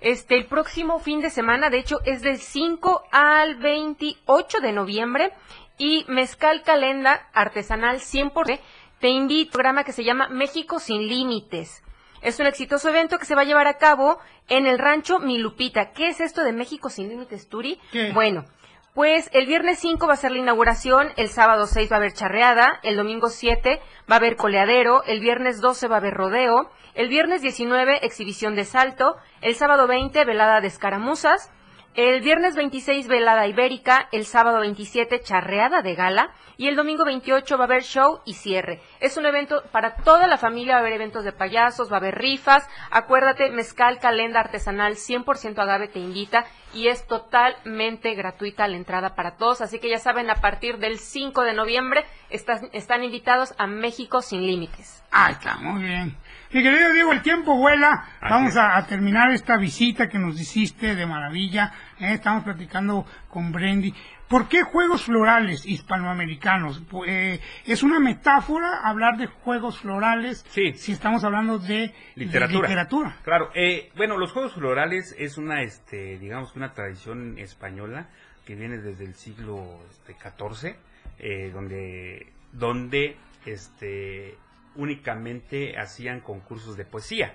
este 0.00 0.36
el 0.36 0.46
próximo 0.46 0.98
fin 0.98 1.20
de 1.20 1.30
semana, 1.30 1.70
de 1.70 1.78
hecho 1.78 1.98
es 2.04 2.20
del 2.20 2.38
5 2.38 3.04
al 3.10 3.54
28 3.56 4.60
de 4.60 4.72
noviembre 4.72 5.32
y 5.78 6.04
Mezcal 6.08 6.62
Calenda 6.62 7.28
Artesanal 7.32 8.00
100% 8.00 8.60
te 9.00 9.08
invito 9.08 9.42
a 9.42 9.44
un 9.44 9.52
programa 9.52 9.84
que 9.84 9.92
se 9.92 10.04
llama 10.04 10.28
México 10.28 10.78
sin 10.78 11.08
límites. 11.08 11.82
Es 12.22 12.40
un 12.40 12.46
exitoso 12.46 12.88
evento 12.88 13.18
que 13.18 13.26
se 13.26 13.34
va 13.34 13.42
a 13.42 13.44
llevar 13.44 13.66
a 13.66 13.76
cabo 13.76 14.18
en 14.48 14.66
el 14.66 14.78
rancho 14.78 15.18
Milupita. 15.18 15.92
¿Qué 15.92 16.08
es 16.08 16.20
esto 16.20 16.42
de 16.42 16.52
México 16.52 16.88
sin 16.88 17.10
límites, 17.10 17.48
Turi? 17.48 17.78
Bueno, 18.14 18.46
pues 18.94 19.28
el 19.32 19.46
viernes 19.46 19.80
5 19.80 20.06
va 20.06 20.12
a 20.12 20.16
ser 20.16 20.30
la 20.30 20.38
inauguración, 20.38 21.08
el 21.16 21.28
sábado 21.28 21.66
6 21.66 21.90
va 21.90 21.96
a 21.96 21.98
haber 21.98 22.12
charreada, 22.12 22.78
el 22.84 22.96
domingo 22.96 23.28
7 23.28 23.80
va 24.08 24.14
a 24.14 24.18
haber 24.18 24.36
coleadero, 24.36 25.02
el 25.02 25.18
viernes 25.18 25.60
12 25.60 25.88
va 25.88 25.96
a 25.96 25.98
haber 25.98 26.14
rodeo, 26.14 26.70
el 26.94 27.08
viernes 27.08 27.42
19 27.42 28.06
exhibición 28.06 28.54
de 28.54 28.64
salto, 28.64 29.16
el 29.40 29.56
sábado 29.56 29.88
20 29.88 30.24
velada 30.24 30.60
de 30.60 30.68
escaramuzas, 30.68 31.50
el 31.94 32.22
viernes 32.22 32.56
26 32.56 33.06
velada 33.06 33.46
ibérica, 33.46 34.08
el 34.10 34.24
sábado 34.24 34.60
27 34.60 35.20
charreada 35.20 35.80
de 35.80 35.94
gala 35.94 36.34
y 36.56 36.66
el 36.66 36.74
domingo 36.74 37.04
28 37.04 37.56
va 37.56 37.64
a 37.64 37.66
haber 37.66 37.82
show 37.82 38.20
y 38.24 38.34
cierre. 38.34 38.80
Es 38.98 39.16
un 39.16 39.26
evento 39.26 39.62
para 39.70 39.94
toda 39.96 40.26
la 40.26 40.36
familia, 40.36 40.74
va 40.74 40.78
a 40.78 40.80
haber 40.80 40.94
eventos 40.94 41.24
de 41.24 41.32
payasos, 41.32 41.90
va 41.92 41.96
a 41.96 42.00
haber 42.00 42.16
rifas. 42.16 42.68
Acuérdate, 42.90 43.50
mezcal, 43.50 44.00
calenda 44.00 44.40
artesanal 44.40 44.94
100% 44.94 45.56
agave 45.58 45.88
te 45.88 46.00
invita 46.00 46.44
y 46.72 46.88
es 46.88 47.06
totalmente 47.06 48.14
gratuita 48.14 48.66
la 48.66 48.76
entrada 48.76 49.14
para 49.14 49.36
todos. 49.36 49.60
Así 49.60 49.78
que 49.78 49.88
ya 49.88 49.98
saben, 49.98 50.30
a 50.30 50.36
partir 50.36 50.78
del 50.78 50.98
5 50.98 51.42
de 51.42 51.54
noviembre 51.54 52.04
están, 52.28 52.70
están 52.72 53.04
invitados 53.04 53.54
a 53.58 53.68
México 53.68 54.20
sin 54.20 54.44
límites. 54.44 55.04
Ah, 55.12 55.30
está 55.30 55.56
muy 55.58 55.84
bien. 55.84 56.16
Mi 56.54 56.62
querido 56.62 56.92
Diego, 56.92 57.10
el 57.10 57.20
tiempo 57.20 57.56
vuela. 57.56 58.04
Vamos 58.20 58.56
a, 58.56 58.76
a 58.76 58.86
terminar 58.86 59.28
esta 59.32 59.56
visita 59.56 60.08
que 60.08 60.20
nos 60.20 60.40
hiciste 60.40 60.94
de 60.94 61.04
maravilla. 61.04 61.72
¿eh? 61.98 62.12
Estamos 62.12 62.44
platicando 62.44 63.04
con 63.28 63.50
Brendy. 63.50 63.92
¿Por 64.28 64.46
qué 64.46 64.62
juegos 64.62 65.02
florales 65.02 65.66
hispanoamericanos? 65.66 66.80
Eh, 67.08 67.40
¿Es 67.66 67.82
una 67.82 67.98
metáfora 67.98 68.82
hablar 68.84 69.16
de 69.16 69.26
juegos 69.26 69.80
florales 69.80 70.46
si 70.48 70.92
estamos 70.92 71.24
hablando 71.24 71.58
de 71.58 71.88
de 71.88 71.94
literatura. 72.14 72.68
literatura? 72.68 73.16
Claro, 73.24 73.50
eh, 73.56 73.90
bueno, 73.96 74.16
los 74.16 74.30
juegos 74.30 74.52
florales 74.52 75.12
es 75.18 75.38
una, 75.38 75.62
este, 75.62 76.20
digamos 76.20 76.54
una 76.54 76.72
tradición 76.72 77.36
española 77.36 78.06
que 78.46 78.54
viene 78.54 78.78
desde 78.78 79.06
el 79.06 79.16
siglo 79.16 79.80
este, 79.90 80.14
XIV, 80.14 80.76
eh, 81.18 81.50
donde, 81.52 82.32
donde, 82.52 83.16
este, 83.44 84.38
únicamente 84.76 85.78
hacían 85.78 86.20
concursos 86.20 86.76
de 86.76 86.84
poesía. 86.84 87.34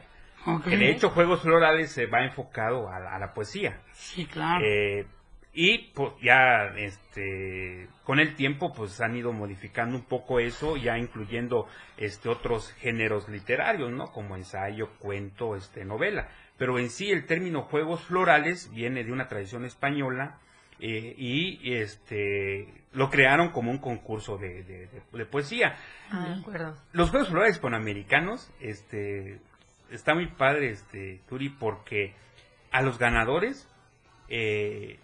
Que 0.64 0.78
de 0.78 0.90
hecho, 0.91 1.10
juegos 1.10 1.41
florales 1.41 1.91
se 1.91 2.06
va 2.06 2.24
enfocado 2.24 2.90
a, 2.90 2.99
la- 2.99 3.16
a 3.16 3.20
la 3.20 3.34
poesía. 3.34 3.82
Sí, 3.94 4.26
claro. 4.26 4.64
Eh, 4.66 5.06
y 5.52 5.90
pues 5.94 6.14
ya 6.22 6.66
este 6.78 7.90
con 8.03 8.20
el 8.20 8.36
tiempo 8.36 8.72
pues 8.72 9.02
han 9.02 9.16
ido 9.18 9.34
modificando 9.34 9.98
un 9.98 10.06
poco 10.06 10.40
eso, 10.40 10.78
ya 10.78 10.98
incluyendo 10.98 11.68
este 11.98 12.30
otros 12.30 12.72
géneros 12.74 13.28
literarios, 13.28 13.91
¿no? 13.91 14.06
Como 14.11 14.36
ensayo, 14.36 14.91
cuento, 14.99 15.56
este 15.56 15.84
novela. 15.86 16.30
Pero 16.57 16.78
en 16.80 16.90
sí 16.90 17.11
el 17.11 17.26
término 17.26 17.64
juegos 17.64 18.02
florales 18.06 18.72
viene 18.72 19.03
de 19.03 19.11
una 19.11 19.28
tradición 19.28 19.66
española 19.66 20.40
eh, 20.80 21.16
y 21.18 21.74
este 21.74 22.78
lo 22.91 23.10
crearon 23.10 23.49
como 23.52 23.72
un 23.72 23.78
concurso 23.78 24.38
de, 24.38 24.64
de- 24.64 24.88
de- 24.88 25.02
de 25.11 25.26
poesía. 25.26 25.76
Ah, 26.11 26.26
de 26.30 26.40
acuerdo. 26.41 26.76
Los 26.91 27.10
Juegos 27.11 27.30
Florales 27.30 27.60
Panamericanos, 27.60 28.52
este, 28.60 29.40
está 29.91 30.14
muy 30.16 30.28
padre, 30.28 30.72
este, 30.72 31.22
Turi, 31.30 31.49
porque 31.49 32.16
a 32.72 32.82
los 32.82 32.98
ganadores 32.98 33.68
eh, 34.28 34.99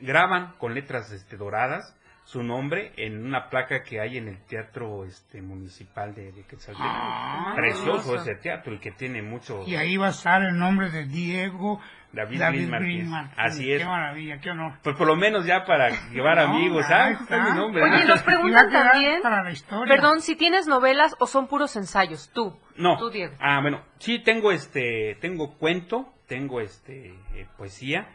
graban 0.00 0.52
con 0.58 0.74
letras 0.74 1.10
este, 1.12 1.36
doradas 1.36 1.94
su 2.28 2.42
nombre 2.42 2.92
en 2.98 3.24
una 3.24 3.48
placa 3.48 3.82
que 3.82 4.00
hay 4.00 4.18
en 4.18 4.28
el 4.28 4.44
teatro 4.44 5.06
este 5.06 5.40
municipal 5.40 6.14
de, 6.14 6.30
de 6.30 6.42
Quetzaltenango. 6.44 6.94
Ah, 6.94 7.54
Precioso 7.56 8.16
ese 8.16 8.34
teatro 8.34 8.74
y 8.74 8.78
que 8.80 8.90
tiene 8.92 9.22
mucho 9.22 9.64
Y 9.66 9.76
ahí 9.76 9.96
va 9.96 10.08
a 10.08 10.10
estar 10.10 10.42
el 10.42 10.58
nombre 10.58 10.90
de 10.90 11.06
Diego 11.06 11.80
David, 12.12 12.38
David 12.38 12.58
Green 12.58 12.70
Márquez. 12.70 12.88
Greenman. 12.96 13.30
Así 13.34 13.64
Qué 13.64 13.76
es. 13.76 13.86
maravilla, 13.86 14.40
qué 14.40 14.50
honor. 14.50 14.72
Pues 14.82 14.94
por 14.96 15.06
lo 15.06 15.16
menos 15.16 15.46
ya 15.46 15.64
para 15.64 15.88
llevar 16.10 16.36
No, 16.46 16.54
amigos, 16.54 16.84
¿sabes? 16.86 17.18
Está 17.18 17.44
mi 17.44 17.56
nombre, 17.56 17.82
Oye, 17.82 18.00
¿no? 18.02 18.08
nos 18.08 18.22
preguntan 18.22 18.70
también, 18.70 19.22
para 19.22 19.42
la 19.42 19.50
historia. 19.50 19.94
perdón, 19.94 20.20
si 20.20 20.36
tienes 20.36 20.66
novelas 20.66 21.16
o 21.20 21.26
son 21.26 21.46
puros 21.48 21.76
ensayos, 21.76 22.30
tú. 22.34 22.58
No. 22.76 22.98
Tú, 22.98 23.08
Diego. 23.08 23.34
Ah, 23.40 23.60
bueno, 23.62 23.82
sí 24.00 24.18
tengo 24.18 24.52
este, 24.52 25.16
tengo 25.22 25.56
cuento, 25.56 26.12
tengo 26.26 26.60
este 26.60 27.14
eh, 27.34 27.46
poesía, 27.56 28.06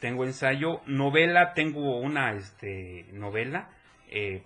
tengo 0.00 0.24
ensayo, 0.24 0.80
novela, 0.86 1.52
tengo 1.54 1.98
una 1.98 2.32
este 2.32 3.06
novela 3.12 3.70
eh, 4.08 4.42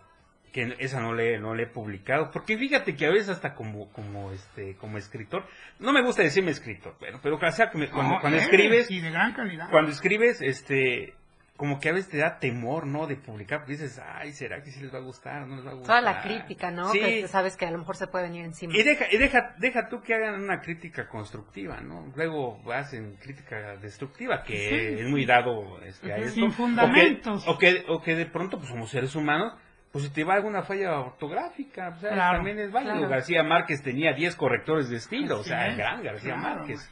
que 0.52 0.74
esa 0.80 1.00
no 1.00 1.14
le 1.14 1.38
no 1.38 1.54
le 1.54 1.64
he 1.64 1.66
publicado, 1.66 2.30
porque 2.32 2.58
fíjate 2.58 2.96
que 2.96 3.06
a 3.06 3.10
veces 3.10 3.28
hasta 3.28 3.54
como 3.54 3.90
como 3.92 4.32
este 4.32 4.74
como 4.76 4.98
escritor, 4.98 5.46
no 5.78 5.92
me 5.92 6.02
gusta 6.02 6.22
decirme 6.22 6.50
escritor, 6.50 6.96
bueno, 6.98 7.20
pero 7.22 7.36
o 7.36 7.52
sea, 7.52 7.70
que 7.70 7.78
me- 7.78 7.88
cuando, 7.88 8.14
No, 8.14 8.20
cuando 8.20 8.36
eres, 8.38 8.48
escribes 8.50 8.90
Y 8.90 9.00
de 9.00 9.10
gran 9.10 9.32
calidad. 9.32 9.70
cuando 9.70 9.90
escribes, 9.92 10.42
este, 10.42 11.14
como 11.60 11.78
que 11.78 11.90
a 11.90 11.92
veces 11.92 12.08
te 12.10 12.16
da 12.16 12.38
temor, 12.38 12.86
¿no? 12.86 13.06
De 13.06 13.16
publicar, 13.16 13.58
porque 13.58 13.72
dices, 13.72 14.00
ay, 14.02 14.32
¿será 14.32 14.62
que 14.62 14.70
sí 14.70 14.80
les 14.80 14.94
va 14.94 14.96
a 14.96 15.02
gustar? 15.02 15.46
¿No 15.46 15.56
les 15.56 15.66
va 15.66 15.72
a 15.72 15.74
gustar? 15.74 15.88
Toda 15.98 16.00
la 16.00 16.22
crítica, 16.22 16.70
¿no? 16.70 16.88
Sí. 16.90 16.98
Que 16.98 17.28
sabes 17.28 17.54
que 17.58 17.66
a 17.66 17.70
lo 17.70 17.76
mejor 17.76 17.96
se 17.96 18.06
puede 18.06 18.24
venir 18.28 18.46
encima. 18.46 18.74
Y 18.74 18.82
deja, 18.82 19.04
y 19.12 19.18
deja, 19.18 19.54
deja 19.58 19.90
tú 19.90 20.00
que 20.00 20.14
hagan 20.14 20.40
una 20.42 20.62
crítica 20.62 21.06
constructiva, 21.06 21.82
¿no? 21.82 22.10
Luego 22.16 22.62
hacen 22.72 23.16
crítica 23.16 23.76
destructiva, 23.76 24.42
que 24.42 24.56
Sí. 24.56 25.02
es 25.02 25.06
muy 25.10 25.26
dado 25.26 25.78
este, 25.84 26.10
a 26.10 26.16
esto. 26.16 26.32
Sin 26.32 26.44
O 26.44 26.48
que- 26.48 26.52
fundamentos. 26.54 27.44
O 27.46 27.58
que, 27.58 27.84
o 27.88 28.00
que, 28.00 28.14
de 28.14 28.24
pronto, 28.24 28.56
pues 28.56 28.70
somos 28.70 28.88
seres 28.90 29.14
humanos, 29.14 29.52
pues 29.92 30.04
si 30.04 30.10
te 30.14 30.24
va 30.24 30.36
alguna 30.36 30.62
falla 30.62 30.98
ortográfica, 30.98 31.90
pues, 32.00 32.10
Claro, 32.12 32.38
también 32.38 32.58
es 32.58 32.72
válido. 32.72 32.94
claro. 32.94 33.08
García 33.10 33.42
Márquez 33.42 33.82
tenía 33.82 34.14
10 34.14 34.34
correctores 34.34 34.88
de 34.88 34.96
estilo, 34.96 35.40
o 35.40 35.44
sea, 35.44 35.66
es. 35.66 35.72
el 35.72 35.76
gran 35.78 36.02
García 36.02 36.34
Claro. 36.36 36.56
Márquez. 36.60 36.90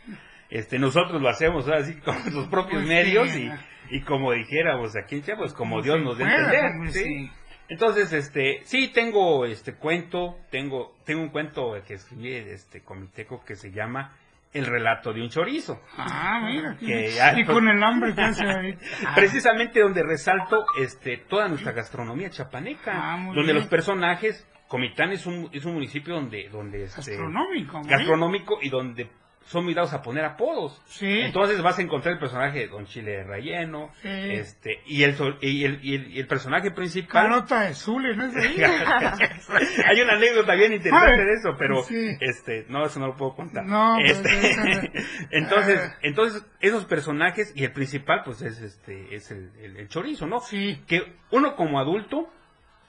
Este, 0.51 0.79
nosotros 0.79 1.21
lo 1.21 1.29
hacemos 1.29 1.69
así 1.69 1.95
con 2.01 2.17
los 2.35 2.49
propios 2.49 2.83
Pues 2.83 2.87
medios 2.89 3.29
sí, 3.31 3.45
y, 3.45 3.53
y 3.91 4.01
como 4.03 4.33
dijéramos 4.33 4.95
aquí 4.97 5.17
en 5.17 5.23
Chiapas, 5.23 5.53
como 5.55 5.77
Como 5.77 5.83
Dios 5.83 6.01
nos 6.03 6.19
dé 6.19 6.25
entender, 6.25 6.65
hombre, 6.67 6.93
¿sí? 6.93 7.05
sí. 7.05 7.31
Entonces, 7.71 8.13
este, 8.15 8.61
sí 8.65 8.89
tengo 8.89 9.45
este 9.45 9.75
cuento, 9.75 10.39
tengo, 10.51 10.97
tengo 11.05 11.21
un 11.23 11.29
cuento 11.29 11.75
que 11.87 11.95
escribí 11.95 12.33
este 12.33 12.83
comiteco 12.83 13.45
que 13.45 13.57
se 13.57 13.71
llama 13.71 14.17
El 14.55 14.65
relato 14.65 15.13
de 15.13 15.21
un 15.21 15.29
chorizo. 15.29 15.79
Ah, 15.99 16.41
mira. 16.47 16.77
Que 16.81 17.11
ya- 17.13 17.39
y 17.39 17.45
con 17.45 17.69
el 17.69 17.83
hambre 17.83 18.15
que 18.15 18.23
hace 18.23 18.43
ahorita. 18.45 18.81
Ah, 19.07 19.13
Precisamente 19.15 19.81
donde 19.81 20.03
resalto 20.03 20.65
este 20.81 21.19
toda 21.19 21.49
nuestra 21.49 21.73
gastronomía 21.73 22.31
chapaneca, 22.31 22.93
Ah, 22.95 23.17
muy 23.19 23.35
donde 23.37 23.53
bien. 23.53 23.57
los 23.57 23.67
personajes, 23.67 24.47
Comitán 24.69 25.13
es 25.13 25.27
un, 25.27 25.51
es 25.53 25.65
un 25.67 25.75
municipio 25.75 26.15
donde, 26.15 26.49
donde 26.51 26.85
este, 26.85 26.97
Gastronómico, 27.13 27.83
gastronómico 27.85 28.59
y 28.63 28.71
donde 28.71 29.11
son 29.49 29.65
muy 29.65 29.73
dados 29.75 29.93
a 29.95 30.03
poner 30.03 30.25
apodos. 30.25 30.81
Sí. 30.87 31.21
Entonces 31.21 31.63
vas 31.63 31.79
a 31.79 31.83
encontrar 31.83 32.13
el 32.15 32.21
personaje 32.21 32.59
de 32.61 32.69
Don 32.69 32.85
Chile 32.87 33.25
Relleno, 33.25 33.91
Sí. 34.03 34.09
este, 34.09 34.81
y 34.87 35.03
el, 35.05 35.17
y 35.41 35.65
el, 35.65 35.85
y 35.85 35.95
el, 35.95 36.13
y 36.13 36.21
el 36.21 36.27
personaje 36.27 36.71
principal. 36.71 37.29
Carota 37.29 37.63
de 37.63 37.75
Zule, 37.75 38.15
¿no 38.15 38.27
es 38.27 38.37
ahí? 38.37 38.61
Hay 39.87 40.01
una 40.01 40.15
anécdota 40.15 40.55
bien 40.55 40.73
interesante 40.75 41.25
de 41.25 41.33
eso, 41.35 41.57
pero 41.59 41.83
sí. 41.83 42.17
este, 42.21 42.67
no, 42.69 42.85
eso 42.85 43.01
no 43.01 43.09
lo 43.09 43.17
puedo 43.17 43.35
contar. 43.35 43.65
No, 43.65 43.97
pues, 43.99 44.19
Este, 44.19 44.93
entonces, 45.31 45.81
Ah. 45.81 45.97
entonces, 46.03 46.45
esos 46.61 46.85
personajes, 46.85 47.53
y 47.57 47.65
el 47.65 47.73
principal, 47.73 48.23
pues 48.25 48.43
es 48.43 48.61
este, 48.61 49.15
es 49.15 49.31
el, 49.31 49.51
el- 49.61 49.77
el 49.79 49.89
chorizo, 49.89 50.27
¿no? 50.27 50.41
Sí. 50.41 50.83
Que 50.87 51.03
uno 51.31 51.57
como 51.57 51.81
adulto, 51.81 52.29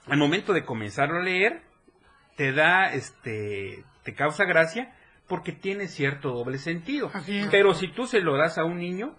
al 0.07 0.17
momento 0.17 0.53
de 0.53 0.65
comenzarlo 0.65 1.19
a 1.19 1.23
leer, 1.23 1.61
te 2.35 2.51
da, 2.51 2.91
este, 2.93 3.83
te 4.03 4.13
causa 4.13 4.45
gracia, 4.45 4.93
porque 5.29 5.53
tiene 5.53 5.87
cierto 5.87 6.31
doble 6.33 6.57
sentido. 6.57 7.09
Pero 7.51 7.73
si 7.73 7.87
tú 7.87 8.05
se 8.07 8.19
lo 8.19 8.35
das 8.35 8.57
a 8.57 8.65
un 8.65 8.79
niño, 8.79 9.15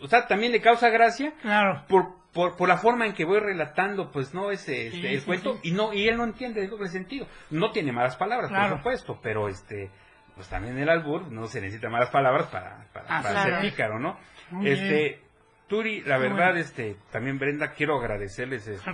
o 0.00 0.06
sea, 0.06 0.26
también 0.26 0.52
le 0.52 0.62
causa 0.62 0.88
gracia, 0.88 1.34
Claro. 1.42 1.84
por, 1.88 2.14
por, 2.32 2.56
por 2.56 2.68
la 2.68 2.76
forma 2.78 3.06
en 3.06 3.12
que 3.12 3.24
voy 3.24 3.40
relatando, 3.40 4.10
pues 4.12 4.32
no 4.32 4.50
ese 4.50 4.86
este, 4.86 5.00
Sí, 5.00 5.06
el 5.06 5.20
sí, 5.20 5.26
cuento 5.26 5.54
sí. 5.54 5.60
y 5.64 5.72
no 5.72 5.92
y 5.92 6.08
él 6.08 6.16
no 6.16 6.24
entiende 6.24 6.62
el 6.64 6.70
doble 6.70 6.88
sentido. 6.88 7.26
No 7.50 7.72
tiene 7.72 7.92
malas 7.92 8.16
palabras, 8.16 8.48
Claro. 8.50 8.68
por 8.70 8.78
supuesto, 8.78 9.20
pero 9.22 9.48
este 9.48 9.90
pues 10.34 10.48
también 10.48 10.78
el 10.78 10.88
albur 10.90 11.32
no 11.32 11.46
se 11.46 11.62
necesita 11.62 11.88
malas 11.88 12.10
palabras 12.10 12.46
para, 12.48 12.86
para, 12.92 13.06
Ah, 13.08 13.22
para 13.22 13.30
claro. 13.42 13.60
ser 13.62 13.70
pícaro, 13.70 13.98
¿no? 13.98 14.18
Muy 14.50 14.68
este 14.68 14.98
bien. 14.98 15.20
Turi, 15.66 16.02
la 16.02 16.18
verdad, 16.18 16.50
bueno. 16.50 16.60
este, 16.60 16.96
también 17.10 17.38
Brenda, 17.40 17.72
quiero 17.72 17.98
agradecerles 17.98 18.68
este, 18.68 18.90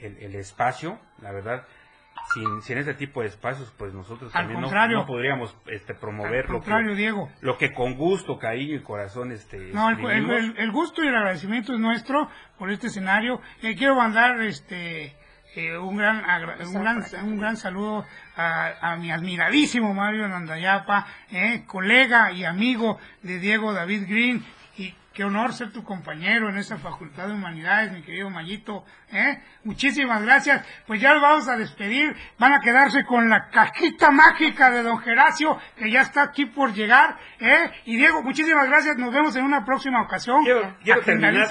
el- 0.00 0.16
el 0.18 0.34
espacio, 0.36 0.98
la 1.20 1.32
verdad, 1.32 1.64
sin, 2.34 2.62
sin 2.62 2.78
este 2.78 2.94
tipo 2.94 3.20
de 3.22 3.28
espacios, 3.28 3.72
pues 3.76 3.92
nosotros 3.94 4.34
Al 4.34 4.42
también 4.42 4.60
no, 4.60 5.06
podríamos 5.06 5.56
este, 5.66 5.94
promover 5.94 6.46
Al 6.46 6.52
lo 6.52 6.60
que, 6.60 6.64
contrario, 6.70 6.94
Diego. 6.94 7.28
lo 7.40 7.58
que 7.58 7.72
con 7.72 7.94
gusto, 7.96 8.38
cariño 8.38 8.76
y 8.76 8.82
corazón 8.82 9.32
este, 9.32 9.58
No, 9.72 9.90
el, 9.90 9.98
el- 10.10 10.30
el- 10.30 10.54
el 10.58 10.70
gusto 10.72 11.02
y 11.02 11.08
el 11.08 11.16
agradecimiento 11.16 11.72
es 11.74 11.80
nuestro 11.80 12.28
por 12.58 12.70
este 12.70 12.86
escenario. 12.88 13.40
Le 13.62 13.74
quiero 13.76 13.96
mandar 13.96 14.40
este 14.42 15.16
eh, 15.56 15.76
un 15.76 15.96
gran 15.96 16.18
un 16.64 16.74
gran, 16.80 17.02
un 17.24 17.40
gran 17.40 17.56
saludo 17.56 18.04
a, 18.36 18.92
a 18.92 18.96
mi 18.96 19.10
admiradísimo 19.10 19.92
Mario 19.94 20.28
Nandayapa, 20.28 21.06
eh, 21.32 21.64
colega 21.66 22.30
y 22.30 22.44
amigo 22.44 22.98
de 23.22 23.38
Diego 23.40 23.72
David 23.72 24.04
Green. 24.08 24.44
Qué 25.20 25.24
honor 25.24 25.52
ser 25.52 25.70
tu 25.70 25.84
compañero 25.84 26.48
en 26.48 26.56
esa 26.56 26.78
Facultad 26.78 27.26
de 27.26 27.34
Humanidades, 27.34 27.92
mi 27.92 28.00
querido 28.00 28.30
Mayito. 28.30 28.86
¿eh? 29.12 29.38
Muchísimas 29.64 30.22
gracias. 30.22 30.66
Pues 30.86 30.98
ya 30.98 31.12
los 31.12 31.20
vamos 31.20 31.46
a 31.46 31.58
despedir. 31.58 32.16
Van 32.38 32.54
a 32.54 32.60
quedarse 32.60 33.04
con 33.04 33.28
la 33.28 33.50
cajita 33.50 34.10
mágica 34.10 34.70
de 34.70 34.82
don 34.82 34.96
Geracio, 35.00 35.58
que 35.76 35.90
ya 35.90 36.00
está 36.00 36.22
aquí 36.22 36.46
por 36.46 36.72
llegar. 36.72 37.18
¿eh? 37.38 37.70
Y 37.84 37.96
Diego, 37.96 38.22
muchísimas 38.22 38.66
gracias. 38.66 38.96
Nos 38.96 39.12
vemos 39.12 39.36
en 39.36 39.44
una 39.44 39.62
próxima 39.62 40.00
ocasión. 40.00 40.42
Quiero, 40.42 40.74
quiero 40.82 41.02
terminar, 41.02 41.46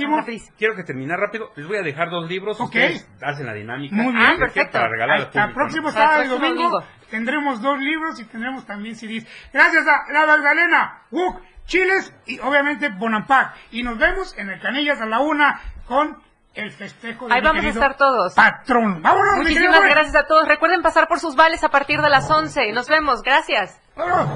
quiero 0.58 0.76
que 0.76 0.84
terminar 0.84 1.20
rápido. 1.20 1.52
Les 1.56 1.68
voy 1.68 1.78
a 1.78 1.84
dejar 1.84 2.10
dos 2.10 2.28
libros. 2.28 2.60
Ok. 2.60 2.70
Ustedes 2.70 3.08
hacen 3.22 3.46
la 3.46 3.54
dinámica. 3.54 3.96
Muy 3.96 4.14
bien, 4.16 4.32
Ah, 4.34 4.36
perfecto. 4.36 4.72
Para 4.72 4.90
regalar 4.90 5.18
al 5.18 5.22
Hasta 5.26 5.42
público, 5.42 5.60
próximo 5.60 5.92
sábado 5.92 6.24
y 6.24 6.28
domingo 6.28 6.84
tendremos 7.10 7.62
dos 7.62 7.80
libros 7.80 8.20
y 8.20 8.26
tendremos 8.26 8.66
también 8.66 8.96
CDs. 8.96 9.28
Gracias 9.54 9.86
a 9.88 10.12
La 10.12 10.26
Magdalena, 10.26 11.04
Wuk, 11.12 11.42
Chiles 11.70 12.12
y 12.26 12.40
obviamente 12.40 12.90
Bonampak. 12.90 13.56
Y 13.72 13.84
nos 13.84 13.98
vemos 13.98 14.36
en 14.38 14.50
el 14.50 14.60
Canillas 14.60 15.00
a 15.00 15.06
la 15.06 15.20
una 15.20 15.62
con 15.88 16.18
el 16.56 16.72
festejo 16.72 17.28
de 17.28 17.34
Ahí 17.36 17.42
mi 17.42 17.48
vamos 17.48 17.64
a 17.64 17.70
estar 17.70 17.96
todos. 17.96 18.34
Patrón. 18.34 19.02
Vámonos, 19.02 19.38
Muchísimas 19.38 19.84
gracias 19.84 20.16
a 20.16 20.24
todos. 20.28 20.48
Recuerden 20.48 20.82
pasar 20.82 21.08
por 21.08 21.20
sus 21.20 21.36
vales 21.36 21.64
a 21.64 21.70
partir 21.70 22.02
de 22.02 22.10
las 22.10 22.30
11. 22.30 22.72
Nos 22.74 22.90
vemos. 22.90 23.22
Gracias. 23.22 23.80
Vámonos. 23.96 24.28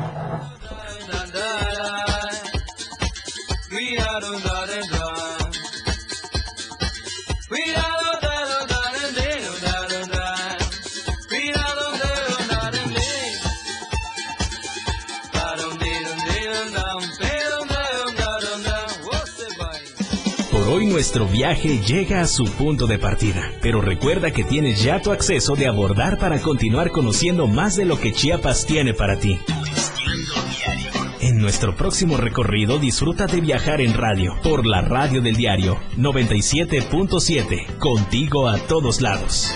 Nuestro 20.93 21.25
viaje 21.25 21.79
llega 21.79 22.21
a 22.21 22.27
su 22.27 22.43
punto 22.43 22.85
de 22.85 22.99
partida, 22.99 23.51
pero 23.63 23.81
recuerda 23.81 24.29
que 24.29 24.43
tienes 24.43 24.83
ya 24.83 25.01
tu 25.01 25.11
acceso 25.11 25.55
de 25.55 25.65
abordar 25.65 26.19
para 26.19 26.39
continuar 26.39 26.91
conociendo 26.91 27.47
más 27.47 27.75
de 27.75 27.85
lo 27.85 27.99
que 27.99 28.13
Chiapas 28.13 28.67
tiene 28.67 28.93
para 28.93 29.17
ti. 29.17 29.39
En 31.19 31.39
nuestro 31.39 31.75
próximo 31.75 32.17
recorrido 32.17 32.77
disfruta 32.77 33.25
de 33.25 33.41
viajar 33.41 33.81
en 33.81 33.95
radio 33.95 34.35
por 34.43 34.67
la 34.67 34.81
radio 34.81 35.19
del 35.23 35.35
diario 35.35 35.79
97.7, 35.97 37.79
contigo 37.79 38.47
a 38.47 38.59
todos 38.59 39.01
lados. 39.01 39.51